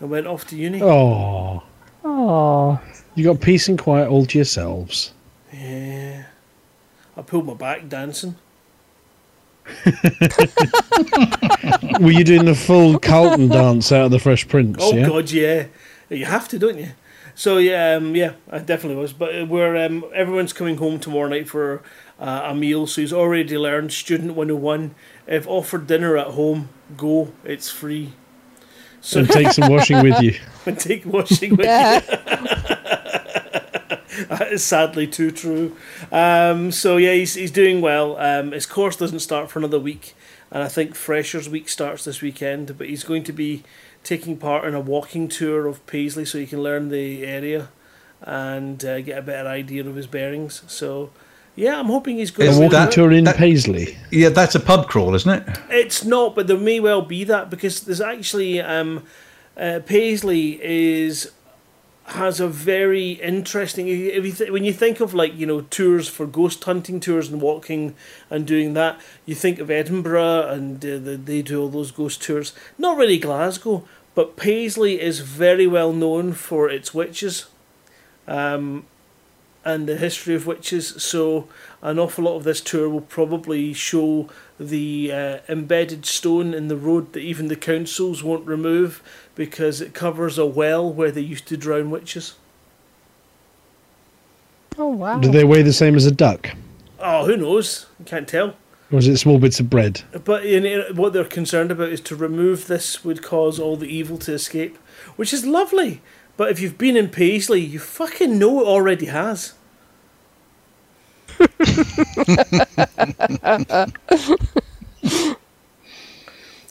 and 0.00 0.10
went 0.10 0.26
off 0.26 0.46
to 0.48 0.56
uni. 0.56 0.82
Oh, 0.82 1.62
Oh. 2.04 2.80
you 3.14 3.24
got 3.24 3.40
peace 3.40 3.68
and 3.68 3.78
quiet 3.78 4.08
all 4.08 4.26
to 4.26 4.38
yourselves. 4.38 5.12
Yeah. 5.52 6.25
I 7.16 7.22
pulled 7.22 7.46
my 7.46 7.54
back 7.54 7.88
dancing. 7.88 8.36
Were 12.00 12.10
you 12.12 12.22
doing 12.24 12.44
the 12.44 12.54
full 12.54 12.98
Carlton 12.98 13.48
dance 13.48 13.90
out 13.90 14.06
of 14.06 14.10
the 14.12 14.18
Fresh 14.18 14.48
Prince? 14.48 14.76
Oh 14.80 14.94
yeah. 14.94 15.06
God, 15.06 15.30
yeah. 15.30 15.66
You 16.08 16.24
have 16.26 16.46
to, 16.48 16.58
don't 16.58 16.78
you? 16.78 16.90
So 17.34 17.58
yeah, 17.58 17.94
um, 17.94 18.14
yeah, 18.14 18.34
I 18.50 18.58
definitely 18.60 19.00
was. 19.00 19.12
But 19.12 19.36
uh, 19.38 19.44
we're 19.44 19.76
um, 19.84 20.04
everyone's 20.14 20.52
coming 20.52 20.76
home 20.76 21.00
tomorrow 21.00 21.28
night 21.28 21.48
for 21.48 21.82
uh, 22.20 22.42
a 22.44 22.54
meal. 22.54 22.86
So 22.86 23.00
he's 23.00 23.12
already 23.12 23.58
learned 23.58 23.92
student 23.92 24.34
one 24.34 24.48
hundred 24.48 24.54
and 24.56 24.62
one. 24.62 24.94
If 25.26 25.48
offered 25.48 25.86
dinner 25.86 26.16
at 26.16 26.28
home, 26.28 26.68
go. 26.96 27.32
It's 27.44 27.70
free. 27.70 28.12
So 29.00 29.20
And 29.20 29.30
take 29.30 29.48
some 29.52 29.70
washing 29.70 30.02
with 30.02 30.20
you. 30.20 30.38
and 30.66 30.78
take 30.78 31.04
washing 31.06 31.56
with 31.56 31.66
Yeah. 31.66 32.00
you. 32.08 32.75
that 34.28 34.52
is 34.52 34.64
sadly 34.64 35.06
too 35.06 35.30
true. 35.30 35.76
Um, 36.12 36.72
so 36.72 36.96
yeah, 36.96 37.12
he's 37.12 37.34
he's 37.34 37.50
doing 37.50 37.80
well. 37.80 38.16
Um, 38.18 38.52
his 38.52 38.66
course 38.66 38.96
doesn't 38.96 39.20
start 39.20 39.50
for 39.50 39.58
another 39.58 39.78
week, 39.78 40.14
and 40.50 40.62
I 40.62 40.68
think 40.68 40.94
Freshers 40.94 41.48
Week 41.48 41.68
starts 41.68 42.04
this 42.04 42.20
weekend. 42.22 42.76
But 42.78 42.88
he's 42.88 43.04
going 43.04 43.24
to 43.24 43.32
be 43.32 43.62
taking 44.02 44.36
part 44.36 44.64
in 44.64 44.74
a 44.74 44.80
walking 44.80 45.28
tour 45.28 45.66
of 45.66 45.84
Paisley, 45.86 46.24
so 46.24 46.38
he 46.38 46.46
can 46.46 46.62
learn 46.62 46.88
the 46.88 47.24
area 47.24 47.68
and 48.22 48.84
uh, 48.84 49.00
get 49.00 49.18
a 49.18 49.22
better 49.22 49.48
idea 49.48 49.86
of 49.86 49.96
his 49.96 50.06
bearings. 50.06 50.62
So. 50.66 51.10
Yeah, 51.58 51.80
I'm 51.80 51.86
hoping 51.86 52.18
he's 52.18 52.30
going 52.30 52.50
A 52.50 52.52
to 52.52 52.60
walking 52.60 52.78
win. 52.80 52.90
tour 52.90 53.12
in 53.12 53.24
Paisley. 53.24 53.96
Yeah, 54.10 54.28
that's 54.28 54.54
a 54.54 54.60
pub 54.60 54.88
crawl, 54.88 55.14
isn't 55.14 55.30
it? 55.48 55.58
It's 55.70 56.04
not, 56.04 56.34
but 56.34 56.48
there 56.48 56.58
may 56.58 56.80
well 56.80 57.00
be 57.00 57.24
that 57.24 57.48
because 57.48 57.80
there's 57.80 58.02
actually 58.02 58.60
um, 58.60 59.04
uh, 59.56 59.80
Paisley 59.86 60.62
is 60.62 61.32
has 62.08 62.38
a 62.38 62.46
very 62.48 63.12
interesting. 63.12 63.88
If 63.88 64.24
you 64.24 64.32
th- 64.32 64.50
when 64.50 64.64
you 64.64 64.72
think 64.72 65.00
of 65.00 65.12
like 65.12 65.36
you 65.36 65.46
know 65.46 65.62
tours 65.62 66.08
for 66.08 66.26
ghost 66.26 66.62
hunting 66.64 67.00
tours 67.00 67.30
and 67.30 67.40
walking 67.40 67.94
and 68.30 68.46
doing 68.46 68.74
that, 68.74 69.00
you 69.24 69.34
think 69.34 69.58
of 69.58 69.70
Edinburgh 69.70 70.48
and 70.48 70.84
uh, 70.84 70.98
the, 70.98 71.20
they 71.22 71.42
do 71.42 71.60
all 71.60 71.68
those 71.68 71.90
ghost 71.90 72.22
tours. 72.22 72.52
Not 72.78 72.96
really 72.96 73.18
Glasgow, 73.18 73.86
but 74.14 74.36
Paisley 74.36 75.00
is 75.00 75.20
very 75.20 75.66
well 75.66 75.92
known 75.92 76.32
for 76.32 76.70
its 76.70 76.94
witches. 76.94 77.46
Um, 78.28 78.86
and 79.66 79.88
the 79.88 79.96
history 79.96 80.36
of 80.36 80.46
witches. 80.46 81.02
So, 81.02 81.48
an 81.82 81.98
awful 81.98 82.24
lot 82.24 82.36
of 82.36 82.44
this 82.44 82.60
tour 82.60 82.88
will 82.88 83.00
probably 83.00 83.72
show 83.72 84.28
the 84.60 85.12
uh, 85.12 85.38
embedded 85.48 86.06
stone 86.06 86.54
in 86.54 86.68
the 86.68 86.76
road 86.76 87.12
that 87.12 87.20
even 87.20 87.48
the 87.48 87.56
councils 87.56 88.22
won't 88.22 88.46
remove 88.46 89.02
because 89.36 89.80
it 89.80 89.94
covers 89.94 90.38
a 90.38 90.46
well 90.46 90.92
where 90.92 91.12
they 91.12 91.20
used 91.20 91.46
to 91.46 91.56
drown 91.56 91.90
witches. 91.90 92.34
Oh 94.76 94.88
wow! 94.88 95.20
Do 95.20 95.30
they 95.30 95.44
weigh 95.44 95.62
the 95.62 95.72
same 95.72 95.94
as 95.94 96.04
a 96.04 96.10
duck? 96.10 96.50
Oh, 96.98 97.26
who 97.26 97.36
knows? 97.36 97.86
You 98.00 98.04
can't 98.04 98.26
tell. 98.26 98.56
Or 98.90 98.98
is 98.98 99.08
it 99.08 99.16
small 99.18 99.38
bits 99.38 99.60
of 99.60 99.70
bread? 99.70 100.02
But 100.24 100.46
in, 100.46 100.64
in- 100.64 100.96
what 100.96 101.12
they're 101.12 101.24
concerned 101.24 101.70
about 101.70 101.90
is 101.90 102.00
to 102.02 102.16
remove 102.16 102.66
this 102.66 103.04
would 103.04 103.22
cause 103.22 103.58
all 103.58 103.76
the 103.76 103.88
evil 103.88 104.16
to 104.18 104.32
escape, 104.32 104.76
which 105.16 105.32
is 105.32 105.46
lovely. 105.46 106.02
But 106.36 106.50
if 106.50 106.60
you've 106.60 106.78
been 106.78 106.96
in 106.96 107.08
Paisley, 107.08 107.60
you 107.60 107.78
fucking 107.78 108.38
know 108.38 108.60
it 108.60 108.66
already 108.66 109.06
has. 109.06 109.54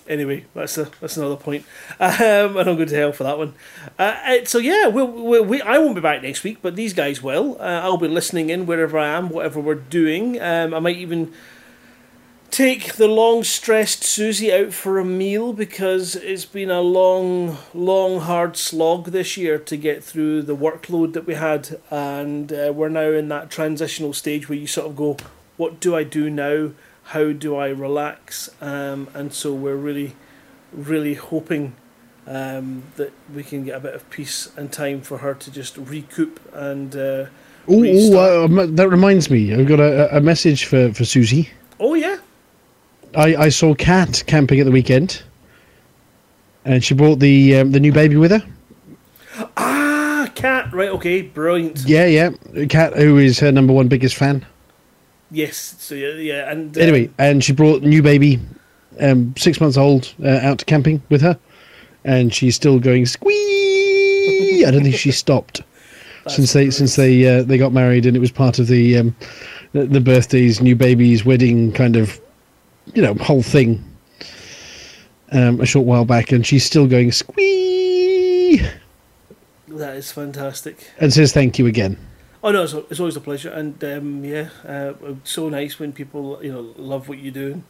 Anyway, 0.08 0.46
that's 0.54 0.78
a, 0.78 0.90
that's 1.02 1.18
another 1.18 1.36
point. 1.36 1.66
Um, 2.00 2.58
and 2.58 2.70
I'm 2.70 2.76
going 2.76 2.88
to 2.90 2.96
hell 2.96 3.12
for 3.12 3.24
that 3.24 3.38
one. 3.38 3.54
Uh, 3.98 4.46
so 4.46 4.60
yeah, 4.60 4.88
we'll, 4.88 5.08
we 5.08 5.40
we 5.42 5.62
I 5.62 5.78
won't 5.80 5.96
be 5.96 6.02
back 6.02 6.22
next 6.22 6.44
week, 6.44 6.60
but 6.62 6.76
these 6.76 6.94
guys 6.94 7.24
will. 7.24 7.58
Uh, 7.60 7.82
I'll 7.82 7.98
be 7.98 8.08
listening 8.08 8.50
in 8.50 8.66
wherever 8.66 9.00
I 9.00 9.08
am, 9.08 9.30
whatever 9.30 9.60
we're 9.60 9.76
doing. 9.76 10.40
Um, 10.42 10.74
I 10.74 10.80
might 10.80 10.98
even 10.98 11.34
take 12.52 12.94
the 12.94 13.08
long 13.08 13.44
stressed 13.44 14.04
Susie 14.04 14.54
out 14.54 14.72
for 14.74 15.00
a 15.00 15.04
meal 15.04 15.52
because 15.52 16.16
it's 16.16 16.46
been 16.46 16.70
a 16.70 16.82
long, 16.82 17.58
long, 17.74 18.22
hard 18.22 18.56
slog 18.56 19.08
this 19.08 19.36
year 19.36 19.58
to 19.60 19.76
get 19.76 20.04
through 20.04 20.44
the 20.44 20.56
workload 20.56 21.14
that 21.14 21.26
we 21.26 21.34
had, 21.34 21.80
and 21.90 22.54
uh, 22.54 22.72
we're 22.74 22.90
now 22.90 23.10
in 23.12 23.28
that 23.30 23.50
transitional 23.50 24.14
stage 24.14 24.48
where 24.48 24.58
you 24.58 24.68
sort 24.68 24.88
of 24.88 24.96
go, 24.96 25.18
"What 25.58 25.80
do 25.80 25.96
I 25.96 26.04
do 26.04 26.30
now? 26.30 26.72
How 27.06 27.32
do 27.32 27.56
I 27.56 27.70
relax?" 27.70 28.50
Um, 28.62 29.08
and 29.14 29.34
so 29.34 29.54
we're 29.54 29.76
really, 29.76 30.16
really 30.72 31.14
hoping 31.16 31.76
um, 32.28 32.84
that 32.96 33.12
we 33.34 33.44
can 33.44 33.64
get 33.66 33.76
a 33.76 33.80
bit 33.80 33.94
of 33.96 34.10
peace 34.10 34.52
and 34.58 34.72
time 34.72 35.02
for 35.02 35.20
her 35.20 35.34
to 35.34 35.52
just 35.52 35.78
recoup 35.78 36.40
and. 36.54 36.96
Uh, 36.96 37.26
Oh, 37.68 37.82
uh, 37.84 38.68
that 38.76 38.90
reminds 38.90 39.32
me. 39.32 39.52
I've 39.52 39.68
got 39.68 39.80
a, 39.80 40.18
a 40.18 40.22
message 40.22 40.66
for, 40.66 40.94
for 40.94 41.04
Susie. 41.04 41.50
oh 41.80 41.96
yeah. 41.96 42.18
I, 43.16 43.36
I 43.36 43.50
saw 43.50 43.74
Kat 43.74 44.24
camping 44.28 44.60
at 44.60 44.66
the 44.68 44.72
weekend, 44.72 45.24
and 46.64 46.84
she 46.84 46.94
brought 46.94 47.18
the 47.20 47.56
um, 47.56 47.72
the 47.72 47.80
new 47.80 47.92
baby 47.92 48.18
with 48.18 48.30
her. 48.30 48.44
Ah, 49.58 50.30
cat. 50.36 50.72
Right. 50.72 50.90
Okay. 50.90 51.24
Brilliant. 51.24 51.86
Yeah, 51.88 52.06
yeah. 52.06 52.66
Kat, 52.70 52.94
who 52.96 53.18
is 53.18 53.40
her 53.40 53.52
number 53.52 53.74
one 53.74 53.88
biggest 53.88 54.16
fan. 54.16 54.46
Yes. 55.32 55.76
So 55.80 55.96
yeah, 55.96 56.14
yeah. 56.14 56.52
And 56.52 56.78
uh, 56.78 56.82
Anyway, 56.82 57.10
and 57.18 57.44
she 57.44 57.54
brought 57.54 57.82
new 57.82 58.02
baby, 58.02 58.40
um, 59.00 59.34
six 59.38 59.60
months 59.60 59.78
old, 59.78 60.14
uh, 60.24 60.40
out 60.42 60.60
to 60.60 60.66
camping 60.66 61.02
with 61.10 61.22
her, 61.22 61.38
and 62.04 62.34
she's 62.34 62.56
still 62.56 62.80
going 62.80 63.06
squee. 63.06 64.64
I 64.66 64.72
don't 64.72 64.84
think 64.84 64.96
she 64.96 65.12
stopped 65.12 65.62
since 66.28 66.54
they 66.54 66.70
since 66.70 66.96
they 66.96 67.26
uh, 67.28 67.44
they 67.44 67.58
got 67.58 67.74
married, 67.74 68.06
and 68.06 68.16
it 68.16 68.20
was 68.20 68.32
part 68.32 68.60
of 68.60 68.68
the 68.68 68.98
um, 68.98 69.16
the, 69.74 69.86
the 69.86 70.02
birthdays, 70.02 70.62
new 70.62 70.76
babies, 70.76 71.26
wedding 71.26 71.72
kind 71.72 71.96
of 71.96 72.20
you 72.94 73.02
know 73.02 73.14
whole 73.16 73.44
thing. 73.44 73.84
Um, 75.32 75.60
a 75.60 75.66
short 75.66 75.88
while 75.88 76.06
back, 76.06 76.32
and 76.32 76.46
she's 76.46 76.64
still 76.64 76.88
going 76.88 77.12
squee 77.12 78.62
that 79.78 79.96
is 79.96 80.12
fantastic. 80.12 80.92
and 81.00 81.14
says 81.14 81.32
thank 81.32 81.60
you 81.60 81.68
again. 81.68 81.98
Oh 82.46 82.52
no, 82.52 82.62
it's, 82.62 82.74
it's 82.74 83.00
always 83.00 83.16
a 83.16 83.22
pleasure, 83.22 83.50
and 83.50 83.84
um, 83.84 84.24
yeah, 84.24 84.50
uh, 84.64 84.94
it's 85.02 85.32
so 85.32 85.50
nice 85.50 85.80
when 85.80 85.92
people 85.92 86.38
you 86.44 86.52
know 86.52 86.76
love 86.78 87.10
what 87.10 87.18
you 87.18 87.32
do. 87.32 87.64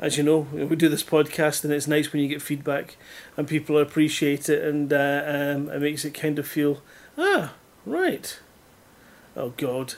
As 0.00 0.16
you 0.16 0.24
know, 0.24 0.40
we 0.52 0.74
do 0.74 0.88
this 0.88 1.04
podcast, 1.04 1.62
and 1.62 1.72
it's 1.72 1.86
nice 1.86 2.12
when 2.12 2.20
you 2.20 2.28
get 2.28 2.42
feedback 2.42 2.96
and 3.36 3.46
people 3.46 3.78
appreciate 3.78 4.48
it, 4.48 4.64
and 4.64 4.92
uh, 4.92 5.22
um, 5.24 5.68
it 5.68 5.80
makes 5.80 6.04
it 6.04 6.14
kind 6.14 6.36
of 6.36 6.48
feel 6.48 6.82
ah 7.16 7.54
right. 7.86 8.40
Oh 9.36 9.50
God, 9.56 9.94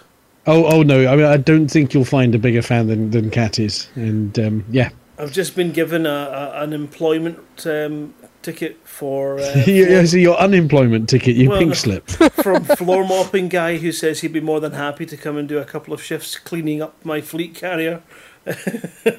Oh, 0.46 0.66
oh 0.66 0.82
no! 0.82 1.06
I 1.10 1.16
mean, 1.16 1.24
I 1.24 1.38
don't 1.38 1.68
think 1.68 1.94
you'll 1.94 2.04
find 2.04 2.34
a 2.34 2.38
bigger 2.38 2.60
fan 2.60 2.88
than 2.88 3.10
than 3.12 3.30
Kat 3.30 3.58
is, 3.58 3.88
and 3.94 4.38
um, 4.38 4.64
yeah, 4.70 4.90
I've 5.18 5.32
just 5.32 5.56
been 5.56 5.72
given 5.72 6.04
a, 6.04 6.10
a 6.54 6.62
an 6.62 6.74
employment 6.74 7.38
um, 7.66 8.12
ticket 8.42 8.78
for 8.86 9.38
uh, 9.38 9.54
you 9.66 10.06
see 10.06 10.22
your 10.22 10.38
unemployment 10.38 11.08
ticket, 11.08 11.36
you 11.36 11.50
Well, 11.50 11.58
pink 11.58 11.74
slip. 11.74 12.08
from 12.42 12.64
floor 12.64 13.04
mopping 13.04 13.48
guy 13.48 13.78
who 13.78 13.92
says 13.92 14.20
he'd 14.20 14.32
be 14.32 14.40
more 14.40 14.60
than 14.60 14.72
happy 14.72 15.06
to 15.06 15.16
come 15.16 15.36
and 15.36 15.48
do 15.48 15.58
a 15.58 15.64
couple 15.64 15.94
of 15.94 16.02
shifts 16.02 16.38
cleaning 16.38 16.82
up 16.82 17.04
my 17.04 17.20
fleet 17.20 17.54
carrier. 17.54 18.02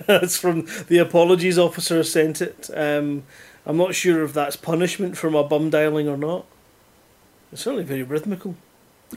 that's 0.07 0.37
from 0.37 0.67
the 0.87 0.97
apologies 0.97 1.57
officer 1.57 2.03
sent 2.03 2.41
it. 2.41 2.69
Um, 2.73 3.23
I'm 3.65 3.77
not 3.77 3.93
sure 3.93 4.23
if 4.23 4.33
that's 4.33 4.55
punishment 4.55 5.17
for 5.17 5.29
my 5.29 5.43
bum 5.43 5.69
dialing 5.69 6.07
or 6.07 6.17
not. 6.17 6.45
It's 7.51 7.61
certainly 7.61 7.83
very 7.83 8.03
rhythmical. 8.03 8.55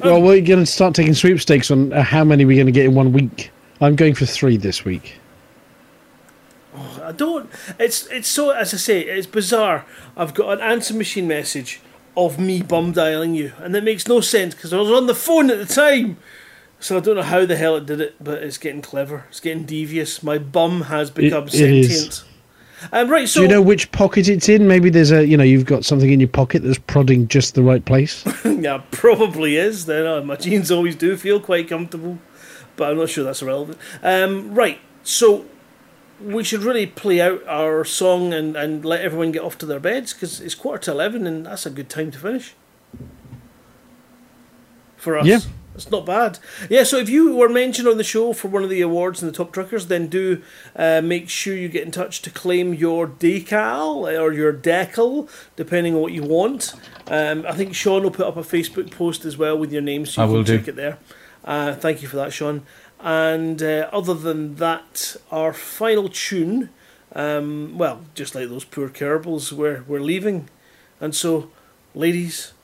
Well, 0.01 0.21
we're 0.21 0.41
going 0.41 0.59
to 0.59 0.67
start 0.67 0.95
taking 0.95 1.15
sweepstakes 1.15 1.71
on 1.71 1.93
uh, 1.93 2.03
how 2.03 2.25
many 2.25 2.45
we're 2.45 2.57
going 2.57 2.67
to 2.67 2.73
get 2.73 2.85
in 2.85 2.95
one 2.95 3.13
week. 3.13 3.51
I'm 3.81 3.97
going 3.97 4.15
for 4.15 4.27
three 4.27 4.57
this 4.57 4.85
week. 4.85 5.15
I 7.05 7.13
don't. 7.13 7.51
It's 7.79 8.07
it's 8.07 8.29
so 8.29 8.51
as 8.51 8.75
I 8.75 8.79
say, 8.79 9.01
it's 9.01 9.27
bizarre. 9.27 9.85
I've 10.17 10.35
got 10.35 10.59
an 10.59 10.61
answer 10.61 10.95
machine 10.95 11.29
message 11.29 11.81
of 12.17 12.39
me 12.39 12.63
bum 12.63 12.93
dialing 12.93 13.35
you, 13.35 13.53
and 13.59 13.75
that 13.75 13.85
makes 13.85 14.09
no 14.09 14.21
sense 14.21 14.55
because 14.55 14.73
I 14.73 14.79
was 14.79 14.91
on 14.91 15.07
the 15.07 15.15
phone 15.15 15.51
at 15.51 15.59
the 15.59 15.73
time. 15.73 16.17
So 16.81 16.99
I 16.99 17.01
don't 17.01 17.17
know 17.17 17.23
how 17.23 17.47
the 17.47 17.57
hell 17.57 17.77
it 17.77 17.87
did 17.87 18.01
it, 18.01 18.23
but 18.23 18.43
it's 18.43 18.59
getting 18.59 18.83
clever. 18.83 19.25
It's 19.31 19.41
getting 19.41 19.65
devious. 19.65 20.23
My 20.23 20.37
bum 20.37 20.83
has 20.83 21.11
become 21.11 21.45
it 21.45 21.55
is. 21.55 21.89
sentient. 21.89 22.25
Um, 22.93 23.09
right, 23.09 23.29
so 23.29 23.41
Do 23.41 23.45
you 23.45 23.49
know 23.49 23.63
which 23.63 23.91
pocket 23.93 24.29
it's 24.29 24.49
in? 24.49 24.69
Maybe 24.69 24.91
there's 24.91 25.11
a, 25.11 25.27
you 25.27 25.37
know, 25.37 25.45
you've 25.45 25.65
got 25.65 25.85
something 25.85 26.11
in 26.11 26.21
your 26.21 26.29
pocket 26.29 26.63
that's 26.63 26.79
prodding 26.79 27.29
just 27.29 27.55
the 27.55 27.63
right 27.63 27.85
place. 27.85 28.23
yeah, 28.45 28.83
probably 28.91 29.57
is. 29.57 29.87
Then 29.87 30.07
uh, 30.07 30.21
my 30.23 30.37
jeans 30.37 30.71
always 30.71 30.97
do 30.97 31.17
feel 31.17 31.41
quite 31.41 31.69
comfortable, 31.69 32.19
but 32.77 32.91
I'm 32.91 32.99
not 32.99 33.09
sure 33.09 33.25
that's 33.25 33.43
relevant. 33.43 33.79
Um, 34.03 34.55
right, 34.55 34.79
so 35.03 35.47
we 36.25 36.43
should 36.45 36.63
really 36.63 36.87
play 36.87 37.21
out 37.21 37.47
our 37.47 37.85
song 37.85 38.33
and, 38.33 38.57
and 38.57 38.85
let 38.85 39.03
everyone 39.03 39.33
get 39.33 39.43
off 39.43 39.59
to 39.59 39.67
their 39.67 39.81
beds 39.81 40.13
because 40.13 40.41
it's 40.41 40.55
quarter 40.55 40.85
to 40.85 40.91
eleven 40.93 41.27
and 41.27 41.47
that's 41.47 41.67
a 41.67 41.71
good 41.71 41.89
time 41.89 42.11
to 42.11 42.19
finish 42.19 42.55
for 44.97 45.19
us. 45.19 45.27
Yeah. 45.27 45.41
It's 45.75 45.91
not 45.91 46.07
bad. 46.07 46.39
Yeah, 46.71 46.85
so 46.85 46.99
if 46.99 47.09
you 47.09 47.35
were 47.35 47.49
mentioned 47.49 47.89
on 47.89 47.99
the 47.99 48.05
show 48.05 48.33
for 48.33 48.47
one 48.47 48.63
of 48.63 48.71
the 48.71 48.81
awards 48.81 49.21
in 49.21 49.27
the 49.27 49.35
top 49.35 49.53
truckers, 49.53 49.89
then 49.89 50.07
do 50.07 50.41
uh, 50.77 51.01
make 51.03 51.29
sure 51.29 51.57
you 51.57 51.69
get 51.69 51.85
in 51.85 51.91
touch 51.91 52.23
to 52.23 52.31
claim 52.31 52.75
your 52.75 53.09
decal 53.09 54.05
or 54.21 54.33
your 54.33 54.53
decal, 54.53 55.29
depending 55.57 55.97
on 55.97 56.01
what 56.01 56.13
you 56.13 56.23
want. 56.23 56.75
Um, 57.09 57.45
I 57.49 57.55
think 57.55 57.75
Sean 57.75 58.05
will 58.05 58.13
put 58.13 58.25
up 58.25 58.37
a 58.37 58.43
Facebook 58.43 58.93
post 58.93 59.25
as 59.25 59.37
well 59.37 59.59
with 59.59 59.73
your 59.73 59.83
name, 59.83 60.07
so 60.07 60.23
you 60.23 60.25
I 60.25 60.29
can 60.29 60.37
will 60.37 60.45
do. 60.45 60.63
it 60.65 60.77
there. 60.77 60.99
Uh, 61.45 61.75
thank 61.75 62.03
you 62.03 62.09
for 62.09 62.17
that, 62.17 62.33
Sean. 62.33 62.63
And 63.05 63.63
uh, 63.63 63.91
other 63.93 64.15
than 64.15 64.57
that, 64.57 65.17
our 65.31 65.53
final 65.53 66.09
tune, 66.09 66.71
um, 67.13 67.77
well, 67.77 68.01
just 68.15 68.35
like 68.35 68.49
those 68.49 68.65
poor 68.65 68.89
Kerbals, 68.89 69.53
we're, 69.53 69.85
we're 69.87 70.01
leaving. 70.01 70.49
And 71.03 71.15
so, 71.15 71.51
ladies 71.95 72.55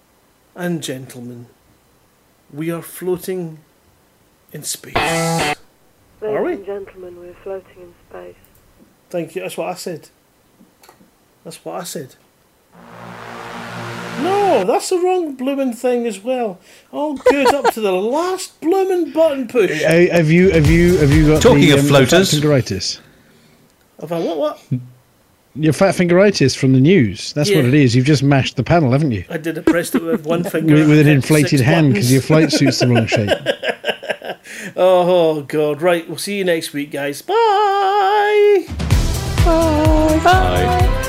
and 0.57 0.83
gentlemen, 0.83 1.47
we 2.51 2.71
are 2.71 2.81
floating 2.81 3.59
in 4.51 4.63
space. 4.63 4.97
Are 4.97 5.55
Ladies 6.23 6.43
we? 6.43 6.53
and 6.53 6.67
gentlemen, 6.67 7.21
we're 7.21 7.35
floating 7.43 7.83
in 7.83 7.95
space. 8.09 8.35
Thank 9.11 9.37
you. 9.37 9.43
That's 9.43 9.59
what 9.59 9.69
I 9.69 9.75
said. 9.75 10.09
That's 11.45 11.63
what 11.63 11.81
I 11.81 11.85
said. 11.85 12.17
No, 14.23 14.65
that's 14.65 14.89
the 14.91 14.99
wrong 14.99 15.35
blooming 15.35 15.73
thing 15.73 16.07
as 16.07 16.21
well. 16.21 16.59
Oh, 16.93 17.17
good, 17.17 17.55
up 17.55 17.73
to 17.75 17.81
the 17.81 17.93
last 18.17 18.61
blooming 18.61 19.13
button 19.13 19.49
push. 19.49 19.83
Uh, 19.83 20.13
have 20.13 20.31
you 20.31 20.51
have 20.51 20.69
you 20.69 20.99
have 20.99 21.13
you 21.13 21.27
got 21.29 21.43
Talking 21.43 21.61
the, 21.61 21.73
of 21.73 21.81
um, 21.81 21.87
floaters. 21.87 22.31
fat 22.33 22.41
fingeritis? 22.41 23.01
Have 24.01 24.13
I 24.13 24.19
what? 24.19 24.39
What? 24.39 24.63
Your 25.57 25.73
fat 25.73 25.95
fingeritis 25.95 26.57
from 26.57 26.73
the 26.73 26.81
news. 26.81 27.33
That's 27.33 27.51
what 27.51 27.65
it 27.65 27.75
is. 27.75 27.97
You've 27.97 28.07
just 28.07 28.23
mashed 28.23 28.57
the 28.57 28.63
panel, 28.63 28.93
haven't 28.93 29.11
you? 29.11 29.25
I 29.29 29.37
did 29.37 29.59
it 29.59 29.67
pressed 29.67 29.95
it 29.97 30.03
with 30.03 30.25
one 30.25 30.45
finger. 30.45 30.75
With, 30.75 30.89
with 30.89 31.01
an 31.01 31.09
inflated 31.09 31.61
hand 31.61 31.93
because 31.93 32.13
your 32.13 32.23
flight 32.23 32.53
suit's 32.53 32.79
the 32.79 32.89
wrong 32.89 33.07
shape. 33.07 33.31
Oh 34.77 35.43
God! 35.43 35.83
Right, 35.83 36.09
we'll 36.09 36.19
see 36.19 36.39
you 36.39 36.45
next 36.45 36.73
week, 36.73 36.91
guys. 36.91 37.23
Bye. 37.23 38.67
Bye. 39.45 40.21
Bye. 40.23 41.07